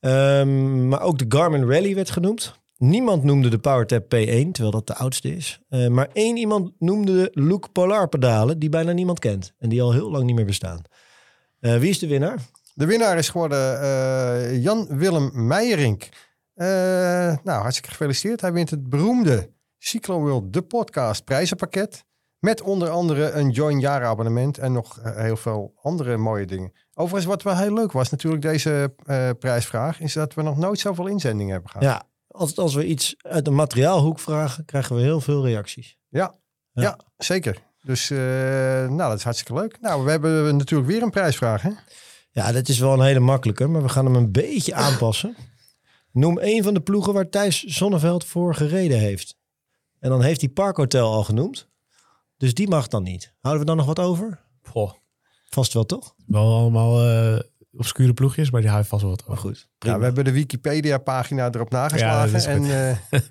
Ehm, 0.00 0.88
maar 0.88 1.00
ook 1.00 1.18
de 1.18 1.24
Garmin 1.28 1.70
Rally 1.70 1.94
werd 1.94 2.10
genoemd. 2.10 2.60
Niemand 2.76 3.22
noemde 3.22 3.48
de 3.48 3.58
PowerTap 3.58 4.04
P1, 4.04 4.52
terwijl 4.52 4.70
dat 4.70 4.86
de 4.86 4.94
oudste 4.94 5.36
is. 5.36 5.60
Eh, 5.68 5.86
maar 5.86 6.08
één 6.12 6.36
iemand 6.36 6.72
noemde 6.78 7.12
de 7.12 7.30
Look 7.40 7.72
Polar 7.72 8.08
pedalen, 8.08 8.58
die 8.58 8.68
bijna 8.68 8.92
niemand 8.92 9.18
kent. 9.18 9.52
En 9.58 9.68
die 9.68 9.82
al 9.82 9.92
heel 9.92 10.10
lang 10.10 10.24
niet 10.24 10.34
meer 10.34 10.44
bestaan. 10.44 10.82
Eh, 11.60 11.76
wie 11.76 11.90
is 11.90 11.98
de 11.98 12.06
winnaar? 12.06 12.38
De 12.74 12.86
winnaar 12.86 13.18
is 13.18 13.28
geworden 13.28 13.80
eh, 13.80 14.62
Jan-Willem 14.62 15.46
Meijerink. 15.46 16.08
Eh, 16.54 16.66
nou, 17.42 17.60
hartstikke 17.60 17.90
gefeliciteerd. 17.90 18.40
Hij 18.40 18.52
wint 18.52 18.70
het 18.70 18.88
beroemde 18.88 19.50
Cyclo 19.78 20.20
World, 20.20 20.52
de 20.52 20.62
podcast 20.62 21.24
prijzenpakket. 21.24 22.04
Met 22.38 22.60
onder 22.60 22.88
andere 22.88 23.30
een 23.30 23.50
Join 23.50 23.80
Jaren 23.80 24.08
abonnement 24.08 24.58
en 24.58 24.72
nog 24.72 24.98
eh, 24.98 25.16
heel 25.16 25.36
veel 25.36 25.74
andere 25.82 26.16
mooie 26.16 26.46
dingen. 26.46 26.72
Overigens, 26.94 27.26
wat 27.26 27.42
wel 27.42 27.56
heel 27.56 27.74
leuk 27.74 27.92
was 27.92 28.10
natuurlijk 28.10 28.42
deze 28.42 28.94
eh, 29.04 29.30
prijsvraag, 29.38 30.00
is 30.00 30.12
dat 30.12 30.34
we 30.34 30.42
nog 30.42 30.56
nooit 30.56 30.78
zoveel 30.78 31.06
inzendingen 31.06 31.52
hebben 31.52 31.70
gehad. 31.70 31.86
Ja, 31.86 32.02
altijd 32.28 32.58
als 32.58 32.74
we 32.74 32.86
iets 32.86 33.14
uit 33.18 33.44
de 33.44 33.50
materiaalhoek 33.50 34.18
vragen, 34.18 34.64
krijgen 34.64 34.96
we 34.96 35.02
heel 35.02 35.20
veel 35.20 35.44
reacties. 35.46 35.98
Ja, 36.08 36.34
Ja. 36.72 36.82
ja. 36.82 36.98
zeker. 37.16 37.62
Dus 37.82 38.08
nou, 38.08 38.96
dat 38.96 39.18
is 39.18 39.24
hartstikke 39.24 39.60
leuk. 39.60 39.80
Nou, 39.80 40.04
we 40.04 40.10
hebben 40.10 40.56
natuurlijk 40.56 40.90
weer 40.90 41.02
een 41.02 41.10
prijsvraag, 41.10 41.62
hè? 41.62 41.70
Ja, 42.30 42.52
dat 42.52 42.68
is 42.68 42.78
wel 42.78 42.92
een 42.92 43.04
hele 43.04 43.20
makkelijke, 43.20 43.66
maar 43.66 43.82
we 43.82 43.88
gaan 43.88 44.04
hem 44.04 44.14
een 44.14 44.32
beetje 44.32 44.74
aanpassen. 44.74 45.36
Noem 46.12 46.38
één 46.38 46.62
van 46.64 46.74
de 46.74 46.80
ploegen 46.80 47.12
waar 47.12 47.28
Thijs 47.28 47.62
Zonneveld 47.64 48.24
voor 48.24 48.54
gereden 48.54 48.98
heeft. 48.98 49.36
En 49.98 50.10
dan 50.10 50.22
heeft 50.22 50.40
hij 50.40 50.50
Parkhotel 50.50 51.12
al 51.12 51.24
genoemd. 51.24 51.68
Dus 52.36 52.54
die 52.54 52.68
mag 52.68 52.88
dan 52.88 53.02
niet. 53.02 53.34
Houden 53.40 53.62
we 53.62 53.68
dan 53.68 53.76
nog 53.76 53.86
wat 53.86 53.98
over? 53.98 54.40
Goh, 54.62 54.92
Vast 55.48 55.72
wel, 55.72 55.86
toch? 55.86 56.14
wel 56.26 56.54
allemaal 56.54 57.08
eh, 57.08 57.38
obscure 57.72 58.14
ploegjes, 58.14 58.50
maar 58.50 58.60
die 58.60 58.70
hou 58.70 58.82
je 58.82 58.88
vast 58.88 59.02
wel 59.02 59.10
wat 59.10 59.26
Maar 59.26 59.36
over. 59.36 59.48
goed. 59.48 59.68
Ja, 59.78 59.98
we 59.98 60.04
hebben 60.04 60.24
de 60.24 60.32
Wikipedia-pagina 60.32 61.50
erop 61.52 61.70
nageslagen. 61.70 62.26
Ja, 62.26 62.32
dat 62.32 62.40
is 62.40 62.46
en 62.46 63.00
goed. 63.10 63.30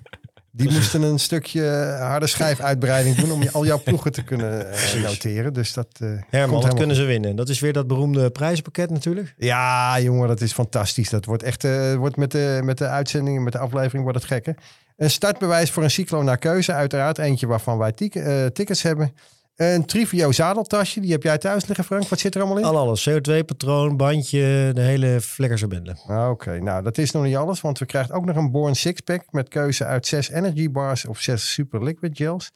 eh, 0.56 0.64
die 0.64 0.70
moesten 0.72 1.02
een 1.02 1.18
stukje 1.18 1.96
harde 2.00 2.26
schijfuitbreiding 2.26 3.16
doen 3.16 3.30
om 3.32 3.42
je- 3.42 3.50
al 3.50 3.64
jouw 3.66 3.80
ploegen 3.82 4.12
te 4.12 4.22
kunnen 4.24 4.72
eh, 4.72 5.02
noteren. 5.02 5.52
Dus 5.52 5.72
dat. 5.72 5.86
eh, 5.92 6.08
komt 6.08 6.24
Herman, 6.30 6.50
wat 6.50 6.50
helemaal 6.62 6.74
kunnen 6.76 6.96
ze 6.96 7.04
winnen? 7.04 7.36
Dat 7.36 7.48
is 7.48 7.60
weer 7.60 7.72
dat 7.72 7.86
beroemde 7.86 8.30
prijzenpakket 8.30 8.90
natuurlijk. 8.90 9.34
Ja, 9.36 10.00
jongen, 10.00 10.28
dat 10.28 10.40
is 10.40 10.52
fantastisch. 10.52 11.10
Dat 11.10 11.24
wordt 11.24 11.42
echt 11.42 11.64
eh, 11.64 11.94
wordt 11.94 12.16
met, 12.16 12.30
de, 12.30 12.60
met 12.64 12.78
de 12.78 12.86
uitzendingen, 12.86 13.42
met 13.42 13.52
de 13.52 13.58
aflevering 13.58 14.02
wordt 14.02 14.18
het 14.18 14.26
gekker. 14.28 14.54
Een 14.96 15.10
startbewijs 15.10 15.70
voor 15.70 15.82
een 15.82 15.90
cyclo 15.90 16.22
naar 16.22 16.38
keuze, 16.38 16.72
uiteraard. 16.72 17.18
Eentje 17.18 17.46
waarvan 17.46 17.78
wij 17.78 17.92
eh, 17.92 18.46
tickets 18.46 18.82
hebben. 18.82 19.14
Een 19.56 19.84
Trivio 19.84 20.32
zadeltasje, 20.32 21.00
die 21.00 21.10
heb 21.12 21.22
jij 21.22 21.38
thuis 21.38 21.66
liggen, 21.66 21.84
Frank. 21.84 22.08
Wat 22.08 22.18
zit 22.18 22.34
er 22.34 22.40
allemaal 22.40 22.58
in? 22.58 22.64
Al 22.64 22.76
alles. 22.76 23.08
CO2-patroon, 23.10 23.96
bandje, 23.96 24.70
de 24.74 24.80
hele 24.80 25.20
vlekkerse 25.20 25.66
bende. 25.66 25.96
Ah, 26.06 26.30
Oké, 26.30 26.60
nou 26.60 26.82
dat 26.82 26.98
is 26.98 27.10
nog 27.10 27.22
niet 27.22 27.36
alles, 27.36 27.60
want 27.60 27.78
we 27.78 27.86
krijgen 27.86 28.14
ook 28.14 28.24
nog 28.24 28.36
een 28.36 28.50
Born 28.50 28.74
Sixpack 28.74 29.24
met 29.30 29.48
keuze 29.48 29.84
uit 29.84 30.06
zes 30.06 30.30
energy 30.30 30.70
bars 30.70 31.04
of 31.04 31.20
zes 31.20 31.52
super 31.52 31.84
liquid 31.84 32.16
gels. 32.16 32.50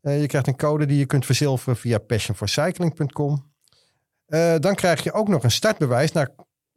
Eh, 0.00 0.20
je 0.20 0.26
krijgt 0.26 0.46
een 0.46 0.56
code 0.56 0.86
die 0.86 0.98
je 0.98 1.06
kunt 1.06 1.26
verzilveren 1.26 1.76
via 1.76 1.98
passionforcycling.com. 1.98 3.52
Eh, 4.26 4.54
dan 4.58 4.74
krijg 4.74 5.02
je 5.02 5.12
ook 5.12 5.28
nog 5.28 5.42
een 5.42 5.50
startbewijs 5.50 6.12
naar, 6.12 6.30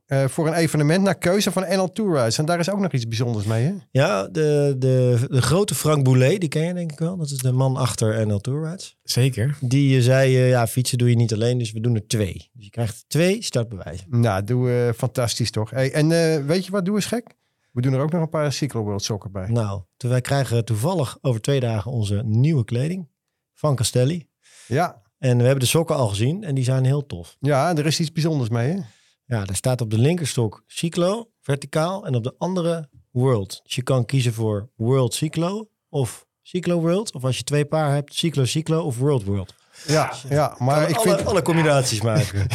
eh, 0.08 0.26
voor 0.26 0.48
een 0.48 0.54
evenement 0.54 1.04
naar 1.04 1.18
keuze 1.18 1.52
van 1.52 1.66
NL 1.70 1.92
Tour 1.92 2.18
Rides. 2.18 2.38
En 2.38 2.46
daar 2.46 2.60
is 2.60 2.70
ook 2.70 2.80
nog 2.80 2.92
iets 2.92 3.08
bijzonders 3.08 3.46
mee, 3.46 3.66
hè? 3.66 3.74
Ja, 3.92 4.28
de, 4.28 4.76
de, 4.78 5.26
de 5.30 5.42
grote 5.42 5.76
Frank 5.76 6.04
Boulet, 6.04 6.40
die 6.40 6.50
ken 6.50 6.64
je 6.64 6.74
denk 6.74 6.92
ik 6.92 7.00
wel. 7.00 7.18
Dat 7.18 7.30
is 7.30 7.38
de 7.38 7.52
man 7.52 7.76
achter 7.76 8.28
NL 8.28 8.40
Tour 8.40 8.70
Rides. 8.70 8.98
Zeker. 9.04 9.58
Die 9.62 9.98
eh, 9.98 10.04
zei, 10.04 10.36
eh, 10.36 10.50
ja, 10.50 10.68
fietsen 10.68 10.98
doe 10.98 11.10
je 11.10 11.16
niet 11.16 11.34
alleen, 11.34 11.58
dus 11.58 11.72
we 11.72 11.80
doen 11.80 11.96
er 11.96 12.08
twee. 12.08 12.50
Dus 12.54 12.64
je 12.66 12.70
krijgt 12.70 13.06
twee 13.08 13.42
startbewijzen. 13.44 14.06
Nou, 14.10 14.44
doe 14.44 14.72
eh, 14.72 14.94
fantastisch 14.94 15.52
toch? 15.52 15.70
Hey, 15.70 15.92
en 15.92 16.12
eh, 16.12 16.46
weet 16.46 16.66
je 16.66 16.72
wat, 16.72 16.86
doe 16.86 16.96
eens 16.96 17.06
gek? 17.06 17.36
We 17.72 17.82
doen 17.82 17.94
er 17.94 18.00
ook 18.02 18.12
nog 18.12 18.22
een 18.22 18.30
paar 18.30 18.54
Cyclo 18.54 18.84
World 18.84 19.04
sokken 19.04 19.32
bij. 19.32 19.48
Nou, 19.50 19.82
wij 19.98 20.22
krijgen 20.22 20.66
toevallig 20.66 21.18
over 21.22 21.42
twee 21.42 21.60
dagen 21.60 21.92
onze 21.92 22.22
nieuwe 22.26 22.64
kleding 22.64 23.08
van 23.54 23.76
Castelli. 23.76 24.28
Ja, 24.68 25.02
En 25.18 25.38
we 25.38 25.44
hebben 25.44 25.60
de 25.60 25.66
sokken 25.66 25.96
al 25.96 26.08
gezien 26.08 26.44
en 26.44 26.56
die 26.56 26.64
zijn 26.64 26.86
heel 26.86 27.06
tof. 27.06 27.38
ja, 27.40 27.70
en 27.70 27.78
er 27.78 27.86
is 27.86 28.00
iets 28.00 28.12
bijzonders 28.12 28.50
mee, 28.50 28.72
hè? 28.72 28.80
Ja, 29.28 29.46
er 29.46 29.56
staat 29.56 29.82
op 29.82 29.90
de 29.90 29.98
linkerstok 29.98 30.64
Cyclo, 30.68 31.30
verticaal, 31.42 32.06
en 32.06 32.16
op 32.16 32.24
de 32.24 32.36
andere 32.38 32.90
World. 33.12 33.60
Dus 33.64 33.76
je 33.76 33.82
kan 33.82 34.06
kiezen 34.06 34.34
voor 34.34 34.70
World 34.76 35.14
Cyclo 35.14 35.70
of 35.90 36.26
Cyclo 36.42 36.80
World. 36.80 37.14
Of 37.14 37.24
als 37.24 37.38
je 37.38 37.44
twee 37.44 37.66
paar 37.66 37.94
hebt, 37.94 38.14
Cyclo 38.14 38.46
Cyclo 38.46 38.84
of 38.84 38.98
World 38.98 39.24
World. 39.24 39.54
Ja, 39.88 40.14
ja 40.30 40.56
maar 40.58 40.90
ik 40.90 40.96
alle, 40.96 41.16
vind, 41.16 41.28
alle 41.28 41.42
combinaties 41.42 42.02
maken. 42.02 42.48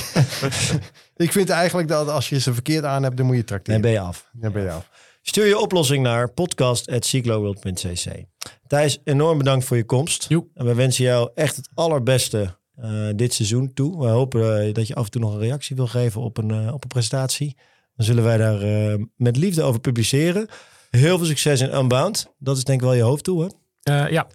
ik 1.17 1.33
vind 1.33 1.51
eigenlijk 1.51 1.89
dat 1.89 2.09
als 2.09 2.29
je 2.29 2.41
ze 2.41 2.53
verkeerd 2.53 2.85
aan 2.85 3.03
hebt, 3.03 3.17
dan 3.17 3.27
moet 3.27 3.35
je 3.35 3.41
en 3.41 3.47
tracteren. 3.47 3.81
ben 3.81 3.91
je 3.91 4.01
af. 4.01 4.29
Dan 4.33 4.53
ben 4.53 4.63
je 4.63 4.71
af. 4.71 4.89
Stuur 5.23 5.47
je 5.47 5.59
oplossing 5.59 6.03
naar 6.03 6.31
podcast.cycloworld.cc. 6.31 8.25
Thijs, 8.67 8.99
enorm 9.05 9.39
bedankt 9.39 9.65
voor 9.65 9.77
je 9.77 9.85
komst. 9.85 10.25
Joep. 10.29 10.49
En 10.55 10.65
we 10.65 10.75
wensen 10.75 11.05
jou 11.05 11.31
echt 11.35 11.57
het 11.57 11.69
allerbeste 11.75 12.57
eh, 12.77 13.09
dit 13.17 13.35
seizoen 13.35 13.73
toe. 13.73 13.99
We 14.01 14.07
hopen 14.07 14.67
eh, 14.67 14.75
dat 14.75 14.87
je 14.87 14.95
af 14.95 15.05
en 15.05 15.11
toe 15.11 15.21
nog 15.21 15.33
een 15.35 15.41
reactie 15.41 15.77
wil 15.77 15.87
geven 15.87 16.21
op 16.21 16.37
een, 16.39 16.51
eh, 16.51 16.73
op 16.75 16.83
een 16.83 16.89
prestatie. 16.89 17.57
Dan 17.97 18.07
zullen 18.07 18.25
wij 18.25 18.37
daar 18.37 18.63
eh, 18.63 18.95
met 19.17 19.37
liefde 19.37 19.63
over 19.63 19.81
publiceren. 19.81 20.49
Heel 20.91 21.17
veel 21.19 21.27
succes 21.27 21.61
in 21.61 21.75
Unbound. 21.75 22.33
Dat 22.39 22.57
is 22.57 22.65
denk 22.65 22.81
ik 22.81 22.87
wel 22.87 22.95
je 22.97 23.03
hoofddoel, 23.03 23.41
hè? 23.41 23.49
Eh, 24.05 24.11
ja, 24.11 24.27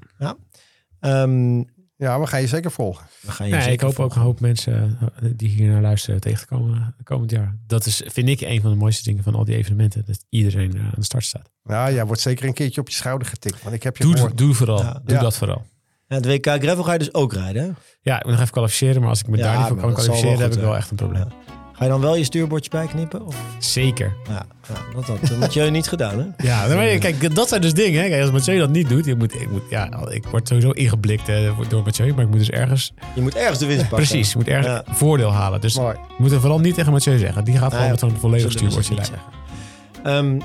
Ehm, 0.99 1.63
Ja, 1.99 2.19
we 2.19 2.27
gaan 2.27 2.41
je 2.41 2.47
zeker 2.47 2.71
volgen. 2.71 3.05
we 3.21 3.31
gaan 3.31 3.45
je 3.47 3.51
nee, 3.51 3.61
ik 3.61 3.67
zeker 3.69 3.85
hoop 3.85 3.99
ook 3.99 4.15
een 4.15 4.21
hoop 4.21 4.39
mensen 4.39 4.97
die 5.35 5.49
hier 5.49 5.71
naar 5.71 5.81
luisteren 5.81 6.19
tegen 6.21 6.39
te 6.39 6.45
komen 6.45 6.95
komend 7.03 7.31
jaar. 7.31 7.57
Dat 7.67 7.85
is, 7.85 8.01
vind 8.05 8.29
ik, 8.29 8.41
een 8.41 8.61
van 8.61 8.71
de 8.71 8.77
mooiste 8.77 9.03
dingen 9.03 9.23
van 9.23 9.35
al 9.35 9.43
die 9.45 9.55
evenementen. 9.55 10.03
Dat 10.05 10.25
iedereen 10.29 10.77
aan 10.79 10.91
de 10.95 11.03
start 11.03 11.23
staat. 11.25 11.49
Ja, 11.63 11.91
jij 11.91 12.05
wordt 12.05 12.21
zeker 12.21 12.45
een 12.47 12.53
keertje 12.53 12.81
op 12.81 12.89
je 12.89 12.95
schouder 12.95 13.27
getikt. 13.27 13.63
Want 13.63 13.75
ik 13.75 13.83
heb 13.83 13.97
je 13.97 14.03
Doe, 14.03 14.13
gehoord. 14.13 14.37
doe 14.37 14.53
vooral. 14.53 14.81
Ja. 14.81 15.01
doe 15.05 15.15
Ja. 15.15 15.21
dat 15.21 15.37
vooral. 15.37 15.65
Ja, 16.07 16.15
het 16.15 16.25
WK 16.25 16.45
Gravel 16.45 16.83
ga 16.83 16.93
je 16.93 16.99
dus 16.99 17.13
ook 17.13 17.33
rijden, 17.33 17.63
hè? 17.63 17.69
Ja, 18.01 18.15
ik 18.17 18.21
moet 18.23 18.31
nog 18.31 18.41
even 18.41 18.51
kwalificeren, 18.53 18.99
maar 19.01 19.09
als 19.09 19.19
ik 19.19 19.27
me 19.27 19.37
Ja, 19.37 19.43
daar 19.43 19.57
niet 19.57 19.67
voor 19.67 19.77
kan 19.77 19.93
kwalificeren, 19.93 20.39
heb 20.39 20.53
ik 20.53 20.59
wel 20.59 20.75
echt 20.75 20.89
een 20.89 20.95
probleem. 20.95 21.25
Ga 21.73 21.83
je 21.83 21.89
dan 21.89 22.01
wel 22.01 22.15
je 22.15 22.23
stuurbordje 22.23 22.69
bijknippen? 22.69 23.25
Of? 23.25 23.35
Zeker. 23.59 24.15
Ja, 24.27 24.45
ja 24.67 24.75
dat 24.95 25.05
had 25.05 25.37
Mathieu 25.39 25.69
niet 25.71 25.87
gedaan, 25.87 26.19
hè? 26.19 26.47
Ja, 26.47 26.67
maar 26.67 26.85
ja, 26.87 26.99
kijk, 26.99 27.35
dat 27.35 27.47
zijn 27.49 27.61
dus 27.61 27.73
dingen. 27.73 28.01
Hè. 28.03 28.09
Kijk, 28.09 28.21
als 28.21 28.31
Mathieu 28.31 28.57
dat 28.59 28.69
niet 28.69 28.89
doet, 28.89 29.07
ik, 29.07 29.17
moet, 29.17 29.33
ik, 29.35 29.49
moet, 29.51 29.61
ja, 29.69 30.07
ik 30.09 30.25
word 30.25 30.47
sowieso 30.47 30.71
ingeblikt 30.71 31.29
eh, 31.29 31.59
door 31.69 31.83
Mathieu, 31.83 32.13
maar 32.13 32.23
ik 32.23 32.29
moet 32.29 32.39
dus 32.39 32.49
ergens, 32.49 32.93
Je 33.15 33.21
moet 33.21 33.35
ergens 33.35 33.59
de 33.59 33.65
winst 33.65 33.81
pakken. 33.89 34.07
precies, 34.07 34.29
ik 34.29 34.35
moet 34.35 34.47
ergens 34.47 34.67
Ja. 34.67 34.83
voordeel 34.93 35.31
halen. 35.33 35.61
Dus 35.61 35.75
Mooi. 35.77 35.93
we 35.95 36.13
moeten 36.17 36.39
vooral 36.41 36.59
niet 36.59 36.75
tegen 36.75 36.91
Mathieu 36.91 37.17
zeggen. 37.17 37.43
Die 37.43 37.57
gaat 37.57 37.73
gewoon 37.73 37.89
met 37.89 37.99
zo'n 37.99 38.17
volledig 38.19 38.51
ze 38.51 38.57
stuurbordje 38.57 38.95
rijden. 38.95 40.41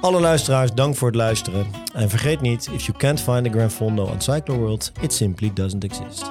Alle 0.00 0.20
luisteraars, 0.20 0.72
dank 0.74 0.96
voor 0.96 1.08
het 1.08 1.16
luisteren. 1.16 1.66
En 1.94 2.10
vergeet 2.10 2.40
niet, 2.40 2.68
if 2.72 2.86
you 2.86 2.98
can't 2.98 3.20
find 3.20 3.46
a 3.46 3.50
Grand 3.50 3.72
Fondo 3.72 4.04
on 4.04 4.20
Cyclo 4.20 4.56
World, 4.56 4.92
it 5.00 5.12
simply 5.12 5.50
doesn't 5.54 5.84
exist. 5.84 6.30